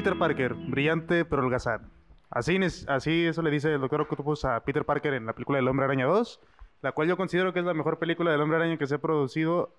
Peter 0.00 0.16
Parker, 0.16 0.54
brillante 0.54 1.26
pero 1.26 1.42
holgazán. 1.42 1.90
Así, 2.30 2.58
así 2.88 3.26
eso 3.26 3.42
le 3.42 3.50
dice 3.50 3.74
el 3.74 3.82
Doctor 3.82 4.00
Octopus 4.00 4.46
a 4.46 4.60
Peter 4.60 4.82
Parker 4.86 5.12
en 5.12 5.26
la 5.26 5.34
película 5.34 5.58
del 5.58 5.68
Hombre 5.68 5.84
Araña 5.84 6.06
2, 6.06 6.40
la 6.80 6.92
cual 6.92 7.06
yo 7.06 7.18
considero 7.18 7.52
que 7.52 7.58
es 7.58 7.66
la 7.66 7.74
mejor 7.74 7.98
película 7.98 8.30
del 8.30 8.40
Hombre 8.40 8.56
Araña 8.56 8.78
que 8.78 8.86
se 8.86 8.94
ha 8.94 8.98
producido 8.98 9.74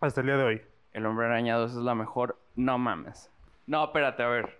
hasta 0.00 0.20
el 0.20 0.28
día 0.28 0.36
de 0.36 0.44
hoy. 0.44 0.62
El 0.92 1.04
Hombre 1.04 1.26
Araña 1.26 1.56
2 1.56 1.72
es 1.72 1.76
la 1.78 1.96
mejor. 1.96 2.38
No 2.54 2.78
mames. 2.78 3.28
No, 3.66 3.82
espérate, 3.86 4.22
a 4.22 4.28
ver. 4.28 4.56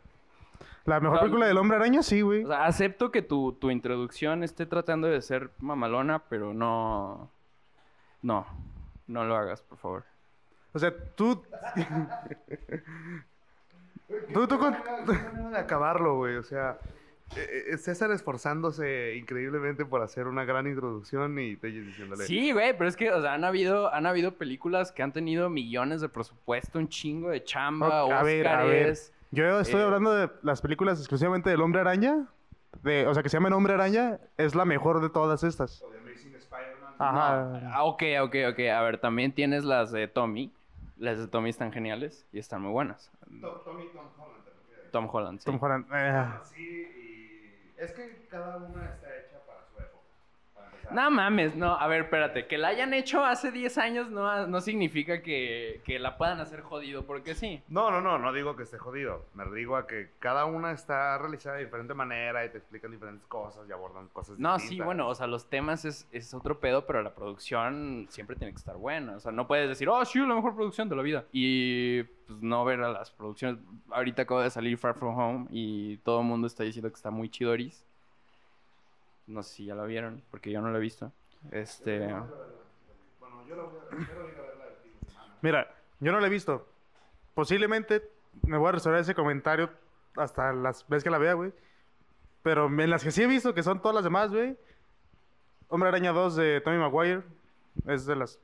La 0.87 0.99
mejor 0.99 1.21
película 1.21 1.47
del 1.47 1.59
Hombre 1.59 1.77
Araña, 1.77 2.03
sí, 2.03 2.23
güey. 2.23 2.43
O 2.43 2.49
sea, 2.49 2.65
acepto 2.65 3.13
que 3.13 3.23
tu, 3.23 3.53
tu 3.53 3.71
introducción 3.71 4.43
esté 4.43 4.67
tratando 4.67 5.07
de 5.07 5.23
ser 5.23 5.53
mamalona, 5.61 6.25
pero 6.29 6.53
no. 6.53 7.31
No. 8.23 8.45
No 9.07 9.25
lo 9.25 9.37
hagas, 9.37 9.63
por 9.63 9.79
favor. 9.79 10.05
O 10.73 10.81
sea, 10.81 10.93
tú... 11.15 11.45
tú, 14.33 14.47
tú 14.47 14.59
con- 14.59 14.77
de 15.53 15.59
acabarlo, 15.59 16.17
güey. 16.17 16.37
O 16.37 16.43
sea, 16.43 16.79
eh, 17.37 17.65
eh, 17.73 17.77
César 17.79 18.11
esforzándose 18.13 19.17
increíblemente 19.17 19.85
por 19.85 20.03
hacer 20.03 20.27
una 20.27 20.45
gran 20.45 20.67
introducción 20.67 21.39
y 21.39 21.57
te 21.57 21.69
diciéndole. 21.69 22.25
Sí, 22.25 22.53
güey, 22.53 22.77
pero 22.77 22.89
es 22.89 22.97
que, 22.97 23.11
o 23.13 23.21
sea, 23.21 23.35
han 23.35 23.45
habido, 23.45 23.93
han 23.93 24.07
habido 24.07 24.33
películas 24.35 24.93
que 24.93 25.03
han 25.03 25.13
tenido 25.13 25.51
millones 25.51 26.01
de 26.01 26.09
presupuesto, 26.09 26.79
un 26.79 26.89
chingo 26.89 27.31
de 27.31 27.43
chamba, 27.43 28.05
Ok, 28.05 28.13
a 28.13 28.23
ver, 28.23 28.49
a 28.49 28.65
ver. 28.65 28.95
Yo 29.33 29.61
estoy 29.61 29.81
Eh, 29.81 29.85
hablando 29.85 30.13
de 30.15 30.31
las 30.43 30.61
películas 30.61 30.99
exclusivamente 31.01 31.51
del 31.51 31.61
Hombre 31.61 31.81
Araña. 31.81 32.27
De, 32.83 33.07
o 33.07 33.15
sea, 33.15 33.23
que 33.23 33.29
se 33.29 33.37
llaman 33.39 33.55
Hombre 33.55 33.75
Araña. 33.75 34.19
Es 34.37 34.55
la 34.55 34.65
mejor 34.65 35.01
de 35.01 35.09
todas 35.11 35.43
estas. 35.43 35.83
O 35.83 35.91
de 35.91 35.99
Amazing 35.99 36.35
Spider-Man. 36.37 36.95
Ajá. 36.99 37.61
Ah, 37.75 37.83
ok, 37.85 38.03
ok, 38.23 38.35
ok. 38.53 38.59
A 38.73 38.83
ver, 38.83 38.99
también 38.99 39.33
tienes 39.33 39.65
las 39.65 39.91
de 39.91 40.07
Tommy. 40.07 40.53
Las 40.97 41.19
de 41.19 41.27
Tommy 41.27 41.51
están 41.51 41.73
geniales 41.73 42.25
y 42.33 42.39
están 42.39 42.63
muy 42.63 42.71
buenas. 42.71 43.11
To- 43.41 43.61
Tommy 43.65 43.89
Tom 43.93 44.09
Holland. 44.19 44.45
Tom 44.93 45.09
Holland, 45.13 45.39
sí. 45.41 45.45
Tom 45.47 45.59
Holland. 45.63 45.87
eh, 45.93 46.39
Sí, 46.45 46.63
y 46.65 47.75
es 47.77 47.93
que 47.93 48.27
cada 48.29 48.57
una 48.59 48.87
está 48.95 49.17
hecha 49.19 49.45
para 49.47 49.65
su 49.67 49.79
época. 49.79 50.05
Para 50.55 50.67
empezar. 50.69 50.76
No 50.93 51.11
mames, 51.11 51.55
no. 51.57 51.75
A 51.79 51.87
ver, 51.87 52.03
espérate. 52.03 52.47
Que 52.47 52.59
la 52.59 52.69
hayan 52.69 52.95
hecho 52.95 53.25
hace 53.25 53.51
10 53.51 53.79
años 53.79 54.11
no, 54.11 54.47
no 54.47 54.61
significa 54.61 55.23
que, 55.23 55.81
que 55.85 55.99
la 55.99 56.17
puedan 56.17 56.41
hacer 56.41 56.61
jodido, 56.63 57.05
porque 57.07 57.35
sí. 57.35 57.63
No, 57.69 57.91
no, 57.91 58.01
no, 58.01 58.19
no 58.19 58.33
digo 58.33 58.57
que 58.57 58.65
esté 58.65 58.79
jodido. 58.79 59.25
Me 59.35 59.45
digo 59.55 59.77
a 59.77 59.87
que 59.87 60.11
cada 60.19 60.45
una 60.45 60.73
está 60.73 61.17
realizada 61.19 61.57
de 61.57 61.65
diferente 61.65 61.95
manera 61.95 62.45
y 62.45 62.51
te 62.51 62.59
explican 62.59 62.91
diferentes 62.91 63.27
cosas 63.27 63.69
y 63.69 63.73
abordan 63.73 64.09
cosas 64.09 64.39
No, 64.39 64.55
distintas. 64.55 64.69
sí, 64.69 64.81
bueno, 64.85 65.09
o 65.09 65.15
sea, 65.15 65.27
los 65.27 65.49
temas 65.49 65.85
es, 65.85 66.09
es 66.13 66.35
otro 66.35 66.61
pedo, 66.61 66.87
pero 66.87 67.03
la 67.03 67.15
producción 67.15 68.07
siempre 68.11 68.37
tiene 68.37 68.53
que 68.53 68.59
estar 68.59 68.77
buena. 68.77 69.17
O 69.17 69.21
sea, 69.21 69.33
no 69.33 69.47
puedes 69.47 69.69
decir, 69.69 69.89
oh, 69.89 70.05
sí, 70.05 70.19
la 70.19 70.35
mejor 70.35 70.55
producción 70.55 70.89
de 70.89 70.97
la 70.97 71.03
vida. 71.03 71.25
Y 71.33 72.03
pues 72.27 72.41
no 72.43 72.65
ver 72.65 72.83
a 72.83 72.91
las 72.91 73.11
producciones. 73.11 73.61
Ahorita 73.91 74.23
acaba 74.23 74.43
de 74.43 74.51
salir 74.51 74.77
Far 74.79 74.95
From 74.95 75.17
Home 75.19 75.47
y 75.51 75.99
todo 75.99 76.21
el 76.21 76.27
mundo 76.27 76.47
está 76.47 76.65
diciendo 76.65 76.91
que 76.91 76.97
está 76.97 77.11
muy 77.11 77.29
chidoris. 77.29 77.86
No 79.27 79.43
sé 79.43 79.55
si 79.55 79.65
ya 79.67 79.75
la 79.75 79.85
vieron, 79.85 80.23
porque 80.31 80.51
yo 80.51 80.61
no 80.61 80.71
la 80.71 80.79
he 80.79 80.81
visto. 80.81 81.13
Este. 81.51 82.09
Lo 82.09 82.27
lo. 83.57 83.73
Mira, 85.43 85.75
yo 86.01 86.13
no 86.13 86.21
la 86.21 86.27
he 86.27 86.31
visto. 86.31 86.67
Posiblemente 87.35 88.11
me 88.43 88.57
voy 88.57 88.69
a 88.69 88.73
reservar 88.73 89.01
ese 89.01 89.15
comentario 89.15 89.71
hasta 90.17 90.53
las 90.53 90.87
veces 90.89 91.05
que 91.05 91.11
la 91.11 91.19
vea, 91.19 91.35
güey. 91.35 91.53
Pero 92.43 92.67
en 92.67 92.91
las 92.91 93.03
que 93.03 93.11
sí 93.11 93.23
he 93.23 93.27
visto, 93.27 93.55
que 93.55 93.63
son 93.63 93.81
todas 93.81 93.95
las 93.95 94.05
demás, 94.05 94.31
güey. 94.31 94.57
Hombre 95.69 95.89
Araña 95.89 96.13
2 96.13 96.37
de 96.37 96.61
Tommy 96.61 96.79
Maguire. 96.79 97.23
Es 97.87 98.07
de 98.07 98.17
las... 98.17 98.39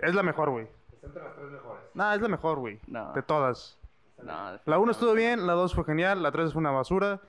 Es 0.00 0.14
la 0.14 0.22
mejor, 0.22 0.50
güey. 0.50 0.68
Está 0.92 1.06
entre 1.06 1.22
las 1.22 1.34
tres 1.34 1.50
mejores. 1.50 1.84
Nah, 1.94 2.14
es 2.14 2.20
la 2.20 2.28
mejor, 2.28 2.58
güey. 2.58 2.80
No. 2.86 3.12
De 3.12 3.22
todas. 3.22 3.78
No, 4.22 4.58
La 4.66 4.78
1 4.78 4.92
estuvo 4.92 5.14
bien, 5.14 5.46
la 5.46 5.54
2 5.54 5.74
fue 5.74 5.84
genial, 5.84 6.22
la 6.22 6.30
3 6.30 6.52
fue 6.52 6.60
una 6.60 6.70
basura. 6.70 7.20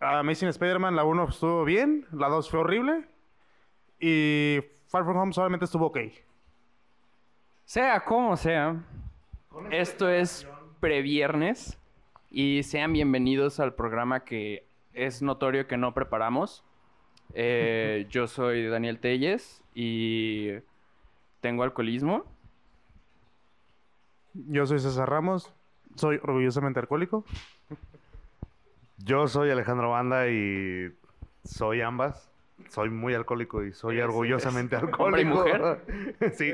Amazing 0.00 0.48
Spider-Man, 0.48 0.96
la 0.96 1.04
1 1.04 1.28
estuvo 1.28 1.64
bien, 1.64 2.06
la 2.12 2.28
2 2.28 2.48
fue 2.48 2.60
horrible. 2.60 3.04
Y 3.98 4.60
Far 4.88 5.04
From 5.04 5.18
Home 5.18 5.32
solamente 5.34 5.66
estuvo 5.66 5.86
ok. 5.86 5.98
Sea 7.66 8.00
como 8.00 8.34
sea, 8.38 8.82
esto 9.70 10.08
es 10.08 10.48
previernes 10.80 11.78
y 12.30 12.62
sean 12.62 12.94
bienvenidos 12.94 13.60
al 13.60 13.74
programa 13.74 14.24
que 14.24 14.66
es 14.94 15.20
notorio 15.20 15.66
que 15.66 15.76
no 15.76 15.92
preparamos. 15.92 16.64
Eh, 17.34 18.06
yo 18.10 18.26
soy 18.26 18.68
Daniel 18.68 19.00
Telles 19.00 19.62
y 19.74 20.48
tengo 21.42 21.62
alcoholismo. 21.62 22.24
Yo 24.32 24.64
soy 24.64 24.78
César 24.78 25.10
Ramos, 25.10 25.52
soy 25.94 26.18
orgullosamente 26.22 26.80
alcohólico. 26.80 27.26
Yo 29.04 29.28
soy 29.28 29.50
Alejandro 29.50 29.90
Banda 29.90 30.28
y 30.28 30.94
soy 31.44 31.80
ambas. 31.80 32.30
Soy 32.68 32.90
muy 32.90 33.14
alcohólico 33.14 33.64
y 33.64 33.72
soy 33.72 33.96
¿Eres- 33.96 34.08
orgullosamente 34.10 34.76
eres 34.76 34.88
alcohólico. 34.90 35.40
hombre 35.40 35.82
y 36.20 36.30
sí. 36.34 36.52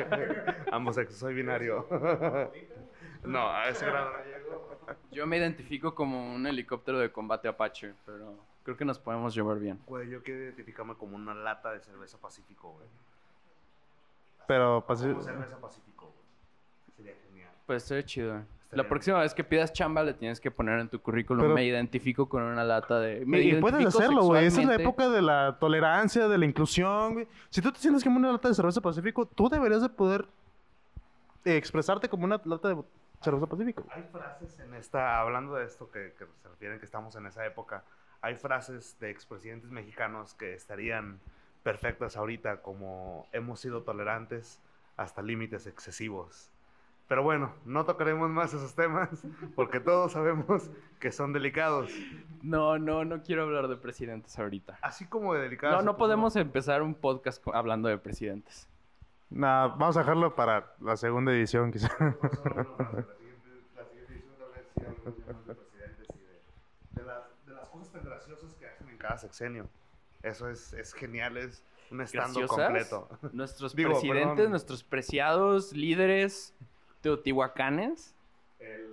Ambos 0.72 0.94
sexos, 0.96 1.18
soy 1.18 1.34
binario. 1.34 1.86
no, 3.24 3.50
a 3.50 3.68
ese 3.68 3.84
grado 3.86 4.10
no 4.12 4.24
llego. 4.24 4.78
Yo 5.12 5.26
me 5.26 5.36
identifico 5.36 5.94
como 5.94 6.34
un 6.34 6.46
helicóptero 6.46 6.98
de 6.98 7.12
combate 7.12 7.48
Apache, 7.48 7.92
pero 8.06 8.34
creo 8.64 8.76
que 8.76 8.84
nos 8.86 8.98
podemos 8.98 9.34
llevar 9.34 9.58
bien. 9.58 9.78
Güey, 9.86 10.08
yo 10.08 10.22
quiero 10.22 10.40
identificarme 10.44 10.94
como 10.94 11.14
una 11.16 11.34
lata 11.34 11.72
de 11.72 11.80
cerveza 11.80 12.18
Pacífico, 12.18 12.72
güey. 12.72 12.86
Pero 14.48 14.82
Como 14.86 14.96
cerveza 14.96 15.58
Pacífico, 15.60 16.06
güey. 16.06 16.96
Sería 16.96 17.14
genial. 17.28 17.50
Pues 17.66 17.82
estoy 17.82 18.02
chido. 18.04 18.42
La 18.74 18.88
próxima 18.88 19.20
vez 19.20 19.34
que 19.34 19.44
pidas 19.44 19.72
chamba 19.72 20.02
le 20.02 20.14
tienes 20.14 20.40
que 20.40 20.50
poner 20.50 20.80
en 20.80 20.88
tu 20.88 21.00
currículum 21.00 21.42
Pero- 21.42 21.54
me 21.54 21.64
identifico 21.64 22.28
con 22.28 22.42
una 22.42 22.64
lata 22.64 22.98
de... 23.00 23.24
Me 23.26 23.40
y, 23.40 23.60
puedes 23.60 23.86
hacerlo, 23.86 24.22
güey. 24.24 24.46
Esa 24.46 24.60
es 24.60 24.66
la 24.66 24.74
sexualmente". 24.74 24.82
época 24.82 25.08
de 25.08 25.22
la 25.22 25.56
tolerancia, 25.58 26.28
de 26.28 26.38
la 26.38 26.44
inclusión, 26.44 27.14
güey. 27.14 27.28
Si 27.50 27.60
tú 27.62 27.70
te 27.72 27.78
sientes 27.78 28.02
como 28.04 28.16
una 28.16 28.32
lata 28.32 28.48
de 28.48 28.54
cerveza 28.54 28.80
Pacífico, 28.80 29.26
tú 29.26 29.48
deberías 29.48 29.82
de 29.82 29.88
poder 29.88 30.26
eh, 31.44 31.56
expresarte 31.56 32.08
como 32.08 32.24
una 32.24 32.40
lata 32.44 32.68
de 32.68 32.82
cerveza 33.20 33.46
Pacífico. 33.46 33.84
Hay 33.90 34.02
frases 34.10 34.58
en 34.60 34.74
esta, 34.74 35.20
hablando 35.20 35.54
de 35.54 35.64
esto 35.64 35.90
que, 35.90 36.12
que 36.18 36.26
se 36.42 36.48
refieren 36.48 36.78
que 36.78 36.84
estamos 36.84 37.14
en 37.16 37.26
esa 37.26 37.44
época, 37.46 37.84
hay 38.20 38.36
frases 38.36 38.96
de 39.00 39.10
expresidentes 39.10 39.70
mexicanos 39.70 40.34
que 40.34 40.54
estarían 40.54 41.20
perfectas 41.62 42.16
ahorita, 42.16 42.62
como 42.62 43.26
hemos 43.32 43.60
sido 43.60 43.82
tolerantes 43.82 44.60
hasta 44.96 45.22
límites 45.22 45.66
excesivos. 45.66 46.50
Pero 47.06 47.22
bueno, 47.22 47.52
no 47.66 47.84
tocaremos 47.84 48.30
más 48.30 48.54
esos 48.54 48.74
temas 48.74 49.10
porque 49.54 49.78
todos 49.78 50.12
sabemos 50.12 50.70
que 50.98 51.12
son 51.12 51.32
delicados. 51.34 51.90
No, 52.42 52.78
no, 52.78 53.04
no 53.04 53.22
quiero 53.22 53.42
hablar 53.42 53.68
de 53.68 53.76
presidentes 53.76 54.38
ahorita. 54.38 54.78
Así 54.82 55.06
como 55.06 55.34
de 55.34 55.42
delicados. 55.42 55.76
No, 55.76 55.82
no 55.82 55.92
puso- 55.92 55.98
podemos 55.98 56.36
empezar 56.36 56.82
un 56.82 56.94
podcast 56.94 57.46
hablando 57.52 57.88
de 57.88 57.98
presidentes. 57.98 58.68
Nah, 59.30 59.68
vamos 59.68 59.96
a 59.96 60.00
dejarlo 60.00 60.34
para 60.34 60.74
la 60.80 60.96
segunda 60.96 61.32
edición, 61.32 61.72
quizá. 61.72 61.88
Por 61.98 62.32
eso 62.32 62.42
no, 62.44 62.54
no, 62.54 62.64
no, 62.64 63.06
la 63.06 63.14
siguiente- 63.16 63.50
la 63.76 63.84
siguiente 63.84 64.12
edición 64.14 64.34
hablemos 64.40 65.46
de 65.46 65.54
presidentes 65.54 66.06
y 66.14 66.18
de, 66.18 67.00
de 67.02 67.06
las, 67.06 67.46
de 67.46 67.52
las 67.54 67.68
cosas 67.68 67.92
tan 67.92 68.04
graciosas 68.04 68.54
que 68.54 68.66
hacen 68.66 68.88
en 68.88 68.96
cada 68.98 69.18
sexenio. 69.18 69.68
Eso 70.22 70.48
es, 70.48 70.72
es 70.72 70.94
genial, 70.94 71.36
es 71.36 71.62
un 71.90 72.00
estando 72.00 72.46
completo. 72.46 73.08
Nuestros 73.32 73.74
Digo, 73.76 73.90
presidentes, 73.90 74.34
perdón. 74.36 74.50
nuestros 74.52 74.82
preciados 74.84 75.72
líderes 75.74 76.54
teotihuacanes, 77.04 78.14
El, 78.58 78.90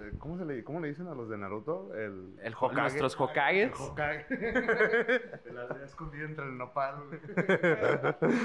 eh, 0.00 0.12
¿cómo, 0.18 0.36
se 0.38 0.44
le, 0.44 0.62
¿Cómo 0.62 0.80
le 0.80 0.88
dicen 0.88 1.08
a 1.08 1.14
los 1.14 1.28
de 1.30 1.38
Naruto? 1.38 1.92
El, 1.94 2.38
el, 2.42 2.52
Ho- 2.54 2.66
Hokage. 2.66 2.80
nuestros 2.80 3.18
Hokages. 3.18 3.72
El 3.72 3.72
Hokage. 3.74 4.26
De 4.36 5.52
la 5.52 5.62
aldea 5.62 5.84
escondida 5.86 6.24
entre 6.26 6.44
el 6.44 6.58
nopal. 6.58 6.96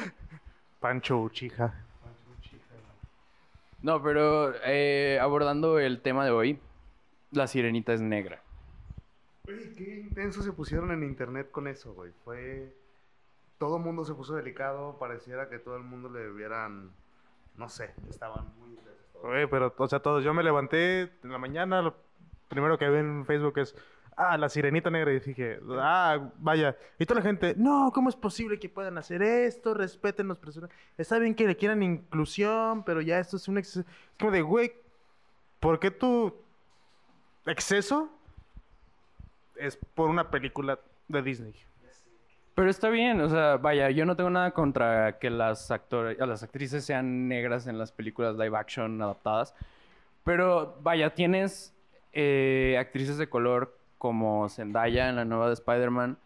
Pancho 0.80 1.20
Uchija. 1.20 1.74
No, 3.82 4.02
pero 4.02 4.54
eh, 4.66 5.20
abordando 5.22 5.80
el 5.80 6.02
tema 6.02 6.26
de 6.26 6.32
hoy, 6.32 6.60
la 7.32 7.48
sirenita 7.48 7.94
es 7.94 8.02
negra. 8.02 8.42
Oye, 9.48 9.74
qué 9.76 10.00
intenso 10.00 10.42
se 10.42 10.52
pusieron 10.54 10.92
en 10.92 11.04
internet 11.04 11.52
con 11.52 11.68
eso, 11.68 11.94
güey. 11.94 12.12
Fue... 12.24 12.74
Todo 13.58 13.76
el 13.78 13.84
mundo 13.84 14.06
se 14.06 14.14
puso 14.14 14.36
delicado, 14.36 14.98
pareciera 14.98 15.50
que 15.50 15.60
todo 15.60 15.76
el 15.76 15.84
mundo 15.84 16.10
le 16.10 16.20
debieran... 16.20 16.92
No 17.58 17.68
sé, 17.68 17.94
estaban 18.10 18.46
muy 18.58 18.70
intensos 18.70 19.09
Oye, 19.24 19.48
pero, 19.48 19.74
o 19.78 19.88
sea, 19.88 20.00
todos. 20.00 20.24
Yo 20.24 20.34
me 20.34 20.44
levanté 20.44 21.02
en 21.24 21.32
la 21.32 21.38
mañana, 21.38 21.82
lo 21.82 21.96
primero 22.48 22.78
que 22.78 22.90
vi 22.90 22.98
en 22.98 23.26
Facebook 23.26 23.58
es, 23.60 23.76
ah, 24.16 24.38
la 24.38 24.50
sirenita 24.50 24.90
negra. 24.90 25.14
Y 25.14 25.20
dije, 25.20 25.60
ah, 25.78 26.32
vaya. 26.38 26.78
Y 26.98 27.06
toda 27.06 27.22
la 27.22 27.26
gente, 27.26 27.56
no, 27.58 27.92
¿cómo 27.94 28.10
es 28.10 28.16
posible 28.16 28.60
que 28.60 28.70
puedan 28.70 28.98
hacer 28.98 29.22
esto? 29.22 29.74
Respeten 29.74 30.28
los 30.28 30.38
personajes. 30.38 30.76
Está 30.98 31.20
bien 31.20 31.36
que 31.36 31.48
le 31.48 31.56
quieran 31.56 31.84
inclusión, 31.84 32.84
pero 32.84 33.02
ya 33.02 33.20
esto 33.20 33.38
es 33.38 33.48
un 33.48 33.58
exceso. 33.58 33.82
Es 33.82 34.18
como 34.18 34.32
de, 34.32 34.42
güey, 34.42 34.74
¿por 35.60 35.80
qué 35.80 35.92
tu 35.92 36.36
exceso 37.46 38.10
es 39.56 39.78
por 39.96 40.10
una 40.10 40.30
película 40.30 40.80
de 41.08 41.22
Disney? 41.22 41.56
Pero 42.60 42.72
está 42.72 42.90
bien, 42.90 43.22
o 43.22 43.30
sea, 43.30 43.56
vaya, 43.56 43.90
yo 43.90 44.06
no 44.06 44.18
tengo 44.18 44.30
nada 44.30 44.52
contra 44.52 45.18
que 45.18 45.30
las 45.30 45.72
actores, 45.72 46.18
las 46.20 46.44
actrices 46.44 46.84
sean 46.84 47.30
negras 47.30 47.68
en 47.68 47.78
las 47.78 47.94
películas 47.94 48.36
live 48.36 48.58
action 48.58 49.02
adaptadas. 49.02 49.56
Pero 50.26 50.78
vaya, 50.82 51.16
tienes 51.16 51.74
eh, 52.12 52.76
actrices 52.78 53.18
de 53.18 53.30
color 53.30 53.80
como 53.98 54.50
Zendaya 54.50 55.08
en 55.08 55.16
la 55.16 55.24
nueva 55.24 55.48
de 55.48 55.54
Spider-Man, 55.54 56.18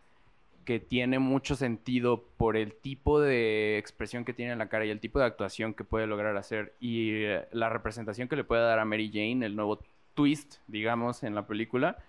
que 0.66 0.80
tiene 0.80 1.20
mucho 1.20 1.56
sentido 1.56 2.24
por 2.36 2.58
el 2.58 2.74
tipo 2.74 3.22
de 3.22 3.78
expresión 3.78 4.26
que 4.26 4.34
tiene 4.34 4.54
en 4.54 4.58
la 4.58 4.70
cara 4.70 4.86
y 4.86 4.90
el 4.90 5.00
tipo 5.00 5.20
de 5.20 5.26
actuación 5.26 5.76
que 5.76 5.84
puede 5.84 6.08
lograr 6.08 6.36
hacer 6.36 6.74
y 6.80 7.26
eh, 7.26 7.48
la 7.52 7.70
representación 7.70 8.28
que 8.28 8.38
le 8.38 8.44
puede 8.44 8.64
dar 8.64 8.80
a 8.80 8.86
Mary 8.86 9.12
Jane, 9.14 9.46
el 9.46 9.56
nuevo 9.56 9.82
twist, 10.16 10.56
digamos, 10.66 11.22
en 11.22 11.36
la 11.36 11.46
película. 11.46 12.00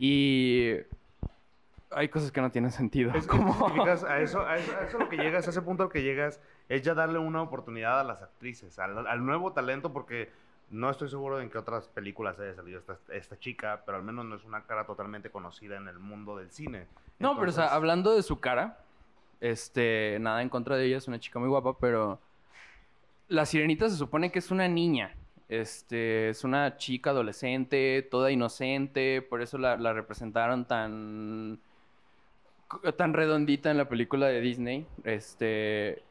Y 0.00 0.72
hay 1.90 2.08
cosas 2.08 2.30
que 2.32 2.40
no 2.40 2.50
tienen 2.50 2.70
sentido. 2.70 3.12
Es 3.14 3.26
como- 3.26 3.52
a 3.84 3.92
eso, 3.92 4.06
a 4.06 4.20
eso, 4.20 4.40
a 4.46 4.56
eso 4.58 4.98
lo 4.98 5.08
que 5.08 5.16
llegas, 5.16 5.46
a 5.46 5.50
ese 5.50 5.62
punto 5.62 5.84
al 5.84 5.88
que 5.90 6.02
llegas, 6.02 6.40
es 6.68 6.82
ya 6.82 6.94
darle 6.94 7.18
una 7.18 7.42
oportunidad 7.42 8.00
a 8.00 8.04
las 8.04 8.22
actrices, 8.22 8.78
al, 8.78 9.06
al 9.06 9.24
nuevo 9.24 9.52
talento, 9.52 9.92
porque 9.92 10.30
no 10.70 10.90
estoy 10.90 11.08
seguro 11.08 11.38
de 11.38 11.44
en 11.44 11.50
qué 11.50 11.58
otras 11.58 11.88
películas 11.88 12.38
haya 12.38 12.54
salido 12.54 12.78
esta, 12.78 12.98
esta 13.12 13.38
chica, 13.38 13.82
pero 13.86 13.96
al 13.96 14.04
menos 14.04 14.26
no 14.26 14.36
es 14.36 14.44
una 14.44 14.64
cara 14.64 14.84
totalmente 14.84 15.30
conocida 15.30 15.76
en 15.76 15.88
el 15.88 15.98
mundo 15.98 16.36
del 16.36 16.50
cine. 16.50 16.86
No, 17.18 17.36
pero 17.38 17.48
o 17.48 17.52
sea, 17.52 17.68
hablando 17.68 18.14
de 18.14 18.22
su 18.22 18.38
cara, 18.38 18.78
este, 19.40 20.18
nada 20.20 20.42
en 20.42 20.48
contra 20.50 20.76
de 20.76 20.84
ella, 20.84 20.98
es 20.98 21.08
una 21.08 21.18
chica 21.18 21.38
muy 21.38 21.48
guapa, 21.48 21.78
pero 21.78 22.20
la 23.28 23.46
sirenita 23.46 23.88
se 23.88 23.96
supone 23.96 24.30
que 24.30 24.38
es 24.40 24.50
una 24.50 24.68
niña. 24.68 25.14
Este, 25.48 26.28
es 26.28 26.44
una 26.44 26.76
chica 26.76 27.10
adolescente, 27.10 28.06
toda 28.10 28.30
inocente, 28.30 29.22
por 29.22 29.40
eso 29.40 29.56
la, 29.56 29.78
la 29.78 29.94
representaron 29.94 30.66
tan 30.66 31.58
tan 32.96 33.12
redondita 33.14 33.70
en 33.70 33.76
la 33.78 33.88
película 33.88 34.26
de 34.26 34.40
Disney. 34.40 34.86
Este, 35.04 36.02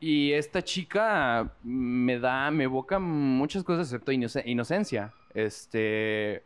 y 0.00 0.32
esta 0.32 0.62
chica 0.62 1.52
me 1.62 2.18
da, 2.18 2.50
me 2.50 2.64
evoca 2.64 2.98
muchas 2.98 3.62
cosas 3.64 3.86
excepto 3.88 4.12
inoce- 4.12 4.42
inocencia. 4.46 5.12
Este, 5.34 6.42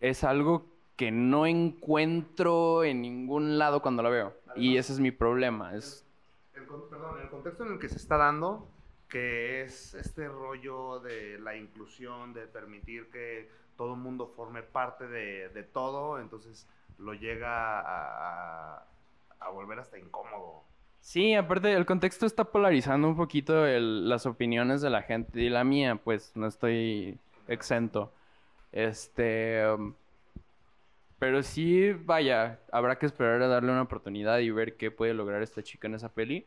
es 0.00 0.24
algo 0.24 0.66
que 0.96 1.10
no 1.10 1.46
encuentro 1.46 2.84
en 2.84 3.02
ningún 3.02 3.58
lado 3.58 3.80
cuando 3.82 4.02
la 4.02 4.10
veo. 4.10 4.34
Y 4.54 4.76
ese 4.76 4.92
es 4.92 5.00
mi 5.00 5.10
problema. 5.10 5.74
Es, 5.74 6.04
el, 6.54 6.66
con- 6.66 6.88
perdón, 6.90 7.20
el 7.22 7.28
contexto 7.30 7.64
en 7.66 7.72
el 7.72 7.78
que 7.78 7.88
se 7.88 7.96
está 7.96 8.16
dando, 8.18 8.68
que 9.08 9.62
es 9.62 9.94
este 9.94 10.28
rollo 10.28 11.00
de 11.00 11.38
la 11.38 11.56
inclusión, 11.56 12.34
de 12.34 12.46
permitir 12.46 13.10
que 13.10 13.48
todo 13.76 13.94
el 13.94 14.00
mundo 14.00 14.26
forme 14.36 14.62
parte 14.62 15.08
de, 15.08 15.48
de 15.48 15.62
todo, 15.62 16.20
entonces 16.20 16.68
lo 16.98 17.14
llega 17.14 17.80
a, 17.80 18.84
volver 19.52 19.78
hasta 19.80 19.98
incómodo. 19.98 20.62
Sí, 21.00 21.34
aparte 21.34 21.72
el 21.72 21.84
contexto 21.84 22.26
está 22.26 22.44
polarizando 22.44 23.08
un 23.08 23.16
poquito 23.16 23.66
las 23.66 24.24
opiniones 24.24 24.80
de 24.80 24.88
la 24.88 25.02
gente 25.02 25.40
y 25.40 25.50
la 25.50 25.64
mía, 25.64 25.96
pues 26.02 26.32
no 26.36 26.46
estoy 26.46 27.18
exento. 27.48 28.12
Este, 28.72 29.66
um, 29.68 29.94
pero 31.22 31.42
sí, 31.44 31.92
vaya, 31.92 32.58
habrá 32.72 32.98
que 32.98 33.06
esperar 33.06 33.40
a 33.42 33.46
darle 33.46 33.70
una 33.70 33.82
oportunidad 33.82 34.38
y 34.38 34.50
ver 34.50 34.76
qué 34.76 34.90
puede 34.90 35.14
lograr 35.14 35.42
esta 35.42 35.62
chica 35.62 35.86
en 35.86 35.94
esa 35.94 36.08
peli. 36.08 36.46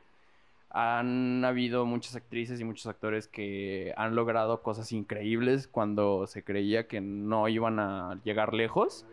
Han 0.70 1.46
habido 1.46 1.86
muchas 1.86 2.18
actrices 2.18 2.60
y 2.60 2.66
muchos 2.66 2.88
actores 2.88 3.30
que 3.30 3.94
han 3.96 4.16
logrado 4.16 4.62
cosas 4.62 4.92
increíbles 4.92 5.70
cuando 5.70 6.28
se 6.28 6.44
creía 6.44 6.88
que 6.88 7.00
no 7.00 7.48
iban 7.48 7.80
a 7.80 8.20
llegar 8.26 8.54
lejos. 8.54 9.06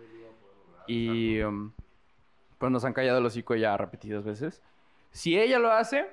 Y 0.87 1.41
um, 1.43 1.73
pues 2.59 2.73
nos 2.73 2.85
han 2.85 2.93
callado 2.93 3.19
el 3.19 3.27
hocico 3.27 3.55
ya 3.55 3.77
repetidas 3.77 4.25
veces. 4.25 4.63
Si 5.11 5.39
ella 5.39 5.59
lo 5.59 5.71
hace, 5.73 6.09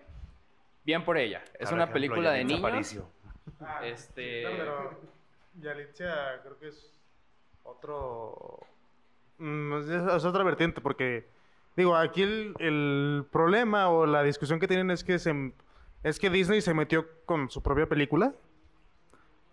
bien 0.83 1.03
por 1.05 1.17
ella. 1.17 1.43
Es 1.59 1.69
Por 1.69 1.75
una 1.75 1.83
ejemplo, 1.83 1.93
película 1.93 2.31
de 2.31 2.43
niños. 2.43 2.59
Aparicio. 2.59 3.09
Este- 3.83 4.43
No, 4.43 4.49
pero 4.57 4.99
Yalitza 5.59 6.41
creo 6.43 6.57
que 6.59 6.67
es 6.69 6.99
otro... 7.63 8.59
mm, 9.37 9.73
es, 9.79 9.89
es 9.89 10.25
otra 10.25 10.43
vertiente 10.43 10.81
porque, 10.81 11.27
digo, 11.75 11.95
aquí 11.95 12.21
el, 12.23 12.53
el 12.59 13.25
problema 13.31 13.89
o 13.89 14.05
la 14.05 14.23
discusión 14.23 14.59
que 14.59 14.67
tienen 14.67 14.91
es 14.91 15.03
que, 15.03 15.19
se, 15.19 15.53
es 16.03 16.19
que 16.19 16.29
Disney 16.29 16.61
se 16.61 16.73
metió 16.73 17.07
con 17.25 17.49
su 17.49 17.61
propia 17.63 17.87
película 17.87 18.33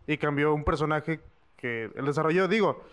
y 0.07 0.19
cambió 0.19 0.55
un 0.55 0.65
personaje 0.65 1.21
que 1.57 1.85
él 1.95 2.05
desarrolló. 2.07 2.49
Digo, 2.49 2.85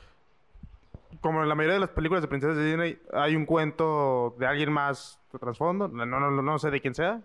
como 1.22 1.44
en 1.44 1.50
la 1.50 1.56
mayoría 1.56 1.76
de 1.76 1.80
las 1.80 1.90
películas 1.90 2.22
de 2.22 2.28
princesas 2.28 2.58
de 2.58 2.66
Disney, 2.66 3.02
hay 3.14 3.36
un 3.36 3.46
cuento 3.46 4.36
de 4.38 4.46
alguien 4.46 4.72
más 4.72 5.20
de 5.32 5.40
trasfondo, 5.40 5.88
no, 5.88 6.06
no, 6.06 6.20
no, 6.20 6.42
no 6.42 6.60
sé 6.60 6.72
de 6.72 6.82
quién 6.82 6.96
sea. 6.96 7.22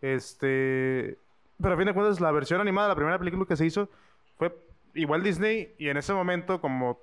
Este, 0.00 1.18
pero 1.60 1.74
a 1.74 1.76
fin 1.76 1.86
de 1.86 1.94
cuentas, 1.94 2.20
la 2.20 2.30
versión 2.30 2.60
animada, 2.60 2.88
la 2.88 2.94
primera 2.94 3.18
película 3.18 3.46
que 3.46 3.56
se 3.56 3.66
hizo, 3.66 3.88
fue 4.36 4.54
igual 4.94 5.22
Disney 5.22 5.74
y 5.78 5.88
en 5.88 5.96
ese 5.96 6.12
momento, 6.12 6.60
como 6.60 6.98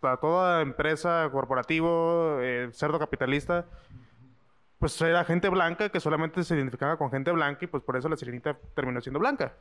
para 0.00 0.16
toda 0.16 0.62
empresa, 0.62 1.28
corporativo, 1.30 2.38
eh, 2.40 2.70
cerdo 2.72 2.98
capitalista, 2.98 3.66
pues 4.78 4.98
era 5.02 5.24
gente 5.24 5.48
blanca 5.50 5.90
que 5.90 6.00
solamente 6.00 6.42
se 6.42 6.56
identificaba 6.56 6.96
con 6.96 7.10
gente 7.10 7.30
blanca 7.30 7.66
y 7.66 7.68
pues 7.68 7.82
por 7.82 7.96
eso 7.96 8.08
la 8.08 8.16
sirenita 8.16 8.56
terminó 8.74 9.00
siendo 9.02 9.20
blanca. 9.20 9.52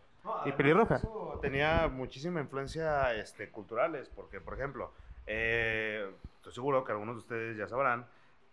Y 0.46 0.54
pelirroja. 0.54 0.96
Eso 0.96 1.38
tenía 1.42 1.90
muchísima 1.90 2.40
influencia 2.40 3.14
este, 3.14 3.50
culturales, 3.50 4.10
porque, 4.16 4.40
por 4.40 4.54
ejemplo, 4.54 4.92
eh, 5.32 6.10
estoy 6.38 6.54
seguro 6.54 6.84
que 6.84 6.92
algunos 6.92 7.16
de 7.16 7.20
ustedes 7.20 7.56
ya 7.58 7.68
sabrán 7.68 8.08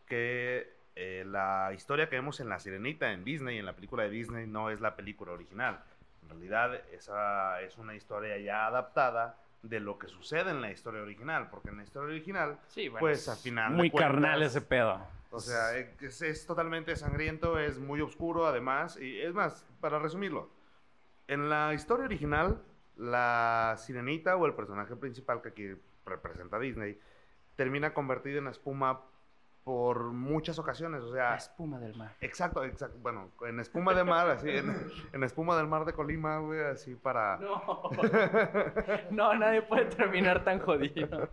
que 0.06 0.70
eh, 0.94 1.25
la 1.26 1.73
historia 1.75 2.08
que 2.08 2.17
vemos 2.17 2.38
en 2.40 2.50
La 2.50 2.58
Sirenita, 2.58 3.12
en 3.12 3.25
Disney, 3.25 3.58
en 3.58 3.64
la 3.64 3.73
película 3.75 4.02
de 4.02 4.11
Disney, 4.11 4.46
no 4.46 4.70
es 4.70 4.81
la 4.82 4.94
película 4.94 5.32
original. 5.32 5.82
En 6.23 6.28
realidad, 6.28 6.75
esa 6.93 7.62
es 7.62 7.78
una 7.78 7.94
historia 7.94 8.37
ya 8.38 8.67
adaptada 8.67 9.38
de 9.62 9.81
lo 9.81 9.99
que 9.99 10.08
sucede 10.08 10.50
en 10.50 10.61
la 10.61 10.70
historia 10.70 11.00
original, 11.00 11.49
porque 11.50 11.70
en 11.70 11.78
la 11.78 11.84
historia 11.84 12.11
original, 12.11 12.58
Sí, 12.69 12.88
bueno, 12.88 13.00
pues 13.00 13.20
es 13.20 13.28
al 13.28 13.37
final. 13.38 13.73
Muy 13.73 13.90
cuentas, 13.90 14.12
carnal 14.12 14.43
ese 14.43 14.61
pedo. 14.61 15.00
o 15.31 15.40
sea, 15.40 15.76
es, 15.76 16.20
es 16.20 16.46
totalmente 16.46 16.94
sangriento, 16.94 17.58
es 17.58 17.78
muy 17.78 18.02
oscuro 18.02 18.46
además. 18.46 18.99
Y 19.00 19.19
es 19.19 19.32
más, 19.32 19.64
para 19.81 19.99
resumirlo, 19.99 20.50
en 21.26 21.49
la 21.49 21.73
historia 21.73 22.05
original, 22.05 22.62
la 22.96 23.76
sirenita 23.78 24.37
o 24.37 24.44
el 24.44 24.55
personaje 24.55 24.94
principal 24.94 25.40
que 25.40 25.49
aquí 25.49 25.75
representa 26.16 26.58
Disney 26.58 26.98
termina 27.56 27.92
convertido 27.94 28.38
en 28.38 28.48
espuma 28.48 29.00
por 29.64 30.12
muchas 30.12 30.58
ocasiones. 30.58 31.02
O 31.02 31.12
sea, 31.12 31.30
La 31.30 31.36
espuma 31.36 31.78
del 31.80 31.96
mar. 31.96 32.14
exacto, 32.20 32.62
exacto. 32.62 32.98
Bueno, 33.00 33.30
en 33.46 33.58
espuma 33.58 33.94
de 33.94 34.04
mar, 34.04 34.28
así, 34.30 34.48
en, 34.48 34.76
en 35.12 35.24
espuma 35.24 35.56
del 35.56 35.66
mar 35.66 35.84
de 35.84 35.92
Colima, 35.92 36.38
güey, 36.38 36.60
así 36.60 36.94
para. 36.94 37.38
No. 37.40 37.90
no, 39.10 39.34
nadie 39.34 39.62
puede 39.62 39.86
terminar 39.86 40.44
tan 40.44 40.60
jodido. 40.60 41.28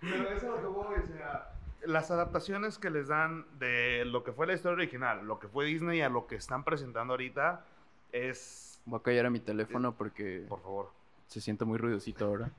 Pero 0.00 0.28
eso 0.30 0.34
es 0.34 0.42
lo 0.44 0.60
que 0.60 0.66
voy, 0.66 0.96
o 1.02 1.06
sea, 1.06 1.52
las 1.84 2.10
adaptaciones 2.10 2.78
que 2.78 2.90
les 2.90 3.08
dan 3.08 3.46
de 3.58 4.04
lo 4.04 4.22
que 4.22 4.32
fue 4.32 4.46
la 4.46 4.52
historia 4.52 4.76
original, 4.76 5.26
lo 5.26 5.38
que 5.38 5.48
fue 5.48 5.64
Disney 5.64 6.02
a 6.02 6.08
lo 6.08 6.26
que 6.26 6.36
están 6.36 6.62
presentando 6.64 7.14
ahorita 7.14 7.64
es, 8.12 8.80
Voy 8.84 9.00
a 9.00 9.02
callar 9.02 9.26
a 9.26 9.30
mi 9.30 9.40
teléfono 9.40 9.92
porque 9.96 10.44
por 10.48 10.60
favor, 10.62 10.92
se 11.26 11.40
siente 11.40 11.64
muy 11.64 11.78
ruidosito 11.78 12.26
ahora. 12.26 12.50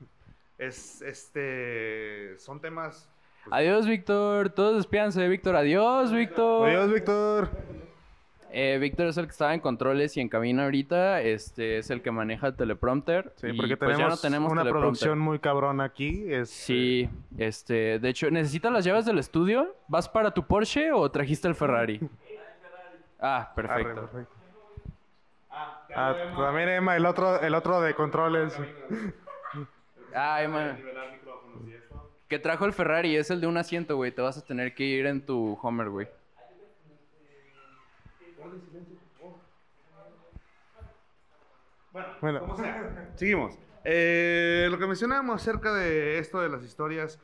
Es 0.58 1.02
este, 1.02 2.36
son 2.38 2.60
temas 2.60 3.08
pues, 3.44 3.54
Adiós, 3.60 3.86
Víctor. 3.86 4.50
Todos 4.50 4.76
despídanse 4.76 5.20
de 5.20 5.28
Víctor. 5.28 5.56
Adiós, 5.56 6.12
Víctor. 6.12 6.68
Adiós, 6.68 6.92
Víctor. 6.92 7.48
Eh, 8.50 8.78
Víctor 8.80 9.06
es 9.06 9.16
el 9.18 9.26
que 9.26 9.30
estaba 9.32 9.54
en 9.54 9.60
controles 9.60 10.16
y 10.16 10.20
en 10.20 10.28
cabina 10.28 10.64
ahorita. 10.64 11.20
Este 11.22 11.78
es 11.78 11.90
el 11.90 12.02
que 12.02 12.10
maneja 12.10 12.48
el 12.48 12.56
teleprompter. 12.56 13.32
Sí, 13.36 13.48
y, 13.48 13.56
porque 13.56 13.76
pues, 13.76 13.90
tenemos, 13.90 13.98
ya 13.98 14.08
no 14.08 14.20
tenemos 14.20 14.52
una 14.52 14.64
producción 14.64 15.18
muy 15.18 15.38
cabrona 15.38 15.84
aquí. 15.84 16.24
este, 16.28 16.46
Sí, 16.46 17.10
este, 17.36 17.98
de 17.98 18.08
hecho, 18.08 18.30
¿necesitas 18.30 18.72
las 18.72 18.84
llaves 18.84 19.06
del 19.06 19.18
estudio? 19.18 19.76
¿Vas 19.86 20.08
para 20.08 20.30
tu 20.32 20.46
Porsche 20.46 20.92
o 20.92 21.10
trajiste 21.10 21.48
el 21.48 21.54
Ferrari? 21.54 22.00
Ah, 23.20 23.52
arre, 23.52 23.54
perfecto. 23.56 24.00
perfecto. 24.02 24.34
Ah, 25.50 26.14
también 26.36 26.68
Emma, 26.68 26.96
el 26.96 27.04
otro, 27.04 27.40
el 27.40 27.52
otro 27.52 27.80
de 27.80 27.92
controles. 27.92 28.56
Ah, 30.14 30.42
Emma. 30.42 30.78
Que 32.28 32.38
trajo 32.38 32.64
el 32.66 32.72
Ferrari, 32.72 33.16
es 33.16 33.30
el 33.30 33.40
de 33.40 33.46
un 33.46 33.56
asiento, 33.56 33.96
güey. 33.96 34.12
Te 34.12 34.20
vas 34.22 34.36
a 34.38 34.44
tener 34.44 34.74
que 34.74 34.84
ir 34.84 35.06
en 35.06 35.24
tu 35.24 35.58
Homer, 35.62 35.88
güey. 35.88 36.08
Bueno, 42.20 42.56
Seguimos. 43.16 43.58
Eh, 43.84 44.68
lo 44.70 44.78
que 44.78 44.86
mencionábamos 44.86 45.40
acerca 45.40 45.72
de 45.72 46.18
esto 46.18 46.40
de 46.40 46.48
las 46.48 46.62
historias, 46.62 47.18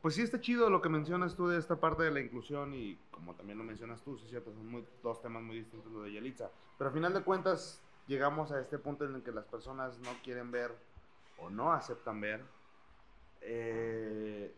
pues 0.00 0.14
sí 0.14 0.22
está 0.22 0.40
chido 0.40 0.70
lo 0.70 0.80
que 0.80 0.88
mencionas 0.88 1.34
tú 1.36 1.48
de 1.48 1.58
esta 1.58 1.76
parte 1.76 2.04
de 2.04 2.10
la 2.10 2.20
inclusión 2.20 2.72
y 2.74 2.96
como 3.10 3.34
también 3.34 3.58
lo 3.58 3.64
mencionas 3.64 4.02
tú, 4.02 4.16
sí 4.16 4.24
es 4.24 4.30
cierto, 4.30 4.52
son 4.52 4.66
muy- 4.70 4.84
dos 5.02 5.20
temas 5.20 5.42
muy 5.42 5.56
distintos 5.58 5.92
lo 5.92 6.02
de 6.02 6.12
Yalitza. 6.12 6.50
Pero 6.78 6.88
al 6.88 6.94
final 6.94 7.12
de 7.12 7.22
cuentas 7.22 7.82
llegamos 8.06 8.52
a 8.52 8.60
este 8.60 8.78
punto 8.78 9.04
en 9.04 9.16
el 9.16 9.22
que 9.22 9.32
las 9.32 9.44
personas 9.46 9.98
no 9.98 10.10
quieren 10.24 10.50
ver 10.50 10.72
o 11.38 11.50
no 11.50 11.72
aceptan 11.72 12.20
ver 12.20 12.42
eh, 13.40 14.54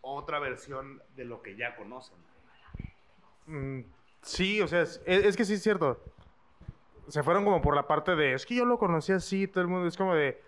otra 0.00 0.38
versión 0.38 1.02
de 1.16 1.24
lo 1.24 1.42
que 1.42 1.56
ya 1.56 1.76
conocen. 1.76 2.16
mm, 3.46 3.80
sí, 4.22 4.60
o 4.60 4.68
sea, 4.68 4.82
es, 4.82 5.00
es 5.06 5.36
que 5.36 5.44
sí 5.44 5.54
es 5.54 5.62
cierto. 5.62 6.02
Se 7.08 7.22
fueron 7.22 7.44
como 7.44 7.60
por 7.60 7.74
la 7.74 7.86
parte 7.86 8.14
de, 8.14 8.34
es 8.34 8.46
que 8.46 8.54
yo 8.54 8.64
lo 8.64 8.78
conocí 8.78 9.12
así, 9.12 9.46
todo 9.48 9.62
el 9.62 9.68
mundo 9.68 9.88
es 9.88 9.96
como 9.96 10.14
de, 10.14 10.40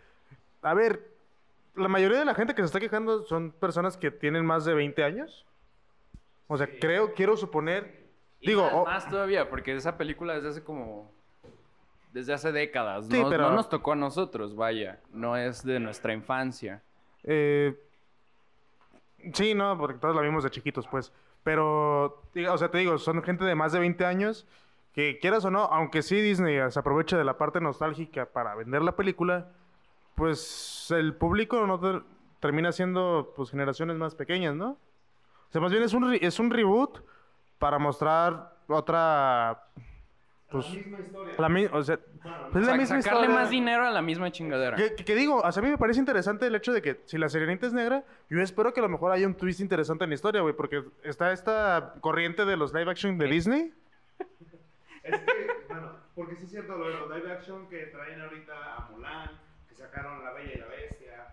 a 0.62 0.72
ver, 0.72 1.14
la 1.74 1.88
mayoría 1.88 2.18
de 2.18 2.24
la 2.24 2.34
gente 2.34 2.54
que 2.54 2.62
se 2.62 2.66
está 2.66 2.80
quejando 2.80 3.24
son 3.24 3.52
personas 3.52 3.96
que 3.96 4.10
tienen 4.10 4.46
más 4.46 4.64
de 4.64 4.74
20 4.74 5.02
años. 5.04 5.46
O 6.46 6.56
sea, 6.56 6.68
creo, 6.80 7.14
quiero 7.14 7.36
suponer. 7.36 8.04
Y 8.40 8.48
Digo, 8.48 8.84
más, 8.84 9.08
todavía, 9.08 9.48
porque 9.48 9.74
esa 9.74 9.96
película 9.96 10.34
desde 10.34 10.48
hace 10.48 10.64
como... 10.64 11.13
Desde 12.14 12.32
hace 12.32 12.52
décadas. 12.52 13.06
Sí, 13.10 13.20
no, 13.20 13.28
pero- 13.28 13.50
no 13.50 13.56
nos 13.56 13.68
tocó 13.68 13.92
a 13.92 13.96
nosotros, 13.96 14.54
vaya. 14.54 15.00
No 15.12 15.36
es 15.36 15.64
de 15.64 15.80
nuestra 15.80 16.12
infancia. 16.14 16.80
Eh, 17.24 17.76
sí, 19.32 19.52
no, 19.54 19.76
porque 19.76 19.98
todos 19.98 20.14
la 20.14 20.22
vimos 20.22 20.44
de 20.44 20.50
chiquitos, 20.50 20.86
pues. 20.86 21.12
Pero, 21.42 22.22
o 22.48 22.58
sea, 22.58 22.70
te 22.70 22.78
digo, 22.78 22.96
son 22.98 23.22
gente 23.22 23.44
de 23.44 23.54
más 23.54 23.72
de 23.72 23.80
20 23.80 24.06
años 24.06 24.46
que 24.94 25.18
quieras 25.18 25.44
o 25.44 25.50
no, 25.50 25.64
aunque 25.64 26.02
sí 26.02 26.20
Disney 26.20 26.58
se 26.70 26.78
aprovecha 26.78 27.18
de 27.18 27.24
la 27.24 27.36
parte 27.36 27.60
nostálgica 27.60 28.26
para 28.26 28.54
vender 28.54 28.80
la 28.82 28.94
película, 28.94 29.48
pues 30.14 30.88
el 30.92 31.14
público 31.16 31.66
no 31.66 31.80
ter- 31.80 32.02
termina 32.38 32.70
siendo 32.70 33.32
pues 33.34 33.50
generaciones 33.50 33.96
más 33.96 34.14
pequeñas, 34.14 34.54
¿no? 34.54 34.70
O 34.70 35.50
sea, 35.50 35.60
más 35.60 35.72
bien 35.72 35.82
es 35.82 35.92
un, 35.94 36.14
es 36.14 36.38
un 36.38 36.50
reboot 36.50 37.00
para 37.58 37.78
mostrar 37.80 38.56
otra... 38.68 39.64
Pues, 40.54 40.78
la 41.38 41.48
mi- 41.48 41.66
o 41.66 41.82
sea, 41.82 41.98
pues, 42.52 42.62
es 42.62 42.68
la 42.68 42.76
misma 42.76 43.02
sacarle 43.02 43.22
historia. 43.26 43.40
más 43.40 43.50
dinero 43.50 43.84
a 43.84 43.90
la 43.90 44.02
misma 44.02 44.30
chingadera. 44.30 44.76
Que, 44.76 44.94
que- 44.94 45.04
que 45.04 45.14
digo, 45.16 45.38
o 45.40 45.52
sea, 45.52 45.60
a 45.60 45.64
mí 45.64 45.70
me 45.70 45.78
parece 45.78 45.98
interesante 45.98 46.46
el 46.46 46.54
hecho 46.54 46.72
de 46.72 46.80
que 46.80 47.00
si 47.06 47.18
la 47.18 47.28
sirenita 47.28 47.66
es 47.66 47.72
negra, 47.72 48.04
yo 48.30 48.40
espero 48.40 48.72
que 48.72 48.78
a 48.80 48.84
lo 48.84 48.88
mejor 48.88 49.10
haya 49.10 49.26
un 49.26 49.34
twist 49.34 49.58
interesante 49.60 50.04
en 50.04 50.10
la 50.10 50.14
historia, 50.14 50.42
güey, 50.42 50.54
porque 50.54 50.84
está 51.02 51.32
esta 51.32 51.94
corriente 52.00 52.44
de 52.44 52.56
los 52.56 52.72
live 52.72 52.90
action 52.90 53.18
de 53.18 53.26
Disney. 53.26 53.74
Es 55.02 55.20
que, 55.20 55.50
bueno, 55.68 55.90
porque 56.14 56.36
sí 56.36 56.44
es 56.44 56.50
cierto 56.50 56.78
lo 56.78 56.88
de 56.88 56.94
los 56.94 57.10
live 57.10 57.32
action 57.32 57.68
que 57.68 57.86
traen 57.86 58.20
ahorita 58.20 58.76
a 58.76 58.88
Mulan, 58.90 59.30
que 59.68 59.74
sacaron 59.74 60.24
La 60.24 60.32
Bella 60.32 60.52
y 60.54 60.58
la 60.58 60.66
Bestia, 60.66 61.26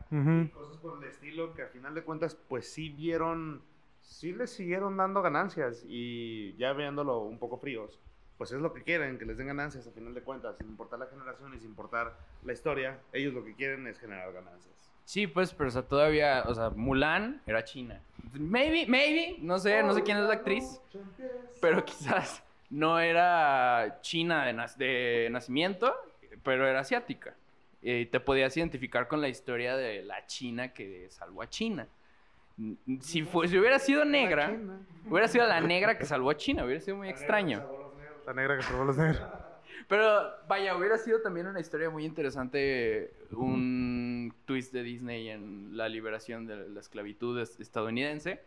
y 0.44 0.48
cosas 0.50 0.78
por 0.78 0.98
el 1.02 1.10
estilo 1.10 1.54
que 1.54 1.62
a 1.62 1.68
final 1.68 1.94
de 1.94 2.02
cuentas, 2.04 2.36
pues 2.50 2.68
sí 2.74 2.90
vieron, 2.90 3.62
sí 4.02 4.34
les 4.34 4.50
siguieron 4.50 4.98
dando 4.98 5.22
ganancias 5.22 5.86
y 5.88 6.54
ya 6.58 6.74
viéndolo 6.74 7.20
un 7.20 7.38
poco 7.40 7.58
fríos, 7.60 7.98
pues 8.42 8.52
es 8.54 8.60
lo 8.60 8.74
que 8.74 8.82
quieren, 8.82 9.20
que 9.20 9.26
les 9.26 9.38
den 9.38 9.46
ganancias 9.46 9.86
a 9.86 9.92
final 9.92 10.16
de 10.16 10.22
cuentas, 10.24 10.58
sin 10.58 10.68
importar 10.68 10.98
la 10.98 11.06
generación 11.06 11.54
y 11.54 11.60
sin 11.60 11.70
importar 11.70 12.18
la 12.44 12.54
historia, 12.54 12.98
ellos 13.14 13.36
lo 13.36 13.46
que 13.46 13.54
quieren 13.54 13.86
es 13.86 14.00
generar 14.00 14.34
ganancias. 14.34 14.74
Sí, 15.06 15.28
pues, 15.28 15.54
pero 15.54 15.68
o 15.68 15.72
sea, 15.72 15.84
todavía, 15.84 16.44
o 16.48 16.56
sea, 16.56 16.72
Mulan 16.72 17.40
era 17.46 17.64
china. 17.64 18.02
Maybe, 18.34 18.88
maybe, 18.88 19.36
no 19.42 19.60
sé, 19.60 19.84
no 19.84 19.94
sé 19.94 20.02
quién 20.02 20.18
es 20.18 20.24
la 20.24 20.34
actriz, 20.34 20.82
pero 21.62 21.86
quizás 21.86 22.42
no 22.72 23.00
era 23.00 24.00
china 24.02 24.48
de, 24.48 24.54
nac- 24.56 24.76
de 24.76 25.28
nacimiento, 25.32 25.94
pero 26.42 26.68
era 26.68 26.80
asiática. 26.80 27.36
Y 27.80 28.08
te 28.08 28.20
podías 28.20 28.58
identificar 28.58 29.08
con 29.08 29.22
la 29.22 29.28
historia 29.30 29.78
de 29.78 30.02
la 30.02 30.26
china 30.26 30.74
que 30.74 31.12
salvó 31.12 31.44
a 31.44 31.48
China. 31.48 31.88
Si, 33.02 33.22
fue- 33.22 33.48
si 33.48 33.60
hubiera 33.60 33.78
sido 33.78 34.04
negra, 34.04 34.52
hubiera 35.08 35.28
sido 35.28 35.46
la 35.46 35.62
negra 35.62 36.00
que 36.00 36.06
salvó 36.08 36.32
a 36.32 36.38
China, 36.38 36.66
hubiera 36.66 36.82
sido 36.82 36.98
muy 36.98 37.08
extraño. 37.08 37.64
Negra 38.34 38.58
que 38.58 38.64
probó 38.66 38.86
los 38.86 38.98
negros. 38.98 39.22
Pero 39.88 40.32
vaya, 40.48 40.76
hubiera 40.78 40.98
sido 40.98 41.22
también 41.22 41.48
una 41.48 41.60
historia 41.60 41.90
muy 41.90 42.06
interesante, 42.06 43.14
un 43.32 44.34
twist 44.46 44.72
de 44.74 44.84
Disney 44.84 45.30
en 45.30 45.76
la 45.76 45.90
liberación 45.90 46.46
de 46.46 46.70
la 46.70 46.80
esclavitud 46.80 47.40
es- 47.40 47.60
estadounidense. 47.60 48.42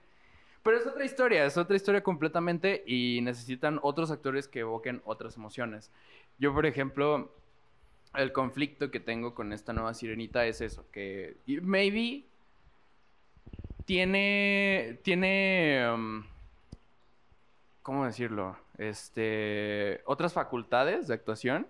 Pero 0.62 0.78
es 0.78 0.86
otra 0.86 1.04
historia, 1.04 1.44
es 1.44 1.58
otra 1.58 1.76
historia 1.76 2.02
completamente 2.02 2.82
y 2.86 3.20
necesitan 3.22 3.78
otros 3.82 4.10
actores 4.10 4.48
que 4.48 4.60
evoquen 4.60 5.02
otras 5.04 5.36
emociones. 5.36 5.90
Yo, 6.38 6.54
por 6.54 6.64
ejemplo, 6.64 7.30
el 8.14 8.32
conflicto 8.32 8.90
que 8.90 9.00
tengo 9.00 9.34
con 9.34 9.52
esta 9.52 9.72
nueva 9.74 9.92
sirenita 9.92 10.46
es 10.46 10.60
eso, 10.62 10.86
que 10.90 11.36
maybe 11.46 12.24
tiene, 13.84 14.98
tiene, 15.02 15.86
um, 15.92 16.24
¿cómo 17.84 18.06
decirlo? 18.06 18.56
Este, 18.78 20.00
otras 20.06 20.32
facultades 20.32 21.06
de 21.06 21.14
actuación 21.14 21.68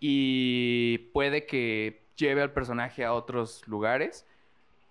y 0.00 0.98
puede 1.14 1.46
que 1.46 2.02
lleve 2.16 2.42
al 2.42 2.52
personaje 2.52 3.04
a 3.04 3.14
otros 3.14 3.66
lugares, 3.66 4.26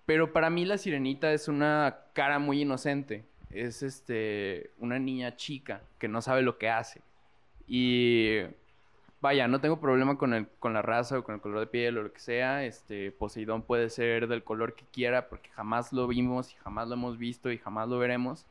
pero 0.07 0.33
para 0.33 0.49
mí 0.49 0.65
la 0.65 0.79
sirenita 0.79 1.31
es 1.33 1.47
una 1.49 1.99
cara 2.13 2.39
muy 2.39 2.61
inocente, 2.61 3.25
es 3.51 3.83
este, 3.83 4.71
una 4.79 4.97
niña 4.97 5.35
chica 5.35 5.81
que 5.99 6.07
no 6.07 6.21
sabe 6.21 6.41
lo 6.41 6.57
que 6.57 6.69
hace 6.69 7.01
y 7.67 8.39
vaya, 9.19 9.47
no 9.49 9.59
tengo 9.59 9.81
problema 9.81 10.17
con, 10.17 10.33
el, 10.33 10.47
con 10.59 10.73
la 10.73 10.81
raza 10.81 11.19
o 11.19 11.23
con 11.23 11.35
el 11.35 11.41
color 11.41 11.59
de 11.59 11.67
piel 11.67 11.97
o 11.97 12.03
lo 12.03 12.13
que 12.13 12.19
sea. 12.19 12.65
Este, 12.65 13.11
Poseidón 13.11 13.61
puede 13.61 13.89
ser 13.89 14.27
del 14.27 14.43
color 14.43 14.75
que 14.75 14.85
quiera 14.91 15.27
porque 15.27 15.49
jamás 15.49 15.93
lo 15.93 16.07
vimos 16.07 16.53
y 16.53 16.55
jamás 16.55 16.87
lo 16.87 16.95
hemos 16.95 17.17
visto 17.17 17.51
y 17.51 17.57
jamás 17.57 17.89
lo 17.89 17.99
veremos. 17.99 18.45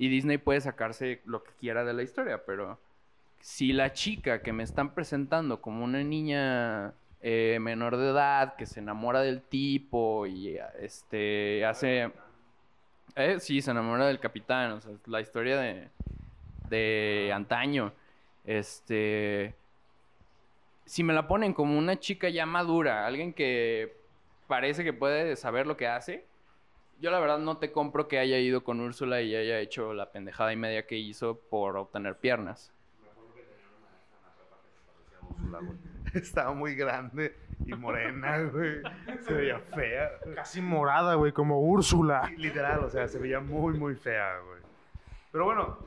Y 0.00 0.08
Disney 0.08 0.38
puede 0.38 0.62
sacarse 0.62 1.20
lo 1.26 1.44
que 1.44 1.50
quiera 1.60 1.84
de 1.84 1.92
la 1.92 2.02
historia, 2.02 2.42
pero 2.46 2.78
si 3.38 3.74
la 3.74 3.92
chica 3.92 4.40
que 4.40 4.50
me 4.50 4.62
están 4.62 4.94
presentando 4.94 5.60
como 5.60 5.84
una 5.84 6.02
niña 6.02 6.94
eh, 7.20 7.58
menor 7.60 7.98
de 7.98 8.08
edad 8.08 8.56
que 8.56 8.64
se 8.64 8.80
enamora 8.80 9.20
del 9.20 9.42
tipo 9.42 10.26
y 10.26 10.56
este 10.78 11.66
hace... 11.66 12.10
Eh, 13.14 13.40
sí, 13.40 13.60
se 13.60 13.72
enamora 13.72 14.06
del 14.06 14.20
capitán, 14.20 14.72
o 14.72 14.80
sea, 14.80 14.92
la 15.04 15.20
historia 15.20 15.58
de, 15.58 15.88
de 16.70 17.30
antaño. 17.34 17.92
Este 18.46 19.54
si 20.86 21.04
me 21.04 21.12
la 21.12 21.28
ponen 21.28 21.52
como 21.52 21.78
una 21.78 22.00
chica 22.00 22.30
ya 22.30 22.46
madura, 22.46 23.06
alguien 23.06 23.34
que 23.34 23.98
parece 24.46 24.82
que 24.82 24.94
puede 24.94 25.36
saber 25.36 25.66
lo 25.66 25.76
que 25.76 25.86
hace, 25.86 26.24
yo 27.00 27.10
la 27.10 27.18
verdad 27.18 27.38
no 27.38 27.56
te 27.56 27.72
compro 27.72 28.08
que 28.08 28.18
haya 28.18 28.38
ido 28.38 28.62
con 28.62 28.80
Úrsula 28.80 29.22
y 29.22 29.34
haya 29.34 29.58
hecho 29.58 29.94
la 29.94 30.12
pendejada 30.12 30.52
y 30.52 30.56
media 30.56 30.86
que 30.86 30.96
hizo 30.96 31.38
por 31.38 31.76
obtener 31.76 32.16
piernas. 32.18 32.72
Úrsula, 35.28 35.58
güey. 35.62 35.78
Estaba 36.14 36.52
muy 36.52 36.74
grande 36.74 37.36
y 37.64 37.72
morena, 37.74 38.38
güey. 38.52 38.82
Se 39.20 39.32
veía 39.32 39.60
fea. 39.60 40.10
Casi 40.34 40.60
morada, 40.60 41.14
güey, 41.14 41.32
como 41.32 41.60
Úrsula. 41.60 42.30
Literal, 42.36 42.84
o 42.84 42.90
sea, 42.90 43.08
se 43.08 43.18
veía 43.18 43.40
muy, 43.40 43.78
muy 43.78 43.94
fea, 43.94 44.38
güey. 44.40 44.60
Pero 45.32 45.44
bueno, 45.44 45.78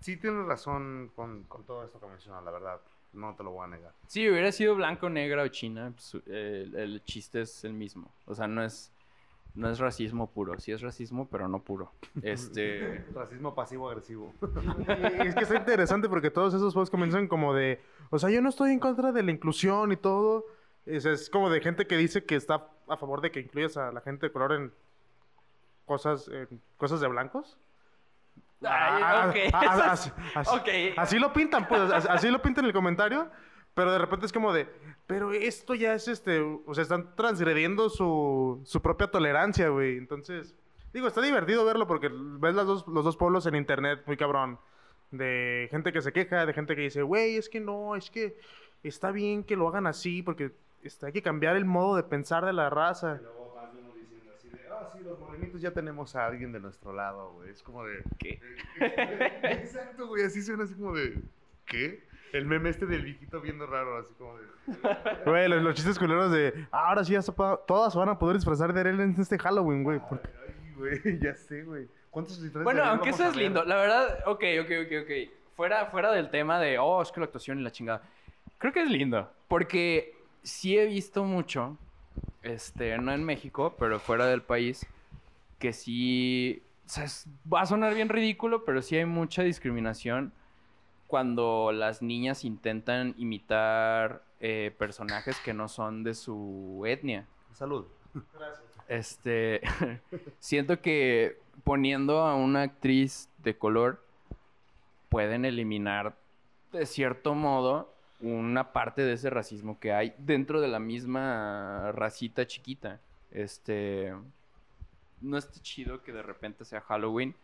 sí 0.00 0.16
tienes 0.16 0.46
razón 0.46 1.12
con, 1.14 1.44
con 1.44 1.64
todo 1.64 1.84
esto 1.84 1.98
que 2.00 2.06
mencionas, 2.06 2.44
la 2.44 2.50
verdad. 2.50 2.80
No 3.12 3.34
te 3.34 3.42
lo 3.44 3.52
voy 3.52 3.64
a 3.64 3.68
negar. 3.68 3.92
Si 4.08 4.28
hubiera 4.28 4.52
sido 4.52 4.74
blanco, 4.74 5.08
negra 5.08 5.42
o 5.42 5.48
china, 5.48 5.92
pues, 5.94 6.22
el, 6.26 6.74
el 6.74 7.04
chiste 7.04 7.42
es 7.42 7.64
el 7.64 7.72
mismo. 7.72 8.12
O 8.26 8.34
sea, 8.34 8.46
no 8.46 8.62
es, 8.62 8.92
no 9.56 9.68
es 9.70 9.78
racismo 9.78 10.30
puro. 10.30 10.58
Sí 10.60 10.70
es 10.72 10.80
racismo, 10.82 11.28
pero 11.30 11.48
no 11.48 11.60
puro. 11.62 11.90
Este... 12.22 13.04
Racismo 13.14 13.54
pasivo-agresivo. 13.54 14.32
Es 15.24 15.34
que 15.34 15.42
está 15.44 15.56
interesante 15.56 16.08
porque 16.08 16.30
todos 16.30 16.54
esos 16.54 16.72
juegos 16.72 16.90
comienzan 16.90 17.26
como 17.26 17.54
de... 17.54 17.80
O 18.10 18.18
sea, 18.18 18.30
yo 18.30 18.40
no 18.42 18.48
estoy 18.50 18.70
en 18.72 18.78
contra 18.78 19.12
de 19.12 19.22
la 19.22 19.30
inclusión 19.32 19.90
y 19.92 19.96
todo. 19.96 20.44
Es, 20.84 21.04
es 21.06 21.28
como 21.30 21.50
de 21.50 21.60
gente 21.60 21.86
que 21.86 21.96
dice 21.96 22.24
que 22.24 22.36
está 22.36 22.68
a 22.88 22.96
favor 22.96 23.20
de 23.20 23.30
que 23.32 23.40
incluyas 23.40 23.76
a 23.76 23.90
la 23.90 24.00
gente 24.02 24.26
de 24.26 24.32
color 24.32 24.52
en 24.52 24.72
cosas, 25.84 26.28
en 26.28 26.60
cosas 26.76 27.00
de 27.00 27.08
blancos. 27.08 27.58
Ay, 28.62 29.02
Ah, 29.04 29.26
ok. 29.28 29.36
ah, 29.52 29.60
ah, 29.62 29.74
es- 29.74 29.80
así- 29.90 30.10
así- 30.34 30.56
ok. 30.56 30.68
Así 30.98 31.18
lo 31.18 31.32
pintan, 31.32 31.66
pues, 31.68 31.80
así, 31.90 32.08
así 32.10 32.30
lo 32.30 32.40
pintan 32.40 32.64
en 32.64 32.68
el 32.68 32.72
comentario, 32.74 33.28
pero 33.76 33.92
de 33.92 33.98
repente 33.98 34.24
es 34.24 34.32
como 34.32 34.54
de, 34.54 34.66
pero 35.06 35.34
esto 35.34 35.74
ya 35.74 35.92
es 35.92 36.08
este, 36.08 36.40
o 36.40 36.74
sea, 36.74 36.80
están 36.80 37.14
transgrediendo 37.14 37.90
su, 37.90 38.62
su 38.64 38.80
propia 38.80 39.08
tolerancia, 39.08 39.68
güey. 39.68 39.98
Entonces, 39.98 40.56
digo, 40.94 41.06
está 41.06 41.20
divertido 41.20 41.62
verlo 41.66 41.86
porque 41.86 42.08
ves 42.10 42.54
las 42.54 42.66
dos, 42.66 42.88
los 42.88 43.04
dos 43.04 43.18
pueblos 43.18 43.44
en 43.44 43.54
internet, 43.54 44.00
muy 44.06 44.16
cabrón, 44.16 44.58
de 45.10 45.68
gente 45.70 45.92
que 45.92 46.00
se 46.00 46.10
queja, 46.14 46.46
de 46.46 46.54
gente 46.54 46.74
que 46.74 46.80
dice, 46.80 47.02
güey, 47.02 47.36
es 47.36 47.50
que 47.50 47.60
no, 47.60 47.96
es 47.96 48.10
que 48.10 48.38
está 48.82 49.10
bien 49.10 49.44
que 49.44 49.56
lo 49.56 49.68
hagan 49.68 49.86
así 49.86 50.22
porque 50.22 50.52
este, 50.82 51.04
hay 51.04 51.12
que 51.12 51.20
cambiar 51.20 51.54
el 51.54 51.66
modo 51.66 51.96
de 51.96 52.02
pensar 52.02 52.46
de 52.46 52.54
la 52.54 52.70
raza. 52.70 53.20
Luego 53.20 53.56
más 53.56 53.74
de 53.74 53.80
uno 53.82 53.92
diciendo 53.92 54.32
así 54.34 54.48
de, 54.48 54.60
ah, 54.72 54.88
sí, 54.90 55.00
los 55.04 55.20
morenitos 55.20 55.60
ya 55.60 55.72
tenemos 55.72 56.16
a 56.16 56.24
alguien 56.24 56.50
de 56.50 56.60
nuestro 56.60 56.94
lado, 56.94 57.34
güey. 57.34 57.50
Es 57.50 57.62
como 57.62 57.84
de... 57.84 58.02
¿Qué? 58.18 58.40
Exacto, 59.42 60.06
güey, 60.06 60.24
así 60.24 60.40
suena 60.40 60.64
así 60.64 60.74
como 60.74 60.94
de... 60.94 61.20
¿Qué? 61.66 62.05
El 62.32 62.44
meme 62.46 62.68
este 62.70 62.86
del 62.86 63.02
viejito 63.02 63.40
viendo 63.40 63.66
raro, 63.66 63.98
así 63.98 64.12
como 64.18 64.36
de... 64.38 64.46
Güey, 65.24 65.48
los, 65.48 65.62
los 65.62 65.74
chistes 65.74 65.98
culeros 65.98 66.30
de, 66.32 66.66
"Ah, 66.72 66.88
ahora 66.88 67.04
sí, 67.04 67.12
ya 67.12 67.22
se 67.22 67.32
pa- 67.32 67.58
todas 67.66 67.92
se 67.92 67.98
van 67.98 68.08
a 68.08 68.18
poder 68.18 68.36
disfrazar 68.36 68.72
de 68.72 68.80
él 68.82 69.00
en 69.00 69.14
este 69.18 69.38
Halloween, 69.38 69.84
güey. 69.84 70.00
porque- 70.08 70.28
Ay, 70.46 70.72
güey, 70.74 71.18
ya 71.22 71.34
sé, 71.34 71.62
güey. 71.62 71.88
¿Cuántos 72.10 72.42
disfraces 72.42 72.64
Bueno, 72.64 72.78
de 72.80 72.82
Ariel 72.88 72.90
aunque 72.98 73.10
vamos 73.10 73.20
eso 73.20 73.24
a 73.24 73.30
es 73.30 73.36
ver? 73.36 73.44
lindo. 73.44 73.64
La 73.64 73.76
verdad, 73.76 74.18
ok, 74.26 74.44
ok, 74.62 74.70
ok, 74.86 74.92
ok. 75.02 75.30
Fuera, 75.56 75.86
fuera 75.86 76.10
del 76.12 76.30
tema 76.30 76.58
de, 76.60 76.78
oh, 76.78 77.00
es 77.00 77.12
que 77.12 77.20
la 77.20 77.26
actuación 77.26 77.58
y 77.60 77.62
la 77.62 77.70
chingada. 77.70 78.02
Creo 78.58 78.72
que 78.72 78.82
es 78.82 78.90
lindo. 78.90 79.30
Porque 79.48 80.14
sí 80.42 80.76
he 80.78 80.86
visto 80.86 81.24
mucho, 81.24 81.78
este, 82.42 82.96
no 82.98 83.12
en 83.12 83.24
México, 83.24 83.74
pero 83.78 83.98
fuera 84.00 84.26
del 84.26 84.42
país, 84.42 84.86
que 85.58 85.72
sí, 85.72 86.62
o 86.86 86.88
sea, 86.88 87.04
es- 87.04 87.26
va 87.52 87.62
a 87.62 87.66
sonar 87.66 87.94
bien 87.94 88.08
ridículo, 88.08 88.64
pero 88.64 88.82
sí 88.82 88.96
hay 88.96 89.04
mucha 89.06 89.42
discriminación 89.42 90.32
cuando 91.06 91.72
las 91.72 92.02
niñas 92.02 92.44
intentan 92.44 93.14
imitar 93.16 94.24
eh, 94.40 94.74
personajes 94.78 95.38
que 95.44 95.54
no 95.54 95.68
son 95.68 96.02
de 96.02 96.14
su 96.14 96.82
etnia. 96.86 97.26
Salud. 97.52 97.86
Gracias. 98.34 98.66
Este, 98.88 99.60
siento 100.38 100.80
que 100.80 101.40
poniendo 101.64 102.20
a 102.20 102.34
una 102.34 102.62
actriz 102.62 103.28
de 103.38 103.56
color 103.56 104.04
pueden 105.08 105.44
eliminar 105.44 106.16
de 106.72 106.86
cierto 106.86 107.34
modo 107.34 107.94
una 108.20 108.72
parte 108.72 109.02
de 109.02 109.12
ese 109.12 109.30
racismo 109.30 109.78
que 109.78 109.92
hay 109.92 110.14
dentro 110.18 110.60
de 110.60 110.68
la 110.68 110.78
misma 110.78 111.92
racita 111.92 112.46
chiquita. 112.46 113.00
Este, 113.30 114.14
no 115.20 115.36
está 115.36 115.60
chido 115.60 116.02
que 116.02 116.12
de 116.12 116.22
repente 116.22 116.64
sea 116.64 116.80
Halloween 116.80 117.34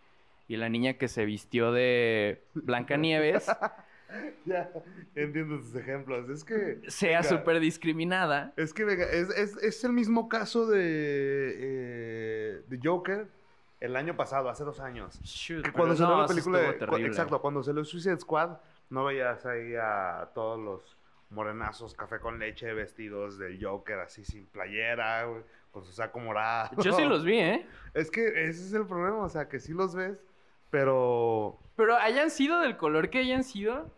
y 0.52 0.56
la 0.56 0.68
niña 0.68 0.94
que 0.94 1.08
se 1.08 1.24
vistió 1.24 1.72
de 1.72 2.42
Blancanieves 2.54 3.46
Ya, 4.44 4.70
entiendo 5.14 5.56
tus 5.58 5.74
ejemplos. 5.74 6.28
Es 6.28 6.44
que. 6.44 6.80
sea 6.88 7.22
súper 7.22 7.60
discriminada. 7.60 8.52
Es 8.56 8.74
que 8.74 8.84
venga, 8.84 9.04
es, 9.06 9.30
es- 9.30 9.56
es 9.62 9.84
el 9.84 9.92
mismo 9.94 10.28
caso 10.28 10.66
de, 10.66 11.56
eh, 11.56 12.62
de 12.68 12.78
Joker 12.82 13.26
el 13.80 13.96
año 13.96 14.14
pasado, 14.14 14.50
hace 14.50 14.64
dos 14.64 14.80
años. 14.80 15.18
Shoot, 15.22 15.64
Que 15.64 15.72
cuando 15.72 15.96
salió 15.96 16.14
no, 16.16 16.20
la 16.22 16.28
película 16.28 16.58
de. 16.58 16.86
cu-. 16.86 16.96
Exacto, 16.98 17.40
cuando 17.40 17.62
salió 17.62 17.84
Suicide 17.84 18.18
Squad, 18.18 18.58
no 18.90 19.04
veías 19.06 19.46
ahí 19.46 19.74
a 19.80 20.28
todos 20.34 20.60
los 20.60 20.96
morenazos 21.30 21.94
café 21.94 22.18
con 22.20 22.38
leche 22.38 22.72
vestidos 22.74 23.38
del 23.38 23.64
Joker 23.64 23.98
así 24.00 24.24
sin 24.26 24.44
playera, 24.44 25.24
güey, 25.24 25.42
con 25.70 25.84
su 25.84 25.92
saco 25.92 26.20
morado. 26.20 26.70
Yo 26.82 26.92
sí 26.92 27.04
los 27.04 27.24
vi, 27.24 27.38
¿eh? 27.38 27.66
Es 27.94 28.10
que 28.10 28.26
ese 28.28 28.62
es 28.66 28.72
el 28.74 28.86
problema, 28.86 29.16
o 29.24 29.28
sea, 29.30 29.48
que 29.48 29.58
sí 29.58 29.72
los 29.72 29.94
ves, 29.94 30.22
pero. 30.72 31.58
Pero 31.76 31.96
hayan 31.96 32.30
sido 32.30 32.58
del 32.60 32.76
color 32.76 33.10
que 33.10 33.18
hayan 33.18 33.44
sido, 33.44 33.88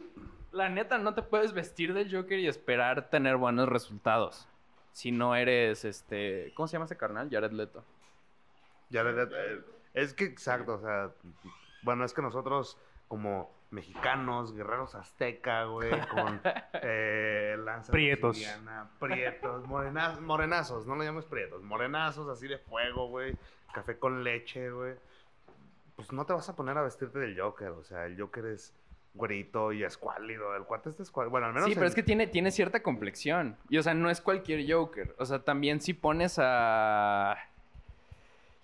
la 0.52 0.69
neta 0.69 0.99
no 0.99 1.14
te 1.14 1.23
puedes 1.23 1.54
vestir 1.54 1.95
del 1.95 2.14
Joker 2.14 2.38
y 2.38 2.47
esperar 2.47 3.09
tener 3.09 3.37
buenos 3.37 3.69
resultados. 3.69 4.47
Si 4.93 5.11
no 5.11 5.35
eres, 5.35 5.85
este... 5.85 6.52
¿Cómo 6.54 6.69
se 6.69 6.75
llama 6.75 6.85
ese 6.85 6.97
carnal? 6.97 7.28
Jared 7.31 7.50
Leto. 7.50 7.85
Ya, 8.90 9.02
le- 9.02 9.23
eh, 9.25 9.61
es 9.95 10.14
que 10.14 10.25
exacto, 10.25 10.75
o 10.75 10.78
sea, 10.78 11.11
bueno, 11.83 12.04
es 12.04 12.14
que 12.14 12.23
nosotros 12.23 12.78
como 13.09 13.50
mexicanos, 13.71 14.54
guerreros 14.54 14.95
azteca, 14.95 15.64
güey, 15.64 15.90
con 16.09 16.40
eh, 16.75 17.57
lanza 17.59 17.90
Prietos. 17.90 18.38
prietos, 19.00 19.66
morena- 19.66 20.16
morenazos, 20.21 20.87
no 20.87 20.95
lo 20.95 21.02
llames 21.02 21.25
prietos, 21.25 21.61
morenazos 21.64 22.28
así 22.28 22.47
de 22.47 22.59
fuego, 22.59 23.09
güey, 23.09 23.37
café 23.73 23.99
con 23.99 24.23
leche, 24.23 24.71
güey. 24.71 24.95
Pues 26.06 26.12
no 26.12 26.26
te 26.26 26.32
vas 26.32 26.49
a 26.49 26.56
poner 26.56 26.76
a 26.76 26.82
vestirte 26.82 27.18
del 27.18 27.38
Joker, 27.40 27.68
o 27.68 27.82
sea, 27.82 28.04
el 28.06 28.20
Joker 28.20 28.44
es 28.46 28.75
güerito 29.14 29.73
y 29.73 29.84
escuálido, 29.84 30.54
el 30.56 30.64
cuate 30.64 30.90
este 30.90 31.02
escuálido, 31.02 31.30
bueno, 31.30 31.46
al 31.46 31.54
menos 31.54 31.68
Sí, 31.68 31.75
pero 31.75 31.87
es 31.87 31.94
que 31.94 32.02
tiene, 32.02 32.26
tiene 32.26 32.50
cierta 32.50 32.82
complexión. 32.82 33.56
Y, 33.68 33.78
o 33.78 33.82
sea, 33.82 33.94
no 33.94 34.11
es 34.11 34.20
cualquier 34.20 34.70
Joker. 34.70 35.14
O 35.18 35.25
sea, 35.25 35.38
también 35.38 35.80
si 35.80 35.94
pones 35.94 36.37
a 36.38 37.37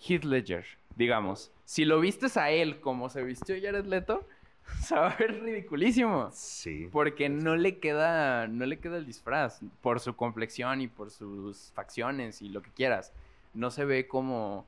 Heath 0.01 0.25
Ledger, 0.25 0.67
digamos. 0.97 1.53
Si 1.65 1.85
lo 1.85 2.01
vistes 2.01 2.37
a 2.37 2.51
él 2.51 2.81
como 2.81 3.09
se 3.09 3.23
vistió 3.23 3.55
Jared 3.61 3.87
Leto, 3.87 4.27
se 4.83 4.97
va 4.97 5.11
a 5.11 5.17
ver 5.17 5.41
ridiculísimo. 5.41 6.31
Sí. 6.33 6.89
Porque 6.91 7.29
no 7.29 7.57
le 7.57 7.79
queda, 7.79 8.49
no 8.49 8.67
le 8.67 8.79
queda 8.79 8.99
el 8.99 9.07
disfraz. 9.07 9.61
Por 9.81 10.01
su 10.01 10.17
complexión 10.17 10.81
y 10.81 10.89
por 10.89 11.11
sus 11.11 11.73
facciones 11.75 12.43
y 12.43 12.49
lo 12.49 12.61
que 12.61 12.71
quieras. 12.71 13.13
No 13.55 13.71
se 13.71 13.85
ve 13.85 14.09
como 14.09 14.67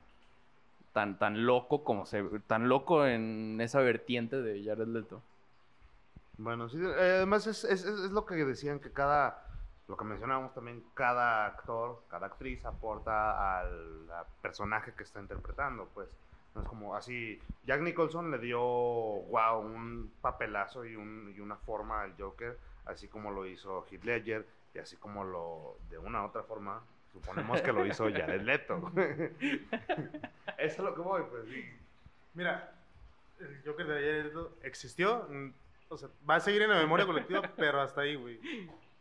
tan, 0.93 1.19
tan 1.19 1.45
loco 1.45 1.83
como 1.83 2.05
se 2.05 2.23
tan 2.47 2.69
loco 2.69 3.05
en 3.05 3.59
esa 3.61 3.81
vertiente 3.81 4.41
de 4.41 4.63
Jared 4.63 4.87
Leto. 4.87 5.21
Bueno, 6.37 6.67
sí, 6.69 6.77
eh, 6.79 6.93
además 7.17 7.47
es, 7.47 7.63
es- 7.63 7.85
es- 7.85 8.11
lo 8.11 8.25
que 8.25 8.35
decían 8.35 8.79
que 8.79 8.91
cada, 8.91 9.47
lo 9.87 9.97
que 9.97 10.03
mencionábamos 10.05 10.53
también, 10.53 10.83
cada 10.93 11.45
actor, 11.45 12.03
cada 12.09 12.27
actriz 12.27 12.65
aporta 12.65 13.59
al 13.59 14.07
personaje 14.41 14.93
que 14.95 15.03
está 15.03 15.19
interpretando, 15.19 15.89
pues. 15.93 16.09
No 16.55 16.61
es 16.61 16.67
como 16.67 16.95
así, 16.95 17.41
Jack 17.63 17.81
Nicholson 17.81 18.29
le 18.29 18.37
dio, 18.37 18.59
wow, 18.61 19.59
un 19.61 20.13
papelazo 20.21 20.85
y, 20.85 20.95
un, 20.95 21.33
y 21.35 21.39
una 21.39 21.55
forma 21.55 22.03
al 22.03 22.13
Joker, 22.17 22.59
así 22.85 23.07
como 23.07 23.31
lo 23.31 23.47
hizo 23.47 23.85
Heath 23.89 24.03
Ledger 24.03 24.47
y 24.75 24.77
así 24.79 24.95
como 24.97 25.23
lo, 25.23 25.77
de 25.89 25.97
una 25.97 26.21
u 26.23 26.27
otra 26.27 26.43
forma, 26.43 26.83
suponemos 27.13 27.61
que 27.61 27.71
lo 27.71 27.85
hizo 27.85 28.05
Jared 28.11 28.41
Leto. 28.41 28.91
Eso 30.57 30.57
es 30.57 30.79
lo 30.79 30.93
que 30.95 31.01
voy, 31.01 31.23
pues. 31.29 31.45
sí. 31.47 31.63
Mira, 32.33 32.73
el 33.39 33.61
Joker 33.65 33.87
de 33.87 33.97
ayer 33.97 34.25
Leto 34.25 34.57
existió. 34.63 35.27
mm, 35.29 35.49
O 35.89 35.97
sea, 35.97 36.09
va 36.29 36.35
a 36.35 36.39
seguir 36.39 36.63
en 36.63 36.69
la 36.71 36.77
memoria 36.79 37.05
colectiva, 37.05 37.41
pero 37.55 37.81
hasta 37.81 38.01
ahí, 38.01 38.15
güey. 38.15 38.39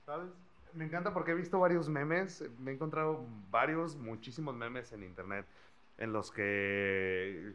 ¿Sabes? 0.05 0.29
Me 0.75 0.85
encanta 0.85 1.13
porque 1.13 1.33
he 1.33 1.35
visto 1.35 1.59
varios 1.59 1.89
memes, 1.89 2.45
me 2.59 2.71
he 2.71 2.75
encontrado 2.75 3.27
varios, 3.51 3.97
muchísimos 3.97 4.55
memes 4.55 4.93
en 4.93 5.03
internet 5.03 5.47
en 5.99 6.13
los 6.13 6.31
que 6.33 7.53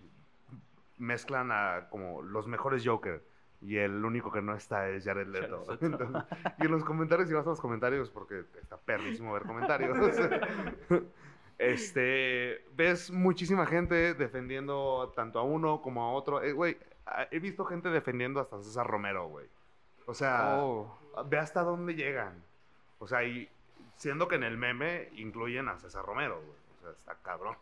mezclan 0.98 1.52
a 1.52 1.88
como 1.90 2.22
los 2.22 2.48
mejores 2.48 2.84
Joker 2.86 3.24
y 3.60 3.78
el 3.78 4.06
único 4.06 4.32
que 4.32 4.42
no 4.42 4.56
está 4.56 4.88
es 4.90 5.04
Jared 5.04 5.28
Leto. 5.28 5.64
Jared. 5.66 5.82
Entonces, 5.84 6.24
y 6.60 6.66
en 6.66 6.72
los 6.72 6.84
comentarios, 6.84 7.30
y 7.30 7.34
vas 7.34 7.46
a 7.48 7.50
los 7.50 7.60
comentarios 7.60 8.12
porque 8.12 8.44
está 8.62 8.77
perrísimo 8.88 9.34
ver 9.34 9.44
comentarios. 9.44 9.96
Este, 11.60 12.64
ves 12.76 13.10
muchísima 13.10 13.66
gente 13.66 14.14
defendiendo 14.14 15.12
tanto 15.16 15.40
a 15.40 15.44
uno 15.44 15.82
como 15.82 16.04
a 16.04 16.12
otro. 16.14 16.44
Eh, 16.44 16.54
Güey, 16.54 16.78
a- 17.08 17.28
he 17.32 17.40
visto 17.40 17.66
gente 17.66 17.90
defendiendo 17.90 18.40
hasta 18.40 18.62
César 18.62 18.86
Romero, 18.86 19.28
güey. 19.28 19.48
O 20.06 20.14
sea, 20.14 20.60
Oh. 20.60 21.00
ve 21.26 21.40
hasta 21.40 21.64
dónde 21.64 21.96
llegan. 21.96 22.44
O 23.00 23.08
sea, 23.08 23.24
y 23.24 23.50
siendo 23.96 24.28
que 24.28 24.36
en 24.36 24.44
el 24.44 24.56
meme 24.56 25.10
incluyen 25.16 25.68
a 25.68 25.80
César 25.80 26.06
Romero, 26.06 26.36
güey. 26.40 26.58
O 26.78 26.82
sea, 26.84 26.92
está 26.92 27.16
cabrón. 27.24 27.58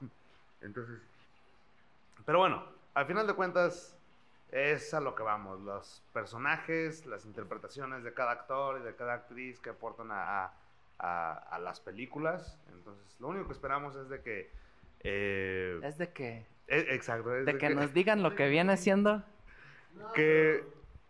Entonces, 0.60 1.00
pero 2.26 2.40
bueno, 2.40 2.66
al 2.96 3.06
final 3.06 3.26
de 3.28 3.34
cuentas 3.34 3.98
es 4.52 4.94
a 4.94 5.00
lo 5.00 5.16
que 5.16 5.24
vamos. 5.24 5.62
Los 5.62 6.04
personajes, 6.12 7.06
las 7.06 7.26
interpretaciones 7.26 8.04
de 8.04 8.14
cada 8.14 8.32
actor 8.32 8.82
y 8.82 8.84
de 8.84 8.94
cada 8.94 9.14
actriz 9.14 9.58
que 9.62 9.70
aportan 9.70 10.12
a, 10.12 10.44
a- 10.48 10.54
a- 11.00 11.34
a 11.34 11.60
las 11.60 11.80
películas. 11.80 12.58
Entonces, 12.72 13.16
lo 13.20 13.28
único 13.30 13.48
que 13.48 13.54
esperamos 13.54 13.96
es 13.96 14.10
de 14.10 14.22
que... 14.22 14.52
eh, 15.02 15.80
Es 15.84 15.98
de 15.98 16.12
que, 16.12 16.46
eh, 16.68 16.86
exacto. 16.90 17.36
es 17.36 17.46
de 17.46 17.58
que 17.58 17.70
nos 17.70 17.94
digan 17.94 18.24
lo 18.24 18.36
que 18.36 18.48
viene 18.50 18.78
siendo. 18.78 19.24
que 20.14 20.64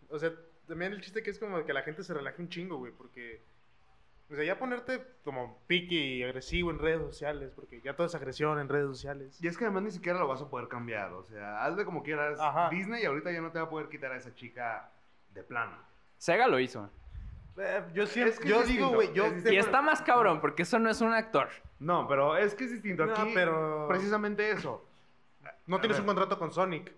O 0.08 0.18
sea, 0.18 0.32
también 0.68 0.92
el 0.92 1.00
chiste 1.00 1.22
que 1.22 1.30
es 1.30 1.38
como 1.38 1.64
que 1.64 1.72
la 1.72 1.82
gente 1.82 2.02
se 2.04 2.14
relaje 2.14 2.40
un 2.42 2.48
chingo, 2.48 2.76
güey, 2.78 2.92
porque... 2.92 3.40
O 4.28 4.34
sea, 4.34 4.42
ya 4.42 4.58
ponerte 4.58 5.00
como 5.22 5.56
piqui 5.68 5.96
y 6.16 6.22
agresivo 6.24 6.72
en 6.72 6.80
redes 6.80 7.00
sociales, 7.00 7.52
porque 7.54 7.80
ya 7.80 7.94
todo 7.94 8.08
es 8.08 8.14
agresión 8.16 8.58
en 8.58 8.68
redes 8.68 8.88
sociales. 8.88 9.40
Y 9.40 9.46
es 9.46 9.56
que 9.56 9.66
además 9.66 9.84
ni 9.84 9.90
siquiera 9.92 10.18
lo 10.18 10.26
vas 10.26 10.42
a 10.42 10.48
poder 10.50 10.66
cambiar. 10.66 11.12
O 11.12 11.22
sea, 11.22 11.64
hazle 11.64 11.84
como 11.84 12.02
quieras. 12.02 12.40
Ajá. 12.40 12.68
Disney 12.70 13.04
ahorita 13.04 13.30
ya 13.30 13.40
no 13.40 13.52
te 13.52 13.60
va 13.60 13.66
a 13.66 13.70
poder 13.70 13.88
quitar 13.88 14.10
a 14.10 14.16
esa 14.16 14.34
chica 14.34 14.90
de 15.32 15.44
plano. 15.44 15.76
Sega 16.18 16.48
lo 16.48 16.58
hizo. 16.58 16.90
Eh, 17.58 17.82
yo 17.94 18.06
siempre, 18.06 18.34
Es 18.34 18.40
que 18.40 18.48
yo 18.48 18.60
es 18.62 18.68
digo, 18.68 18.88
güey, 18.90 19.12
yo... 19.14 19.24
es. 19.26 19.44
Y 19.50 19.56
está 19.56 19.80
más 19.82 20.02
cabrón, 20.02 20.40
porque 20.40 20.62
eso 20.62 20.78
no 20.78 20.90
es 20.90 21.00
un 21.00 21.12
actor. 21.14 21.48
No, 21.78 22.06
pero 22.08 22.36
es 22.36 22.54
que 22.54 22.64
es 22.64 22.72
distinto. 22.72 23.06
No, 23.06 23.14
Aquí, 23.14 23.32
pero- 23.34 23.86
precisamente 23.88 24.50
eso. 24.50 24.84
No 25.66 25.76
A 25.76 25.80
tienes 25.80 25.96
ver. 25.98 26.02
un 26.02 26.06
contrato 26.06 26.38
con 26.38 26.52
Sonic. 26.52 26.92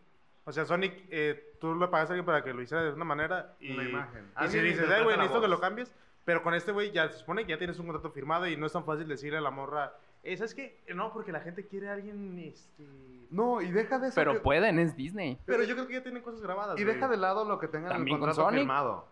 O 0.45 0.53
sea, 0.53 0.65
Sonic, 0.65 0.95
eh, 1.11 1.55
tú 1.61 1.75
le 1.75 1.89
pagas 1.89 2.09
a 2.11 2.13
alguien 2.15 2.25
para 2.25 2.43
que 2.43 2.53
lo 2.55 2.63
hiciera 2.63 2.83
de 2.83 2.93
una 2.93 3.05
manera 3.05 3.55
y... 3.61 3.73
Una 3.75 3.85
imagen. 3.85 4.31
Y 4.45 4.49
si 4.49 4.59
dices, 4.61 4.89
ay, 4.91 5.05
güey, 5.05 5.17
necesito 5.17 5.41
que 5.41 5.47
voz". 5.47 5.51
lo 5.57 5.61
cambies. 5.61 5.93
Pero 6.25 6.43
con 6.43 6.55
este 6.55 6.73
güey 6.73 6.91
ya 6.91 7.09
se 7.09 7.19
supone 7.19 7.45
que 7.45 7.51
ya 7.53 7.59
tienes 7.59 7.79
un 7.79 7.87
contrato 7.87 8.11
firmado 8.11 8.47
y 8.47 8.57
no 8.57 8.67
es 8.67 8.73
tan 8.73 8.85
fácil 8.85 9.07
decirle 9.09 9.39
a 9.39 9.41
la 9.43 9.51
morra, 9.51 9.95
eh, 10.23 10.37
¿sabes 10.37 10.55
qué? 10.55 10.81
No, 10.95 11.13
porque 11.13 11.33
la 11.33 11.41
gente 11.41 11.67
quiere 11.67 11.89
a 11.89 11.95
alguien, 11.95 12.39
este... 12.39 12.85
No, 13.31 13.61
y 13.63 13.71
deja 13.71 13.99
de 13.99 14.09
eso. 14.09 14.15
Pero 14.15 14.35
que- 14.35 14.41
pueden, 14.41 14.79
es 14.79 14.95
Disney. 14.97 15.39
Pero 15.47 15.63
yo 15.63 15.75
creo 15.75 15.87
que 15.87 15.95
ya 15.95 16.03
tienen 16.03 16.23
cosas 16.23 16.41
grabadas, 16.43 16.79
Y 16.79 16.85
güey. 16.85 16.95
deja 16.95 17.09
de 17.09 17.17
lado 17.17 17.45
lo 17.45 17.59
que 17.59 17.69
tengan 17.69 17.91
en 17.91 17.93
el 17.93 17.99
También 17.99 18.19
con 18.19 18.29
contrato 18.29 18.49
Sonic. 18.49 18.61
firmado. 18.61 19.07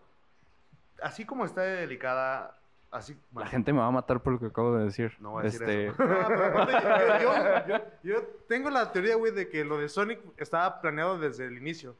Así 1.01 1.25
como 1.25 1.45
está 1.45 1.61
de 1.61 1.75
delicada, 1.81 2.55
así. 2.91 3.15
La 3.35 3.45
gente 3.47 3.71
me 3.73 3.79
va 3.79 3.87
a 3.87 3.91
matar 3.91 4.19
por 4.21 4.33
lo 4.33 4.39
que 4.39 4.47
acabo 4.47 4.75
de 4.77 4.85
decir. 4.85 5.15
No 5.19 5.31
voy 5.31 5.41
a 5.41 5.43
decir 5.45 5.61
este... 5.63 5.87
eso. 5.87 6.03
No, 6.05 6.27
pero 6.27 6.45
aparte, 6.45 6.73
yo, 7.23 7.33
yo- 7.33 7.67
yo- 7.67 7.83
yo 8.03 8.21
tengo 8.47 8.69
la 8.69 8.91
teoría, 8.91 9.15
güey, 9.15 9.31
de 9.31 9.49
que 9.49 9.63
lo 9.65 9.77
de 9.77 9.89
Sonic 9.89 10.19
estaba 10.37 10.81
planeado 10.81 11.17
desde 11.19 11.45
el 11.45 11.57
inicio. 11.57 11.95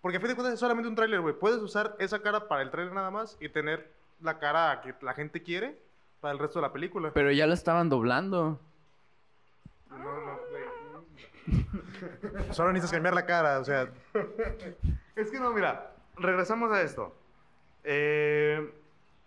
Porque 0.00 0.16
a 0.18 0.20
fin 0.20 0.28
de 0.30 0.34
cuentas 0.36 0.54
es 0.54 0.60
solamente 0.60 0.88
un 0.88 0.94
tráiler, 0.94 1.20
güey. 1.20 1.34
Puedes 1.34 1.58
usar 1.60 1.96
esa 1.98 2.20
cara 2.20 2.46
para 2.48 2.62
el 2.62 2.70
tráiler 2.70 2.94
nada 2.94 3.10
más 3.10 3.36
y 3.40 3.48
tener 3.48 3.90
la 4.22 4.38
cara 4.38 4.80
que 4.80 4.94
la 5.04 5.12
gente 5.12 5.42
quiere 5.42 5.76
para 6.20 6.32
el 6.32 6.38
resto 6.38 6.60
de 6.60 6.66
la 6.68 6.72
película. 6.72 7.10
Pero 7.12 7.30
ya 7.32 7.46
lo 7.46 7.54
estaban 7.54 7.88
doblando. 7.88 8.58
No, 9.90 9.96
no, 9.98 10.38
güey. 10.50 10.68
Solo 12.52 12.72
necesitas 12.72 12.92
cambiar 12.92 13.14
la 13.14 13.26
cara, 13.26 13.58
o 13.58 13.64
sea... 13.64 13.88
Es 15.16 15.30
que 15.30 15.40
no, 15.40 15.50
mira, 15.50 15.92
regresamos 16.16 16.70
a 16.72 16.82
esto. 16.82 17.14
Eh, 17.90 18.70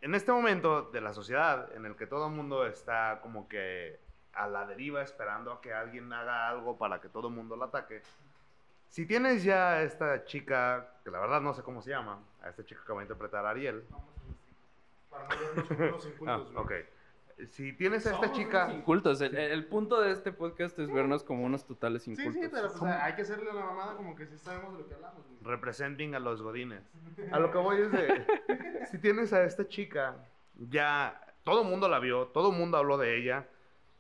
en 0.02 0.14
este 0.14 0.32
momento 0.32 0.84
de 0.84 1.02
la 1.02 1.14
sociedad 1.14 1.74
en 1.76 1.88
el 1.88 1.96
que 1.96 2.06
todo 2.06 2.28
el 2.28 2.32
mundo 2.34 2.68
está 2.68 3.20
como 3.24 3.50
que 3.50 4.00
a 4.34 4.48
la 4.48 4.68
deriva 4.68 5.02
esperando 5.02 5.52
a 5.52 5.62
que 5.62 5.74
alguien 5.74 6.14
haga 6.14 6.48
algo 6.48 6.78
para 6.78 7.02
que 7.02 7.10
todo 7.10 7.30
el 7.30 7.34
mundo 7.34 7.56
la 7.56 7.66
ataque, 7.66 8.04
si 8.88 9.08
tienes 9.08 9.44
ya 9.44 9.72
a 9.72 9.82
esta 9.82 10.26
chica, 10.26 10.94
que 11.04 11.10
la 11.10 11.20
verdad 11.20 11.42
no 11.42 11.56
sé 11.56 11.64
cómo 11.64 11.82
se 11.82 11.90
llama, 11.90 12.20
a 12.44 12.50
esta 12.50 12.64
chica 12.64 12.82
que 12.86 12.94
va 12.94 13.00
a 13.00 13.04
interpretar 13.04 13.44
a 13.48 13.50
Ariel, 13.50 13.84
Para 15.10 15.24
no 15.24 15.32
Ah, 15.34 16.08
incultos, 16.08 16.54
güey. 16.54 16.64
ok. 16.64 16.72
Si 17.50 17.74
tienes 17.74 18.06
a 18.08 18.12
esta 18.14 18.32
chica... 18.32 18.72
Incultos. 18.74 19.22
El, 19.22 19.36
el 19.38 19.66
punto 19.66 20.00
de 20.02 20.12
este 20.12 20.32
podcast 20.32 20.78
es 20.80 20.92
vernos 20.92 21.24
como 21.24 21.44
unos 21.46 21.66
totales 21.66 22.04
Sí, 22.04 22.12
incultos. 22.12 22.34
sí, 22.36 22.50
pero 22.52 22.68
pues, 22.70 22.84
hay 22.84 23.14
que 23.14 23.22
hacerle 23.24 23.50
a 23.52 23.54
la 23.54 23.66
mamada 23.66 23.96
como 23.96 24.16
que 24.16 24.26
sí 24.28 24.38
sabemos 24.38 24.74
de 24.74 24.80
lo 24.80 24.88
que 24.88 24.94
hablamos. 24.96 25.26
güey. 25.28 25.38
representing 25.44 26.16
a 26.16 26.20
los 26.20 26.42
godines. 26.42 26.84
A 27.32 27.40
lo 27.40 27.52
que 27.52 27.58
voy 27.58 27.82
es 27.82 27.92
de, 27.92 28.26
si 28.92 28.98
tienes 29.00 29.34
a 29.34 29.44
esta 29.44 29.68
chica, 29.68 30.16
ya 30.56 31.20
todo 31.44 31.64
el 31.64 31.68
mundo 31.68 31.88
la 31.90 32.00
vio, 32.00 32.28
todo 32.28 32.52
el 32.52 32.58
mundo 32.58 32.78
habló 32.78 32.98
de 32.98 33.18
ella, 33.18 33.48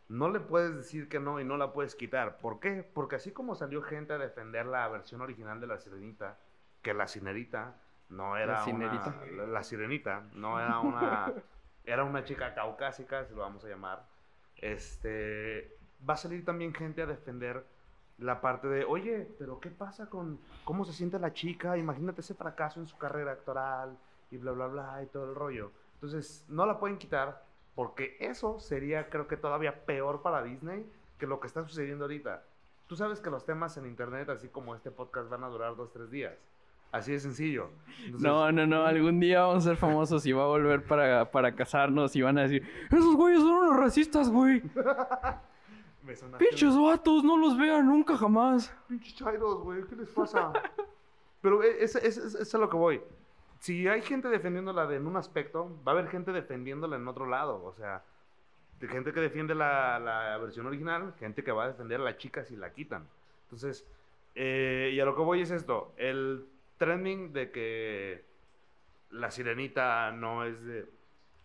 no 0.08 0.30
le 0.30 0.40
puedes 0.42 0.76
decir 0.76 1.08
que 1.10 1.20
no 1.20 1.40
y 1.40 1.46
no 1.46 1.58
la 1.58 1.72
puedes 1.74 1.96
quitar. 1.96 2.38
¿Por 2.38 2.60
qué? 2.60 2.84
Porque 2.94 3.16
así 3.16 3.32
como 3.32 3.56
salió 3.56 3.82
gente 3.82 4.14
a 4.14 4.18
defender 4.18 4.66
la 4.66 4.88
versión 4.90 5.22
original 5.22 5.60
de 5.62 5.68
la 5.68 5.80
sirenita, 5.80 6.38
que 6.82 6.94
la 6.94 7.08
sirenita 7.08 7.76
no 8.10 8.36
era 8.36 8.54
¿La 8.60 8.64
sirenita? 8.66 9.16
una... 9.32 9.38
La, 9.38 9.48
la 9.48 9.64
sirenita 9.64 10.24
no 10.34 10.60
era 10.60 10.80
una... 10.80 11.34
Era 11.86 12.04
una 12.04 12.24
chica 12.24 12.54
caucásica, 12.54 13.26
si 13.26 13.34
lo 13.34 13.42
vamos 13.42 13.64
a 13.66 13.70
llamar. 13.70 14.06
Este... 14.58 15.78
Va 16.08 16.16
a 16.16 16.18
salir 16.18 16.44
también 16.44 16.74
gente 16.74 17.02
a 17.02 17.06
defender 17.06 17.64
la 18.18 18.42
parte 18.42 18.68
de, 18.68 18.86
oye, 18.86 19.28
pero 19.38 19.60
¿qué 19.60 19.70
pasa 19.70 20.10
con 20.10 20.40
cómo 20.64 20.86
se 20.86 20.94
siente 20.94 21.20
la 21.20 21.34
chica? 21.34 21.78
Imagínate 21.78 22.22
ese 22.22 22.34
fracaso 22.36 22.80
en 22.80 22.88
su 22.88 22.98
carrera 22.98 23.32
actoral 23.32 23.98
y 24.30 24.38
bla, 24.38 24.52
bla, 24.52 24.68
bla 24.68 25.04
y 25.04 25.08
todo 25.08 25.30
el 25.30 25.36
rollo. 25.36 25.72
Entonces, 25.96 26.46
no 26.48 26.66
la 26.66 26.80
pueden 26.80 26.98
quitar 26.98 27.44
porque 27.76 28.18
eso 28.20 28.60
sería, 28.60 29.10
creo 29.10 29.28
que 29.28 29.38
todavía 29.38 29.86
peor 29.86 30.22
para 30.22 30.44
Disney 30.44 30.90
que 31.18 31.28
lo 31.28 31.40
que 31.40 31.48
está 31.48 31.64
sucediendo 31.64 32.06
ahorita. 32.06 32.44
Tú 32.88 32.96
sabes 32.96 33.22
que 33.22 33.30
los 33.30 33.46
temas 33.46 33.78
en 33.78 33.86
internet, 33.86 34.30
así 34.30 34.50
como 34.50 34.76
este 34.76 34.92
podcast, 34.92 35.30
van 35.30 35.44
a 35.44 35.50
durar 35.50 35.76
dos, 35.76 35.92
tres 35.92 36.10
días. 36.12 36.34
Así 36.92 37.12
de 37.14 37.20
sencillo. 37.20 37.70
Entonces, 38.04 38.22
No, 38.22 38.52
no, 38.52 38.68
no. 38.68 38.86
Algún 38.86 39.20
día 39.20 39.42
vamos 39.42 39.66
a 39.66 39.70
ser 39.70 39.78
famosos 39.78 40.26
y 40.26 40.32
va 40.34 40.44
a 40.44 40.48
volver 40.48 40.84
para, 40.84 41.32
para 41.32 41.56
casarnos 41.56 42.16
y 42.16 42.22
van 42.22 42.38
a 42.38 42.42
decir: 42.44 42.68
Esos 42.92 43.16
güeyes 43.16 43.40
son 43.42 43.52
unos 43.52 43.78
racistas, 43.78 44.30
güey. 44.30 44.62
Pinches 46.40 46.76
vatos, 46.78 47.24
no 47.24 47.38
los 47.38 47.58
vean 47.58 47.86
nunca 47.88 48.18
jamás. 48.18 48.76
Pinches 48.90 49.16
chairos, 49.16 49.62
güey, 49.64 49.84
¿qué 49.86 49.96
les 49.96 50.10
pasa? 50.10 50.52
Pero 51.42 51.64
e- 51.64 51.84
es, 51.84 51.96
es, 51.96 52.18
es- 52.18 52.36
es 52.36 52.56
a 52.56 52.58
lo 52.58 52.70
que 52.70 52.76
voy. 52.78 53.02
Si 53.60 53.88
hay 53.88 54.02
gente 54.02 54.28
defendiéndola 54.28 54.88
de 54.88 54.96
en 54.98 55.06
un 55.06 55.16
aspecto, 55.16 55.70
va 55.88 55.92
a 55.92 55.96
haber 55.96 56.10
gente 56.10 56.32
defendiéndola 56.32 56.96
en 56.96 57.08
otro 57.08 57.28
lado. 57.28 57.64
O 57.64 57.74
sea, 57.74 58.04
de 58.80 58.88
gente 58.88 59.14
que 59.14 59.20
defiende 59.20 59.54
la, 59.54 60.00
la 60.00 60.38
versión 60.40 60.66
original, 60.66 61.14
gente 61.20 61.44
que 61.44 61.52
va 61.52 61.66
a 61.66 61.68
defender 61.68 62.02
a 62.02 62.04
la 62.04 62.18
chica 62.18 62.44
si 62.44 62.56
la 62.56 62.74
quitan. 62.74 63.08
Entonces, 63.44 63.86
eh, 64.34 64.92
y 64.94 65.00
a 65.00 65.06
lo 65.06 65.16
que 65.16 65.22
voy 65.22 65.42
es 65.42 65.52
esto: 65.52 65.94
el 65.98 66.48
trending 66.86 67.32
de 67.32 67.52
que 67.52 68.26
la 69.12 69.30
sirenita 69.30 70.12
no 70.12 70.44
es 70.46 70.64
de. 70.66 70.90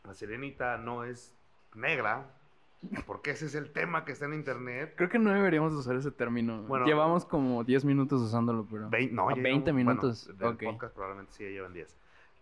La 0.04 0.14
sirenita 0.14 0.78
no 0.78 1.04
es 1.04 1.34
negra, 1.74 2.26
porque 3.06 3.32
ese 3.32 3.46
es 3.46 3.54
el 3.54 3.70
tema 3.72 4.04
que 4.04 4.12
está 4.12 4.24
en 4.24 4.32
internet. 4.34 4.94
Creo 4.96 5.08
que 5.10 5.18
no 5.18 5.30
deberíamos 5.32 5.74
usar 5.74 5.94
ese 5.96 6.10
término. 6.10 6.62
Bueno. 6.62 6.86
Llevamos 6.86 7.24
como 7.26 7.64
10 7.64 7.84
minutos 7.84 8.22
usándolo, 8.22 8.66
pero. 8.70 8.88
Vein- 8.88 9.14
no, 9.14 9.28
A 9.28 9.34
ya 9.36 9.42
20 9.42 9.72
llevan- 9.72 9.84
bueno, 9.84 9.90
minutos, 10.02 10.38
del 10.38 10.48
ok. 10.48 10.62
podcast 10.64 10.94
probablemente 10.94 11.32
sí 11.32 11.44
llevan 11.44 11.72
10. 11.74 11.94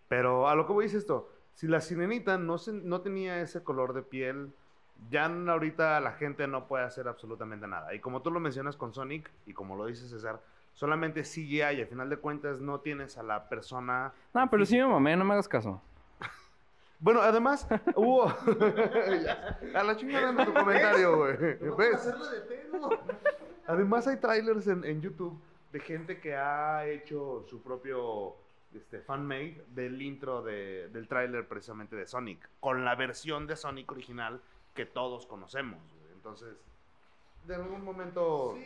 Pero 0.07 0.47
a 0.47 0.55
lo 0.55 0.65
que 0.67 0.73
voy 0.73 0.85
es 0.85 0.93
esto. 0.93 1.29
Si 1.53 1.67
la 1.67 1.81
sirenita 1.81 2.37
no, 2.37 2.57
se- 2.57 2.71
no 2.73 3.01
tenía 3.01 3.41
ese 3.41 3.63
color 3.63 3.93
de 3.93 4.03
piel, 4.03 4.53
ya 5.09 5.25
ahorita 5.25 5.99
la 5.99 6.11
gente 6.13 6.47
no 6.47 6.67
puede 6.67 6.85
hacer 6.85 7.07
absolutamente 7.09 7.67
nada. 7.67 7.93
Y 7.93 7.99
como 7.99 8.21
tú 8.21 8.31
lo 8.31 8.39
mencionas 8.39 8.77
con 8.77 8.93
Sonic, 8.93 9.29
y 9.45 9.53
como 9.53 9.75
lo 9.75 9.85
dice 9.87 10.07
César, 10.07 10.39
solamente 10.75 11.23
CGI 11.23 11.57
y 11.57 11.81
al 11.81 11.87
final 11.87 12.09
de 12.09 12.17
cuentas 12.17 12.61
no 12.61 12.79
tienes 12.81 13.17
a 13.17 13.23
la 13.23 13.49
persona... 13.49 14.13
No, 14.33 14.47
pero 14.49 14.63
sí 14.65 14.77
me 14.77 14.85
mamé, 14.87 15.15
no 15.17 15.25
me 15.25 15.33
hagas 15.33 15.47
caso. 15.47 15.81
Bueno, 16.99 17.21
además, 17.21 17.67
hubo... 17.95 18.23
A 19.75 19.83
la 19.83 19.95
chingada 19.97 20.31
de 20.31 20.45
tu 20.45 20.53
comentario, 20.59 21.17
güey. 21.17 21.37
¿Ves? 21.77 21.95
hacerlo 21.95 22.25
de 22.29 22.39
pedo. 22.41 22.89
Además 23.67 24.07
hay 24.07 24.17
trailers 24.17 24.65
en, 24.67 24.83
en 24.85 25.01
YouTube 25.01 25.37
de 25.73 25.79
gente 25.81 26.19
que 26.21 26.35
ha 26.35 26.85
hecho 26.87 27.43
su 27.49 27.61
propio 27.61 28.35
este, 28.73 29.01
fanmade 29.01 29.65
del 29.75 30.01
intro 30.01 30.41
de- 30.41 30.87
del 30.89 31.07
tráiler 31.09 31.47
precisamente 31.47 31.95
de 31.97 32.05
Sonic, 32.07 32.47
con 32.61 32.85
la 32.85 32.95
versión 32.95 33.45
de 33.45 33.55
Sonic 33.57 33.91
original 33.91 34.41
que 34.73 34.85
todos 34.85 35.25
conocemos. 35.25 35.79
güey. 35.99 36.13
Entonces, 36.13 36.55
de 37.47 37.55
algún 37.55 37.83
momento, 37.83 38.57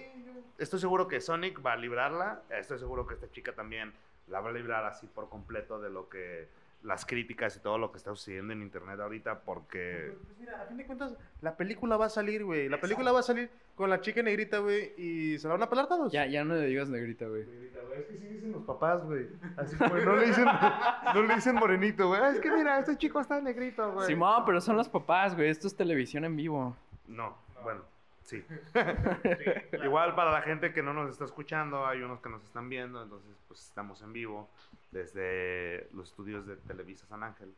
estoy 0.57 0.79
seguro 0.79 1.07
que 1.07 1.21
Sonic 1.21 1.65
va 1.65 1.73
a 1.73 1.77
librarla, 1.77 2.41
estoy 2.49 2.79
seguro 2.79 3.05
que 3.05 3.13
esta 3.15 3.29
chica 3.31 3.53
también 3.53 3.93
la 4.27 4.39
va 4.41 4.49
a 4.49 4.53
librar 4.53 4.85
así 4.85 5.07
por 5.07 5.29
completo 5.29 5.79
de 5.79 5.89
lo 5.89 6.09
que 6.09 6.47
las 6.83 7.05
críticas 7.05 7.57
y 7.57 7.59
todo 7.59 7.77
lo 7.77 7.91
que 7.91 7.97
está 7.97 8.11
sucediendo 8.11 8.53
en 8.53 8.61
internet 8.61 8.99
ahorita 9.01 9.41
porque 9.41 10.13
Pues 10.23 10.39
mira, 10.39 10.61
a 10.61 10.65
fin 10.65 10.77
de 10.77 10.85
cuentas, 10.85 11.13
la 11.41 11.57
película 11.57 11.97
va 11.97 12.05
a 12.05 12.09
salir, 12.09 12.45
güey. 12.45 12.69
La 12.69 12.79
película 12.79 13.11
va 13.11 13.19
a 13.19 13.23
salir 13.23 13.49
con 13.75 13.89
la 13.89 13.99
chica 13.99 14.23
negrita, 14.23 14.59
güey, 14.59 14.93
y 14.97 15.37
se 15.39 15.47
la 15.47 15.55
van 15.55 15.63
a 15.63 15.69
pelar 15.69 15.87
todos. 15.87 16.11
Ya, 16.11 16.25
ya 16.25 16.45
no 16.45 16.55
le 16.55 16.67
digas 16.67 16.89
negrita, 16.89 17.27
güey. 17.27 17.41
Es 17.41 18.05
que 18.05 18.17
sí 18.17 18.27
dicen 18.27 18.53
los 18.53 18.63
papás, 18.63 19.03
güey. 19.03 19.27
Así, 19.57 19.75
güey, 19.75 20.05
no 20.05 20.15
le 20.15 20.27
dicen, 20.27 20.45
no 21.13 21.21
le 21.23 21.35
dicen 21.35 21.55
morenito, 21.55 22.07
güey. 22.07 22.21
Es 22.33 22.39
que 22.39 22.49
mira, 22.51 22.79
este 22.79 22.97
chico 22.97 23.19
está 23.19 23.41
negrito, 23.41 23.91
güey. 23.91 24.07
Simón, 24.07 24.43
pero 24.45 24.61
son 24.61 24.77
los 24.77 24.87
papás, 24.87 25.35
güey. 25.35 25.49
Esto 25.49 25.67
es 25.67 25.75
televisión 25.75 26.23
en 26.23 26.37
vivo. 26.37 26.77
No, 27.07 27.35
bueno, 27.63 27.81
sí. 28.29 28.45
Igual 29.83 30.15
para 30.15 30.31
la 30.31 30.41
gente 30.41 30.71
que 30.73 30.83
no 30.83 30.93
nos 30.93 31.09
está 31.11 31.25
escuchando, 31.25 31.85
hay 31.85 32.01
unos 32.01 32.21
que 32.21 32.29
nos 32.29 32.43
están 32.43 32.69
viendo, 32.69 33.01
entonces 33.03 33.35
pues 33.47 33.61
estamos 33.65 34.01
en 34.01 34.13
vivo 34.13 34.49
desde 34.91 35.87
los 35.93 36.09
estudios 36.09 36.45
de 36.45 36.55
Televisa 36.57 37.05
San 37.07 37.23
Ángel. 37.23 37.53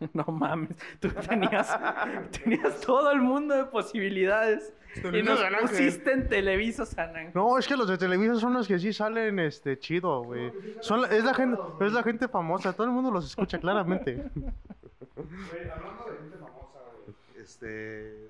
No 0.14 0.24
mames, 0.24 0.70
tú 0.98 1.08
tenías, 1.10 1.78
tenías 2.42 2.80
todo 2.80 3.12
el 3.12 3.20
mundo 3.20 3.54
de 3.54 3.64
posibilidades. 3.66 4.74
Y 4.96 5.22
nos 5.22 5.40
pusiste 5.60 6.12
en 6.12 6.28
Televisa 6.28 6.84
San 6.84 7.14
Ángel. 7.14 7.30
No, 7.34 7.56
es 7.56 7.68
que 7.68 7.76
los 7.76 7.86
de 7.88 7.96
Televisa 7.96 8.34
son 8.34 8.52
los 8.54 8.66
que 8.66 8.80
sí 8.80 8.92
salen, 8.92 9.38
este, 9.38 9.78
chido, 9.78 10.24
güey. 10.24 10.52
Son 10.80 11.02
la- 11.02 11.08
es 11.08 11.22
la 11.22 11.34
gente, 11.34 11.56
es 11.80 11.92
la 11.92 12.02
gente 12.02 12.26
famosa, 12.26 12.72
todo 12.72 12.88
el 12.88 12.92
mundo 12.92 13.12
los 13.12 13.26
escucha 13.26 13.58
claramente. 13.60 14.24
Güey, 14.34 15.70
hablando 15.70 16.04
de 16.10 16.18
gente 16.18 16.36
famosa, 16.36 16.80
güey. 17.04 17.40
Este. 17.40 18.28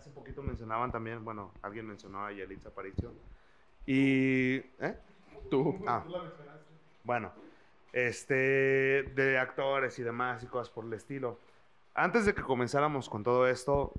Hace 0.00 0.08
poquito 0.12 0.42
mencionaban 0.42 0.90
también, 0.90 1.22
bueno, 1.22 1.52
alguien 1.60 1.86
mencionó 1.86 2.24
a 2.24 2.32
Yalitza 2.32 2.70
Aparicio. 2.70 3.12
Y. 3.84 4.54
¿Eh? 4.56 4.96
Tú. 5.50 5.78
Ah. 5.86 6.02
Bueno, 7.04 7.30
este. 7.92 9.02
De 9.14 9.38
actores 9.38 9.98
y 9.98 10.02
demás 10.02 10.42
y 10.42 10.46
cosas 10.46 10.70
por 10.70 10.86
el 10.86 10.94
estilo. 10.94 11.38
Antes 11.92 12.24
de 12.24 12.32
que 12.32 12.40
comenzáramos 12.40 13.10
con 13.10 13.22
todo 13.22 13.46
esto, 13.46 13.92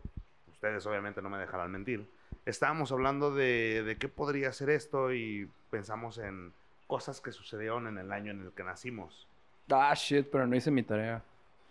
ustedes 0.52 0.84
obviamente 0.88 1.22
no 1.22 1.30
me 1.30 1.38
dejarán 1.38 1.72
mentir. 1.72 2.10
Estábamos 2.48 2.92
hablando 2.92 3.36
de, 3.36 3.84
de 3.84 3.98
qué 3.98 4.08
podría 4.08 4.52
ser 4.54 4.72
esto 4.72 5.14
y 5.14 5.48
pensamos 5.70 6.18
en 6.18 6.52
cosas 6.88 7.22
que 7.22 7.32
sucedieron 7.32 7.86
en 7.86 8.00
el 8.00 8.12
año 8.12 8.32
en 8.32 8.42
el 8.42 8.52
que 8.54 8.64
nacimos. 8.64 9.28
Ah, 9.70 9.94
shit, 9.94 10.28
pero 10.32 10.48
no 10.48 10.56
hice 10.56 10.72
mi 10.72 10.82
tarea. 10.82 11.22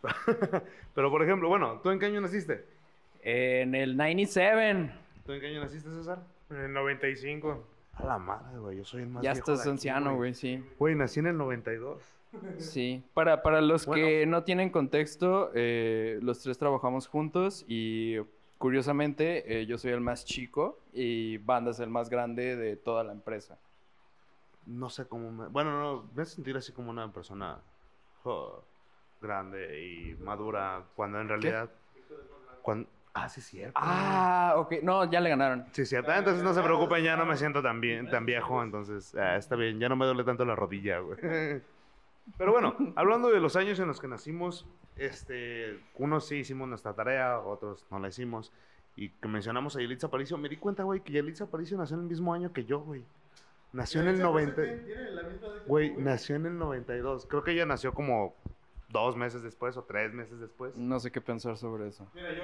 Pero 0.94 1.10
por 1.10 1.22
ejemplo, 1.22 1.48
bueno, 1.48 1.80
¿tú 1.82 1.90
en 1.90 1.98
qué 1.98 2.06
año 2.06 2.20
naciste? 2.22 2.79
En 3.22 3.74
el 3.74 3.96
97. 3.96 4.92
¿Tú 5.24 5.33
en 5.33 5.40
qué 5.40 5.46
año 5.48 5.61
naciste, 5.61 5.90
César? 5.90 6.22
En 6.50 6.56
el 6.56 6.72
95. 6.72 7.66
A 7.94 8.04
la 8.04 8.18
madre, 8.18 8.59
güey, 8.59 8.78
yo 8.78 8.85
soy 8.85 9.02
el 9.02 9.09
más 9.09 9.22
Ya 9.22 9.33
viejo 9.33 9.38
estás 9.52 9.59
de 9.59 9.62
aquí, 9.62 9.70
anciano, 9.70 10.16
güey, 10.16 10.35
sí. 10.35 10.64
Güey, 10.78 10.94
nací 10.94 11.20
en 11.20 11.26
el 11.26 11.37
92. 11.37 12.02
Sí. 12.59 13.02
Para, 13.12 13.42
para 13.42 13.61
los 13.61 13.87
que 13.87 14.24
no 14.26 14.44
tienen 14.44 14.70
contexto, 14.70 15.50
eh, 15.54 16.18
los 16.22 16.40
tres 16.40 16.59
trabajamos 16.59 17.09
juntos 17.09 17.64
y 17.68 18.18
curiosamente 18.59 19.61
eh, 19.61 19.66
yo 19.66 19.78
soy 19.78 19.92
el 19.92 20.00
más 20.00 20.24
chico 20.24 20.78
y 20.92 21.38
Banda 21.38 21.72
es 21.72 21.80
el 21.80 21.90
más 21.90 22.09
grande 22.09 22.56
de 22.56 22.76
toda 22.76 23.04
la 23.04 23.12
empresa. 23.12 23.59
No 24.66 24.88
sé 24.90 25.06
cómo 25.06 25.33
me... 25.33 25.48
Bueno, 25.48 25.78
no, 25.80 26.09
me 26.14 26.22
hace 26.22 26.37
sentir 26.37 26.56
así 26.56 26.72
como 26.72 26.90
una 26.90 27.12
persona 27.12 27.59
oh, 28.24 28.62
grande 29.20 29.83
y 29.83 30.14
madura, 30.22 30.85
cuando 30.94 31.20
en 31.20 31.28
realidad... 31.28 31.70
Cuando... 32.62 32.88
Ah, 33.12 33.29
sí, 33.29 33.40
es 33.40 33.46
cierto. 33.46 33.73
Ah, 33.77 34.55
ok. 34.57 34.75
No, 34.83 35.11
ya 35.11 35.20
le 35.20 35.31
ganaron. 35.31 35.66
Sí, 35.73 35.85
cierto. 35.85 36.12
Ah, 36.12 36.18
Entonces 36.18 36.42
no 36.42 36.55
se 36.55 36.62
preocupen, 36.62 37.03
ya 37.03 37.16
no 37.16 37.27
me 37.27 37.37
siento 37.37 37.62
tan, 37.62 37.81
bien, 37.81 38.09
tan 38.09 38.25
viejo, 38.25 38.62
entonces 38.62 39.14
ah, 39.16 39.37
está 39.37 39.57
bien, 39.57 39.81
ya 39.81 39.88
no 39.88 39.96
me 39.96 40.07
duele 40.07 40.25
tanto 40.25 40.44
la 40.44 40.55
rodilla, 40.55 40.99
güey. 41.01 41.18
Pero 42.38 42.53
bueno, 42.53 42.77
hablando 42.94 43.31
de 43.31 43.40
los 43.40 43.57
años 43.57 43.81
en 43.81 43.88
los 43.88 44.01
que 44.01 44.07
nacimos, 44.07 44.66
este, 44.96 45.81
unos 45.96 46.29
sí 46.29 46.37
hicimos 46.37 46.68
nuestra 46.68 46.94
tarea, 46.94 47.40
otros 47.40 47.87
no 47.90 47.99
la 47.99 48.09
hicimos. 48.09 48.53
Y 48.94 49.09
que 49.11 49.29
mencionamos 49.29 49.77
a 49.77 49.81
Yelitza 49.81 50.09
Aparicio, 50.09 50.37
me 50.38 50.49
di 50.49 50.57
cuenta, 50.57 50.83
güey, 50.83 51.01
que 51.01 51.12
Yelitza 51.12 51.44
Aparicio 51.44 51.77
nació 51.79 51.96
en 51.96 52.03
el 52.03 52.09
mismo 52.09 52.33
año 52.35 52.53
que 52.53 52.64
yo, 52.64 52.81
güey. 52.81 53.05
Nació 53.73 54.03
en 54.03 54.09
el 54.09 54.20
90. 54.20 54.62
Güey, 55.66 55.96
nació 55.96 56.37
en 56.37 56.46
el 56.46 56.59
92. 56.59 57.27
Creo 57.27 57.44
que 57.44 57.53
ella 57.53 57.66
nació 57.66 57.94
como 57.94 58.35
dos 58.90 59.16
meses 59.16 59.42
después 59.42 59.76
o 59.76 59.85
tres 59.85 60.12
meses 60.12 60.40
después. 60.40 60.76
No 60.76 60.98
sé 61.00 61.11
qué 61.11 61.20
pensar 61.20 61.57
sobre 61.57 61.88
eso. 61.88 62.11
Mira, 62.14 62.33
yo, 62.33 62.42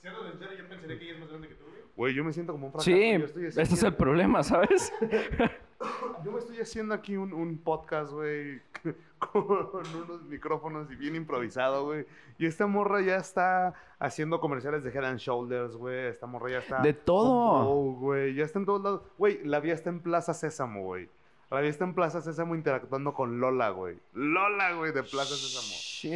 siendo 0.00 0.30
sincero, 0.30 0.52
yo 0.54 0.68
pensaría 0.68 0.98
que 0.98 1.04
ella 1.04 1.14
es 1.14 1.20
más 1.20 1.28
grande 1.28 1.48
que 1.48 1.54
tú, 1.54 1.64
güey. 1.64 1.82
Güey, 1.96 2.14
yo 2.14 2.24
me 2.24 2.32
siento 2.32 2.52
como 2.52 2.66
un 2.66 2.72
fracaso. 2.72 2.90
Sí, 2.90 3.18
yo 3.18 3.24
estoy 3.24 3.46
ese 3.46 3.62
así, 3.62 3.74
es 3.74 3.82
el 3.82 3.94
problema, 3.94 4.42
¿sabes? 4.42 4.92
yo 6.24 6.32
me 6.32 6.38
estoy 6.38 6.58
haciendo 6.58 6.94
aquí 6.94 7.16
un, 7.16 7.32
un 7.32 7.58
podcast, 7.58 8.12
güey, 8.12 8.60
con 9.18 9.86
unos 9.94 10.22
micrófonos 10.24 10.90
y 10.90 10.96
bien 10.96 11.14
improvisado, 11.14 11.84
güey. 11.84 12.06
Y 12.38 12.46
esta 12.46 12.66
morra 12.66 13.00
ya 13.02 13.16
está 13.16 13.74
haciendo 13.98 14.40
comerciales 14.40 14.82
de 14.82 14.90
Head 14.90 15.04
and 15.04 15.18
Shoulders, 15.18 15.76
güey. 15.76 16.06
Esta 16.06 16.26
morra 16.26 16.50
ya 16.50 16.58
está... 16.58 16.80
De 16.80 16.94
todo. 16.94 17.68
Oh, 17.68 17.92
güey, 17.92 18.34
ya 18.34 18.44
está 18.44 18.58
en 18.58 18.64
todos 18.64 18.82
lados. 18.82 19.02
Güey, 19.18 19.44
la 19.44 19.60
vi 19.60 19.70
está 19.70 19.90
en 19.90 20.00
Plaza 20.00 20.34
Sésamo, 20.34 20.82
güey. 20.82 21.08
La 21.54 21.60
vi 21.60 21.68
está 21.68 21.84
en 21.84 21.94
Plaza 21.94 22.20
Sésamo 22.20 22.54
interactuando 22.54 23.14
con 23.14 23.38
Lola, 23.38 23.70
güey. 23.70 23.98
Lola, 24.12 24.72
güey, 24.74 24.92
de 24.92 25.02
Plaza 25.02 25.34
Sésamo. 25.36 25.74
Shit. 25.74 26.10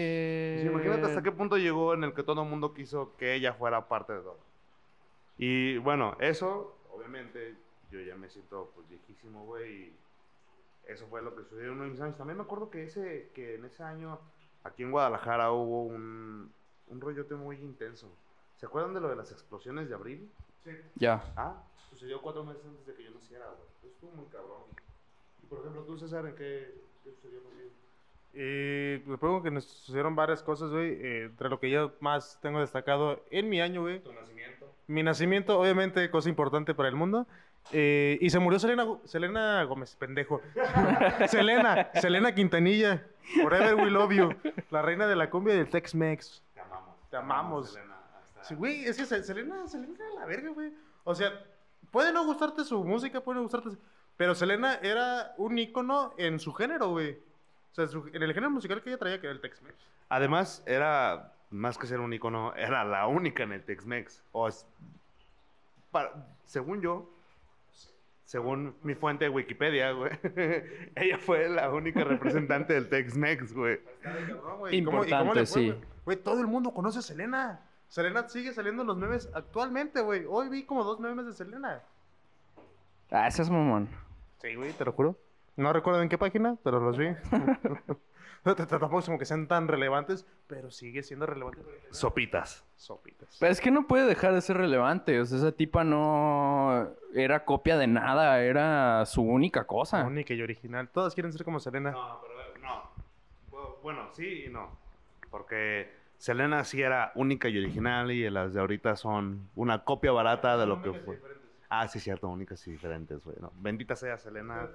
Sí, 0.61 0.67
imagínate 0.67 1.07
hasta 1.07 1.23
qué 1.23 1.31
punto 1.31 1.57
llegó 1.57 1.95
en 1.95 2.05
el 2.05 2.13
que 2.13 2.25
todo 2.25 2.43
el 2.43 2.49
mundo 2.49 2.75
quiso 2.75 3.15
que 3.17 3.35
ella 3.35 3.53
fuera 3.55 3.89
parte 3.89 4.15
de 4.15 4.21
todo. 4.21 4.39
Y 5.37 5.79
bueno, 5.79 6.17
eso, 6.19 6.77
obviamente, 6.91 7.55
yo 7.93 8.01
ya 8.01 8.17
me 8.17 8.29
siento 8.29 8.73
pues 8.75 8.89
viejísimo, 8.89 9.45
güey. 9.45 9.73
Y 9.73 9.97
eso 10.89 11.07
fue 11.07 11.23
lo 11.23 11.37
que 11.37 11.45
sucedió 11.45 11.67
en 11.67 11.73
uno 11.75 11.85
de 11.85 11.91
mis 11.91 12.01
años. 12.01 12.17
También 12.17 12.37
me 12.37 12.43
acuerdo 12.43 12.71
que, 12.71 12.85
ese, 12.85 13.31
que 13.35 13.55
en 13.55 13.65
ese 13.65 13.85
año, 13.85 14.19
aquí 14.65 14.83
en 14.83 14.91
Guadalajara, 14.91 15.53
hubo 15.53 15.85
un, 15.85 16.53
un 16.89 17.01
rollote 17.01 17.37
muy 17.37 17.57
intenso. 17.57 18.09
¿Se 18.57 18.67
acuerdan 18.67 18.93
de 18.93 19.01
lo 19.01 19.09
de 19.09 19.15
las 19.15 19.31
explosiones 19.31 19.89
de 19.89 19.95
abril? 19.95 20.29
Sí. 20.65 20.73
Ya. 20.97 21.23
Ah, 21.37 21.63
sucedió 21.91 22.21
cuatro 22.21 22.43
meses 22.43 22.65
antes 22.67 22.85
de 22.87 22.95
que 22.95 23.05
yo 23.05 23.13
naciera, 23.13 23.47
güey. 23.47 23.93
Estuvo 23.93 24.11
muy 24.11 24.27
cabrón. 24.27 24.63
Y 25.51 25.55
por 25.55 25.61
ejemplo, 25.61 25.83
tú, 25.83 25.99
César, 25.99 26.27
¿en 26.27 26.35
qué, 26.35 26.75
qué 27.05 27.11
sucedió 27.13 27.43
contigo? 27.43 27.71
Eh, 28.35 29.03
supongo 29.07 29.43
que 29.43 29.51
nos 29.51 29.65
sucedieron 29.65 30.15
varias 30.15 30.43
cosas, 30.43 30.71
güey. 30.71 30.93
eh, 30.93 31.25
entre 31.25 31.49
lo 31.49 31.59
que 31.59 31.71
yo 31.71 31.93
más 32.01 32.39
tengo 32.43 32.61
destacado 32.61 33.25
en 33.31 33.49
mi 33.49 33.61
año, 33.61 33.83
güey. 33.83 34.01
¿Tu 34.01 34.13
nacimiento? 34.13 34.67
Mi 34.87 35.03
nacimiento, 35.03 35.59
obviamente, 35.59 36.11
cosa 36.11 36.29
importante 36.29 36.75
para 36.75 36.89
el 36.89 36.95
mundo. 36.95 37.27
Eh, 37.73 38.17
y 38.21 38.31
se 38.31 38.39
murió 38.39 38.59
Selena, 38.59 38.87
Selena 39.05 39.63
Gómez, 39.65 39.97
pendejo. 39.97 40.41
Selena, 41.29 41.91
Selena 41.95 42.35
Quintanilla. 42.35 43.07
Forever 43.43 43.75
we 43.75 43.91
love 43.91 44.13
you. 44.13 44.35
La 44.71 44.81
reina 44.83 45.07
de 45.07 45.17
la 45.17 45.29
cumbia 45.31 45.55
del 45.55 45.69
Tex-Mex. 45.69 46.43
Te 46.55 46.61
amamos. 46.61 46.95
Te 47.11 47.17
amamos. 47.17 47.77
Elena, 47.77 47.97
hasta- 48.19 48.45
Sí, 48.45 48.55
güey, 48.55 48.85
es 48.85 48.97
que 48.97 49.05
Se- 49.05 49.23
Selena, 49.23 49.67
Selena 49.67 49.95
era 49.97 50.21
la 50.21 50.27
verga, 50.27 50.51
güey. 50.51 50.73
O 51.05 51.15
sea, 51.15 51.31
puede 51.91 52.13
no 52.13 52.25
gustarte 52.25 52.65
su 52.65 52.83
música, 52.85 53.21
puede 53.21 53.37
no 53.37 53.43
gustarte. 53.43 53.71
su- 53.71 53.79
Pero 54.19 54.35
Selena 54.35 54.75
era 54.83 55.33
un 55.39 55.57
ícono 55.59 56.13
en 56.19 56.39
su 56.39 56.53
género, 56.53 56.91
güey. 56.91 57.13
O 57.73 57.75
sea, 57.75 57.87
su- 57.87 58.09
en 58.13 58.23
el 58.23 58.35
género 58.35 58.51
musical 58.51 58.83
que 58.83 58.91
ella 58.91 58.99
traía, 58.99 59.21
que 59.21 59.27
era 59.29 59.35
el 59.35 59.41
Tex-Mex. 59.41 59.75
Además, 60.11 60.63
era, 60.67 61.33
más 61.51 61.79
que 61.79 61.87
ser 61.87 62.01
un 62.01 62.13
icono, 62.13 62.53
era 62.55 62.85
la 62.85 63.07
única 63.07 63.45
en 63.45 63.53
el 63.53 63.65
Tex-Mex. 63.65 64.23
O 64.33 64.49
es- 64.49 64.67
para- 65.91 66.27
según 66.45 66.81
yo, 66.83 67.09
según 68.25 68.77
mi 68.83 68.95
fuente 68.95 69.25
de 69.25 69.31
Wikipedia, 69.31 69.93
güey, 69.93 70.11
ella 70.97 71.19
fue 71.19 71.49
la 71.49 71.71
única 71.71 72.03
representante 72.05 72.75
del 72.75 72.89
Tex-Mex, 72.91 73.55
güey. 73.55 73.81
No, 74.29 74.59
güey, 74.59 74.77
¿y 74.77 74.85
cómo- 74.85 75.05
y 75.05 75.11
cómo 75.11 75.23
Importante, 75.23 75.47
fue, 75.47 75.63
sí. 75.63 75.67
güey? 75.71 75.81
Güey, 76.05 76.17
todo 76.19 76.41
el 76.41 76.47
mundo 76.47 76.75
conoce 76.75 76.99
a 76.99 77.03
Selena. 77.03 77.61
Selena 77.89 78.29
sigue 78.29 78.53
saliendo 78.53 78.83
en 78.83 78.89
los 78.89 78.97
memes 78.99 79.31
actualmente, 79.35 80.01
güey. 80.01 80.25
Hoy 80.29 80.49
vi 80.49 80.65
como 80.65 80.83
dos 80.85 80.99
memes 81.01 81.25
de 81.27 81.33
Selena. 81.33 81.83
Ah, 83.11 83.29
ese 83.29 83.43
es 83.43 83.49
mamón. 83.51 83.89
Sí, 84.41 84.55
güey, 84.55 84.73
te 84.73 84.85
lo 84.85 84.93
juro. 84.93 85.17
No 85.57 85.73
recuerdo 85.73 86.01
en 86.03 86.09
qué 86.09 86.19
página, 86.19 86.57
pero 86.63 86.81
los 86.81 86.97
vi. 86.97 87.09
No, 88.45 88.55
Tampoco 88.55 89.01
es 89.01 89.05
como 89.05 89.19
que 89.19 89.25
sean 89.25 89.49
tan 89.49 89.67
relevantes, 89.67 90.25
pero 90.47 90.71
sigue 90.71 91.03
siendo 91.03 91.27
relevante. 91.27 91.59
Sopitas. 91.91 92.65
Sopitas. 92.77 93.37
Pero 93.41 93.51
es 93.53 93.61
que 93.61 93.73
no 93.73 93.89
puede 93.89 94.07
dejar 94.07 94.33
de 94.33 94.41
ser 94.41 94.57
relevante. 94.57 95.21
O 95.21 95.27
sea, 95.27 95.39
esa 95.39 95.53
tipa 95.53 95.83
no 95.83 96.89
era 97.13 97.45
copia 97.45 97.77
de 97.77 97.89
nada. 97.89 98.41
Era 98.41 99.05
su 99.07 99.23
única 99.23 99.65
cosa. 99.67 100.05
Única 100.05 100.35
y 100.35 100.41
original. 100.41 100.89
Todas 100.89 101.15
quieren 101.15 101.33
ser 101.33 101.45
como 101.45 101.59
Selena. 101.59 101.91
No, 101.91 102.21
pero 102.23 102.59
no. 102.63 102.83
Bu- 103.51 103.83
Bueno, 103.83 104.09
sí 104.13 104.45
y 104.47 104.49
no. 104.51 104.71
Porque 105.31 105.91
Selena 106.17 106.63
sí 106.65 106.81
era 106.81 107.11
única 107.17 107.49
y 107.49 107.59
original 107.59 108.13
y 108.13 108.31
las 108.31 108.55
de 108.55 108.61
ahorita 108.61 108.95
son 108.95 109.49
una 109.57 109.83
copia 109.85 110.13
barata 110.13 110.57
de 110.57 110.65
lo 110.67 110.81
que 110.81 110.93
fue. 110.95 111.21
Ah, 111.71 111.87
sí, 111.89 112.01
cierto, 112.01 112.29
únicas 112.29 112.67
y 112.67 112.71
diferentes, 112.73 113.23
güey. 113.23 113.37
No, 113.41 113.53
bendita 113.61 113.95
sea 113.97 114.17
Selena. 114.19 114.69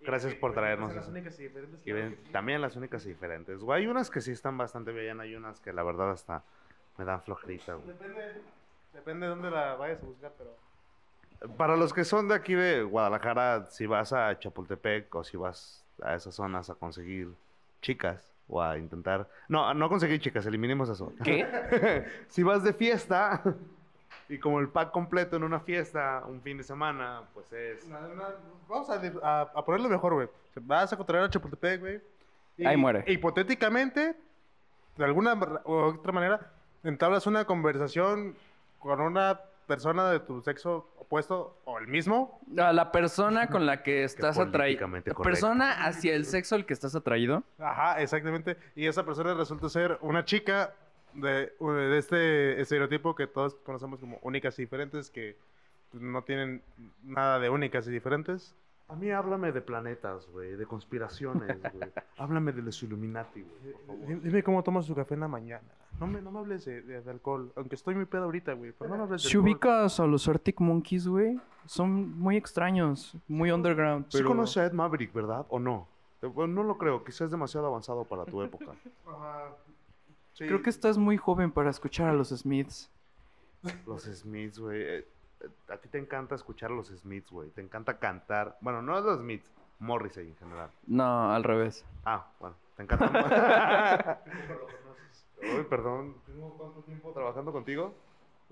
Gracias 0.00 0.34
por 0.34 0.52
traernos 0.52 0.94
Las 0.94 1.04
eso. 1.04 1.12
únicas 1.12 1.38
y 1.38 1.44
diferentes. 1.44 1.80
Y 1.86 1.92
ven- 1.92 2.18
también 2.32 2.60
las 2.60 2.74
únicas 2.76 3.04
y 3.06 3.10
diferentes. 3.10 3.60
Güey, 3.60 3.82
hay 3.82 3.86
unas 3.88 4.10
que 4.10 4.20
sí 4.20 4.32
están 4.32 4.58
bastante 4.58 4.90
bien, 4.92 5.20
hay 5.20 5.34
unas 5.36 5.60
que 5.60 5.72
la 5.72 5.82
verdad 5.84 6.10
hasta 6.10 6.42
me 6.98 7.04
dan 7.04 7.22
flojerita, 7.22 7.74
güey. 7.74 7.86
Depende, 7.86 8.40
depende 8.92 9.26
de 9.26 9.30
dónde 9.30 9.50
la 9.50 9.74
vayas 9.76 10.02
a 10.02 10.06
buscar, 10.06 10.32
pero... 10.36 10.56
Para 11.56 11.76
los 11.76 11.92
que 11.92 12.04
son 12.04 12.28
de 12.28 12.34
aquí 12.34 12.54
de 12.54 12.82
Guadalajara, 12.82 13.66
si 13.66 13.86
vas 13.86 14.12
a 14.12 14.36
Chapultepec 14.38 15.12
o 15.14 15.24
si 15.24 15.36
vas 15.36 15.84
a 16.02 16.14
esas 16.14 16.34
zonas 16.34 16.68
a 16.70 16.74
conseguir 16.74 17.28
chicas 17.80 18.32
o 18.48 18.60
a 18.62 18.78
intentar... 18.78 19.28
No, 19.48 19.72
no 19.74 19.88
conseguir 19.88 20.20
chicas, 20.20 20.46
eliminemos 20.46 20.88
eso. 20.88 21.12
¿Qué? 21.24 22.06
si 22.28 22.42
vas 22.42 22.62
de 22.64 22.72
fiesta 22.72 23.42
y 24.28 24.38
como 24.38 24.60
el 24.60 24.68
pack 24.68 24.90
completo 24.90 25.36
en 25.36 25.44
una 25.44 25.60
fiesta, 25.60 26.22
un 26.26 26.40
fin 26.42 26.56
de 26.58 26.64
semana, 26.64 27.22
pues 27.34 27.52
es... 27.52 27.86
No, 27.88 28.00
no, 28.08 28.24
vamos 28.68 28.88
a, 28.90 29.00
a, 29.22 29.40
a 29.42 29.64
ponerlo 29.64 29.88
mejor, 29.88 30.14
güey. 30.14 30.26
O 30.26 30.60
Vas 30.62 30.92
a 30.92 30.96
contraer 30.96 31.24
a 31.24 31.30
Chapultepec, 31.30 31.80
güey. 31.80 32.00
Ahí 32.64 32.76
muere. 32.76 33.02
e 33.06 33.12
hipotéticamente, 33.14 34.14
de 34.96 35.04
alguna 35.04 35.34
u 35.64 35.72
otra 35.72 36.12
manera, 36.12 36.52
entablas 36.84 37.26
una 37.26 37.44
conversación 37.44 38.36
con 38.78 39.00
una 39.00 39.40
persona 39.66 40.10
de 40.10 40.20
tu 40.20 40.42
sexo 40.42 40.88
opuesto 40.98 41.56
o 41.64 41.78
el 41.78 41.86
mismo. 41.88 42.40
A 42.58 42.72
la 42.72 42.92
persona 42.92 43.46
con 43.48 43.64
la 43.64 43.82
que 43.82 44.04
estás 44.04 44.38
atraído. 44.38 44.52
políticamente 44.80 45.10
La 45.10 45.14
correcto. 45.14 45.30
persona 45.40 45.84
hacia 45.86 46.14
el 46.14 46.26
sexo 46.26 46.54
al 46.56 46.66
que 46.66 46.74
estás 46.74 46.94
atraído. 46.94 47.42
Ajá, 47.58 48.00
exactamente. 48.02 48.56
Y 48.76 48.86
esa 48.86 49.04
persona 49.04 49.34
resulta 49.34 49.68
ser 49.68 49.98
una 50.02 50.24
chica 50.24 50.74
de, 51.14 51.52
de 51.60 51.98
este 51.98 52.60
estereotipo 52.60 53.14
que 53.14 53.26
todos 53.26 53.54
conocemos 53.56 54.00
como 54.00 54.18
únicas 54.22 54.58
y 54.58 54.62
diferentes, 54.62 55.10
que 55.10 55.36
no 55.92 56.22
tienen 56.22 56.62
nada 57.02 57.38
de 57.38 57.50
únicas 57.50 57.86
y 57.86 57.90
diferentes. 57.90 58.54
A 58.88 58.94
mí 58.96 59.10
háblame 59.10 59.52
de 59.52 59.62
planetas, 59.62 60.26
güey, 60.28 60.52
de 60.56 60.66
conspiraciones, 60.66 61.56
güey. 61.72 61.90
háblame 62.18 62.52
de 62.52 62.62
los 62.62 62.82
Illuminati, 62.82 63.42
güey. 63.42 63.72
por 63.72 63.86
favor. 63.86 64.06
Dime 64.06 64.20
dime 64.22 64.42
cómo 64.42 64.62
tomas 64.62 64.84
su 64.86 64.94
café 64.94 65.14
en 65.14 65.20
la 65.20 65.28
mañana. 65.28 65.68
No 66.00 66.06
me, 66.06 66.20
no 66.20 66.30
me 66.32 66.40
hables 66.40 66.64
de, 66.64 66.82
de- 66.82 67.00
de 67.02 67.10
alcohol, 67.10 67.52
aunque 67.56 67.74
estoy 67.76 67.94
muy 67.94 68.06
pedo 68.06 68.24
ahorita, 68.24 68.52
güey. 68.54 68.72
Pero 68.72 68.90
no 68.90 68.96
me 68.96 69.02
hables 69.04 69.22
de 69.22 69.28
Si 69.28 69.36
alcohol. 69.36 69.50
ubicas 69.52 70.00
a 70.00 70.06
los 70.06 70.26
Arctic 70.28 70.60
Monkeys, 70.60 71.06
güey, 71.06 71.38
son 71.66 72.18
muy 72.18 72.36
extraños, 72.36 73.16
muy 73.28 73.50
underground. 73.50 74.06
Sí 74.08 74.18
Pero... 74.18 74.28
conoces 74.30 74.56
a 74.58 74.66
Ed 74.66 74.72
Maverick, 74.72 75.12
¿verdad? 75.12 75.46
¿O 75.48 75.58
no? 75.58 75.86
Eh, 76.22 76.26
bueno, 76.26 76.54
no 76.54 76.62
lo 76.62 76.76
creo, 76.78 77.02
quizás 77.04 77.22
es 77.22 77.30
demasiado 77.30 77.66
avanzado 77.68 78.04
para 78.04 78.24
tu 78.24 78.42
época. 78.42 78.72
Ajá. 79.06 79.50
Sí. 80.34 80.46
Creo 80.46 80.62
que 80.62 80.70
estás 80.70 80.98
muy 80.98 81.16
joven 81.16 81.52
para 81.52 81.70
escuchar 81.70 82.08
a 82.08 82.12
los 82.12 82.28
Smiths. 82.30 82.90
Los 83.86 84.04
Smiths, 84.04 84.58
güey. 84.58 84.82
eh, 84.82 85.06
a 85.68 85.76
ti 85.76 85.88
te 85.88 85.98
encanta 85.98 86.34
escuchar 86.34 86.70
a 86.70 86.74
los 86.74 86.88
Smiths, 86.88 87.30
güey. 87.30 87.50
Te 87.50 87.60
encanta 87.60 87.98
cantar. 87.98 88.56
Bueno, 88.60 88.82
no 88.82 89.00
los 89.00 89.18
Smiths, 89.20 89.50
Morrissey 89.78 90.28
en 90.28 90.36
general. 90.36 90.70
No, 90.86 91.32
al 91.32 91.44
revés. 91.44 91.84
Ah, 92.04 92.26
bueno, 92.40 92.56
te 92.76 92.82
encanta. 92.82 94.22
Uy, 95.42 95.64
perdón. 95.68 96.16
¿Tengo 96.26 96.56
cuánto 96.56 96.80
tiempo 96.82 97.12
trabajando 97.12 97.52
contigo? 97.52 97.94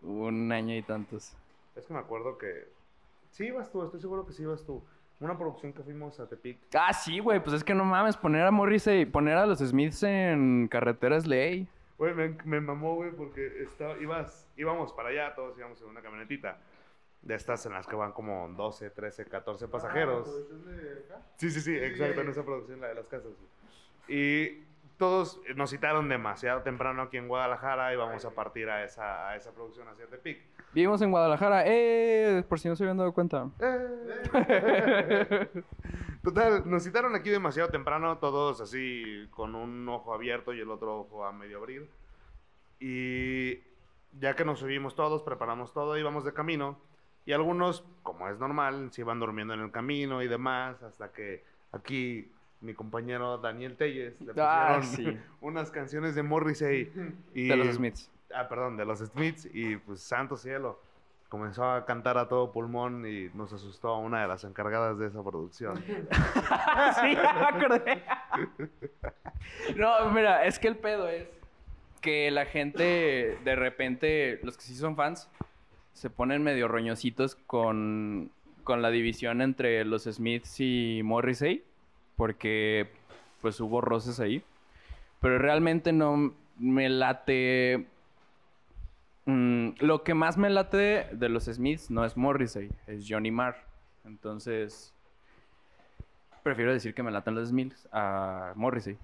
Un 0.03 0.51
año 0.53 0.75
y 0.77 0.83
tantos. 0.83 1.35
Es 1.77 1.87
que 1.87 1.93
me 1.93 2.01
acuerdo 2.01 2.37
que... 2.39 2.69
Sí 3.31 3.47
ibas 3.47 3.71
tú, 3.71 3.83
estoy 3.85 4.01
seguro 4.01 4.27
que 4.27 4.33
sí 4.33 4.43
ibas 4.43 4.65
tú. 4.65 4.83
Una 5.21 5.37
producción 5.37 5.73
que 5.75 5.83
fuimos 5.83 6.19
a 6.19 6.27
Tepic. 6.27 6.59
Ah, 6.75 6.95
sí, 6.95 7.19
güey, 7.19 7.43
pues 7.43 7.57
es 7.57 7.63
que 7.63 7.75
no 7.75 7.85
mames, 7.85 8.17
poner 8.17 8.47
a 8.47 8.51
Morrissey, 8.51 9.05
poner 9.05 9.37
a 9.37 9.45
los 9.45 9.59
Smiths 9.59 10.03
en 10.03 10.67
carretera 10.69 11.17
es 11.17 11.27
ley. 11.27 11.69
Güey, 11.99 12.15
me, 12.15 12.29
me 12.45 12.61
mamó, 12.63 12.95
güey, 12.95 13.11
porque 13.11 13.63
estaba, 13.63 13.99
ibas, 13.99 14.49
íbamos 14.57 14.95
para 14.95 15.11
allá, 15.11 15.35
todos 15.35 15.59
íbamos 15.59 15.81
en 15.83 15.89
una 15.89 16.01
camionetita. 16.01 16.59
De 17.21 17.35
estas 17.35 17.67
en 17.67 17.75
las 17.75 17.87
que 17.87 17.95
van 17.95 18.13
como 18.13 18.49
12, 18.49 18.89
13, 18.89 19.27
14 19.27 19.69
pasajeros. 19.69 20.27
Sí, 21.37 21.51
sí, 21.51 21.61
sí, 21.61 21.77
exacto, 21.77 22.23
en 22.23 22.31
esa 22.31 22.43
producción, 22.43 22.81
la 22.81 22.89
de 22.89 22.95
las 22.95 23.07
casas. 23.09 23.33
Y 24.09 24.65
todos 24.97 25.39
nos 25.55 25.69
citaron 25.69 26.09
demasiado 26.09 26.63
temprano 26.63 27.03
aquí 27.03 27.19
en 27.19 27.29
Guadalajara 27.29 27.93
y 27.93 27.97
vamos 27.97 28.25
a 28.25 28.31
partir 28.31 28.71
a 28.71 28.85
esa, 28.85 29.29
a 29.29 29.37
esa 29.37 29.53
producción 29.53 29.87
hacia 29.89 30.07
Tepic. 30.07 30.41
Vivimos 30.73 31.03
en 31.03 31.11
Guadalajara, 31.11 31.65
eh, 31.67 32.45
por 32.49 32.61
si 32.61 32.69
no 32.69 32.77
se 32.77 32.85
habían 32.85 32.97
dado 32.99 33.13
cuenta. 33.13 33.51
Eh. 33.59 35.49
Total, 36.23 36.63
nos 36.71 36.85
citaron 36.85 37.15
aquí 37.15 37.31
demasiado 37.31 37.71
temprano, 37.71 38.19
todos 38.19 38.61
así 38.61 39.27
con 39.31 39.55
un 39.55 39.89
ojo 39.89 40.15
abierto 40.15 40.53
y 40.55 40.61
el 40.61 40.71
otro 40.71 41.01
ojo 41.01 41.25
a 41.25 41.33
medio 41.33 41.59
abrir. 41.59 41.89
Y 42.79 43.59
ya 44.21 44.35
que 44.37 44.45
nos 44.45 44.61
subimos 44.61 44.95
todos, 44.95 45.23
preparamos 45.23 45.73
todo, 45.73 45.99
íbamos 45.99 46.25
de 46.25 46.33
camino. 46.33 46.79
Y 47.27 47.33
algunos, 47.33 47.85
como 48.03 48.29
es 48.29 48.39
normal, 48.39 48.91
se 48.93 49.01
iban 49.03 49.19
durmiendo 49.21 49.55
en 49.55 49.61
el 49.61 49.71
camino 49.73 50.23
y 50.23 50.29
demás, 50.29 50.83
hasta 50.83 51.13
que 51.13 51.45
aquí 51.73 52.31
mi 52.61 52.75
compañero 52.75 53.39
Daniel 53.39 53.77
Telles 53.77 54.21
le 54.21 54.33
Ah, 54.39 54.79
pusieron 54.81 55.15
sí. 55.15 55.21
unas 55.41 55.71
canciones 55.71 56.15
de 56.15 56.23
Morrissey. 56.23 56.93
Y, 57.35 57.49
De 57.49 57.57
los 57.57 57.75
Smiths. 57.75 58.11
Ah, 58.35 58.49
perdón, 58.49 58.77
de 58.77 58.85
los 58.85 59.01
Smiths 59.01 59.49
y 59.53 59.77
pues 59.77 60.01
santo 60.01 60.37
cielo. 60.37 60.81
comenzó 61.29 61.65
a 61.65 61.85
cantar 61.85 62.19
a 62.19 62.29
todo 62.29 62.53
pulmón 62.53 63.07
y 63.07 63.29
nos 63.35 63.53
asustó 63.53 63.89
a 63.89 63.99
una 63.99 64.23
de 64.23 64.29
las 64.29 64.45
encargadas 64.45 64.99
de 64.99 65.07
esa 65.07 65.23
producción. 65.23 65.77
sí, 65.87 67.15
ya 67.15 67.51
me 67.53 67.65
acordé. 67.65 68.03
no, 69.77 70.11
mira, 70.11 70.45
es 70.45 70.59
que 70.59 70.69
el 70.69 70.77
pedo 70.77 71.09
es 71.09 71.29
que 72.01 72.31
la 72.31 72.47
gente, 72.47 73.39
de 73.45 73.57
repente, 73.57 74.41
los 74.43 74.57
que 74.57 74.63
sí 74.65 74.75
son 74.75 74.97
fans, 74.97 75.29
se 75.93 76.11
ponen 76.11 76.43
medio 76.43 76.67
roñositos 76.69 77.35
con, 77.35 78.31
con 78.65 78.83
la 78.83 78.91
división 78.91 79.43
entre 79.43 79.85
los 79.85 80.05
Smiths 80.05 80.61
y 80.61 81.03
Morrissey, 81.05 81.63
porque 82.17 82.89
pues 83.41 83.61
hubo 83.61 83.81
roces 83.81 84.21
ahí. 84.21 84.43
Pero 85.21 85.39
realmente 85.39 85.93
no 85.93 86.33
me 86.59 86.89
late... 86.89 87.87
mm, 89.31 89.75
lo 89.81 90.03
que 90.03 90.15
más 90.15 90.37
me 90.37 90.51
late 90.51 91.09
de 91.13 91.29
los 91.29 91.45
Smiths 91.45 91.91
no 91.91 92.05
es 92.05 92.17
Morrissey, 92.17 92.71
es 92.87 93.07
Johnny 93.09 93.31
Marr. 93.31 93.57
Entonces, 94.05 94.95
prefiero 96.43 96.73
decir 96.73 96.95
que 96.95 97.03
me 97.03 97.11
latan 97.11 97.35
los 97.35 97.49
Smiths 97.49 97.89
a 97.93 98.53
Morrissey. 98.57 98.99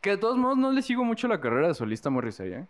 Que 0.00 0.10
de 0.10 0.16
todos 0.16 0.36
modos 0.36 0.58
no 0.58 0.72
le 0.72 0.82
sigo 0.82 1.04
mucho 1.04 1.28
la 1.28 1.40
carrera 1.40 1.68
de 1.68 1.74
solista 1.74 2.08
a 2.08 2.12
Morrissey, 2.12 2.52
¿eh? 2.52 2.66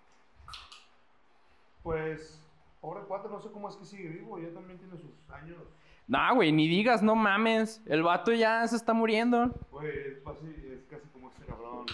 Pues, 1.83 2.41
pobre 2.81 3.03
cuate, 3.05 3.29
no 3.29 3.41
sé 3.41 3.51
cómo 3.51 3.69
es 3.69 3.77
que 3.77 3.85
sigue 3.85 4.09
vivo, 4.09 4.39
ya 4.39 4.53
también 4.53 4.79
tiene 4.79 4.97
sus 4.97 5.11
años. 5.31 5.59
Nah, 6.07 6.33
güey, 6.33 6.53
ni 6.53 6.69
digas, 6.69 7.03
no 7.03 7.15
mames. 7.15 7.81
El 7.87 8.03
vato 8.03 8.33
ya 8.33 8.67
se 8.67 8.77
está 8.77 8.93
muriendo. 8.93 9.51
Pues, 9.71 9.95
es 9.95 10.85
casi 10.91 11.09
como 11.13 11.31
este 11.31 11.45
cabrón, 11.47 11.87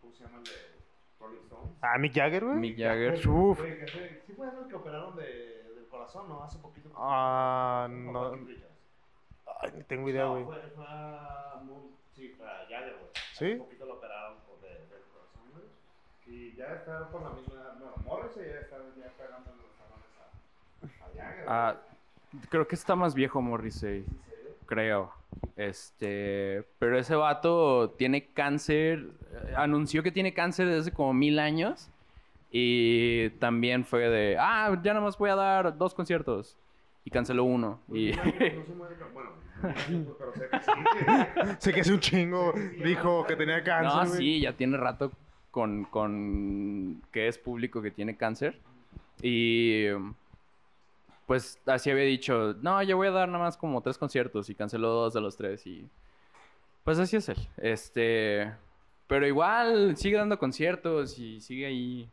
¿cómo 0.00 0.12
se 0.12 0.24
llama 0.24 0.38
el 0.38 0.44
de? 0.44 0.50
Ah, 1.80 1.98
Mick 1.98 2.14
Jagger, 2.14 2.44
güey. 2.44 2.56
Mick 2.58 2.78
Jagger. 2.78 3.28
Uf. 3.28 3.58
Güey, 3.58 3.78
que 3.80 3.86
fue- 3.90 4.22
sí 4.26 4.32
fue 4.34 4.46
el 4.48 4.68
que 4.68 4.74
operaron 4.74 5.16
de, 5.16 5.24
del 5.74 5.86
corazón, 5.90 6.28
¿no? 6.28 6.42
Hace 6.44 6.58
poquito. 6.58 6.90
Ah, 6.96 7.86
¿O 7.86 7.92
no. 7.92 8.32
Ay, 9.60 9.72
ni 9.76 9.82
tengo 9.84 10.08
idea, 10.08 10.24
No, 10.24 10.32
güey. 10.32 10.44
fue, 10.44 10.60
fue 10.76 10.84
a 10.88 11.60
sí, 12.14 12.28
fue 12.36 12.46
a 12.48 12.58
Jagger, 12.68 12.96
güey. 12.98 13.10
¿Sí? 13.34 13.44
Hace 13.46 13.56
poquito 13.58 13.86
lo 13.86 13.94
operaron 13.94 14.38
por 14.46 14.60
de- 14.60 14.68
del 14.68 15.02
corazón, 15.12 15.42
güey. 15.52 15.66
Y 16.26 16.54
ya 16.56 16.66
está 16.74 17.08
por 17.08 17.22
la 17.22 17.30
misma 17.30 17.54
edad. 17.54 17.74
Bueno, 17.78 17.94
Morrissey 18.04 18.44
ya 18.48 18.60
está 18.60 18.76
ya 18.78 19.10
pegando 19.18 19.50
en 19.50 19.58
los 19.58 19.72
talones 19.76 21.02
a, 21.02 21.04
a 21.04 21.08
Jagger. 21.24 21.44
Ah, 21.48 21.76
creo 22.48 22.66
que 22.68 22.74
está 22.76 22.94
más 22.96 23.14
viejo 23.14 23.40
Morrissey. 23.42 24.04
Creo. 24.72 25.12
Este. 25.54 26.64
Pero 26.78 26.98
ese 26.98 27.14
vato 27.14 27.90
tiene 27.98 28.32
cáncer. 28.32 29.10
Anunció 29.54 30.02
que 30.02 30.10
tiene 30.10 30.32
cáncer 30.32 30.66
desde 30.66 30.80
hace 30.80 30.92
como 30.92 31.12
mil 31.12 31.38
años. 31.38 31.90
Y 32.50 33.28
también 33.38 33.84
fue 33.84 34.08
de. 34.08 34.38
Ah, 34.40 34.74
ya 34.82 34.94
nada 34.94 35.04
más 35.04 35.18
voy 35.18 35.28
a 35.28 35.34
dar 35.34 35.76
dos 35.76 35.92
conciertos. 35.92 36.56
Y 37.04 37.10
canceló 37.10 37.44
uno. 37.44 37.80
Y. 37.92 38.12
Pero 39.62 40.32
sé 40.34 40.48
que 40.50 40.58
sí. 40.60 41.56
Sé 41.58 41.72
que 41.74 41.80
es 41.80 41.90
un 41.90 42.00
chingo. 42.00 42.54
Dijo 42.82 43.26
que 43.26 43.36
tenía 43.36 43.62
cáncer. 43.62 43.92
No, 43.92 44.06
sí, 44.06 44.40
ya 44.40 44.54
tiene 44.54 44.78
rato 44.78 45.12
con, 45.50 45.84
con 45.84 47.02
que 47.12 47.28
es 47.28 47.36
público 47.36 47.82
que 47.82 47.90
tiene 47.90 48.16
cáncer. 48.16 48.58
Y 49.20 49.88
pues 51.32 51.58
así 51.64 51.90
había 51.90 52.04
dicho, 52.04 52.56
no, 52.60 52.82
yo 52.82 52.98
voy 52.98 53.08
a 53.08 53.10
dar 53.10 53.26
nada 53.26 53.42
más 53.42 53.56
como 53.56 53.80
tres 53.80 53.96
conciertos 53.96 54.50
y 54.50 54.54
canceló 54.54 54.90
dos 54.90 55.14
de 55.14 55.22
los 55.22 55.34
tres 55.34 55.66
y 55.66 55.88
pues 56.84 56.98
así 56.98 57.16
es 57.16 57.26
él. 57.30 57.38
Este, 57.56 58.52
pero 59.06 59.26
igual 59.26 59.96
sigue 59.96 60.18
dando 60.18 60.38
conciertos 60.38 61.18
y 61.18 61.40
sigue 61.40 61.64
ahí 61.64 62.10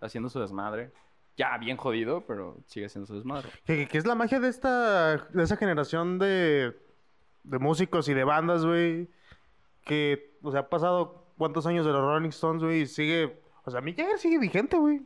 haciendo 0.00 0.28
su 0.28 0.38
desmadre. 0.38 0.92
Ya 1.36 1.58
bien 1.58 1.76
jodido, 1.76 2.24
pero 2.24 2.56
sigue 2.66 2.86
haciendo 2.86 3.08
su 3.08 3.16
desmadre. 3.16 3.48
Que, 3.64 3.88
que 3.88 3.98
es 3.98 4.06
la 4.06 4.14
magia 4.14 4.38
de 4.38 4.48
esta 4.48 5.16
de 5.16 5.42
esa 5.42 5.56
generación 5.56 6.20
de, 6.20 6.72
de 7.42 7.58
músicos 7.58 8.08
y 8.08 8.14
de 8.14 8.22
bandas, 8.22 8.64
güey. 8.64 9.08
Que, 9.84 10.36
o 10.40 10.52
sea, 10.52 10.60
ha 10.60 10.68
pasado 10.68 11.26
cuántos 11.36 11.66
años 11.66 11.84
de 11.84 11.90
los 11.90 12.00
Rolling 12.00 12.28
Stones, 12.28 12.62
güey, 12.62 12.82
y 12.82 12.86
sigue, 12.86 13.42
o 13.64 13.72
sea, 13.72 13.80
Mick 13.80 13.96
Jagger 13.96 14.20
sigue 14.20 14.38
vigente, 14.38 14.76
güey. 14.76 15.02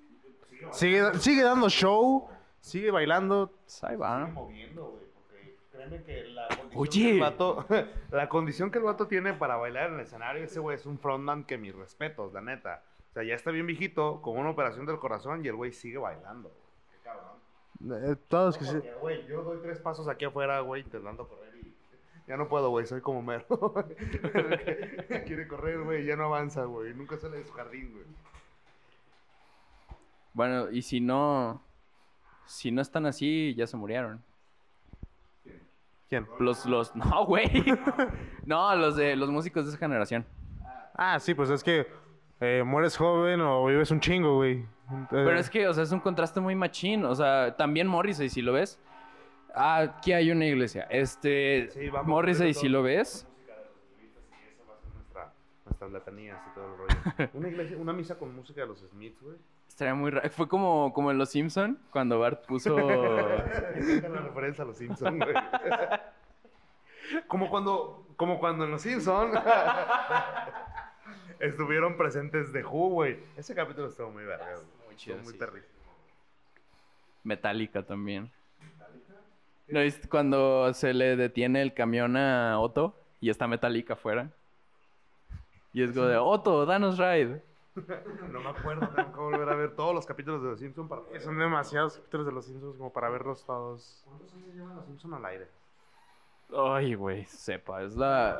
Sigue, 0.72 1.14
sigue 1.20 1.42
dando 1.42 1.70
show, 1.70 2.28
sigue 2.60 2.90
bailando. 2.90 3.52
Pues 3.64 3.84
ahí 3.84 3.96
va. 3.96 4.20
sigue 4.20 4.32
moviendo, 4.32 4.84
güey, 4.90 5.04
porque 5.14 5.56
créeme 5.72 6.02
que 6.02 6.24
la 6.24 6.48
condición 6.48 6.80
Oye. 6.82 7.00
que 7.02 7.10
el 7.10 7.20
vato, 7.20 7.66
la 8.10 8.28
condición 8.28 8.70
que 8.70 8.78
el 8.78 8.84
vato 8.84 9.06
tiene 9.06 9.32
para 9.34 9.56
bailar 9.56 9.88
en 9.90 9.94
el 9.96 10.00
escenario, 10.00 10.42
ese 10.44 10.60
güey 10.60 10.76
es 10.76 10.86
un 10.86 10.98
frontman 10.98 11.44
que 11.44 11.58
mis 11.58 11.74
respetos, 11.74 12.32
la 12.32 12.40
neta. 12.40 12.82
O 13.10 13.12
sea, 13.14 13.22
ya 13.22 13.34
está 13.34 13.50
bien 13.50 13.66
viejito, 13.66 14.20
con 14.20 14.36
una 14.38 14.50
operación 14.50 14.84
del 14.86 14.98
corazón 14.98 15.44
y 15.44 15.48
el 15.48 15.54
güey 15.54 15.72
sigue 15.72 15.98
bailando. 15.98 16.50
güey. 16.50 16.62
Qué 16.92 17.02
cabrón. 17.02 18.12
Eh, 18.12 18.16
todos 18.28 18.58
que 18.58 18.64
No, 18.64 18.72
porque, 18.72 18.92
güey, 19.00 19.26
yo 19.26 19.42
doy 19.42 19.58
tres 19.62 19.78
pasos 19.80 20.08
aquí 20.08 20.24
afuera, 20.24 20.60
güey, 20.60 20.82
intentando 20.82 21.26
correr 21.28 21.54
y 21.56 21.74
ya 22.26 22.36
no 22.36 22.48
puedo, 22.48 22.70
güey, 22.70 22.86
soy 22.86 23.00
como 23.00 23.22
mero. 23.22 23.46
Quiere 25.26 25.46
correr, 25.46 25.80
güey, 25.82 26.04
ya 26.04 26.16
no 26.16 26.24
avanza, 26.24 26.64
güey, 26.64 26.92
nunca 26.94 27.16
sale 27.18 27.38
de 27.38 27.44
su 27.44 27.52
jardín, 27.52 27.92
güey. 27.92 28.04
Bueno, 30.34 30.70
y 30.70 30.82
si 30.82 31.00
no, 31.00 31.62
si 32.46 32.70
no 32.70 32.80
están 32.82 33.06
así, 33.06 33.54
ya 33.56 33.66
se 33.66 33.76
murieron. 33.76 34.22
¿Quién? 36.08 36.26
Los, 36.38 36.66
los, 36.66 36.94
no, 36.96 37.26
güey. 37.26 37.50
No, 38.44 38.74
los 38.76 38.96
de 38.96 39.16
los 39.16 39.30
músicos 39.30 39.64
de 39.64 39.70
esa 39.70 39.78
generación. 39.78 40.24
Ah, 40.94 41.18
sí, 41.18 41.34
pues 41.34 41.50
es 41.50 41.62
que 41.64 41.86
eh, 42.40 42.62
mueres 42.64 42.96
joven 42.96 43.40
o 43.40 43.66
vives 43.66 43.90
un 43.90 44.00
chingo, 44.00 44.36
güey. 44.36 44.58
Eh, 44.60 44.66
Pero 45.10 45.38
es 45.38 45.50
que, 45.50 45.66
o 45.66 45.74
sea, 45.74 45.82
es 45.82 45.92
un 45.92 46.00
contraste 46.00 46.40
muy 46.40 46.54
machín. 46.54 47.04
O 47.04 47.14
sea, 47.14 47.56
también 47.56 47.86
Morrissey, 47.88 48.28
si 48.28 48.40
lo 48.40 48.52
ves. 48.52 48.78
Ah, 49.54 49.78
aquí 49.80 50.12
hay 50.12 50.30
una 50.30 50.44
iglesia. 50.46 50.86
Este, 50.90 51.68
Sí, 51.72 51.88
vamos 51.88 52.06
Morrissey, 52.08 52.54
si 52.54 52.68
lo 52.68 52.82
ves. 52.82 53.26
música 53.26 53.54
de 53.56 53.64
los 53.64 53.72
Beatles 53.98 54.30
y 54.30 54.52
esa 54.52 54.64
va 54.68 54.74
a 54.74 54.78
ser 54.78 54.92
nuestra, 54.94 55.32
nuestras 55.64 55.90
letanías 55.92 56.38
y 56.50 56.54
todo 56.54 56.66
el 56.66 56.78
rollo. 56.78 57.30
Una 57.34 57.48
iglesia, 57.48 57.76
una 57.78 57.92
misa 57.92 58.14
con 58.18 58.34
música 58.36 58.60
de 58.60 58.66
los 58.68 58.78
Smiths, 58.78 59.20
güey. 59.22 59.36
Estaría 59.68 59.94
muy 59.94 60.10
raro. 60.10 60.28
Fue 60.30 60.48
como, 60.48 60.92
como 60.92 61.10
en 61.10 61.18
Los 61.18 61.30
Simpson 61.30 61.78
cuando 61.90 62.18
Bart 62.18 62.44
puso. 62.46 62.76
La 62.76 64.18
referencia 64.22 64.64
a 64.64 64.66
los 64.66 64.76
Simpsons, 64.76 65.18
güey. 65.18 65.34
Como 67.28 67.50
cuando, 67.50 68.06
como 68.16 68.38
cuando 68.38 68.64
en 68.64 68.72
los 68.72 68.82
Simpsons 68.82 69.38
estuvieron 71.40 71.96
presentes 71.96 72.52
de 72.52 72.64
Who, 72.64 72.88
güey. 72.88 73.18
Ese 73.36 73.54
capítulo 73.54 73.88
estuvo 73.88 74.10
muy 74.10 74.24
verga. 74.24 74.56
Muy 74.86 74.96
chido, 74.96 75.16
Estuvo 75.16 75.30
muy 75.30 75.32
sí. 75.32 75.38
perrísimo. 75.38 75.74
Metallica 77.22 77.82
también. 77.82 78.30
¿No 79.68 79.80
viste 79.80 80.08
cuando 80.08 80.72
se 80.74 80.94
le 80.94 81.16
detiene 81.16 81.60
el 81.60 81.74
camión 81.74 82.16
a 82.16 82.58
Otto 82.60 82.94
y 83.20 83.30
está 83.30 83.48
Metallica 83.48 83.94
afuera? 83.94 84.30
Y 85.72 85.82
es 85.82 85.92
como 85.92 86.06
de, 86.06 86.16
Otto, 86.16 86.64
danos 86.66 86.98
ride. 86.98 87.42
No 88.32 88.40
me 88.40 88.48
acuerdo, 88.48 88.88
tengo 88.88 89.12
que 89.12 89.18
volver 89.20 89.48
a 89.48 89.54
ver 89.54 89.76
todos 89.76 89.94
los 89.94 90.06
capítulos 90.06 90.42
de 90.42 90.48
los 90.50 90.58
Simpsons 90.60 90.88
para 90.88 91.02
Eh, 91.12 91.20
Son 91.20 91.38
demasiados 91.38 91.96
capítulos 91.96 92.26
de 92.26 92.32
los 92.32 92.44
Simpsons 92.46 92.76
como 92.76 92.92
para 92.92 93.08
verlos 93.10 93.44
todos. 93.44 94.02
¿Cuántos 94.06 94.32
años 94.34 94.54
llevan 94.54 94.76
los 94.76 94.84
Simpsons 94.86 95.14
al 95.14 95.24
aire? 95.26 95.48
Ay, 96.56 96.94
güey, 96.94 97.24
sepa, 97.26 97.82
es 97.82 97.96
la... 97.96 98.38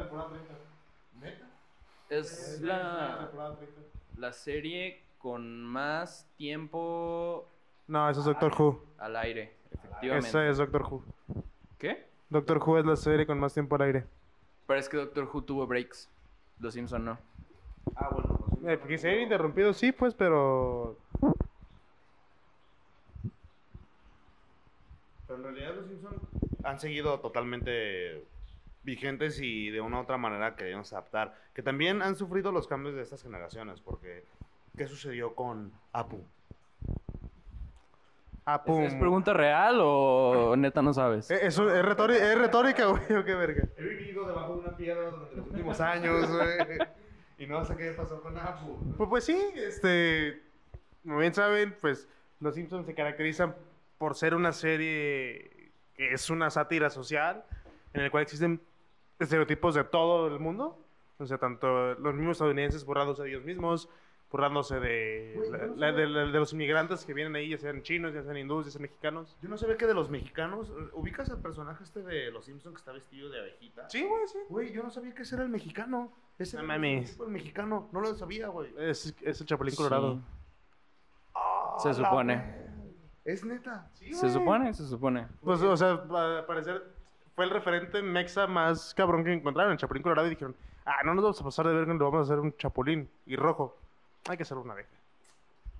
Es 2.09 2.61
la, 2.61 3.31
la 4.17 4.33
serie 4.33 5.03
con 5.19 5.65
más 5.65 6.29
tiempo 6.37 7.49
No, 7.89 8.09
eso 8.09 8.21
es 8.21 8.27
Doctor 8.27 8.53
Who. 8.57 8.81
al 8.99 9.17
aire, 9.17 9.57
efectivamente. 9.73 10.29
Eso 10.29 10.41
es 10.43 10.59
Doctor 10.59 10.83
Who. 10.83 11.03
¿Qué? 11.79 12.07
Doctor 12.31 12.59
Who 12.59 12.79
es 12.79 12.87
la 12.87 12.95
serie 12.97 13.27
con 13.27 13.41
más 13.41 13.53
tiempo 13.55 13.75
al 13.75 13.83
aire. 13.83 14.07
Pero 14.69 14.79
es 14.79 14.89
que 14.89 14.97
Doctor 14.99 15.29
Who 15.33 15.43
tuvo 15.43 15.67
breaks. 15.67 16.09
Los 16.61 16.75
Simpson 16.75 17.05
no. 17.05 17.19
Ah, 17.97 18.09
bueno, 18.13 18.29
Simpsons. 18.29 18.46
Eh, 18.67 18.81
que 18.81 18.99
se 18.99 19.09
haya 19.11 19.23
interrumpido, 19.23 19.73
sí, 19.73 19.93
pues, 19.93 20.13
pero. 20.15 20.97
Pero 25.27 25.37
en 25.37 25.43
realidad 25.45 25.75
los 25.77 25.87
Simpsons 25.87 26.21
han 26.65 26.81
seguido 26.81 27.21
totalmente 27.21 28.25
vigentes 28.83 29.41
y 29.41 29.71
de 29.71 29.81
una 29.81 29.99
u 29.99 30.03
otra 30.03 30.17
manera 30.17 30.57
queríamos 30.57 30.93
adaptar. 30.93 31.35
Que 31.55 31.63
también 31.63 32.03
han 32.03 32.17
sufrido 32.17 32.51
los 32.51 32.67
cambios 32.67 32.97
de 32.97 33.03
estas 33.03 33.23
generaciones, 33.23 33.81
porque 33.81 34.25
¿qué 34.77 34.89
sucedió 34.89 35.37
con 35.37 35.73
Apu? 35.93 36.25
Ah, 38.47 38.63
¿Es, 38.67 38.95
pregunta 38.95 39.33
real 39.33 39.79
o 39.81 40.55
neta 40.57 40.83
no 40.83 40.93
sabes? 40.93 41.31
Eh, 41.31 41.39
Es, 41.43 41.59
es 41.59 41.85
retórica, 41.85 42.33
es 42.33 42.39
retórica, 42.39 42.87
güey, 42.87 43.13
o 43.13 43.25
qué 43.25 43.35
verga. 43.35 43.69
He 43.77 43.83
vivido 43.83 44.27
debajo 44.27 44.55
de 44.55 44.61
una 44.61 44.77
piedra 44.77 45.11
durante 45.11 45.37
los 45.37 45.47
últimos 45.47 45.81
años, 45.81 46.29
güey. 46.29 46.79
Y 47.39 47.47
no 47.47 47.65
sé 47.65 47.77
qué 47.77 47.91
pasó 47.93 48.21
con 48.21 48.37
Apu. 48.39 48.79
Pues, 48.97 49.09
pues 49.09 49.25
sí, 49.25 49.39
este. 49.55 50.43
Como 51.03 51.19
bien 51.19 51.35
saben, 51.35 51.77
pues 51.81 52.09
los 52.41 52.55
Simpsons 52.55 52.87
se 52.87 52.95
caracterizan 52.95 53.55
por 53.99 54.15
ser 54.15 54.35
una 54.35 54.53
serie 54.53 55.71
que 55.95 56.13
es 56.13 56.29
una 56.31 56.51
sátira 56.51 56.91
social, 56.91 57.45
en 57.95 58.03
el 58.03 58.11
cual 58.11 58.23
existen 58.23 58.61
estereotipos 59.19 59.75
de 59.75 59.85
todo 59.85 60.27
el 60.29 60.39
mundo. 60.41 60.79
O 61.19 61.27
sea, 61.27 61.39
tanto 61.39 61.95
los 61.95 62.15
mismos 62.15 62.33
estadounidenses 62.37 62.85
borrados 62.85 63.19
a 63.21 63.27
ellos 63.27 63.45
mismos, 63.45 63.89
burlándose 64.31 64.81
de, 64.81 65.41
la- 65.51 65.59
no 65.67 65.77
la- 65.77 65.93
de, 65.93 66.07
la- 66.07 66.27
de 66.27 66.39
los 66.39 66.53
inmigrantes 66.53 67.07
que 67.07 67.15
vienen 67.15 67.35
ahí, 67.37 67.49
ya 67.51 67.57
sean 67.59 67.83
chinos, 67.83 68.13
ya 68.13 68.23
sean 68.23 68.37
hindúes, 68.37 68.67
ya 68.67 68.73
sean 68.73 68.83
mexicanos. 68.83 69.35
Yo 69.41 69.49
no 69.49 69.57
sabía 69.57 69.77
que 69.79 69.87
de 69.87 69.95
los 69.95 70.11
mexicanos. 70.11 70.71
¿Ubicas 70.93 71.31
al 71.31 71.41
personaje 71.41 71.85
este 71.85 72.03
de 72.03 72.31
Los 72.31 72.45
Simpsons 72.45 72.75
que 72.75 72.81
está 72.81 72.93
vestido 72.93 73.31
de 73.31 73.39
abejita? 73.41 73.89
Sí, 73.89 74.03
güey, 74.03 74.27
sí. 74.29 74.39
Güey, 74.51 74.73
yo 74.73 74.83
no 74.83 74.91
sabía 74.91 75.15
que 75.15 75.23
ese 75.23 75.37
era 75.37 75.45
el 75.45 75.51
mexicano. 75.51 76.13
Ese 76.39 76.57
No 76.59 76.65
mames. 76.65 77.13
tipo, 77.13 77.25
el 77.25 77.31
mexicano. 77.31 77.89
No 77.93 78.01
lo 78.01 78.15
sabía, 78.15 78.49
güey. 78.49 78.73
Es, 78.79 79.15
es 79.23 79.41
el 79.41 79.47
Chapulín 79.47 79.71
Sí. 79.73 79.77
Colorado. 79.79 80.21
Ah, 81.35 81.77
Se 81.79 81.95
supone. 81.95 82.67
Es 83.25 83.45
neta. 83.45 83.91
Se 83.95 84.31
supone, 84.31 84.73
se 84.75 84.87
supone. 84.87 85.27
Pues, 85.43 85.61
o 85.63 85.77
sea, 85.77 85.93
al 85.93 86.47
parecer 86.47 86.83
fue 87.35 87.45
el 87.45 87.51
referente 87.51 88.01
mexa 88.03 88.47
más 88.47 88.95
cabrón 88.95 89.25
que 89.25 89.33
encontraron, 89.33 89.73
el 89.73 89.79
Chapulín 89.79 90.03
Colorado, 90.03 90.27
y 90.29 90.31
dijeron, 90.31 90.55
ah, 90.85 91.03
no 91.05 91.15
nos 91.15 91.25
vamos 91.25 91.41
a 91.41 91.45
pasar 91.45 91.67
de 91.67 91.75
verga, 91.75 91.93
le 91.93 91.99
vamos 91.99 92.21
a 92.21 92.33
hacer 92.33 92.39
un 92.41 92.57
chapulín. 92.57 93.11
Y 93.27 93.35
rojo, 93.37 93.77
hay 94.29 94.37
que 94.37 94.45
hacer 94.45 94.57
una 94.59 94.75
abeja. 94.75 94.89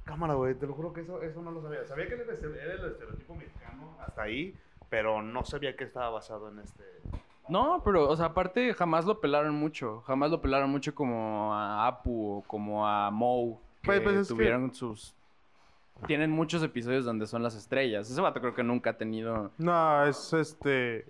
Cámara, 0.05 0.35
güey, 0.35 0.55
te 0.55 0.67
lo 0.67 0.75
juro 0.75 0.93
que 0.93 1.03
eso, 1.03 1.23
eso 1.23 1.41
no 1.43 1.51
lo 1.51 1.63
sabía. 1.63 1.85
Sabía 1.87 2.07
que 2.09 2.15
era 2.15 2.25
el 2.25 2.31
estereotipo 2.31 3.35
mexicano 3.35 3.97
hasta 4.01 4.23
ahí, 4.23 4.57
pero 4.89 5.23
no 5.23 5.45
sabía 5.45 5.77
que 5.77 5.85
estaba 5.85 6.11
basado 6.11 6.49
en 6.49 6.59
este. 6.61 6.85
No, 7.49 7.81
pero, 7.85 8.09
o 8.09 8.17
sea, 8.17 8.27
aparte 8.27 8.75
jamás 8.75 9.05
lo 9.05 9.21
pelaron 9.21 9.55
mucho. 9.55 10.03
Jamás 10.07 10.31
lo 10.31 10.41
pelaron 10.41 10.69
mucho 10.71 10.95
como 10.95 11.55
a 11.55 11.87
Apu 11.87 12.39
o 12.39 12.43
como 12.47 12.87
a 12.87 13.11
Moe. 13.11 13.57
Que 13.83 13.87
Pues- 13.87 14.03
pues 14.03 14.29
que- 14.29 14.35
tuvieron 14.35 14.75
sus... 14.75 15.15
Tienen 16.07 16.31
muchos 16.31 16.63
episodios 16.63 17.05
donde 17.07 17.27
son 17.27 17.43
las 17.43 17.55
estrellas. 17.55 18.11
Ese 18.11 18.21
vato 18.21 18.41
creo 18.41 18.55
que 18.55 18.63
nunca 18.63 18.91
ha 18.91 18.99
tenido... 18.99 19.51
No, 19.59 20.05
es 20.05 20.33
este... 20.33 21.07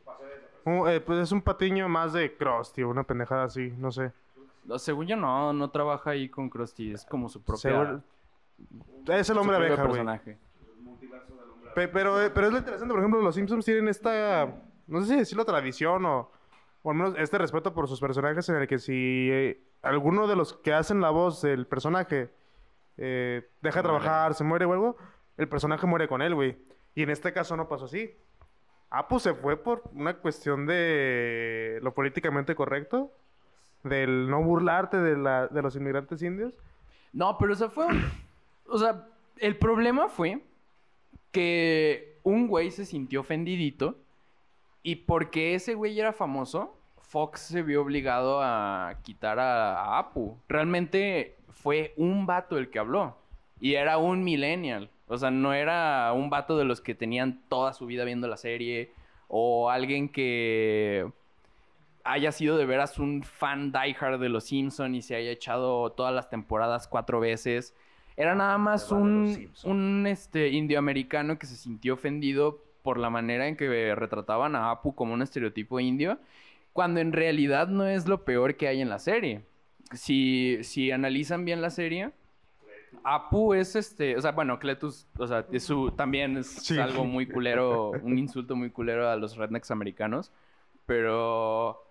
un- 0.64 0.88
eh, 0.88 1.00
pues 1.00 1.18
es 1.20 1.32
un 1.32 1.40
patiño 1.42 1.88
más 1.88 2.12
de 2.12 2.36
Krusty, 2.36 2.82
una 2.84 3.02
pendejada 3.02 3.44
así, 3.44 3.72
no 3.78 3.90
sé. 3.90 4.12
no, 4.64 4.78
Según 4.78 5.06
yo 5.06 5.16
no, 5.16 5.52
no 5.52 5.70
trabaja 5.70 6.10
ahí 6.10 6.28
con 6.28 6.48
Krusty. 6.50 6.92
Es 6.92 7.04
como 7.04 7.28
su 7.28 7.42
propia... 7.42 7.60
Seguro- 7.62 8.02
Es 9.08 9.28
el 9.30 9.38
hombre 9.38 9.56
propio 9.56 9.84
abeja, 9.84 10.20
güey. 10.22 10.36
Pe- 11.74 11.88
Pero, 11.88 12.22
eh, 12.22 12.30
pero 12.30 12.46
es 12.46 12.52
lo 12.52 12.58
interesante, 12.58 12.92
por 12.92 13.00
ejemplo, 13.00 13.20
los 13.20 13.34
Simpsons 13.34 13.64
tienen 13.64 13.88
esta, 13.88 14.46
no 14.86 15.00
sé 15.00 15.08
si 15.08 15.16
decirlo 15.16 15.44
tradición 15.44 16.04
o, 16.06 16.30
o 16.82 16.90
al 16.90 16.96
menos 16.96 17.14
este 17.18 17.38
respeto 17.38 17.74
por 17.74 17.88
sus 17.88 18.00
personajes 18.00 18.48
en 18.48 18.56
el 18.56 18.68
que 18.68 18.78
si 18.78 19.28
eh, 19.30 19.60
alguno 19.82 20.26
de 20.26 20.36
los 20.36 20.52
que 20.54 20.72
hacen 20.72 21.00
la 21.00 21.10
voz 21.10 21.42
del 21.42 21.66
personaje 21.66 22.30
eh, 22.96 23.48
deja 23.60 23.80
de 23.80 23.82
trabajar, 23.82 24.34
se 24.34 24.44
muere 24.44 24.64
o 24.64 24.72
algo, 24.72 24.96
el 25.36 25.48
personaje 25.48 25.86
muere 25.86 26.08
con 26.08 26.22
él, 26.22 26.34
güey. 26.34 26.56
Y 26.94 27.02
en 27.02 27.10
este 27.10 27.32
caso 27.32 27.56
no 27.56 27.68
pasó 27.68 27.86
así. 27.86 28.14
Apu 28.90 29.18
se 29.18 29.34
fue 29.34 29.56
por 29.56 29.82
una 29.92 30.14
cuestión 30.14 30.66
de 30.66 31.78
lo 31.82 31.92
políticamente 31.92 32.54
correcto, 32.54 33.12
del 33.82 34.30
no 34.30 34.42
burlarte 34.42 34.98
de, 34.98 35.16
la, 35.16 35.48
de 35.48 35.62
los 35.62 35.76
inmigrantes 35.76 36.22
indios. 36.22 36.54
No, 37.12 37.36
pero 37.38 37.52
o 37.52 37.56
sea, 37.56 37.68
fue 37.68 37.86
un... 37.86 38.02
O 38.68 38.78
sea, 38.78 39.06
el 39.38 39.56
problema 39.58 40.08
fue 40.08 40.42
que 41.30 42.18
un 42.24 42.48
güey 42.48 42.72
se 42.72 42.84
sintió 42.84 43.20
ofendidito 43.20 43.96
y 44.86 44.94
porque 44.94 45.56
ese 45.56 45.74
güey 45.74 45.98
era 45.98 46.12
famoso, 46.12 46.78
Fox 47.00 47.40
se 47.40 47.62
vio 47.64 47.82
obligado 47.82 48.40
a 48.40 48.94
quitar 49.02 49.40
a, 49.40 49.80
a 49.80 49.98
Apu. 49.98 50.38
Realmente 50.48 51.38
fue 51.48 51.92
un 51.96 52.24
vato 52.24 52.56
el 52.56 52.70
que 52.70 52.78
habló 52.78 53.16
y 53.60 53.74
era 53.74 53.98
un 53.98 54.22
millennial. 54.22 54.88
O 55.08 55.18
sea, 55.18 55.32
no 55.32 55.52
era 55.52 56.12
un 56.12 56.30
vato 56.30 56.56
de 56.56 56.64
los 56.64 56.80
que 56.80 56.94
tenían 56.94 57.42
toda 57.48 57.72
su 57.72 57.86
vida 57.86 58.04
viendo 58.04 58.28
la 58.28 58.36
serie 58.36 58.92
o 59.26 59.70
alguien 59.70 60.08
que 60.08 61.10
haya 62.04 62.30
sido 62.30 62.56
de 62.56 62.66
veras 62.66 63.00
un 63.00 63.24
fan 63.24 63.72
diehard 63.72 64.20
de 64.20 64.28
los 64.28 64.44
Simpson 64.44 64.94
y 64.94 65.02
se 65.02 65.16
haya 65.16 65.32
echado 65.32 65.90
todas 65.90 66.14
las 66.14 66.30
temporadas 66.30 66.86
cuatro 66.86 67.18
veces. 67.18 67.74
Era 68.16 68.36
nada 68.36 68.56
más 68.56 68.92
un, 68.92 69.50
un 69.64 70.06
este, 70.06 70.50
indioamericano 70.50 71.40
que 71.40 71.46
se 71.46 71.56
sintió 71.56 71.94
ofendido 71.94 72.65
por 72.86 72.98
la 72.98 73.10
manera 73.10 73.48
en 73.48 73.56
que 73.56 73.94
retrataban 73.96 74.54
a 74.54 74.70
Apu 74.70 74.94
como 74.94 75.12
un 75.12 75.20
estereotipo 75.20 75.80
indio, 75.80 76.20
cuando 76.72 77.00
en 77.00 77.12
realidad 77.12 77.66
no 77.66 77.84
es 77.88 78.06
lo 78.06 78.24
peor 78.24 78.54
que 78.54 78.68
hay 78.68 78.80
en 78.80 78.88
la 78.88 79.00
serie. 79.00 79.42
Si, 79.92 80.58
si 80.62 80.92
analizan 80.92 81.44
bien 81.44 81.60
la 81.60 81.70
serie, 81.70 82.12
Apu 83.02 83.54
es 83.54 83.74
este, 83.74 84.16
o 84.16 84.20
sea, 84.22 84.30
bueno, 84.30 84.60
Cletus, 84.60 85.08
o 85.18 85.26
sea, 85.26 85.44
es 85.50 85.64
su, 85.64 85.90
también 85.90 86.36
es 86.36 86.46
Sí. 86.46 86.78
algo 86.78 87.04
muy 87.04 87.26
culero, 87.26 87.90
un 87.90 88.18
insulto 88.18 88.54
muy 88.54 88.70
culero 88.70 89.10
a 89.10 89.16
los 89.16 89.36
rednecks 89.36 89.72
americanos, 89.72 90.30
pero 90.86 91.82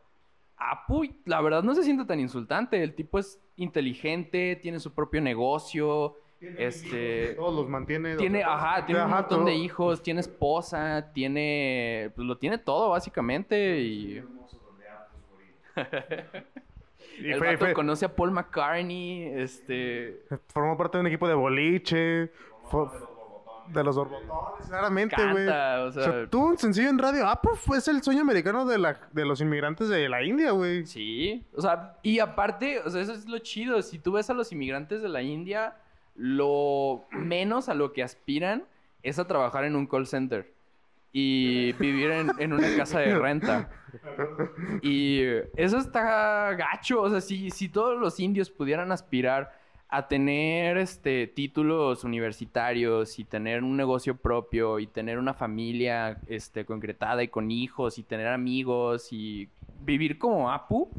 Apu, 0.55 1.03
la 1.25 1.41
verdad 1.41 1.61
no 1.63 1.75
se 1.75 1.83
siente 1.83 2.05
tan 2.05 2.21
insultante, 2.21 2.81
el 2.81 2.95
tipo 2.95 3.19
es 3.19 3.37
inteligente, 3.57 4.55
tiene 4.61 4.79
su 4.79 4.93
propio 4.93 5.19
negocio, 5.19 6.15
este, 6.57 7.33
Todos 7.35 7.53
los 7.55 7.69
mantiene. 7.69 8.15
tiene, 8.15 8.45
o 8.45 8.49
ajá, 8.49 8.85
tiene 8.85 9.01
un 9.01 9.07
Ajá, 9.07 9.15
montón 9.21 9.37
todo. 9.39 9.47
de 9.47 9.55
hijos, 9.55 10.01
tiene 10.03 10.19
esposa, 10.21 11.11
tiene, 11.13 12.11
pues 12.15 12.27
lo 12.27 12.37
tiene 12.37 12.57
todo 12.57 12.89
básicamente 12.89 13.79
y 13.81 14.23
Y 17.19 17.31
el 17.31 17.57
fue- 17.57 17.73
conoce 17.73 18.05
a 18.05 18.13
Paul 18.15 18.31
McCartney, 18.31 19.23
este, 19.35 20.25
Formó 20.49 20.75
parte 20.77 20.97
de 20.97 21.01
un 21.01 21.07
equipo 21.07 21.27
de 21.27 21.33
boliche. 21.33 22.31
fue- 22.69 22.87
de 23.67 23.83
los 23.83 23.95
borbotones, 23.95 24.67
claramente, 24.67 25.15
güey. 25.31 25.47
o 25.47 25.85
O 25.87 25.91
sea, 25.91 26.03
sea, 26.03 26.29
tuvo 26.29 26.47
un 26.49 26.57
sencillo 26.59 26.87
en 26.87 26.99
radio. 26.99 27.27
Ah, 27.27 27.41
pues 27.41 27.59
fue 27.59 27.77
el 27.77 28.03
sueño 28.03 28.21
americano 28.21 28.63
de, 28.63 28.77
la, 28.77 28.99
de 29.11 29.25
los 29.25 29.41
inmigrantes 29.41 29.89
de 29.89 30.07
la 30.07 30.21
India, 30.23 30.51
güey. 30.51 30.85
Sí, 30.85 31.43
o 31.51 31.61
sea, 31.61 31.97
y 32.03 32.19
aparte, 32.19 32.79
o 32.85 32.89
sea, 32.91 33.01
eso 33.01 33.13
es 33.13 33.27
lo 33.27 33.39
chido. 33.39 33.81
Si 33.81 33.97
tú 33.97 34.11
ves 34.11 34.29
a 34.29 34.35
los 34.35 34.51
inmigrantes 34.51 35.01
de 35.01 35.09
la 35.09 35.23
India, 35.23 35.77
lo 36.15 37.05
menos 37.11 37.69
a 37.69 37.73
lo 37.73 37.93
que 37.93 38.03
aspiran 38.03 38.63
es 39.03 39.19
a 39.19 39.27
trabajar 39.27 39.65
en 39.65 39.75
un 39.75 39.85
call 39.85 40.07
center 40.07 40.51
y 41.17 41.71
vivir 41.73 42.11
en, 42.11 42.51
una 42.51 42.75
casa 42.75 42.99
de 42.99 43.17
renta. 43.17 43.69
Y 44.81 45.21
eso 45.55 45.77
está 45.77 46.51
gacho. 46.55 47.01
O 47.01 47.09
sea, 47.09 47.21
si, 47.21 47.49
si 47.51 47.69
todos 47.69 47.97
los 47.97 48.19
indios 48.19 48.49
pudieran 48.49 48.91
aspirar 48.91 49.53
a 49.87 50.09
tener 50.09 50.77
este 50.77 51.27
títulos 51.27 52.03
universitarios 52.03 53.17
y 53.17 53.23
tener 53.23 53.63
un 53.63 53.77
negocio 53.77 54.17
propio 54.17 54.79
y 54.79 54.87
tener 54.87 55.17
una 55.17 55.33
familia 55.33 56.19
este 56.27 56.65
concretada 56.65 57.23
y 57.23 57.29
con 57.29 57.49
hijos 57.49 57.97
y 57.97 58.03
tener 58.03 58.27
amigos 58.27 59.13
y 59.13 59.47
vivir 59.81 60.17
como 60.17 60.51
Apu, 60.51 60.89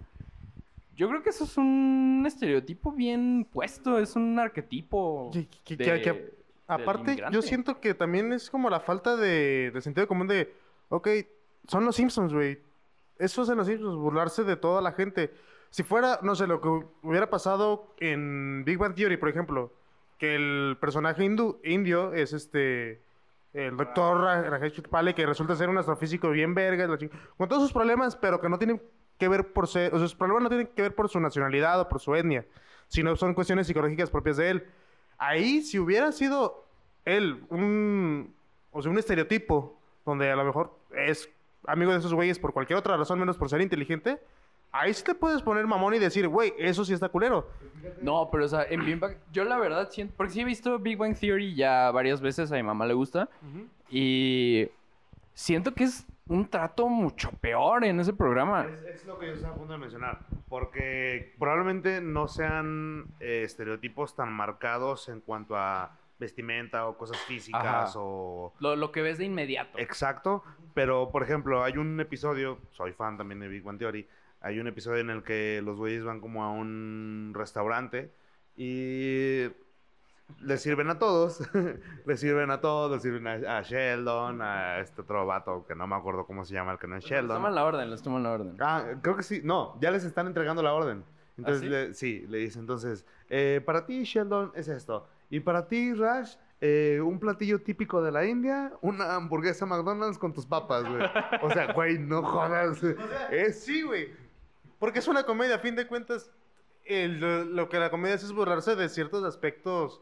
yo 0.97 1.09
creo 1.09 1.22
que 1.22 1.30
eso 1.30 1.44
es 1.44 1.57
un 1.57 2.24
estereotipo 2.26 2.90
bien 2.92 3.47
puesto, 3.53 3.99
es 3.99 4.16
un 4.16 4.38
arquetipo. 4.38 5.30
Que- 5.32 5.47
que- 5.64 5.76
de- 5.76 5.84
que- 5.84 6.03
que- 6.03 6.12
del 6.12 6.32
Aparte, 6.68 7.16
yo 7.32 7.42
siento 7.42 7.80
que 7.80 7.94
también 7.94 8.32
es 8.32 8.51
como 8.51 8.68
la 8.70 8.80
falta 8.80 9.16
de, 9.16 9.70
de 9.72 9.80
sentido 9.80 10.09
común 10.09 10.26
de, 10.26 10.53
ok, 10.88 11.09
son 11.68 11.84
los 11.84 11.94
Simpsons, 11.97 12.32
güey. 12.34 12.59
Eso 13.18 13.42
es 13.42 13.49
en 13.49 13.57
los 13.57 13.66
Simpsons, 13.68 13.94
burlarse 13.97 14.42
de 14.42 14.57
toda 14.57 14.80
la 14.82 14.92
gente. 14.92 15.32
Si 15.70 15.82
fuera, 15.84 16.18
no 16.22 16.34
sé, 16.34 16.47
lo 16.47 16.61
que 16.61 16.68
hubiera 17.03 17.30
pasado 17.30 17.94
en 17.99 18.64
Big 18.64 18.78
Bang 18.78 18.94
Theory, 18.94 19.16
por 19.16 19.28
ejemplo, 19.28 19.72
que 20.18 20.34
el 20.34 20.76
personaje 20.80 21.22
hindú- 21.24 21.59
indio 21.64 22.12
es 22.14 22.32
este, 22.32 23.01
el 23.53 23.76
doctor 23.76 24.20
Ra- 24.22 24.42
Rajesh 24.51 24.82
Pale, 24.82 25.14
que 25.14 25.24
resulta 25.26 25.55
ser 25.55 25.68
un 25.68 25.78
astrofísico 25.78 26.30
bien 26.30 26.55
verga, 26.55 26.88
con 27.36 27.49
todos 27.49 27.62
sus 27.62 27.72
problemas, 27.72 28.16
pero 28.16 28.40
que 28.40 28.49
no 28.49 28.59
tienen 28.59 28.82
que 29.18 29.28
ver 29.28 29.52
por 29.52 29.68
ser, 29.68 29.94
o 29.94 29.98
sea, 29.98 30.08
sus 30.08 30.16
problemas 30.16 30.44
no 30.44 30.48
tienen 30.48 30.68
que 30.68 30.82
ver 30.82 30.94
por 30.94 31.08
su 31.08 31.20
nacionalidad 31.20 31.80
o 31.80 31.88
por 31.88 32.00
su 32.00 32.14
etnia, 32.14 32.46
sino 32.88 33.16
son 33.16 33.34
cuestiones 33.34 33.66
psicológicas 33.66 34.10
propias 34.10 34.36
de 34.36 34.50
él. 34.50 34.66
Ahí, 35.18 35.62
si 35.62 35.78
hubiera 35.78 36.12
sido 36.12 36.66
él 37.04 37.44
un, 37.48 38.34
o 38.70 38.82
sea, 38.82 38.90
un 38.90 38.98
estereotipo 38.98 39.80
donde 40.04 40.30
a 40.30 40.36
lo 40.36 40.44
mejor 40.44 40.78
es 40.94 41.28
amigo 41.66 41.92
de 41.92 41.98
esos 41.98 42.14
güeyes 42.14 42.38
por 42.38 42.52
cualquier 42.52 42.78
otra 42.78 42.96
razón 42.96 43.18
menos 43.18 43.36
por 43.36 43.48
ser 43.48 43.60
inteligente, 43.60 44.20
ahí 44.72 44.92
sí 44.92 45.02
te 45.02 45.14
puedes 45.14 45.42
poner 45.42 45.66
mamón 45.66 45.94
y 45.94 45.98
decir, 45.98 46.28
güey, 46.28 46.52
eso 46.58 46.84
sí 46.84 46.92
está 46.92 47.08
culero. 47.08 47.48
No, 48.02 48.28
pero 48.30 48.44
o 48.44 48.48
sea, 48.48 48.64
en 48.64 48.84
Big 48.84 48.98
Bang, 48.98 49.16
yo 49.32 49.44
la 49.44 49.58
verdad 49.58 49.88
siento, 49.90 50.14
porque 50.16 50.32
sí 50.32 50.40
he 50.40 50.44
visto 50.44 50.78
Big 50.78 50.98
Bang 50.98 51.16
Theory 51.18 51.54
ya 51.54 51.90
varias 51.90 52.20
veces, 52.20 52.52
a 52.52 52.56
mi 52.56 52.62
mamá 52.62 52.86
le 52.86 52.94
gusta, 52.94 53.28
y 53.90 54.68
siento 55.34 55.72
que 55.74 55.84
es 55.84 56.06
un 56.28 56.48
trato 56.48 56.88
mucho 56.88 57.30
peor 57.32 57.84
en 57.84 58.00
ese 58.00 58.12
programa. 58.12 58.66
Es, 58.66 58.82
es 58.82 59.06
lo 59.06 59.18
que 59.18 59.26
yo 59.28 59.32
estaba 59.34 59.54
a 59.54 59.56
punto 59.56 59.72
de 59.72 59.78
mencionar. 59.78 60.18
Porque 60.48 61.34
probablemente 61.38 62.00
no 62.00 62.28
sean 62.28 63.06
eh, 63.20 63.42
estereotipos 63.44 64.16
tan 64.16 64.32
marcados 64.32 65.08
en 65.08 65.20
cuanto 65.20 65.56
a 65.56 65.98
vestimenta 66.18 66.86
o 66.86 66.96
cosas 66.96 67.18
físicas 67.18 67.64
Ajá. 67.64 67.92
o... 67.96 68.54
Lo, 68.58 68.74
lo 68.74 68.90
que 68.90 69.02
ves 69.02 69.18
de 69.18 69.24
inmediato. 69.24 69.78
Exacto, 69.78 70.42
pero 70.74 71.10
por 71.10 71.22
ejemplo, 71.22 71.62
hay 71.62 71.76
un 71.76 72.00
episodio, 72.00 72.58
soy 72.70 72.92
fan 72.92 73.18
también 73.18 73.40
de 73.40 73.48
Big 73.48 73.62
Bang 73.62 73.78
Theory, 73.78 74.08
hay 74.40 74.58
un 74.58 74.66
episodio 74.66 75.00
en 75.00 75.10
el 75.10 75.22
que 75.22 75.60
los 75.62 75.76
güeyes 75.76 76.04
van 76.04 76.20
como 76.20 76.42
a 76.42 76.50
un 76.50 77.32
restaurante 77.34 78.12
y 78.56 79.46
le 80.40 80.58
sirven 80.58 80.90
a 80.90 80.98
todos, 80.98 81.40
le 82.06 82.16
sirven 82.16 82.50
a 82.50 82.60
todos, 82.60 82.90
le 82.92 83.00
sirven 83.00 83.26
a, 83.26 83.58
a 83.58 83.62
Sheldon, 83.62 84.42
a 84.42 84.80
este 84.80 85.02
otro 85.02 85.24
vato 85.26 85.64
que 85.66 85.74
no 85.74 85.86
me 85.86 85.94
acuerdo 85.96 86.26
cómo 86.26 86.44
se 86.44 86.54
llama, 86.54 86.72
el 86.72 86.78
que 86.78 86.86
no 86.86 86.96
es 86.96 87.04
Les 87.04 87.10
Sheldon. 87.10 87.36
toman 87.36 87.54
la 87.54 87.64
orden, 87.64 87.90
les 87.90 88.02
toman 88.02 88.22
la 88.22 88.32
orden. 88.32 88.56
Ah, 88.60 88.84
creo 89.02 89.16
que 89.16 89.22
sí, 89.22 89.40
no, 89.44 89.78
ya 89.80 89.90
les 89.90 90.04
están 90.04 90.26
entregando 90.26 90.62
la 90.62 90.72
orden. 90.72 91.04
Entonces, 91.38 91.60
sí? 91.62 91.68
le- 91.68 91.94
sí, 91.94 92.26
le 92.28 92.38
dice, 92.38 92.58
entonces, 92.58 93.04
eh, 93.28 93.60
para 93.64 93.84
ti, 93.86 94.04
Sheldon, 94.04 94.52
es 94.54 94.68
esto. 94.68 95.06
Y 95.30 95.40
para 95.40 95.68
ti, 95.68 95.92
Rash, 95.92 96.36
eh, 96.60 97.00
un 97.04 97.18
platillo 97.20 97.60
típico 97.60 98.02
de 98.02 98.10
la 98.10 98.24
India, 98.24 98.72
una 98.80 99.14
hamburguesa 99.16 99.66
McDonald's 99.66 100.18
con 100.18 100.32
tus 100.32 100.46
papas, 100.46 100.84
güey. 100.88 101.02
O 101.42 101.50
sea, 101.50 101.72
güey, 101.74 101.98
no 101.98 102.22
jodas. 102.22 102.82
es... 103.30 103.62
Sí, 103.64 103.82
güey. 103.82 104.08
Porque 104.78 105.00
es 105.00 105.08
una 105.08 105.24
comedia, 105.24 105.56
a 105.56 105.58
fin 105.58 105.76
de 105.76 105.86
cuentas. 105.86 106.30
el- 106.84 107.54
lo, 107.54 107.68
que 107.68 107.78
la 107.78 107.90
comedia 107.90 108.14
hace 108.14 108.26
es 108.26 108.32
burlarse 108.32 108.74
de 108.76 108.88
ciertos 108.88 109.22
aspectos 109.24 110.00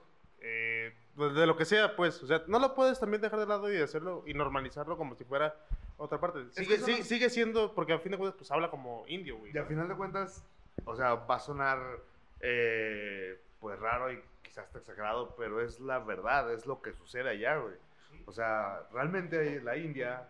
de, 1.16 1.30
de 1.32 1.46
lo 1.46 1.56
que 1.56 1.64
sea, 1.64 1.96
pues. 1.96 2.22
O 2.22 2.26
sea, 2.26 2.42
no 2.46 2.58
lo 2.58 2.74
puedes 2.74 2.98
también 3.00 3.20
dejar 3.22 3.38
de 3.40 3.46
lado 3.46 3.72
y 3.72 3.80
hacerlo 3.80 4.22
y 4.26 4.34
normalizarlo 4.34 4.96
como 4.96 5.14
si 5.14 5.24
fuera 5.24 5.54
otra 5.96 6.18
parte. 6.20 6.40
Sigue, 6.50 6.74
eso 6.76 6.86
sigue, 6.86 6.98
no- 6.98 7.04
sigue 7.04 7.30
siendo, 7.30 7.74
porque 7.74 7.92
a 7.92 7.98
fin 7.98 8.12
de 8.12 8.18
cuentas, 8.18 8.36
pues 8.38 8.50
habla 8.50 8.70
como 8.70 9.04
indio, 9.08 9.38
güey. 9.38 9.52
Y 9.54 9.58
al 9.58 9.66
final 9.66 9.88
de 9.88 9.94
cuentas, 9.94 10.44
o 10.84 10.96
sea, 10.96 11.14
va 11.14 11.36
a 11.36 11.40
sonar, 11.40 11.78
eh, 12.40 13.40
pues, 13.60 13.78
raro 13.78 14.12
y 14.12 14.20
quizás 14.42 14.66
está 14.66 14.78
exagerado, 14.78 15.34
pero 15.36 15.60
es 15.60 15.80
la 15.80 15.98
verdad, 15.98 16.52
es 16.52 16.66
lo 16.66 16.82
que 16.82 16.92
sucede 16.92 17.30
allá, 17.30 17.56
güey. 17.56 17.74
O 18.26 18.32
sea, 18.32 18.82
realmente 18.92 19.60
la 19.62 19.76
India, 19.76 20.28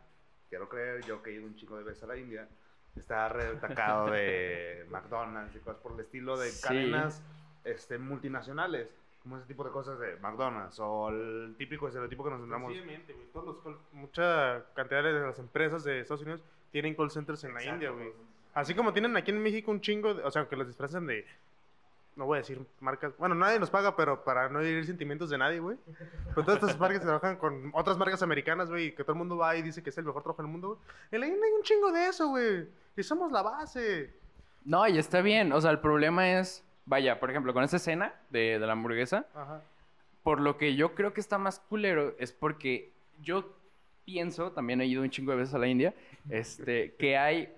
quiero 0.48 0.68
creer, 0.68 1.04
yo 1.04 1.22
que 1.22 1.30
he 1.30 1.34
ido 1.34 1.44
un 1.46 1.56
chico 1.56 1.76
de 1.76 1.84
veces 1.84 2.02
a 2.04 2.06
la 2.06 2.16
India, 2.16 2.48
está 2.96 3.28
retacado 3.28 4.10
de 4.10 4.86
McDonald's 4.90 5.54
y 5.56 5.58
cosas 5.58 5.80
por 5.82 5.92
el 5.92 6.00
estilo, 6.00 6.36
de 6.38 6.50
Sí. 6.50 6.62
cadenas 6.62 7.22
este, 7.64 7.98
multinacionales, 7.98 8.94
como 9.24 9.38
ese 9.38 9.46
tipo 9.46 9.64
de 9.64 9.70
cosas 9.70 9.98
de 9.98 10.16
McDonald's, 10.16 10.78
o 10.78 11.08
el 11.08 11.54
típico 11.58 11.88
estereotipo 11.88 12.22
que 12.22 12.30
nos. 12.30 12.40
Sencillamente, 12.48 13.12
güey. 13.12 13.26
Todos 13.32 13.46
los 13.46 13.56
call- 13.64 13.78
mucha 13.92 14.64
cantidad 14.74 15.02
de 15.02 15.12
las 15.14 15.38
empresas 15.40 15.82
de 15.82 16.00
Estados 16.00 16.22
Unidos 16.22 16.42
tienen 16.70 16.94
call 16.94 17.10
centers 17.10 17.42
en 17.44 17.54
la 17.54 17.60
Exacto, 17.60 17.74
India, 17.74 17.90
güey. 17.90 18.12
Así 18.54 18.74
como 18.74 18.92
tienen 18.92 19.16
aquí 19.16 19.32
en 19.32 19.42
México 19.42 19.70
un 19.72 19.80
chingo, 19.80 20.14
de- 20.14 20.22
o 20.22 20.30
sea, 20.30 20.46
que 20.48 20.54
los 20.54 20.66
disfrazan 20.68 21.06
de. 21.06 21.26
No 22.16 22.26
voy 22.26 22.36
a 22.36 22.42
decir 22.42 22.64
marcas. 22.78 23.12
Bueno, 23.18 23.34
nadie 23.34 23.58
nos 23.58 23.70
paga, 23.70 23.96
pero 23.96 24.22
para 24.22 24.48
no 24.48 24.60
herir 24.60 24.86
sentimientos 24.86 25.30
de 25.30 25.38
nadie, 25.38 25.58
güey. 25.58 25.76
Pero 26.32 26.44
todas 26.44 26.62
estas 26.62 26.78
marcas 26.78 27.00
trabajan 27.02 27.36
con 27.36 27.72
otras 27.74 27.98
marcas 27.98 28.22
americanas, 28.22 28.70
güey, 28.70 28.94
que 28.94 29.02
todo 29.02 29.14
el 29.14 29.18
mundo 29.18 29.36
va 29.36 29.56
y 29.56 29.62
dice 29.62 29.82
que 29.82 29.90
es 29.90 29.98
el 29.98 30.04
mejor 30.04 30.22
trabajo 30.22 30.40
del 30.42 30.50
mundo, 30.52 30.68
güey. 30.68 30.80
En 31.10 31.20
la 31.20 31.26
India 31.26 31.42
hay 31.44 31.52
un 31.52 31.62
chingo 31.62 31.90
de 31.90 32.06
eso, 32.06 32.28
güey. 32.28 32.68
Y 32.96 33.02
somos 33.02 33.32
la 33.32 33.42
base. 33.42 34.14
No, 34.64 34.86
y 34.86 34.96
está 34.96 35.22
bien. 35.22 35.52
O 35.52 35.60
sea, 35.60 35.72
el 35.72 35.80
problema 35.80 36.38
es, 36.38 36.63
vaya, 36.86 37.20
por 37.20 37.30
ejemplo, 37.30 37.52
con 37.52 37.64
esa 37.64 37.76
escena 37.76 38.14
de, 38.30 38.58
de 38.58 38.66
la 38.66 38.72
hamburguesa, 38.72 39.26
Ajá. 39.34 39.62
por 40.22 40.40
lo 40.40 40.56
que 40.56 40.74
yo 40.76 40.94
creo 40.94 41.12
que 41.12 41.20
está 41.20 41.38
más 41.38 41.60
culero 41.60 42.14
es 42.18 42.32
porque 42.32 42.92
yo 43.20 43.56
pienso, 44.04 44.52
también 44.52 44.80
he 44.80 44.86
ido 44.86 45.02
un 45.02 45.10
chingo 45.10 45.32
de 45.32 45.38
veces 45.38 45.54
a 45.54 45.58
la 45.58 45.66
India, 45.66 45.94
este, 46.30 46.94
que 46.98 47.16
hay 47.16 47.52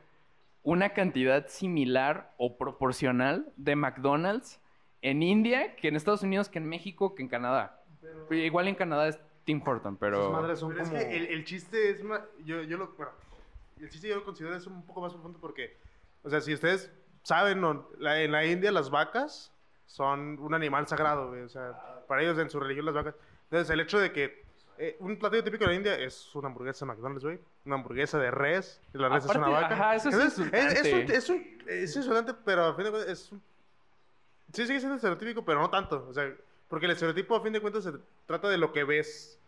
una 0.62 0.90
cantidad 0.90 1.46
similar 1.48 2.32
o 2.38 2.56
proporcional 2.56 3.52
de 3.56 3.76
McDonald's 3.76 4.60
en 5.02 5.22
India 5.22 5.76
que 5.76 5.88
en 5.88 5.96
Estados 5.96 6.22
Unidos, 6.22 6.48
que 6.48 6.58
en 6.58 6.68
México, 6.68 7.14
que 7.14 7.22
en 7.22 7.28
Canadá. 7.28 7.80
Igual 8.30 8.68
en 8.68 8.74
Canadá 8.74 9.08
es 9.08 9.20
Tim 9.44 9.62
Horton, 9.64 9.94
Esas 9.94 10.00
pero... 10.00 10.32
madres 10.32 10.58
son 10.58 10.70
Pero 10.72 10.84
como... 10.84 10.96
es 10.96 11.04
que 11.04 11.16
el, 11.16 11.26
el 11.26 11.44
chiste 11.44 11.90
es 11.90 12.02
más. 12.02 12.20
Yo, 12.44 12.62
yo 12.62 12.76
lo. 12.78 12.88
Bueno, 12.96 13.12
el 13.80 13.88
chiste 13.90 14.08
yo 14.08 14.16
lo 14.16 14.24
considero 14.24 14.56
es 14.56 14.66
un 14.66 14.84
poco 14.84 15.00
más 15.02 15.12
profundo 15.12 15.38
porque. 15.40 15.76
O 16.24 16.30
sea, 16.30 16.40
si 16.40 16.52
ustedes 16.52 16.92
saben, 17.26 17.62
o- 17.64 17.88
la- 17.98 18.20
en 18.22 18.30
la 18.32 18.44
India 18.44 18.70
las 18.70 18.88
vacas 18.90 19.50
son 19.86 20.38
un 20.38 20.54
animal 20.54 20.86
sagrado, 20.86 21.28
güey. 21.28 21.42
O 21.42 21.48
sea, 21.48 21.72
para 22.06 22.22
ellos 22.22 22.38
en 22.38 22.48
su 22.50 22.60
religión 22.60 22.86
las 22.86 22.94
vacas. 22.94 23.14
Entonces, 23.44 23.70
el 23.70 23.80
hecho 23.80 23.98
de 23.98 24.12
que. 24.12 24.44
eh, 24.78 24.94
un 25.00 25.18
platillo 25.18 25.42
típico 25.42 25.64
de 25.64 25.70
la 25.70 25.74
India 25.76 25.94
es 25.98 26.34
una 26.34 26.48
hamburguesa 26.48 26.84
de 26.84 26.92
McDonald's, 26.92 27.24
güey. 27.24 27.40
Una 27.64 27.76
hamburguesa 27.76 28.18
de 28.18 28.30
res. 28.30 28.80
Y 28.94 28.98
la 28.98 29.08
res 29.08 29.24
es 29.24 29.34
una 29.34 29.46
Aparte, 29.46 29.62
vaca. 29.62 29.74
ajá, 29.74 29.94
eso 29.96 30.08
es 30.10 30.14
Entonces, 30.14 30.52
es, 30.52 30.72
es 30.72 30.92
un, 30.92 31.00
insultante. 31.00 31.16
es, 31.16 31.28
un, 31.30 31.58
es 31.66 31.96
insultante, 31.96 32.34
pero 32.44 32.64
a 32.66 32.74
fin 32.74 32.84
de 32.84 32.90
cuentas 32.90 33.10
es 33.10 33.32
un. 33.32 33.42
Sí, 34.52 34.66
sigue 34.66 34.78
siendo 34.78 34.96
estereotípico, 34.96 35.44
pero 35.44 35.60
no 35.60 35.70
tanto. 35.70 36.06
O 36.08 36.12
sea, 36.14 36.30
porque 36.68 36.86
el 36.86 36.92
estereotipo 36.92 37.34
a 37.36 37.40
fin 37.42 37.52
de 37.52 37.60
cuentas 37.60 37.84
se 37.84 37.92
trata 38.26 38.48
de 38.48 38.58
lo 38.58 38.72
que 38.72 38.84
ves 38.84 39.38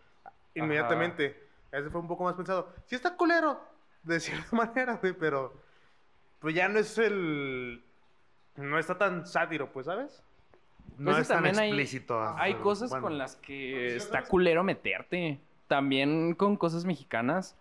inmediatamente. 0.54 1.46
Ese 1.70 1.90
fue 1.90 2.00
un 2.00 2.08
poco 2.08 2.24
más 2.24 2.34
pensado. 2.34 2.72
Sí 2.86 2.94
está 2.96 3.14
culero, 3.16 3.60
de 4.02 4.20
cierta 4.20 4.48
manera, 4.56 4.94
güey, 4.96 5.12
pero 5.12 5.52
pues 6.38 6.54
ya 6.54 6.68
no 6.68 6.78
es 6.78 6.96
el... 6.98 7.82
No 8.56 8.78
está 8.78 8.98
tan 8.98 9.26
sátiro, 9.26 9.70
pues, 9.72 9.86
¿sabes? 9.86 10.22
no 10.96 11.12
Pues 11.12 11.22
es 11.22 11.28
tan 11.28 11.44
hay- 11.44 11.50
explícito. 11.68 12.20
Hay 12.36 12.54
pero 12.54 12.64
cosas 12.64 12.90
bueno. 12.90 13.04
con 13.04 13.18
las 13.18 13.36
que 13.36 13.90
Sí, 13.90 13.96
está 13.96 14.24
culero 14.24 14.64
meterte. 14.64 15.38
También 15.68 16.34
con 16.34 16.56
cosas 16.56 16.84
mexicanas. 16.84 17.56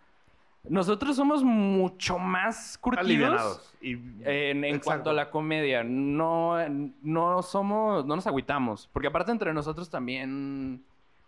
Nosotros 0.64 1.16
somos 1.16 1.44
mucho 1.44 2.18
más 2.18 2.78
curtidos 2.80 3.06
alivianados. 3.06 3.76
Y, 3.80 3.98
en, 4.24 4.80
cuanto 4.80 5.12
a 5.12 5.14
la 5.14 5.30
comedia. 5.30 5.84
No, 5.84 6.58
no 7.04 7.42
somos, 7.44 8.06
no 8.06 8.16
nos 8.16 8.26
agüitamos. 8.28 8.90
Porque 8.92 9.08
aparte 9.08 9.32
entre 9.32 9.54
nosotros 9.54 9.90
también 9.90 10.84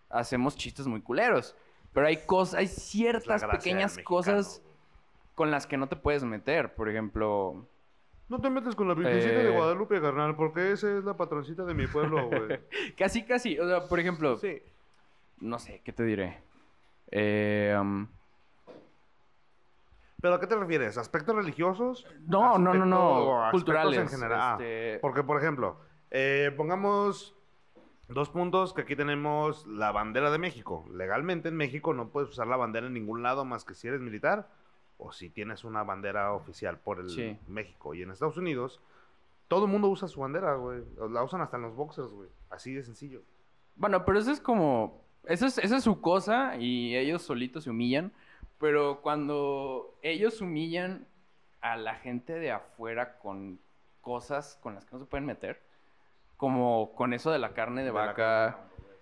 hacemos 0.09 0.55
chistes 0.57 0.87
muy 0.87 1.01
culeros. 1.01 1.55
Pero 1.93 2.07
hay 2.07 2.17
cosas, 2.25 2.55
hay 2.59 2.67
ciertas 2.67 3.45
pequeñas 3.45 3.91
mexicano, 3.95 4.03
cosas. 4.05 4.61
Con 5.39 5.51
las 5.51 5.67
que 5.67 5.77
no 5.77 5.87
te 5.87 5.95
puedes 5.95 6.25
meter. 6.25 6.75
Por 6.75 6.89
ejemplo, 6.89 7.65
No 8.27 8.41
te 8.41 8.49
metes 8.49 8.75
con 8.75 8.89
la 8.89 8.93
Virgencita 8.93 9.35
de 9.35 9.47
Eh. 9.47 9.55
Guadalupe, 9.55 10.01
carnal, 10.01 10.35
porque 10.35 10.73
esa 10.73 10.97
es 10.97 11.05
la 11.05 11.15
patroncita 11.15 11.63
de 11.63 11.73
mi 11.73 11.87
pueblo, 11.87 12.27
güey. 12.29 12.59
casi, 12.97 13.23
casi. 13.25 13.57
O 13.57 13.65
sea, 13.65 13.87
por 13.87 14.01
ejemplo, 14.01 14.35
Sí. 14.35 14.61
no 15.39 15.57
sé, 15.59 15.81
¿qué 15.85 15.93
te 15.93 16.03
diré? 16.03 16.43
Eh, 17.09 17.73
um, 17.79 18.05
¿Pero 20.21 20.33
a 20.35 20.39
qué 20.41 20.47
te 20.47 20.57
refieres? 20.57 20.97
¿Aspectos 20.97 21.33
religiosos? 21.33 22.05
no, 22.27 22.57
no, 22.59 22.73
no, 22.73 22.85
no. 22.85 23.49
Culturales. 23.51 23.97
en 23.97 24.09
general. 24.09 24.39
Ah, 24.41 24.57
este, 24.59 24.99
Porque, 24.99 25.23
por 25.23 25.37
ejemplo, 25.41 25.79
eh, 26.11 26.51
pongamos 26.57 27.33
dos 28.09 28.29
puntos 28.29 28.73
que 28.73 28.81
aquí 28.81 28.97
tenemos 28.97 29.65
la 29.67 29.93
bandera 29.93 30.31
de 30.31 30.37
México. 30.37 30.85
Legalmente 30.93 31.47
en 31.47 31.55
México 31.55 31.93
no 31.93 32.09
puedes 32.09 32.29
usar 32.29 32.47
la 32.47 32.57
bandera 32.57 32.87
en 32.87 32.93
ningún 32.93 33.23
lado 33.23 33.45
más 33.45 33.63
que 33.63 33.73
si 33.73 33.87
eres 33.87 34.01
militar 34.01 34.49
o 34.99 35.11
si 35.11 35.29
tienes 35.29 35.63
una 35.63 35.81
bandera 35.83 36.33
oficial 36.33 36.77
por 36.77 36.99
el 36.99 37.09
Sí. 37.09 37.37
México. 37.47 37.95
Y 37.95 38.03
en 38.03 38.11
Estados 38.11 38.37
Unidos, 38.37 38.79
todo 39.47 39.65
el 39.65 39.71
mundo 39.71 39.87
usa 39.87 40.07
su 40.07 40.19
bandera, 40.19 40.53
güey. 40.55 40.83
La 41.09 41.23
usan 41.23 41.41
hasta 41.41 41.57
en 41.57 41.63
los 41.63 41.75
boxers, 41.75 42.11
güey. 42.11 42.29
Así 42.51 42.73
de 42.73 42.83
sencillo. 42.83 43.21
Bueno, 43.75 44.05
pero 44.05 44.19
eso 44.19 44.31
es 44.31 44.39
como. 44.39 45.01
Eso 45.23 45.45
es, 45.47 45.57
esa 45.57 45.77
es 45.77 45.83
su 45.83 46.01
cosa 46.01 46.55
y 46.57 46.95
ellos 46.95 47.21
solitos 47.23 47.63
se 47.63 47.69
humillan. 47.71 48.11
Pero 48.59 49.01
cuando 49.01 49.97
ellos 50.01 50.41
humillan 50.41 51.07
a 51.61 51.77
la 51.77 51.95
gente 51.95 52.33
de 52.33 52.51
afuera 52.51 53.17
con 53.19 53.59
cosas 54.01 54.57
con 54.61 54.75
las 54.75 54.85
que 54.85 54.95
no 54.95 54.99
se 54.99 55.05
pueden 55.09 55.25
meter, 55.25 55.61
como 56.37 56.93
con 56.95 57.13
eso 57.13 57.31
de 57.31 57.39
la 57.39 57.53
carne 57.53 57.83
de, 57.83 57.91
vaca. 57.91 58.13
carne, 58.15 58.57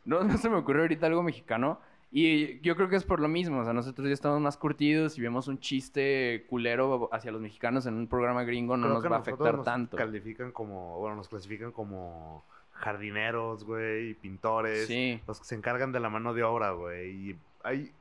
No, 0.05 0.23
no 0.23 0.37
se 0.37 0.49
me 0.49 0.57
ocurre 0.57 0.81
ahorita 0.81 1.07
algo 1.07 1.23
mexicano. 1.23 1.79
Y 2.09 2.61
yo 2.61 2.75
creo 2.75 2.87
que 2.87 2.95
es 2.95 3.03
por 3.03 3.19
lo 3.19 3.27
mismo. 3.27 3.59
O 3.59 3.63
sea, 3.63 3.73
nosotros 3.73 4.07
ya 4.07 4.13
estamos 4.13 4.39
más 4.39 4.55
curtidos 4.57 5.17
y 5.17 5.21
vemos 5.21 5.47
un 5.47 5.59
chiste 5.59 6.45
culero 6.49 7.09
hacia 7.13 7.31
los 7.31 7.41
mexicanos 7.41 7.85
en 7.85 7.95
un 7.95 8.07
programa 8.07 8.43
gringo, 8.43 8.77
no 8.77 8.83
Creo 8.83 8.93
nos 8.95 9.03
que 9.03 9.09
va 9.09 9.17
a 9.17 9.19
afectar 9.19 9.55
nos 9.57 9.65
tanto. 9.65 9.97
Califican 9.97 10.51
como, 10.51 10.99
bueno, 10.99 11.17
nos 11.17 11.27
clasifican 11.27 11.71
como 11.71 12.45
jardineros, 12.71 13.63
güey, 13.65 14.13
pintores, 14.13 14.87
Sí. 14.87 15.19
los 15.27 15.39
que 15.39 15.45
se 15.45 15.55
encargan 15.55 15.91
de 15.91 15.99
la 15.99 16.09
mano 16.09 16.33
de 16.33 16.43
obra, 16.43 16.71
güey. 16.71 17.31
Y 17.31 17.39
hay 17.63 17.91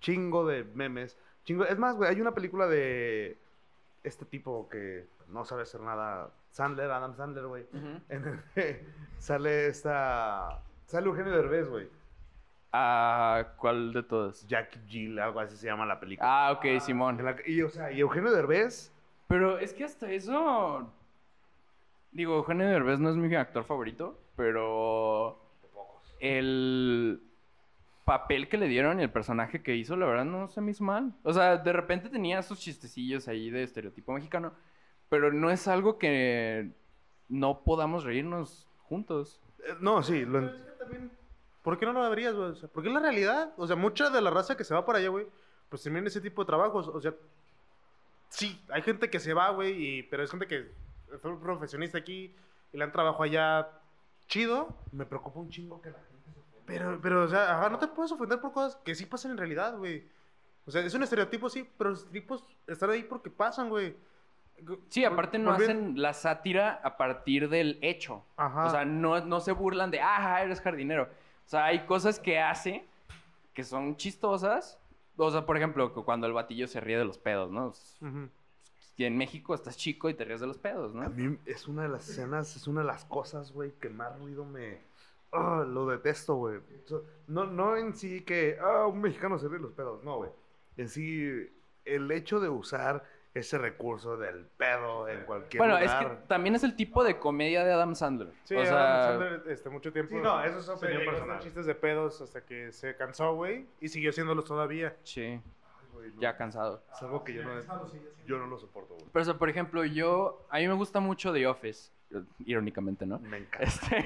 chingo 0.00 0.46
de 0.46 0.64
memes. 0.74 1.18
Chingo, 1.44 1.64
es 1.66 1.78
más, 1.78 1.96
güey, 1.96 2.08
hay 2.10 2.20
una 2.20 2.32
película 2.32 2.66
de 2.66 3.36
este 4.02 4.24
tipo 4.24 4.68
que 4.68 5.06
no 5.28 5.44
sabe 5.44 5.62
hacer 5.62 5.80
nada. 5.80 6.30
Sandler, 6.52 6.90
Adam 6.90 7.14
Sandler, 7.16 7.46
güey. 7.46 7.66
El 8.08 8.40
que 8.54 8.84
sale 9.18 9.66
esta. 9.66 10.62
Sale 10.86 11.06
Eugenio 11.06 11.32
Derbez, 11.32 11.68
güey. 11.68 11.88
Ah, 12.78 13.54
¿Cuál 13.56 13.92
de 13.94 14.02
todos? 14.02 14.46
Jack 14.46 14.78
Jill, 14.86 15.18
algo 15.18 15.40
así 15.40 15.56
se 15.56 15.66
llama 15.66 15.86
la 15.86 15.98
película. 15.98 16.28
Ah, 16.48 16.52
ok, 16.52 16.78
Simón. 16.80 17.24
La 17.24 17.34
que- 17.34 17.50
y, 17.50 17.62
o 17.62 17.70
sea, 17.70 17.90
y 17.90 18.00
Eugenio 18.00 18.30
Derbez. 18.30 18.92
Pero 19.28 19.58
es 19.58 19.72
que 19.72 19.84
hasta 19.84 20.10
eso. 20.10 20.92
Digo, 22.12 22.36
Eugenio 22.36 22.66
Derbez 22.66 23.00
no 23.00 23.08
es 23.08 23.16
mi 23.16 23.34
actor 23.34 23.64
favorito, 23.64 24.18
pero. 24.36 25.40
El 26.20 27.22
papel 28.04 28.48
que 28.48 28.58
le 28.58 28.68
dieron 28.68 29.00
y 29.00 29.02
el 29.04 29.10
personaje 29.10 29.62
que 29.62 29.74
hizo, 29.74 29.96
la 29.96 30.06
verdad 30.06 30.24
no 30.26 30.48
se 30.48 30.60
me 30.60 30.70
hizo 30.72 30.84
mal. 30.84 31.14
O 31.22 31.32
sea, 31.32 31.56
de 31.56 31.72
repente 31.72 32.08
tenía 32.10 32.42
sus 32.42 32.58
chistecillos 32.60 33.26
ahí 33.26 33.50
de 33.50 33.62
estereotipo 33.62 34.12
mexicano, 34.12 34.52
pero 35.08 35.32
no 35.32 35.50
es 35.50 35.66
algo 35.66 35.98
que 35.98 36.72
no 37.28 37.64
podamos 37.64 38.04
reírnos 38.04 38.68
juntos. 38.84 39.40
eh, 39.66 39.74
no, 39.80 40.02
sí, 40.02 40.24
lo 40.26 40.40
Pero 40.40 40.52
¿Por 41.66 41.80
qué 41.80 41.84
no 41.84 41.92
lo 41.92 42.04
habrías, 42.04 42.32
güey? 42.32 42.50
O 42.50 42.54
sea, 42.54 42.68
porque 42.68 42.88
es 42.90 42.94
la 42.94 43.00
realidad. 43.00 43.52
O 43.56 43.66
sea, 43.66 43.74
mucha 43.74 44.08
de 44.08 44.20
la 44.22 44.30
raza 44.30 44.56
que 44.56 44.62
se 44.62 44.72
va 44.72 44.86
para 44.86 45.00
allá, 45.00 45.08
güey, 45.08 45.26
pues 45.68 45.82
tienen 45.82 46.06
ese 46.06 46.20
tipo 46.20 46.42
de 46.42 46.46
trabajos. 46.46 46.86
O 46.86 47.00
sea, 47.00 47.12
sí, 48.28 48.64
hay 48.70 48.82
gente 48.82 49.10
que 49.10 49.18
se 49.18 49.34
va, 49.34 49.50
güey, 49.50 49.72
y- 49.98 50.02
pero 50.04 50.22
es 50.22 50.30
gente 50.30 50.46
que 50.46 50.70
fue 51.20 51.32
un 51.32 51.40
profesionista 51.40 51.98
aquí 51.98 52.32
y 52.72 52.76
le 52.78 52.84
han 52.84 52.92
trabajado 52.92 53.24
allá 53.24 53.68
chido. 54.28 54.68
me 54.92 55.06
preocupa 55.06 55.40
un 55.40 55.50
chingo 55.50 55.80
que 55.82 55.90
la 55.90 55.98
gente 55.98 56.30
se 56.30 56.40
Pero, 56.66 57.00
pero, 57.02 57.24
o 57.24 57.28
sea, 57.28 57.58
ajá, 57.58 57.68
no 57.68 57.80
te 57.80 57.88
puedes 57.88 58.12
ofender 58.12 58.40
por 58.40 58.52
cosas 58.52 58.76
que 58.84 58.94
sí 58.94 59.04
pasan 59.04 59.32
en 59.32 59.38
realidad, 59.38 59.76
güey. 59.76 60.08
O 60.66 60.70
sea, 60.70 60.82
es 60.82 60.94
un 60.94 61.02
estereotipo, 61.02 61.48
sí, 61.50 61.68
pero 61.76 61.90
los 61.90 61.98
estereotipos 62.04 62.44
están 62.68 62.90
ahí 62.90 63.02
porque 63.02 63.28
pasan, 63.30 63.68
güey. 63.70 63.96
Sí, 64.88 65.04
aparte 65.04 65.38
no 65.38 65.50
hacen 65.50 66.00
la 66.00 66.12
sátira 66.12 66.80
a 66.84 66.96
partir 66.96 67.48
del 67.48 67.78
hecho. 67.82 68.24
Ajá. 68.36 68.66
O 68.66 68.70
sea, 68.70 68.84
no, 68.84 69.18
no 69.24 69.40
se 69.40 69.50
burlan 69.50 69.90
de, 69.90 70.00
ah, 70.00 70.40
eres 70.44 70.60
jardinero. 70.60 71.08
O 71.46 71.48
sea, 71.48 71.66
hay 71.66 71.86
cosas 71.86 72.18
que 72.18 72.38
hace 72.40 72.84
que 73.54 73.64
son 73.64 73.96
chistosas. 73.96 74.78
O 75.16 75.30
sea, 75.30 75.46
por 75.46 75.56
ejemplo, 75.56 75.92
cu- 75.94 76.04
cuando 76.04 76.26
el 76.26 76.32
batillo 76.32 76.66
se 76.68 76.80
ríe 76.80 76.98
de 76.98 77.04
los 77.04 77.16
pedos, 77.18 77.50
¿no? 77.50 77.68
Ujú. 77.68 78.28
Y 78.98 79.04
en 79.04 79.16
México 79.16 79.54
estás 79.54 79.76
chico 79.76 80.08
y 80.10 80.14
te 80.14 80.24
ríes 80.24 80.40
de 80.40 80.46
los 80.46 80.58
pedos, 80.58 80.94
A 80.94 80.98
¿no? 80.98 81.10
mí 81.10 81.38
es 81.46 81.68
una 81.68 81.82
de 81.82 81.88
las 81.88 82.08
escenas, 82.08 82.54
es 82.56 82.66
una 82.66 82.80
de 82.80 82.86
las 82.86 83.04
cosas, 83.04 83.52
güey, 83.52 83.72
que 83.80 83.88
más 83.88 84.18
ruido 84.18 84.44
me... 84.44 84.78
Ah, 85.32 85.64
lo 85.66 85.86
detesto, 85.86 86.34
güey. 86.36 86.60
No, 87.28 87.44
no 87.46 87.76
en 87.76 87.94
sí 87.94 88.22
que, 88.22 88.58
ah, 88.60 88.86
un 88.86 89.00
mexicano 89.00 89.38
se 89.38 89.48
ríe 89.48 89.56
de 89.58 89.62
los 89.64 89.72
pedos, 89.72 90.02
no, 90.04 90.16
güey. 90.16 90.30
En 90.78 90.88
sí, 90.88 91.48
el 91.84 92.10
hecho 92.10 92.40
de 92.40 92.48
usar 92.48 93.04
ese 93.38 93.58
recurso 93.58 94.16
del 94.16 94.46
pedo 94.56 95.08
en 95.08 95.20
cualquier 95.24 95.58
Bueno, 95.58 95.78
lugar... 95.78 96.02
es 96.02 96.08
que 96.08 96.16
también 96.26 96.54
es 96.54 96.64
el 96.64 96.74
tipo 96.74 97.04
de 97.04 97.18
comedia 97.18 97.64
de 97.64 97.72
Adam 97.72 97.94
Sandler. 97.94 98.32
Sí, 98.44 98.54
o 98.54 98.60
Adam 98.60 98.68
sea, 98.68 99.02
Sandler, 99.04 99.42
este, 99.52 99.68
mucho 99.68 99.92
tiempo. 99.92 100.14
Sí, 100.14 100.22
no, 100.22 100.42
eso 100.42 100.58
es 100.58 100.68
opinión 100.68 101.02
a 101.02 101.04
personal. 101.10 101.38
chistes 101.40 101.66
de 101.66 101.74
pedos 101.74 102.20
hasta 102.22 102.44
que 102.44 102.72
se 102.72 102.96
cansó, 102.96 103.34
güey, 103.34 103.66
y 103.80 103.88
siguió 103.88 104.10
haciéndolos 104.10 104.44
todavía. 104.46 104.96
sí, 105.02 105.22
Ay, 105.22 105.40
güey, 105.92 106.10
no, 106.14 106.20
ya 106.20 106.36
cansado. 106.36 106.82
Es 106.94 107.02
algo 107.02 107.22
que 107.24 107.34
yo 107.34 107.42
no, 107.42 107.50
yo 108.26 108.38
no 108.38 108.46
lo 108.46 108.58
soporto, 108.58 108.94
güey. 108.94 109.06
Pero, 109.12 109.22
o 109.22 109.24
sea, 109.26 109.34
por 109.34 109.50
ejemplo, 109.50 109.84
yo, 109.84 110.46
a 110.50 110.58
mí 110.58 110.66
me 110.68 110.74
gusta 110.74 111.00
mucho 111.00 111.32
The 111.32 111.46
Office, 111.46 111.92
irónicamente, 112.46 113.04
¿no? 113.04 113.18
Me 113.18 113.38
encanta. 113.38 113.66
Este, 113.66 114.04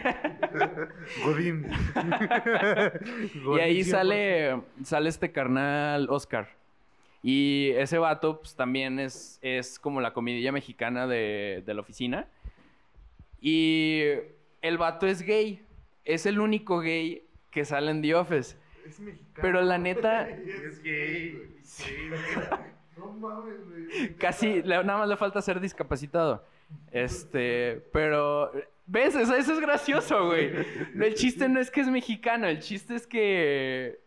Godín. 1.25 1.71
y 3.57 3.61
ahí 3.61 3.85
sale, 3.85 4.61
sale 4.83 5.09
este 5.09 5.31
carnal 5.31 6.09
Oscar. 6.11 6.49
Y 7.23 7.71
ese 7.77 7.99
vato, 7.99 8.41
pues 8.41 8.55
también 8.57 8.99
es, 8.99 9.39
es 9.43 9.79
como 9.79 10.01
la 10.01 10.13
comidilla 10.13 10.53
mexicana 10.53 11.07
de, 11.07 11.63
de 11.67 11.75
la 11.75 11.81
oficina. 11.83 12.27
Y 13.41 14.03
el 14.63 14.79
vato 14.79 15.07
es 15.07 15.23
gay. 15.23 15.63
Es 16.05 16.27
el 16.27 16.41
único 16.41 16.81
gay 16.81 17.25
que 17.51 17.65
sale 17.65 17.91
en 17.91 18.03
The 18.03 18.15
Office. 18.15 18.57
Es 18.87 19.01
mexicano. 19.01 19.39
Pero 19.43 19.63
la 19.63 19.79
neta, 19.79 20.29
Es 20.29 20.83
gay. 20.83 21.57
Sí, 21.63 21.85
No 22.97 23.13
mames, 23.13 23.55
güey. 23.69 24.15
casi, 24.17 24.63
nada 24.65 24.83
más 24.83 25.09
le 25.09 25.17
falta 25.17 25.41
ser 25.41 25.61
discapacitado. 25.61 26.45
Este, 26.91 27.83
pero, 27.93 28.51
¿ves? 28.87 29.15
Eso, 29.15 29.35
eso 29.37 29.53
es 29.53 29.61
gracioso, 29.61 30.27
güey. 30.27 30.51
El 31.01 31.15
chiste 31.15 31.49
no 31.49 31.61
es 31.61 31.71
que 31.71 31.81
es 31.83 31.89
mexicano, 31.89 32.47
el 32.49 32.59
chiste 32.61 32.95
es 32.97 33.07
que 33.07 34.01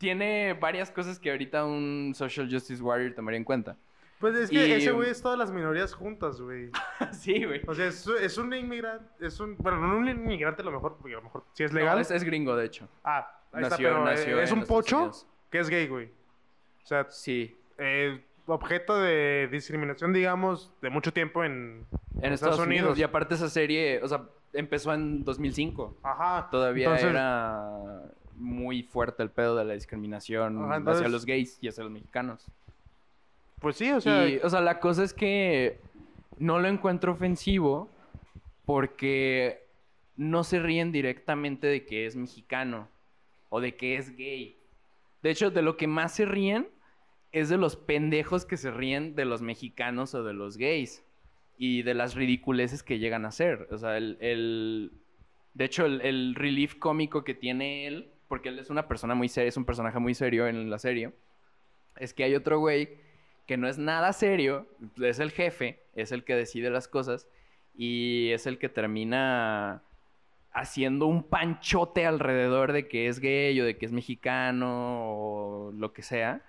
tiene 0.00 0.54
varias 0.54 0.90
cosas 0.90 1.18
que 1.20 1.30
ahorita 1.30 1.66
un 1.66 2.14
social 2.16 2.48
justice 2.50 2.82
warrior 2.82 3.12
tomaría 3.14 3.36
en 3.36 3.44
cuenta. 3.44 3.76
Pues 4.18 4.34
es 4.34 4.48
que 4.50 4.66
Y- 4.66 4.72
ese 4.72 4.90
güey 4.92 5.10
es 5.10 5.20
todas 5.20 5.38
las 5.38 5.52
minorías 5.52 5.92
juntas, 5.94 6.40
güey. 6.40 6.70
sí, 7.12 7.44
güey. 7.44 7.60
O 7.66 7.74
sea, 7.74 7.86
es, 7.86 8.06
es 8.06 8.38
un 8.38 8.52
inmigrante, 8.54 9.06
es 9.26 9.38
un... 9.40 9.56
Bueno, 9.58 9.78
no 9.78 9.96
un 9.98 10.08
inmigrante 10.08 10.62
a 10.62 10.64
lo 10.64 10.72
mejor, 10.72 10.96
porque 10.96 11.12
a 11.12 11.18
lo 11.18 11.22
mejor 11.24 11.44
sí 11.52 11.64
es 11.64 11.72
legal. 11.74 11.96
No, 11.96 12.00
es, 12.00 12.10
es 12.10 12.24
gringo, 12.24 12.56
de 12.56 12.64
hecho. 12.64 12.88
Ah, 13.04 13.30
ahí 13.52 13.60
Nació- 13.62 13.88
está, 13.88 13.98
pero 13.98 13.98
eh, 14.08 14.14
nació 14.16 14.40
es 14.40 14.52
un 14.52 14.64
pocho 14.64 15.10
que 15.50 15.58
es 15.58 15.68
gay, 15.68 15.86
güey. 15.86 16.06
O 16.82 16.86
sea, 16.86 17.06
Sí. 17.10 17.56
eh, 17.78 18.24
objeto 18.46 18.98
de 19.00 19.48
discriminación, 19.52 20.12
digamos, 20.14 20.72
de 20.80 20.88
mucho 20.90 21.12
tiempo 21.12 21.44
en, 21.44 21.86
En 22.22 22.32
Estados, 22.32 22.58
Unidos. 22.58 22.98
Y 22.98 23.02
aparte 23.02 23.34
esa 23.34 23.48
serie, 23.50 24.00
o 24.02 24.08
sea, 24.08 24.24
empezó 24.54 24.92
en 24.94 25.24
2005. 25.24 25.98
Ajá. 26.02 26.48
Todavía 26.50 26.86
Entonces- 26.86 27.10
era 27.10 28.02
muy 28.40 28.82
fuerte 28.82 29.22
el 29.22 29.30
pedo 29.30 29.54
de 29.54 29.64
la 29.64 29.74
discriminación 29.74 30.64
Ajá, 30.64 30.82
hacia 30.90 31.08
los 31.08 31.24
gays 31.26 31.58
y 31.60 31.68
hacia 31.68 31.84
los 31.84 31.92
mexicanos. 31.92 32.46
Pues 33.60 33.76
sí, 33.76 33.90
o 33.92 34.00
sea... 34.00 34.26
y, 34.28 34.38
o 34.38 34.48
sea, 34.50 34.60
la 34.60 34.80
cosa 34.80 35.04
es 35.04 35.12
que 35.12 35.78
no 36.38 36.58
lo 36.58 36.68
encuentro 36.68 37.12
ofensivo 37.12 37.88
porque 38.64 39.64
no 40.16 40.44
se 40.44 40.60
ríen 40.60 40.92
directamente 40.92 41.66
de 41.66 41.84
que 41.84 42.06
es 42.06 42.16
mexicano 42.16 42.88
o 43.48 43.60
de 43.60 43.76
que 43.76 43.96
es 43.96 44.16
gay. 44.16 44.56
De 45.22 45.30
hecho, 45.30 45.50
de 45.50 45.62
lo 45.62 45.76
que 45.76 45.86
más 45.86 46.14
se 46.14 46.24
ríen 46.24 46.68
es 47.32 47.48
de 47.48 47.58
los 47.58 47.76
pendejos 47.76 48.44
que 48.44 48.56
se 48.56 48.70
ríen 48.70 49.14
de 49.14 49.24
los 49.24 49.42
mexicanos 49.42 50.14
o 50.14 50.24
de 50.24 50.32
los 50.32 50.56
gays 50.56 51.04
y 51.58 51.82
de 51.82 51.94
las 51.94 52.14
ridiculeces 52.14 52.82
que 52.82 52.98
llegan 52.98 53.24
a 53.24 53.28
hacer. 53.28 53.68
O 53.70 53.78
sea, 53.78 53.96
el, 53.96 54.16
el- 54.20 54.92
de 55.52 55.64
hecho, 55.64 55.84
el, 55.84 56.00
el 56.02 56.34
relief 56.36 56.76
cómico 56.76 57.24
que 57.24 57.34
tiene 57.34 57.86
él, 57.86 58.10
porque 58.30 58.48
él 58.48 58.60
es 58.60 58.70
una 58.70 58.86
persona 58.86 59.16
muy 59.16 59.28
seria, 59.28 59.48
es 59.48 59.56
un 59.56 59.64
personaje 59.64 59.98
muy 59.98 60.14
serio 60.14 60.46
en 60.46 60.70
la 60.70 60.78
serie, 60.78 61.10
es 61.96 62.14
que 62.14 62.22
hay 62.22 62.36
otro 62.36 62.60
güey 62.60 62.90
que 63.44 63.56
no 63.56 63.66
es 63.66 63.76
nada 63.76 64.12
serio, 64.12 64.68
es 65.02 65.18
el 65.18 65.32
jefe, 65.32 65.80
es 65.96 66.12
el 66.12 66.22
que 66.22 66.36
decide 66.36 66.70
las 66.70 66.86
cosas 66.86 67.26
y 67.74 68.30
es 68.30 68.46
el 68.46 68.58
que 68.58 68.68
termina 68.68 69.82
haciendo 70.52 71.06
un 71.06 71.24
panchote 71.24 72.06
alrededor 72.06 72.72
de 72.72 72.86
que 72.86 73.08
es 73.08 73.18
gay 73.18 73.60
o 73.60 73.64
de 73.64 73.76
que 73.76 73.86
es 73.86 73.90
mexicano 73.90 74.68
o 75.12 75.72
lo 75.72 75.92
que 75.92 76.02
sea. 76.02 76.42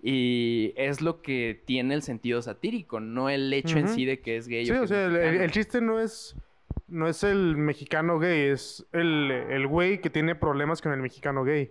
Y 0.00 0.72
es 0.76 1.00
lo 1.00 1.20
que 1.20 1.60
tiene 1.64 1.94
el 1.94 2.02
sentido 2.02 2.40
satírico, 2.42 3.00
no 3.00 3.28
el 3.28 3.52
hecho 3.52 3.76
en 3.78 3.86
Ujú. 3.86 3.94
sí 3.94 4.04
de 4.04 4.20
que 4.20 4.36
es 4.36 4.46
gay 4.46 4.66
Sí, 4.66 4.70
o 4.70 4.74
que 4.74 4.80
o 4.80 4.84
es 4.84 4.88
sea, 4.90 5.06
el 5.06 5.50
chiste 5.50 5.80
no 5.80 5.98
es, 5.98 6.36
no 6.88 7.06
es 7.08 7.22
el 7.24 7.56
mexicano 7.56 8.18
gay, 8.18 8.48
es 8.50 8.86
el, 8.92 9.30
el 9.30 9.66
güey 9.66 10.00
que 10.00 10.10
tiene 10.10 10.34
problemas 10.34 10.80
con 10.82 10.92
el 10.92 11.00
mexicano 11.00 11.44
gay. 11.44 11.70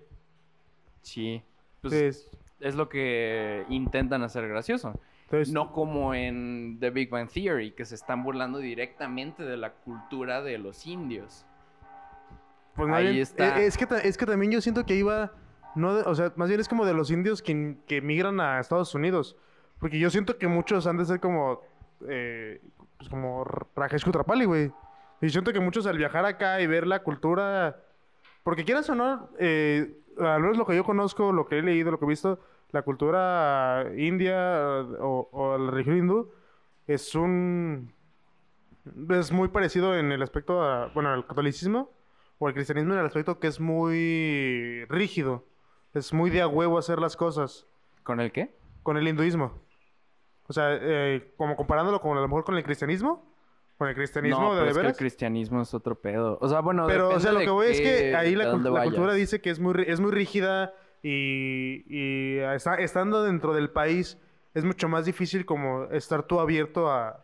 Sí. 1.02 1.42
Pues 1.82 1.94
Es- 1.94 2.30
es 2.60 2.76
lo 2.76 2.90
que 2.90 3.66
intentan 3.70 4.24
hacer 4.24 4.48
gracioso. 4.48 5.00
entonces, 5.26 5.54
No 5.54 5.72
como 5.74 6.14
en 6.14 6.78
The 6.80 6.90
Big 6.90 7.10
Bang 7.10 7.30
Theory, 7.30 7.72
que 7.72 7.86
se 7.86 7.96
están 7.96 8.24
burlando 8.24 8.60
directamente 8.60 9.44
de 9.44 9.58
la 9.58 9.74
cultura 9.74 10.42
de 10.42 10.58
los 10.58 10.86
indios. 10.88 11.46
pues, 12.76 12.94
ahí 12.94 13.08
bien- 13.08 13.18
está. 13.24 13.60
eh, 13.60 13.66
Es, 13.66 13.76
que, 13.78 13.88
es 14.04 14.18
que 14.18 14.26
también 14.28 14.52
yo 14.52 14.62
siento 14.62 14.86
que 14.86 14.94
iba, 14.96 15.32
no, 15.76 15.96
de- 15.96 16.04
o 16.04 16.14
sea, 16.14 16.32
más 16.36 16.48
bien 16.48 16.60
es 16.62 16.68
como 16.70 16.86
de 16.86 16.94
los 16.94 17.10
indios 17.10 17.42
que, 17.42 17.76
que 17.88 18.02
migran 18.02 18.40
a 18.40 18.60
Estados 18.60 18.94
Unidos. 18.94 19.36
Porque 19.80 19.98
yo 20.00 20.10
siento 20.12 20.38
que 20.38 20.48
muchos 20.48 20.86
han 20.88 20.98
de 20.98 21.06
ser 21.06 21.20
como, 21.20 21.62
eh, 22.08 22.62
pues 22.98 23.10
como 23.10 23.44
Rajesh 23.76 24.04
Kutrapali, 24.04 24.46
güey. 24.46 24.72
Y 25.22 25.30
siento 25.30 25.54
que 25.54 25.60
muchos 25.60 25.86
al 25.88 25.98
viajar 25.98 26.26
acá 26.26 26.62
y 26.62 26.68
ver 26.68 26.86
la 26.86 27.04
cultura, 27.04 27.84
porque 28.44 28.66
quieras 28.66 28.90
o 28.90 28.96
no, 28.96 29.30
eh, 29.40 29.98
al 30.20 30.42
menos 30.42 30.58
lo 30.58 30.66
que 30.66 30.76
yo 30.76 30.84
conozco, 30.84 31.32
lo 31.32 31.48
que 31.48 31.60
he 31.60 31.62
leído, 31.62 31.92
lo 31.92 32.00
que 32.00 32.06
he 32.06 32.10
visto, 32.10 32.40
la 32.72 32.82
cultura 32.82 33.86
india 33.96 34.62
o, 35.00 35.30
o 35.32 35.58
la 35.58 35.72
religión 35.72 35.98
hindú 35.98 36.32
es 36.88 37.16
un... 37.16 37.94
Es 39.10 39.32
muy 39.34 39.50
parecido 39.50 39.98
en 39.98 40.12
el 40.14 40.22
aspecto, 40.22 40.64
a, 40.64 40.88
bueno, 40.94 41.10
al 41.10 41.28
catolicismo 41.28 41.92
o 42.40 42.48
al 42.48 42.54
cristianismo 42.54 42.94
en 42.94 43.00
el 43.00 43.06
aspecto 43.06 43.40
que 43.40 43.48
es 43.48 43.60
muy 43.60 44.86
rígido. 44.86 45.46
Es 45.94 46.14
muy 46.14 46.30
de 46.30 46.42
a 46.42 46.48
huevo 46.48 46.78
hacer 46.78 47.00
las 47.00 47.18
cosas 47.18 47.68
¿Con 48.04 48.22
el 48.22 48.32
qué? 48.32 48.56
con 48.84 48.96
el 48.96 49.06
hinduismo. 49.06 49.52
O 50.48 50.54
sea, 50.54 50.70
eh, 50.72 51.34
como 51.36 51.58
comparándolo 51.58 52.00
con 52.00 52.18
a 52.18 52.22
lo 52.22 52.28
mejor 52.30 52.46
con 52.46 52.56
el 52.56 52.64
cristianismo. 52.64 53.37
Con 53.78 53.90
el 53.90 53.96
cristianismo 53.96 54.42
no, 54.42 54.56
de, 54.56 54.62
pero 54.62 54.66
de 54.66 54.70
es 54.72 54.74
que 54.76 54.80
el 54.80 54.84
veras. 54.86 54.98
cristianismo 54.98 55.62
es 55.62 55.74
otro 55.74 56.00
pedo. 56.02 56.38
O 56.42 56.50
sea, 56.50 56.62
bueno, 56.62 56.86
Pero, 56.88 57.10
o 57.10 57.20
sea, 57.20 57.32
lo 57.32 57.40
que 57.40 57.50
voy 57.50 57.68
es 57.68 57.80
que 57.82 58.16
ahí 58.16 58.36
la, 58.36 58.46
la 58.56 58.84
cultura 58.84 59.14
dice 59.14 59.40
que 59.42 59.50
es 59.52 59.60
muy, 59.60 59.74
es 59.86 60.00
muy 60.00 60.12
rígida 60.12 60.74
y, 61.04 61.84
y 61.88 62.38
está- 62.40 62.76
estando 62.76 63.24
dentro 63.24 63.54
del 63.54 63.70
país 63.70 64.18
es 64.54 64.64
mucho 64.66 64.90
más 64.90 65.06
difícil 65.06 65.46
como 65.46 65.84
estar 65.92 66.24
tú 66.24 66.40
abierto 66.40 66.90
a, 66.90 67.24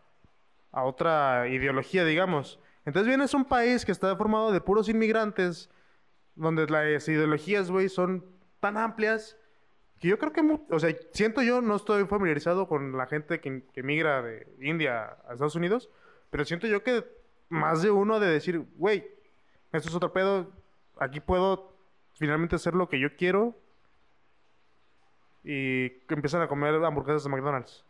a 0.72 0.84
otra 0.84 1.48
ideología, 1.48 2.06
digamos. 2.06 2.60
Entonces 2.86 3.08
vienes 3.08 3.34
a 3.34 3.38
un 3.38 3.46
país 3.46 3.84
que 3.86 3.92
está 3.92 4.16
formado 4.16 4.52
de 4.52 4.62
puros 4.62 4.90
inmigrantes, 4.90 5.72
donde 6.36 6.68
las 6.68 7.08
ideologías, 7.08 7.72
güey, 7.72 7.90
son 7.90 8.26
tan 8.60 8.78
amplias 8.78 9.38
que 10.00 10.10
yo 10.10 10.20
creo 10.20 10.34
que, 10.34 10.42
o 10.70 10.80
sea, 10.80 10.94
siento 11.14 11.42
yo, 11.42 11.62
no 11.62 11.76
estoy 11.78 12.06
familiarizado 12.06 12.68
con 12.68 12.96
la 12.98 13.08
gente 13.08 13.40
que, 13.40 13.64
que 13.74 13.82
migra 13.84 14.22
de 14.22 14.46
India 14.62 15.18
a 15.28 15.34
Estados 15.34 15.56
Unidos, 15.56 15.90
pero 16.34 16.46
siento 16.46 16.66
yo 16.66 16.82
que 16.82 17.06
más 17.48 17.84
de 17.84 17.92
uno 17.92 18.20
de 18.20 18.28
decir, 18.28 18.66
güey, 18.78 19.06
esto 19.72 19.88
es 19.88 19.94
otro 19.94 20.12
pedo, 20.14 20.52
aquí 20.98 21.20
puedo 21.20 21.78
finalmente 22.16 22.56
hacer 22.56 22.74
lo 22.74 22.90
que 22.90 23.00
yo 23.00 23.16
quiero 23.16 23.56
y 25.44 25.92
empiezan 26.10 26.42
a 26.42 26.48
comer 26.48 26.74
hamburguesas 26.84 27.24
de 27.24 27.30
McDonald's. 27.30 27.86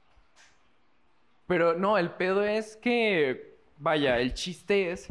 Pero 1.48 1.76
no, 1.76 1.98
el 1.98 2.12
pedo 2.12 2.44
es 2.44 2.76
que, 2.76 3.56
vaya, 3.78 4.20
el 4.20 4.34
chiste 4.34 4.92
es 4.92 5.10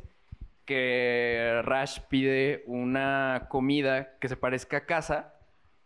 que 0.67 1.63
Rash 1.65 2.01
pide 2.11 2.65
una 2.67 3.47
comida 3.49 4.19
que 4.19 4.29
se 4.29 4.37
parezca 4.37 4.77
a 4.77 4.85
casa 4.85 5.33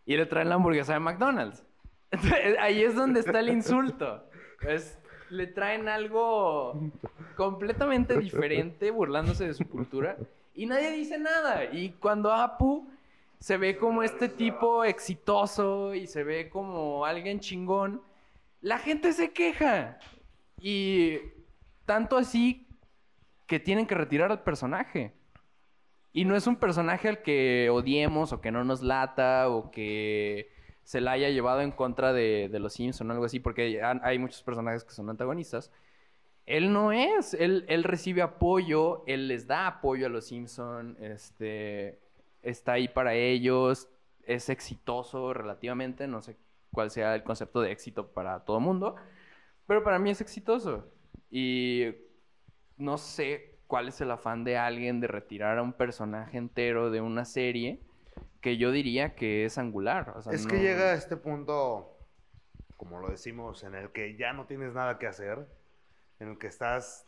y 0.05 0.17
le 0.17 0.25
traen 0.25 0.49
la 0.49 0.55
hamburguesa 0.55 0.91
de 0.91 0.99
McDonald's. 0.99 1.63
Ahí 2.59 2.83
es 2.83 2.93
donde 2.93 3.21
está 3.21 3.39
el 3.39 3.47
insulto. 3.47 4.29
Es, 4.67 4.99
le 5.29 5.47
traen 5.47 5.87
algo 5.87 6.79
completamente 7.35 8.17
diferente, 8.17 8.91
burlándose 8.91 9.47
de 9.47 9.53
su 9.53 9.67
cultura, 9.67 10.17
y 10.53 10.65
nadie 10.65 10.91
dice 10.91 11.19
nada. 11.19 11.65
Y 11.65 11.91
cuando 11.91 12.33
Apu 12.33 12.89
se 13.39 13.57
ve 13.57 13.77
como 13.77 14.03
este 14.03 14.29
tipo 14.29 14.83
exitoso 14.83 15.93
y 15.93 16.07
se 16.07 16.23
ve 16.23 16.49
como 16.49 17.05
alguien 17.05 17.39
chingón, 17.39 18.01
la 18.61 18.79
gente 18.79 19.13
se 19.13 19.31
queja. 19.31 19.99
Y 20.59 21.19
tanto 21.85 22.17
así 22.17 22.67
que 23.45 23.59
tienen 23.59 23.85
que 23.85 23.95
retirar 23.95 24.31
al 24.31 24.43
personaje. 24.43 25.13
Y 26.11 26.25
no 26.25 26.35
es 26.35 26.47
un 26.47 26.55
personaje 26.55 27.07
al 27.07 27.21
que 27.21 27.69
odiemos 27.71 28.33
o 28.33 28.41
que 28.41 28.51
no 28.51 28.63
nos 28.63 28.81
lata 28.81 29.49
o 29.49 29.69
que 29.69 30.49
se 30.87 31.01
la 31.01 31.11
haya 31.11 31.29
llevado 31.29 31.59
en 31.59 31.71
contra 31.71 32.13
de, 32.13 32.47
de 32.49 32.59
los 32.59 32.71
Simpson 32.71 33.09
o 33.09 33.13
algo 33.13 33.25
así, 33.25 33.41
porque 33.41 33.81
hay 33.83 34.19
muchos 34.19 34.41
personajes 34.41 34.85
que 34.85 34.93
son 34.93 35.09
antagonistas. 35.09 35.69
Él 36.45 36.71
no 36.71 36.93
es, 36.93 37.33
él, 37.33 37.65
él 37.67 37.83
recibe 37.83 38.21
apoyo, 38.21 39.03
él 39.05 39.27
les 39.27 39.47
da 39.47 39.67
apoyo 39.67 40.05
a 40.05 40.09
los 40.09 40.27
Simpson, 40.27 40.95
este, 41.01 41.99
está 42.41 42.71
ahí 42.71 42.87
para 42.87 43.15
ellos, 43.15 43.89
es 44.23 44.47
exitoso 44.47 45.33
relativamente, 45.33 46.07
no 46.07 46.21
sé 46.21 46.37
cuál 46.71 46.89
sea 46.89 47.15
el 47.15 47.23
concepto 47.23 47.59
de 47.59 47.73
éxito 47.73 48.13
para 48.13 48.45
todo 48.45 48.61
mundo, 48.61 48.95
pero 49.65 49.83
para 49.83 49.99
mí 49.99 50.09
es 50.09 50.21
exitoso. 50.21 50.89
Y 51.29 51.87
no 52.77 52.97
sé 52.97 53.59
cuál 53.67 53.89
es 53.89 53.99
el 53.99 54.09
afán 54.09 54.45
de 54.45 54.55
alguien 54.57 55.01
de 55.01 55.07
retirar 55.07 55.57
a 55.57 55.63
un 55.63 55.73
personaje 55.73 56.37
entero 56.37 56.91
de 56.91 57.01
una 57.01 57.25
serie 57.25 57.81
que 58.41 58.57
yo 58.57 58.71
diría 58.71 59.15
que 59.15 59.45
es 59.45 59.57
angular. 59.57 60.13
o 60.15 60.21
sea, 60.21 60.33
es 60.33 60.45
que 60.45 60.59
llega 60.59 60.91
a 60.91 60.93
este 60.93 61.17
punto, 61.17 61.97
como 62.75 62.99
lo 62.99 63.09
decimos, 63.09 63.63
en 63.63 63.75
el 63.75 63.91
que 63.91 64.15
ya 64.15 64.33
no 64.33 64.45
tienes 64.45 64.73
nada 64.73 64.99
que 64.99 65.07
hacer, 65.07 65.47
en 66.19 66.29
el 66.29 66.37
que 66.37 66.47
estás, 66.47 67.05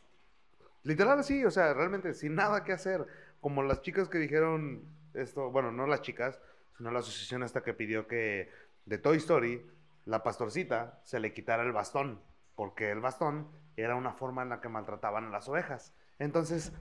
literal 0.83 1.19
así, 1.19 1.45
o 1.45 1.51
sea, 1.51 1.73
realmente 1.73 2.13
sin 2.13 2.35
nada 2.35 2.63
que 2.63 2.73
hacer, 2.73 3.05
como 3.41 3.63
las 3.63 3.81
chicas 3.81 4.09
que 4.09 4.17
dijeron 4.17 4.83
esto, 5.13 5.49
bueno, 5.51 5.71
no 5.71 5.87
las 5.87 6.01
chicas, 6.01 6.39
sino 6.77 6.91
la 6.91 6.99
asociación 6.99 7.43
esta 7.43 7.61
que 7.61 7.73
pidió 7.73 8.07
que 8.07 8.49
de 8.85 8.97
Toy 8.97 9.17
Story, 9.17 9.65
la 10.05 10.23
pastorcita 10.23 10.99
se 11.03 11.19
le 11.19 11.33
quitara 11.33 11.63
el 11.63 11.71
bastón, 11.71 12.21
porque 12.55 12.91
el 12.91 12.99
bastón 12.99 13.47
era 13.79 13.95
una 13.95 14.13
forma 14.13 14.43
en 14.43 14.49
la 14.49 14.61
que 14.61 14.69
maltrataban 14.69 15.25
a 15.25 15.29
las 15.29 15.47
ovejas. 15.49 15.93
Entonces, 16.19 16.73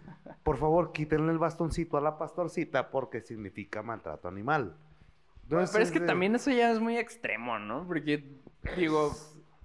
por 0.42 0.56
favor, 0.56 0.92
quítenle 0.92 1.32
el 1.32 1.38
bastoncito 1.38 1.96
a 1.96 2.00
la 2.00 2.18
pastorcita 2.18 2.90
porque 2.90 3.20
significa 3.20 3.82
maltrato 3.82 4.28
animal. 4.28 4.76
Pero 5.48 5.62
es 5.62 5.70
Entonces, 5.70 5.92
que 5.92 6.04
eh, 6.04 6.06
también 6.06 6.34
eso 6.34 6.50
ya 6.50 6.70
es 6.70 6.80
muy 6.80 6.98
extremo, 6.98 7.58
¿no? 7.58 7.86
Porque, 7.86 8.38
digo, 8.76 9.14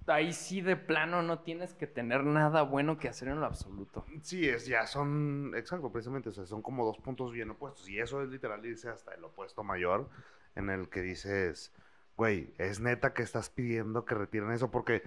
ahí 0.06 0.32
sí 0.32 0.60
de 0.60 0.76
plano 0.76 1.22
no 1.22 1.40
tienes 1.40 1.74
que 1.74 1.86
tener 1.86 2.24
nada 2.24 2.62
bueno 2.62 2.98
que 2.98 3.08
hacer 3.08 3.28
en 3.28 3.40
lo 3.40 3.46
absoluto. 3.46 4.04
Sí, 4.22 4.48
es, 4.48 4.66
ya 4.66 4.86
son, 4.86 5.52
exacto, 5.56 5.90
precisamente, 5.90 6.30
o 6.30 6.32
sea, 6.32 6.46
son 6.46 6.62
como 6.62 6.84
dos 6.84 6.98
puntos 6.98 7.32
bien 7.32 7.50
opuestos. 7.50 7.88
Y 7.88 7.98
eso 7.98 8.22
es 8.22 8.28
literal 8.28 8.64
irse 8.64 8.88
hasta 8.88 9.12
el 9.14 9.24
opuesto 9.24 9.62
mayor, 9.62 10.08
en 10.54 10.70
el 10.70 10.88
que 10.88 11.02
dices, 11.02 11.74
güey, 12.16 12.54
es 12.58 12.80
neta 12.80 13.12
que 13.12 13.22
estás 13.22 13.50
pidiendo 13.50 14.04
que 14.04 14.14
retiren 14.14 14.52
eso, 14.52 14.70
porque, 14.70 15.02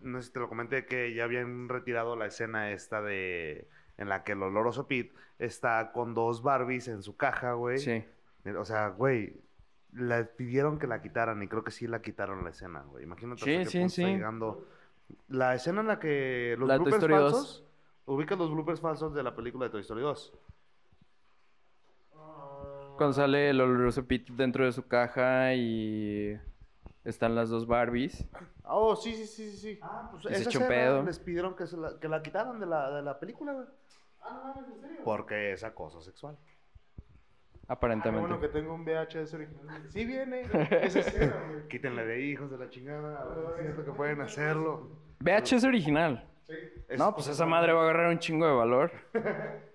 no 0.00 0.20
sé 0.20 0.28
si 0.28 0.32
te 0.32 0.40
lo 0.40 0.48
comenté, 0.48 0.86
que 0.86 1.14
ya 1.14 1.24
habían 1.24 1.68
retirado 1.68 2.16
la 2.16 2.26
escena 2.26 2.70
esta 2.70 3.02
de, 3.02 3.68
en 3.96 4.08
la 4.08 4.24
que 4.24 4.32
el 4.32 4.42
oloroso 4.42 4.86
Pete 4.86 5.12
está 5.38 5.92
con 5.92 6.14
dos 6.14 6.42
Barbies 6.42 6.88
en 6.88 7.02
su 7.02 7.16
caja, 7.16 7.52
güey. 7.52 7.78
Sí. 7.78 8.04
O 8.56 8.64
sea, 8.64 8.88
güey, 8.88 9.40
le 9.92 10.24
pidieron 10.24 10.78
que 10.78 10.86
la 10.86 11.02
quitaran 11.02 11.42
y 11.42 11.48
creo 11.48 11.64
que 11.64 11.70
sí 11.70 11.86
la 11.86 12.00
quitaron 12.00 12.44
la 12.44 12.50
escena, 12.50 12.82
güey. 12.82 13.04
Imagínate 13.04 13.44
Sí, 13.44 13.56
hasta 13.56 13.64
qué 13.64 13.88
sí, 13.88 14.02
está 14.02 14.12
llegando. 14.12 14.66
La 15.28 15.54
escena 15.54 15.80
en 15.80 15.86
la 15.86 15.98
que 15.98 16.56
los 16.58 16.68
La 16.68 16.76
bloopers 16.76 16.96
Story 16.96 17.14
2. 17.14 17.32
falsos, 17.32 17.64
ubicas 18.06 18.38
los 18.38 18.50
bloopers 18.52 18.80
falsos 18.80 19.14
de 19.14 19.22
la 19.22 19.34
película 19.34 19.66
de 19.66 19.70
Toy 19.70 19.80
Story 19.80 20.02
2. 20.02 20.34
Cuando 22.96 23.12
sale 23.12 23.50
el 23.50 23.60
oloroso 23.60 24.06
Pete 24.06 24.32
dentro 24.34 24.64
de 24.64 24.72
su 24.72 24.86
caja 24.86 25.54
y 25.54 26.36
están 27.04 27.34
las 27.34 27.48
dos 27.48 27.66
Barbies. 27.66 28.26
Oh, 28.64 28.94
sí, 28.96 29.14
sí, 29.14 29.26
sí, 29.26 29.50
sí. 29.50 29.56
sí. 29.74 29.78
Ah, 29.82 30.08
pues 30.10 30.22
se 30.24 30.32
esa 30.32 30.48
escena 30.50 30.68
pedo. 30.68 31.02
les 31.02 31.18
pidieron 31.18 31.54
que, 31.56 31.66
se 31.66 31.76
la, 31.76 31.98
que 31.98 32.08
la 32.08 32.22
quitaran 32.22 32.58
de 32.60 32.66
la, 32.66 32.90
de 32.90 33.02
la 33.02 33.18
película, 33.18 33.52
güey. 33.52 33.66
Ah, 34.20 34.32
no 34.44 34.54
mames, 34.54 34.74
¿en 34.74 34.80
serio? 34.80 35.00
Porque 35.04 35.52
es 35.52 35.64
acoso 35.64 36.00
sexual. 36.02 36.36
Ah, 37.70 37.74
Aparentemente. 37.74 38.20
bueno 38.26 38.40
que 38.40 38.48
tengo 38.48 38.74
un 38.74 38.84
VHS 38.84 39.34
original. 39.34 39.86
Sí 39.90 40.04
viene. 40.06 40.42
Güey. 40.48 41.68
Quítenle 41.68 42.04
de 42.06 42.20
hijos 42.26 42.50
de 42.50 42.56
la 42.58 42.70
chingada. 42.70 43.20
A 43.20 43.24
ver 43.26 43.38
si 43.38 43.50
es 43.60 43.60
cierto 43.66 43.84
que 43.84 43.92
pueden 43.92 44.20
hacerlo. 44.22 44.88
VHS 45.20 45.64
original. 45.64 46.24
Es- 46.88 46.98
No, 46.98 47.14
pues 47.14 47.28
esa 47.28 47.44
madre 47.44 47.72
va 47.74 47.80
a 47.80 47.84
agarrar 47.84 48.08
un 48.10 48.18
chingo 48.18 48.46
de 48.46 48.54
valor. 48.54 48.90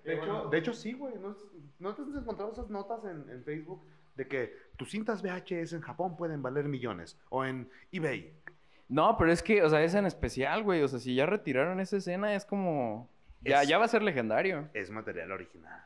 De 0.04 0.14
hecho, 0.14 0.48
de 0.50 0.58
hecho 0.58 0.72
sí, 0.72 0.92
güey. 0.92 1.14
¿No, 1.18 1.34
¿No 1.78 1.94
te 1.94 2.02
has 2.02 2.08
encontrado 2.16 2.52
esas 2.52 2.68
notas 2.68 3.04
en, 3.04 3.30
en 3.30 3.42
Facebook 3.44 3.82
de 4.16 4.28
que 4.28 4.56
tus 4.76 4.90
cintas 4.90 5.22
VHS 5.22 5.72
en 5.74 5.80
Japón 5.80 6.16
pueden 6.16 6.42
valer 6.42 6.66
millones? 6.66 7.18
O 7.30 7.44
en 7.44 7.68
eBay. 7.92 8.32
No, 8.88 9.16
pero 9.18 9.32
es 9.32 9.42
que, 9.42 9.62
o 9.62 9.68
sea, 9.70 9.82
es 9.82 9.94
en 9.94 10.06
especial, 10.06 10.62
güey. 10.62 10.82
O 10.82 10.88
sea, 10.88 10.98
si 10.98 11.14
ya 11.14 11.26
retiraron 11.26 11.80
esa 11.80 11.96
escena, 11.96 12.34
es 12.34 12.44
como. 12.44 13.08
Ya, 13.40 13.62
Es- 13.62 13.68
ya 13.68 13.78
va 13.78 13.84
a 13.86 13.88
ser 13.88 14.02
legendario. 14.02 14.68
Es 14.74 14.90
material 14.90 15.32
original. 15.32 15.84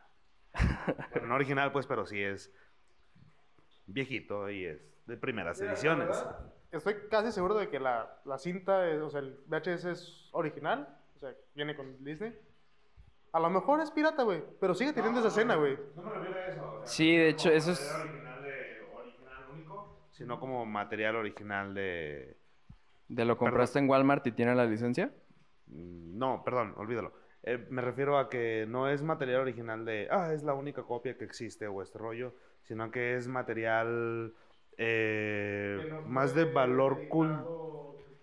bueno, 1.12 1.29
no 1.29 1.35
original, 1.35 1.70
pues, 1.72 1.87
pero 1.87 2.07
sí 2.07 2.20
es 2.20 2.53
viejito 3.87 4.51
y 4.51 4.64
es 4.66 4.81
de 5.07 5.16
primeras 5.16 5.61
ediciones. 5.61 6.24
Estoy 6.70 6.95
casi 7.11 7.33
seguro 7.33 7.55
de 7.55 7.68
que 7.70 7.81
la, 7.81 8.20
la 8.24 8.39
cinta, 8.39 8.89
es- 8.91 9.01
o 9.01 9.11
sea, 9.11 9.20
el 9.20 9.39
VHS 9.47 9.85
es 9.91 10.29
original. 10.33 10.89
O 11.16 11.18
sea, 11.18 11.33
viene 11.55 11.74
con 11.74 12.05
Disney. 12.05 12.33
A 13.33 13.41
lo 13.41 13.51
mejor 13.51 13.81
es 13.81 13.91
pirata, 13.91 14.22
güey. 14.22 14.43
Pero 14.61 14.74
sigue 14.74 14.93
teniendo 14.93 15.20
esa 15.20 15.29
escena, 15.29 15.57
güey. 15.57 15.79
No 15.97 16.03
me 16.03 16.11
refiero 16.11 16.39
a 16.41 16.47
eso. 16.47 16.83
Sí, 16.85 17.16
de 17.16 17.29
hecho, 17.29 17.51
eso 17.51 17.72
es. 17.72 17.95
original 17.95 18.43
de 18.43 18.81
original 18.97 19.45
único, 19.53 19.97
sino 20.11 20.41
como 20.41 20.64
material 20.66 21.16
original 21.16 21.74
de 21.74 22.37
¿De 23.09 23.24
lo 23.24 23.39
compraste 23.39 23.79
en 23.79 23.89
Walmart 23.89 24.26
y 24.26 24.33
tiene 24.33 24.55
la 24.55 24.66
licencia? 24.66 25.12
Mm, 25.66 26.18
No, 26.18 26.43
perdón, 26.45 26.74
olvídalo. 26.76 27.12
Eh, 27.43 27.66
me 27.70 27.81
refiero 27.81 28.18
a 28.18 28.29
que 28.29 28.66
no 28.68 28.89
es 28.89 29.03
material 29.03 29.41
original 29.41 29.85
de, 29.85 30.09
ah, 30.11 30.33
es 30.35 30.43
la 30.43 30.55
única 30.55 30.83
copia 30.83 31.16
que 31.16 31.24
existe 31.24 31.66
o 31.68 31.81
este 31.83 31.99
rollo, 31.99 32.35
sino 32.64 32.91
que 32.91 33.14
es 33.16 33.29
material 33.29 34.35
eh, 34.76 36.01
más 36.07 36.35
de 36.35 36.45
valor 36.45 37.09
cool. 37.09 37.31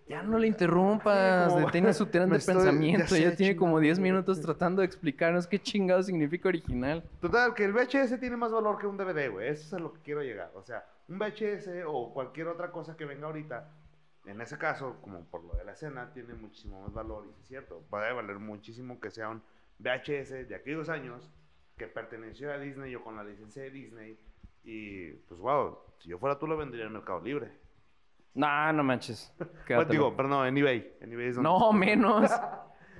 Ya 0.08 0.22
no 0.22 0.38
le 0.38 0.46
interrumpas, 0.46 1.52
como- 1.52 1.66
su 1.92 2.06
tren 2.06 2.30
de 2.30 2.36
estoy- 2.38 2.54
pensamiento. 2.54 3.16
ya 3.16 3.34
tiene 3.34 3.56
como 3.56 3.80
10 3.80 3.96
chingado. 3.96 4.12
minutos 4.14 4.40
tratando 4.40 4.80
de 4.80 4.86
explicarnos 4.86 5.46
qué 5.46 5.58
chingado 5.60 6.02
significa 6.02 6.48
original. 6.48 7.02
Total, 7.20 7.54
que 7.54 7.64
el 7.64 7.72
VHS 7.72 8.18
tiene 8.20 8.36
más 8.36 8.52
valor 8.52 8.78
que 8.78 8.86
un 8.86 8.96
DVD, 8.96 9.28
güey. 9.30 9.48
Eso 9.48 9.64
es 9.66 9.74
a 9.74 9.78
lo 9.78 9.92
que 9.92 10.00
quiero 10.02 10.22
llegar. 10.22 10.50
O 10.54 10.62
sea, 10.62 10.84
un 11.08 11.18
VHS 11.18 11.82
o 11.86 12.12
cualquier 12.14 12.46
otra 12.48 12.70
cosa 12.70 12.96
que 12.96 13.04
venga 13.04 13.26
ahorita, 13.26 13.68
en 14.26 14.40
ese 14.40 14.56
caso, 14.58 14.96
como 15.02 15.24
por 15.24 15.42
lo 15.44 15.54
de 15.54 15.64
la 15.64 15.72
escena, 15.72 16.10
tiene 16.12 16.34
muchísimo 16.34 16.82
más 16.82 16.92
valor. 16.92 17.24
Y 17.26 17.40
es 17.42 17.48
cierto, 17.48 17.82
puede 17.90 18.12
valer 18.12 18.38
muchísimo 18.38 19.00
que 19.00 19.10
sea 19.10 19.28
un 19.30 19.42
VHS 19.80 20.44
de 20.48 20.54
aquellos 20.54 20.88
años 20.88 21.28
que 21.76 21.86
perteneció 21.88 22.52
a 22.52 22.58
Disney 22.58 22.94
o 22.94 23.02
con 23.02 23.16
la 23.16 23.24
licencia 23.24 23.62
de 23.62 23.70
Disney. 23.70 24.18
Y 24.64 25.10
pues, 25.28 25.40
wow, 25.40 25.78
si 25.98 26.08
yo 26.10 26.18
fuera 26.18 26.38
tú 26.38 26.46
lo 26.46 26.56
vendría 26.56 26.86
en 26.86 26.92
Mercado 26.92 27.20
Libre. 27.20 27.50
No, 28.36 28.72
no 28.72 28.84
manches. 28.84 29.32
Bueno, 29.68 29.84
digo, 29.86 30.14
pero 30.16 30.28
no, 30.28 30.46
en 30.46 30.56
eBay. 30.56 30.92
En 31.00 31.12
eBay 31.12 31.28
es 31.28 31.34
donde- 31.36 31.48
No, 31.50 31.72
menos. 31.72 32.30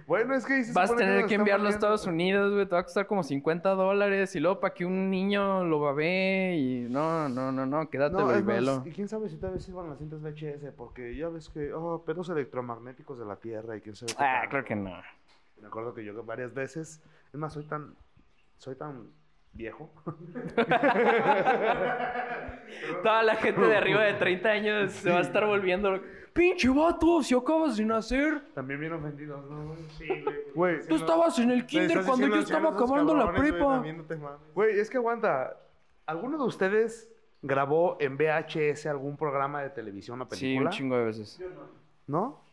Bueno, 0.07 0.37
es 0.37 0.47
que 0.47 0.63
se 0.63 0.73
Vas 0.73 0.93
a 0.93 0.95
tener 0.95 1.27
que 1.27 1.35
enviarlo 1.35 1.67
a 1.67 1.71
Estados 1.71 2.07
Unidos, 2.07 2.53
güey. 2.53 2.65
Te 2.65 2.77
va 2.77 2.79
a 2.79 2.85
costar 2.85 3.09
como 3.09 3.25
50 3.25 3.71
dólares. 3.71 4.37
Y 4.37 4.41
luego 4.41 4.61
para 4.61 4.73
que 4.73 4.85
un 4.85 5.11
niño 5.11 5.65
lo 5.65 5.81
babee. 5.81 6.57
Y 6.57 6.89
no, 6.89 7.29
no, 7.29 7.51
no, 7.51 7.67
no. 7.67 7.91
Quédatelo 7.91 8.21
No, 8.31 8.39
y 8.39 8.43
velo. 8.43 8.83
y 8.87 8.93
quién 8.93 9.09
sabe 9.09 9.29
si 9.29 9.37
todavía 9.37 9.61
sirvan 9.61 9.89
las 9.91 9.99
cintas 9.99 10.21
VHS, 10.23 10.71
porque 10.77 11.17
ya 11.17 11.29
ves 11.29 11.49
que, 11.49 11.73
oh, 11.73 12.05
pedos 12.05 12.29
electromagnéticos 12.29 13.19
de 13.19 13.25
la 13.25 13.35
Tierra 13.35 13.77
y 13.77 13.81
quién 13.81 13.97
sabe 13.97 14.13
Ah, 14.19 14.45
creo 14.49 14.65
que 14.65 14.77
no. 14.77 14.93
Me 15.61 15.67
acuerdo 15.67 15.93
que 15.93 16.05
yo 16.05 16.23
varias 16.23 16.55
veces, 16.55 17.03
es 17.33 17.35
más, 17.41 17.53
soy 17.53 17.65
tan, 17.65 17.97
soy 18.59 18.77
tan 18.77 19.09
viejo. 19.57 19.91
Toda 23.03 23.23
la 23.23 23.37
gente 23.37 23.61
de 23.61 23.77
arriba 23.77 24.03
de 24.03 24.15
30 24.15 24.49
años 24.49 24.93
se 24.93 25.11
va 25.11 25.19
a 25.19 25.23
estar 25.23 25.47
volviendo. 25.47 26.01
Pinche 26.33 26.69
vato, 26.69 27.23
si 27.23 27.35
acabas 27.35 27.77
de 27.79 27.85
nacer. 27.87 28.43
También 28.55 28.79
bien 28.81 28.93
ofendidos, 28.93 29.49
¿no? 29.51 29.69
güey? 29.69 29.79
Sí, 29.97 30.07
güey. 30.07 30.37
Güey, 30.55 30.81
Tú 30.87 30.97
estabas 30.97 31.39
en 31.39 31.51
el 31.51 31.65
kinder 31.65 32.03
cuando 32.05 32.27
yo 32.29 32.37
estaba 32.41 32.71
acabando 32.71 33.15
la 33.15 33.25
güey, 33.27 33.53
prepa. 33.53 33.75
también 33.75 33.97
no 33.99 34.05
te 34.05 34.17
mames. 34.17 34.41
Güey, 34.55 34.79
es 34.79 34.91
que 34.91 34.99
aguanta. 34.99 35.57
¿Alguno 36.05 36.37
de 36.39 36.45
ustedes 36.45 37.11
grabó 37.43 37.97
en 38.01 38.17
VHS 38.19 38.87
algún 38.87 39.17
programa 39.17 39.63
de 39.63 39.71
televisión 39.71 40.21
o 40.21 40.25
Sí, 40.31 40.41
película? 40.41 40.71
un 40.71 40.77
chingo 40.77 40.97
de 40.99 41.05
veces. 41.05 41.41
¿No? 42.07 42.45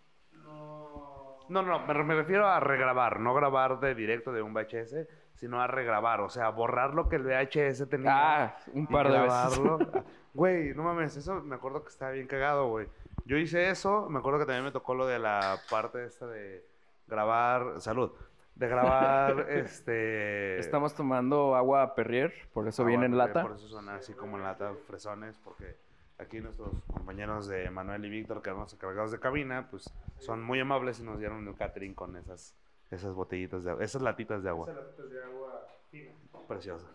No, 1.50 1.62
no, 1.62 1.86
me, 1.86 2.04
me 2.06 2.16
refiero 2.16 2.48
a 2.48 2.60
regrabar, 2.62 3.20
no 3.20 3.34
grabar 3.34 3.80
de 3.82 3.94
directo 3.94 4.32
de 4.32 4.42
un 4.42 4.54
VHS, 4.54 4.96
sino 5.36 5.62
a 5.62 5.68
regrabar, 5.68 6.22
o 6.22 6.30
sea, 6.30 6.50
borrar 6.50 6.94
lo 6.94 7.10
que 7.10 7.18
el 7.18 7.24
VHS 7.24 7.90
tenía. 7.90 8.46
Ah, 8.46 8.58
un 8.74 8.88
par 8.88 9.12
de 9.12 9.20
veces. 9.20 9.60
grabarlo. 9.60 10.04
Güey, 10.34 10.74
no 10.74 10.82
mames, 10.82 11.16
eso 11.16 11.42
me 11.42 11.56
acuerdo 11.56 11.84
que 11.84 11.90
estaba 11.90 12.12
bien 12.12 12.26
cagado, 12.26 12.68
güey. 12.68 12.88
Yo 13.26 13.38
hice 13.38 13.70
eso, 13.70 14.10
me 14.10 14.18
acuerdo 14.18 14.40
que 14.40 14.46
también 14.46 14.64
me 14.64 14.72
tocó 14.72 14.96
lo 14.96 15.06
de 15.06 15.20
la 15.20 15.60
parte 15.70 16.04
esta 16.06 16.26
de 16.26 16.66
grabar, 17.08 17.80
salud, 17.80 18.12
de 18.56 18.68
grabar, 18.68 19.48
este... 19.50 20.58
Estamos 20.58 20.96
tomando 20.96 21.56
agua 21.56 21.94
Perrier, 21.94 22.34
por 22.52 22.68
eso 22.68 22.82
agua, 22.82 22.90
viene 22.90 23.06
en 23.06 23.18
lata. 23.18 23.44
Por 23.44 23.54
eso 23.54 23.68
suena 23.68 23.96
así 23.96 24.14
como 24.14 24.38
en 24.38 24.44
lata, 24.44 24.74
fresones, 24.88 25.38
porque 25.38 25.78
aquí 26.18 26.40
nuestros 26.40 26.70
compañeros 26.92 27.48
de 27.48 27.70
Manuel 27.70 28.04
y 28.06 28.10
Víctor, 28.10 28.42
que 28.42 28.50
eran 28.50 28.62
los 28.62 28.74
encargados 28.74 29.12
de 29.12 29.20
cabina, 29.20 29.68
pues 29.70 29.94
son 30.18 30.44
muy 30.44 30.60
amables 30.60 31.00
y 31.00 31.04
nos 31.04 31.20
dieron 31.20 31.48
el 31.48 31.56
catering 31.56 31.94
con 31.94 32.16
esas, 32.16 32.56
esas 32.94 33.14
botellitas 33.14 33.64
de 33.64 33.72
agua, 33.72 33.84
esas 33.84 34.02
latitas 34.02 34.44
de 34.44 34.50
agua. 34.50 34.68
Preciosas. 36.48 36.90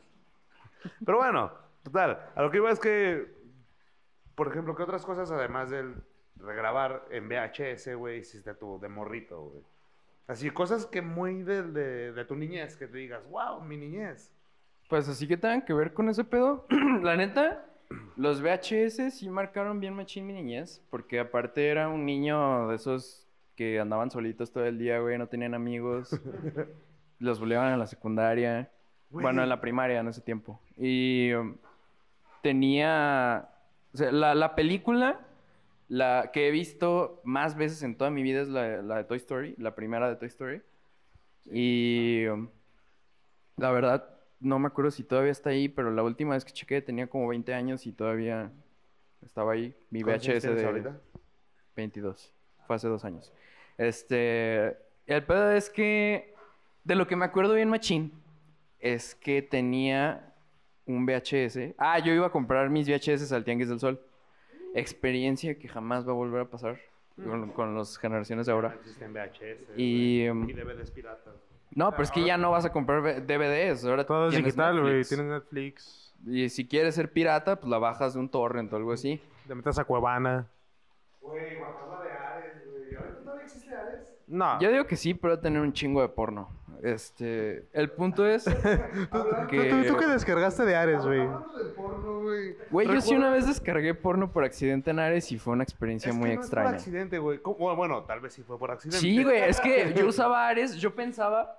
Pero 1.04 1.18
bueno, 1.18 1.52
total, 1.82 2.30
a 2.34 2.42
lo 2.42 2.50
que 2.50 2.58
iba 2.58 2.70
es 2.70 2.78
que, 2.78 3.34
por 4.34 4.48
ejemplo, 4.48 4.74
¿qué 4.74 4.82
otras 4.82 5.04
cosas 5.04 5.30
además 5.30 5.70
del 5.70 5.94
regrabar 6.36 7.04
en 7.10 7.28
VHS, 7.28 7.94
güey, 7.96 8.20
hiciste 8.20 8.54
tú 8.54 8.78
de 8.80 8.88
morrito, 8.88 9.40
güey? 9.42 9.62
Así, 10.26 10.50
cosas 10.50 10.86
que 10.86 11.00
muy 11.00 11.42
de, 11.42 11.62
de, 11.62 12.12
de 12.12 12.24
tu 12.24 12.36
niñez, 12.36 12.76
que 12.76 12.86
te 12.86 12.98
digas, 12.98 13.22
wow, 13.30 13.60
mi 13.62 13.76
niñez. 13.76 14.30
Pues 14.88 15.08
así 15.08 15.26
que 15.26 15.36
tengan 15.36 15.62
que 15.62 15.72
ver 15.72 15.92
con 15.92 16.08
ese 16.08 16.24
pedo. 16.24 16.66
La 17.02 17.16
neta, 17.16 17.64
los 18.16 18.42
VHS 18.42 19.14
sí 19.14 19.28
marcaron 19.28 19.80
bien 19.80 19.94
machín 19.94 20.26
mi 20.26 20.32
niñez. 20.32 20.82
Porque 20.90 21.20
aparte 21.20 21.68
era 21.68 21.88
un 21.88 22.04
niño 22.04 22.68
de 22.68 22.76
esos 22.76 23.27
que 23.58 23.80
andaban 23.80 24.08
solitos 24.08 24.52
todo 24.52 24.64
el 24.66 24.78
día, 24.78 25.00
güey, 25.00 25.18
no 25.18 25.26
tenían 25.26 25.52
amigos. 25.52 26.10
los 27.18 27.40
buleaban 27.40 27.72
en 27.72 27.80
la 27.80 27.88
secundaria. 27.88 28.70
Bueno, 29.10 29.42
en 29.42 29.48
la 29.48 29.60
primaria 29.60 29.98
en 29.98 30.06
ese 30.06 30.20
tiempo. 30.20 30.60
Y 30.76 31.32
um, 31.32 31.56
tenía... 32.40 33.48
O 33.92 33.96
sea, 33.96 34.12
la, 34.12 34.36
la 34.36 34.54
película 34.54 35.26
la 35.88 36.30
que 36.32 36.46
he 36.46 36.50
visto 36.52 37.20
más 37.24 37.56
veces 37.56 37.82
en 37.82 37.96
toda 37.96 38.10
mi 38.10 38.22
vida 38.22 38.42
es 38.42 38.48
la, 38.48 38.80
la 38.80 38.98
de 38.98 39.04
Toy 39.04 39.16
Story, 39.16 39.56
la 39.58 39.74
primera 39.74 40.08
de 40.08 40.14
Toy 40.14 40.28
Story. 40.28 40.62
Y 41.46 42.26
um, 42.28 42.48
la 43.56 43.72
verdad, 43.72 44.08
no 44.38 44.60
me 44.60 44.68
acuerdo 44.68 44.92
si 44.92 45.02
todavía 45.02 45.32
está 45.32 45.50
ahí, 45.50 45.68
pero 45.68 45.90
la 45.90 46.04
última 46.04 46.34
vez 46.34 46.44
que 46.44 46.52
chequé 46.52 46.80
tenía 46.80 47.08
como 47.08 47.26
20 47.26 47.54
años 47.54 47.88
y 47.88 47.92
todavía 47.92 48.52
estaba 49.20 49.54
ahí. 49.54 49.74
Mi 49.90 50.02
¿Cuántos 50.02 50.28
años 50.28 50.44
VHS 50.44 50.54
de 50.54 50.64
ahorita? 50.64 51.00
22. 51.74 52.32
Fue 52.68 52.76
hace 52.76 52.86
dos 52.86 53.04
años. 53.04 53.32
Este. 53.78 54.76
El 55.06 55.24
pedo 55.24 55.52
es 55.52 55.70
que. 55.70 56.34
De 56.84 56.94
lo 56.94 57.06
que 57.06 57.16
me 57.16 57.24
acuerdo 57.24 57.54
bien, 57.54 57.68
machín. 57.68 58.12
Es 58.78 59.14
que 59.14 59.42
tenía 59.42 60.34
un 60.86 61.06
VHS. 61.06 61.74
Ah, 61.78 61.98
yo 61.98 62.12
iba 62.12 62.26
a 62.26 62.30
comprar 62.30 62.70
mis 62.70 62.88
VHS 62.88 63.32
al 63.32 63.44
Tianguis 63.44 63.68
del 63.68 63.80
Sol. 63.80 64.00
Experiencia 64.74 65.58
que 65.58 65.68
jamás 65.68 66.06
va 66.06 66.12
a 66.12 66.14
volver 66.14 66.42
a 66.42 66.44
pasar 66.44 66.78
con, 67.16 67.50
con 67.52 67.74
las 67.76 67.96
generaciones 67.98 68.46
de 68.46 68.52
ahora. 68.52 68.74
Existen 68.74 69.12
VHS. 69.12 69.78
Y, 69.78 70.28
um, 70.28 70.48
y 70.48 70.52
DVDs 70.52 70.90
piratas. 70.90 71.34
No, 71.74 71.90
pero 71.90 72.02
es 72.02 72.10
que 72.10 72.24
ya 72.24 72.36
no 72.36 72.50
vas 72.50 72.64
a 72.64 72.72
comprar 72.72 73.26
DVDs. 73.26 73.84
Ahora 73.84 74.04
Todo 74.04 74.28
es 74.28 74.36
digital, 74.36 74.80
güey. 74.80 74.94
Netflix. 74.94 75.08
Tienes 75.08 75.26
Netflix. 75.26 76.14
Y 76.26 76.48
si 76.48 76.66
quieres 76.66 76.94
ser 76.94 77.12
pirata, 77.12 77.56
pues 77.56 77.70
la 77.70 77.78
bajas 77.78 78.14
de 78.14 78.20
un 78.20 78.28
torrent 78.28 78.72
o 78.72 78.76
algo 78.76 78.92
así. 78.92 79.20
Te 79.46 79.54
metes 79.54 79.78
a 79.78 79.84
Cuevana. 79.84 80.48
Güey, 81.20 81.56
de 81.56 81.60
Ares, 81.60 82.66
güey. 82.66 82.94
¿Ahorita 82.96 83.20
todavía 83.22 83.44
existe 83.44 83.74
Ares? 83.74 84.17
No. 84.28 84.60
Yo 84.60 84.70
digo 84.70 84.86
que 84.86 84.96
sí, 84.96 85.14
pero 85.14 85.34
va 85.34 85.38
a 85.38 85.42
tener 85.42 85.60
un 85.60 85.72
chingo 85.72 86.00
de 86.02 86.08
porno. 86.08 86.48
Este, 86.82 87.66
el 87.72 87.90
punto 87.90 88.24
es 88.24 88.44
¿Tú, 88.44 88.52
que, 89.48 89.64
tú, 89.64 89.84
tú 89.94 89.96
que 89.96 90.06
descargaste 90.06 90.64
de 90.64 90.76
Ares, 90.76 91.04
güey. 91.04 91.26
Güey. 92.70 92.86
yo 92.86 93.00
sí 93.00 93.14
una 93.16 93.30
vez 93.30 93.46
descargué 93.46 93.94
porno 93.94 94.30
por 94.30 94.44
accidente 94.44 94.90
en 94.90 94.98
Ares 95.00 95.32
y 95.32 95.38
fue 95.38 95.54
una 95.54 95.64
experiencia 95.64 96.10
Es 96.10 96.14
que 96.14 96.20
muy 96.20 96.28
no 96.28 96.34
es 96.34 96.40
extraña. 96.46 96.68
por 96.68 96.74
accidente, 96.76 97.18
güey. 97.18 97.40
Bueno, 97.58 98.02
tal 98.04 98.20
vez 98.20 98.32
sí 98.34 98.42
fue 98.42 98.58
por 98.58 98.70
accidente. 98.70 98.98
Sí, 99.00 99.22
güey, 99.24 99.42
es 99.42 99.60
que 99.60 99.92
yo 99.96 100.06
usaba 100.08 100.46
Ares, 100.46 100.76
yo 100.76 100.94
pensaba 100.94 101.58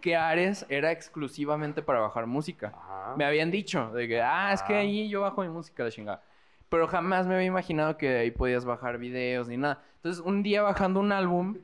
que 0.00 0.16
Ares 0.16 0.64
era 0.68 0.90
exclusivamente 0.92 1.82
para 1.82 2.00
bajar 2.00 2.26
música. 2.26 2.72
Ajá. 2.76 3.14
Me 3.16 3.24
habían 3.24 3.50
dicho 3.50 3.90
de 3.92 4.08
que, 4.08 4.22
ah, 4.22 4.52
es 4.52 4.62
que 4.62 4.74
Ah. 4.74 4.78
ahí 4.78 5.08
yo 5.08 5.22
bajo 5.22 5.42
mi 5.42 5.48
música, 5.48 5.84
la 5.84 5.90
chingada. 5.90 6.22
Pero 6.68 6.86
jamás 6.88 7.26
me 7.26 7.34
había 7.34 7.46
imaginado 7.46 7.96
que 7.96 8.16
ahí 8.16 8.30
podías 8.30 8.64
bajar 8.64 8.98
videos 8.98 9.48
ni 9.48 9.56
nada. 9.56 9.82
Entonces, 9.96 10.22
un 10.24 10.42
día 10.42 10.62
bajando 10.62 11.00
un 11.00 11.12
álbum, 11.12 11.56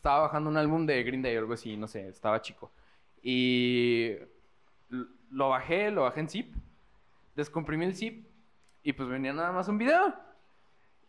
estaba 0.00 0.20
bajando 0.22 0.48
un 0.48 0.56
álbum 0.56 0.86
de 0.86 1.02
Green 1.04 1.20
Day 1.20 1.36
o 1.36 1.40
algo 1.40 1.52
así, 1.52 1.76
no 1.76 1.86
sé, 1.86 2.08
estaba 2.08 2.40
chico. 2.40 2.72
Y 3.22 4.12
lo 5.30 5.50
bajé, 5.50 5.90
lo 5.90 6.02
bajé 6.02 6.20
en 6.20 6.28
zip, 6.30 6.54
descomprimí 7.36 7.84
el 7.84 7.94
zip 7.94 8.26
y 8.82 8.94
pues 8.94 9.10
venía 9.10 9.34
nada 9.34 9.52
más 9.52 9.68
un 9.68 9.76
video. 9.76 10.14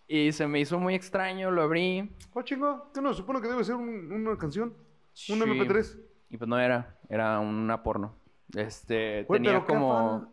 Y 0.10 0.34
se 0.34 0.46
me 0.46 0.60
hizo 0.60 0.78
muy 0.78 0.94
extraño, 0.94 1.52
lo 1.52 1.62
abrí. 1.62 2.12
Oh, 2.34 2.42
chingo. 2.42 2.92
¿Qué 2.94 3.00
no? 3.02 3.14
Supone 3.14 3.40
que 3.40 3.48
debe 3.48 3.64
ser 3.64 3.76
un- 3.76 4.12
una 4.12 4.38
canción. 4.38 4.70
Un 4.70 4.76
Sí. 5.14 5.34
MP3. 5.42 5.98
Y 6.30 6.38
pues 6.38 6.50
no 6.50 6.60
era, 6.60 6.98
era 7.08 7.40
una 7.40 7.82
porno. 7.82 8.14
Este, 8.54 9.24
tenía 9.24 9.64
como... 9.66 10.30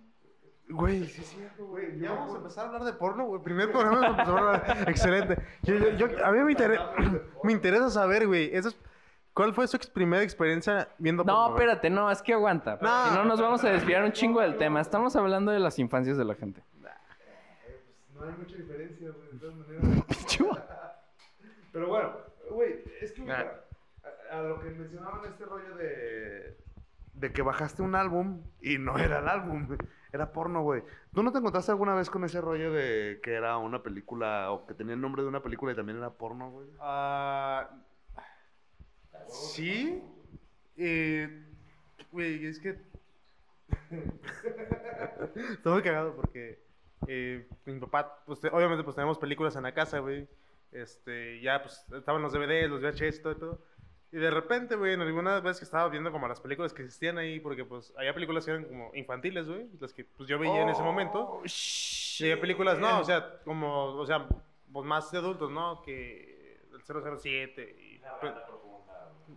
Güey, 0.71 1.05
sí 1.07 1.23
es 1.23 1.29
cierto, 1.29 1.67
güey. 1.67 1.99
Ya 1.99 2.13
vamos 2.13 2.35
a 2.35 2.39
empezar 2.39 2.65
a 2.65 2.67
hablar 2.69 2.85
de 2.85 2.93
porno, 2.93 3.25
güey. 3.27 3.43
Primer 3.43 3.71
programa 3.73 4.01
vamos 4.01 4.07
a 4.07 4.21
empezar 4.23 4.37
a 4.37 4.39
hablar. 4.77 4.89
Excelente. 4.89 5.39
Yo, 5.63 5.75
yo- 5.77 5.91
yo- 6.09 6.25
a 6.27 6.31
mí 6.31 6.39
me, 6.41 6.53
inter- 6.53 6.81
me 7.43 7.53
interesa 7.53 7.89
saber, 7.91 8.27
güey. 8.27 8.55
eso 8.55 8.69
es- 8.69 8.77
¿Cuál 9.33 9.55
fue 9.55 9.69
su 9.69 9.77
ex- 9.77 9.89
primera 9.89 10.23
experiencia 10.23 10.89
viendo 10.99 11.25
porno? 11.25 11.49
No, 11.51 11.55
espérate, 11.55 11.89
no, 11.91 12.11
es 12.11 12.21
que 12.23 12.33
aguanta. 12.33 12.77
No. 12.83 13.09
Si 13.09 13.15
no, 13.15 13.25
nos 13.25 13.41
vamos 13.41 13.63
a 13.65 13.71
desviar 13.71 14.03
un 14.05 14.13
chingo 14.13 14.41
del 14.41 14.57
tema. 14.59 14.81
Estamos 14.81 15.15
hablando 15.17 15.53
de 15.53 15.61
las 15.61 15.79
infancias 15.79 16.17
de 16.19 16.25
la 16.25 16.35
gente. 16.35 16.61
No 18.15 18.25
hay 18.25 18.33
mucha 18.37 18.57
diferencia, 18.57 19.11
güey, 19.11 19.31
de 19.31 19.39
todas 19.39 19.55
maneras. 19.55 20.05
Pero 21.73 21.87
bueno, 21.89 22.13
güey, 22.51 22.83
es 23.01 23.13
que 23.13 23.21
mira, 23.23 23.65
a, 24.33 24.39
a 24.39 24.43
lo 24.43 24.59
que 24.61 24.71
mencionaban 24.71 25.21
este 25.27 25.45
rollo 25.45 25.77
de, 25.77 26.57
de 27.19 27.33
que 27.33 27.43
bajaste 27.43 27.83
un 27.83 27.95
álbum 27.95 28.43
y 28.61 28.79
no 28.79 28.99
era 28.99 29.19
el 29.19 29.29
álbum, 29.29 29.69
era 30.13 30.33
porno, 30.33 30.63
güey. 30.63 30.83
¿Tú 31.13 31.23
no 31.23 31.33
te 31.33 31.39
encontraste 31.39 31.73
alguna 31.73 31.95
vez 31.95 32.11
con 32.11 32.25
ese 32.25 32.41
rollo 32.41 32.73
de 32.73 33.21
que 33.23 33.35
era 33.35 33.57
una 33.59 33.83
película 33.83 34.51
o 34.53 34.67
que 34.67 34.75
tenía 34.75 34.95
el 34.95 35.01
nombre 35.01 35.23
de 35.23 35.29
una 35.29 35.43
película 35.43 35.73
y 35.73 35.77
también 35.77 35.99
era 35.99 36.11
porno, 36.11 36.51
güey? 36.51 36.69
Ah, 36.81 37.69
sí. 39.29 40.03
Eh, 40.77 41.45
Güey, 42.11 42.47
es 42.47 42.59
que. 42.59 42.79
Estoy 45.51 45.73
muy 45.73 45.83
cagado 45.83 46.15
porque 46.17 46.59
eh, 47.07 47.47
mi 47.67 47.79
papá, 47.81 48.23
pues 48.27 48.41
te- 48.41 48.49
obviamente, 48.49 48.83
pues 48.85 48.97
tenemos 48.97 49.19
películas 49.19 49.57
en 49.57 49.65
la 49.65 49.75
casa, 49.75 49.99
güey. 49.99 50.27
Este, 50.73 51.41
ya 51.41 51.63
pues 51.63 51.85
estaban 51.95 52.23
los 52.23 52.33
DVDs, 52.33 52.69
los 52.71 52.81
VHS 52.83 53.19
y 53.19 53.23
todo, 53.23 53.37
todo. 53.37 53.63
Y 54.11 54.17
de 54.17 54.31
repente, 54.31 54.75
güey, 54.75 54.95
en 54.95 55.03
alguna 55.03 55.39
vez 55.41 55.59
que 55.59 55.65
estaba 55.65 55.89
viendo 55.91 56.11
como 56.11 56.27
las 56.29 56.41
películas 56.41 56.73
que 56.73 56.83
existían 56.83 57.19
ahí, 57.19 57.41
porque 57.41 57.65
pues 57.67 57.93
había 57.99 58.15
películas 58.15 58.45
que 58.45 58.53
eran 58.53 58.65
como 58.65 58.91
infantiles, 58.95 59.47
güey, 59.47 59.67
las 59.81 59.93
que 59.93 60.05
pues 60.05 60.29
yo 60.29 60.39
veía 60.39 60.63
en 60.63 60.71
ese 60.71 60.83
momento. 60.83 61.43
Y 61.45 62.23
había 62.25 62.41
películas, 62.41 62.79
no, 62.79 63.01
o 63.01 63.05
sea, 63.05 63.39
como, 63.45 63.85
o 63.97 64.07
sea, 64.07 64.27
pues 64.73 64.87
más 64.87 65.11
de 65.13 65.19
adultos, 65.19 65.51
¿no? 65.51 65.83
Que 65.83 66.59
el 66.73 66.83
007 67.19 67.77
y... 67.79 68.01
pues- 68.21 68.33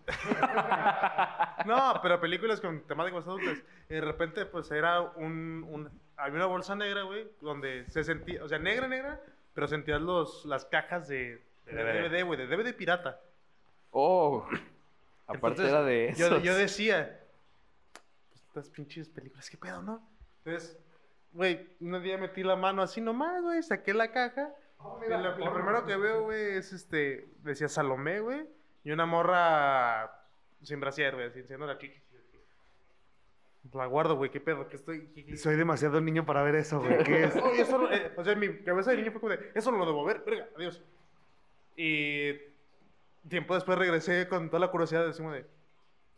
no, 1.65 1.99
pero 2.01 2.19
películas 2.19 2.59
con 2.61 2.81
temáticas 2.87 3.25
adultas. 3.27 3.57
Y 3.89 3.93
de 3.95 4.01
repente, 4.01 4.45
pues 4.45 4.71
era 4.71 5.01
un, 5.01 5.65
un- 5.69 5.89
Había 6.17 6.35
una 6.37 6.45
bolsa 6.45 6.75
negra, 6.75 7.03
güey, 7.03 7.27
donde 7.41 7.85
se 7.89 8.03
sentía. 8.03 8.43
O 8.43 8.47
sea, 8.47 8.59
negra, 8.59 8.87
negra, 8.87 9.19
pero 9.53 9.67
sentías 9.67 10.01
los, 10.01 10.45
las 10.45 10.65
cajas 10.65 11.07
de, 11.07 11.41
de 11.65 11.73
DVD. 11.73 12.09
DVD, 12.09 12.23
güey, 12.25 12.39
de 12.39 12.47
DVD 12.47 12.73
pirata. 12.75 13.19
Oh, 13.91 14.45
aparte 15.27 15.61
Entonces, 15.63 15.69
era 15.69 15.83
de 15.83 16.13
Yo, 16.15 16.27
eso. 16.27 16.39
yo 16.39 16.55
decía, 16.55 17.19
pues 18.29 18.41
estas 18.43 18.69
pinches 18.69 19.09
películas, 19.09 19.49
¿qué 19.49 19.57
pedo, 19.57 19.81
no? 19.81 20.07
Entonces, 20.43 20.77
güey, 21.33 21.67
un 21.79 22.01
día 22.01 22.17
metí 22.17 22.43
la 22.43 22.55
mano 22.55 22.81
así 22.81 23.01
nomás, 23.01 23.41
güey, 23.41 23.61
saqué 23.63 23.93
la 23.93 24.11
caja. 24.11 24.53
y 25.05 25.09
lo, 25.09 25.37
lo 25.37 25.53
primero 25.53 25.85
que 25.85 25.95
veo, 25.97 26.23
güey, 26.23 26.55
es 26.57 26.73
este, 26.73 27.27
decía 27.43 27.67
Salomé, 27.67 28.19
güey, 28.21 28.47
y 28.83 28.91
una 28.91 29.05
morra 29.05 30.25
sin 30.63 30.79
brasier, 30.79 31.13
güey, 31.15 31.27
enseñando 31.27 31.65
la 31.67 31.77
chichi. 31.77 32.01
La 33.73 33.85
guardo, 33.85 34.15
güey, 34.15 34.31
qué 34.31 34.41
pedo, 34.41 34.67
que 34.67 34.75
estoy... 34.75 35.07
Soy 35.37 35.55
demasiado 35.55 36.01
niño 36.01 36.25
para 36.25 36.41
ver 36.41 36.55
eso, 36.55 36.79
güey. 36.79 37.03
¿Qué 37.03 37.25
es? 37.25 37.35
Oh, 37.41 37.51
eso, 37.53 37.91
eh, 37.91 38.11
o 38.17 38.23
sea, 38.23 38.35
mi 38.35 38.57
cabeza 38.63 38.89
de 38.91 38.97
niño 38.97 39.11
fue 39.11 39.21
como 39.21 39.31
de, 39.33 39.51
eso 39.53 39.71
no 39.71 39.77
lo 39.77 39.85
debo 39.85 40.03
ver, 40.03 40.23
verga, 40.25 40.49
adiós. 40.57 40.81
Y 41.77 42.33
tiempo 43.27 43.55
después 43.55 43.77
regresé 43.77 44.27
con 44.27 44.49
toda 44.49 44.59
la 44.59 44.71
curiosidad, 44.71 45.07
así 45.07 45.19
como 45.19 45.33
de, 45.33 45.45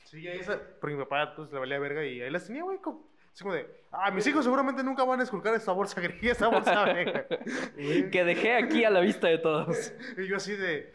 sí, 0.06 0.28
ahí 0.28 0.40
esa, 0.40 0.60
porque 0.80 0.96
mi 0.96 1.04
papá 1.04 1.34
pues 1.36 1.52
le 1.52 1.60
valía 1.60 1.80
verga 1.80 2.06
y 2.06 2.22
ahí 2.22 2.30
las 2.30 2.46
tenía, 2.48 2.64
güey, 2.64 2.80
como, 2.80 3.10
así 3.34 3.44
como 3.44 3.54
de, 3.56 3.68
ah, 3.92 4.12
mis 4.12 4.26
hijos 4.28 4.44
seguramente 4.44 4.84
nunca 4.84 5.04
van 5.04 5.20
a 5.20 5.24
esculcar 5.24 5.54
esta 5.54 5.72
bolsa 5.72 6.00
gris, 6.02 6.24
esta 6.24 6.48
bolsa 6.48 6.86
negra. 6.94 7.28
Que 8.12 8.24
dejé 8.24 8.56
aquí 8.56 8.84
a 8.86 8.90
la 8.90 9.02
vista 9.02 9.28
de 9.28 9.38
todos. 9.38 9.94
y 10.18 10.28
yo 10.28 10.38
así 10.38 10.56
de, 10.56 10.94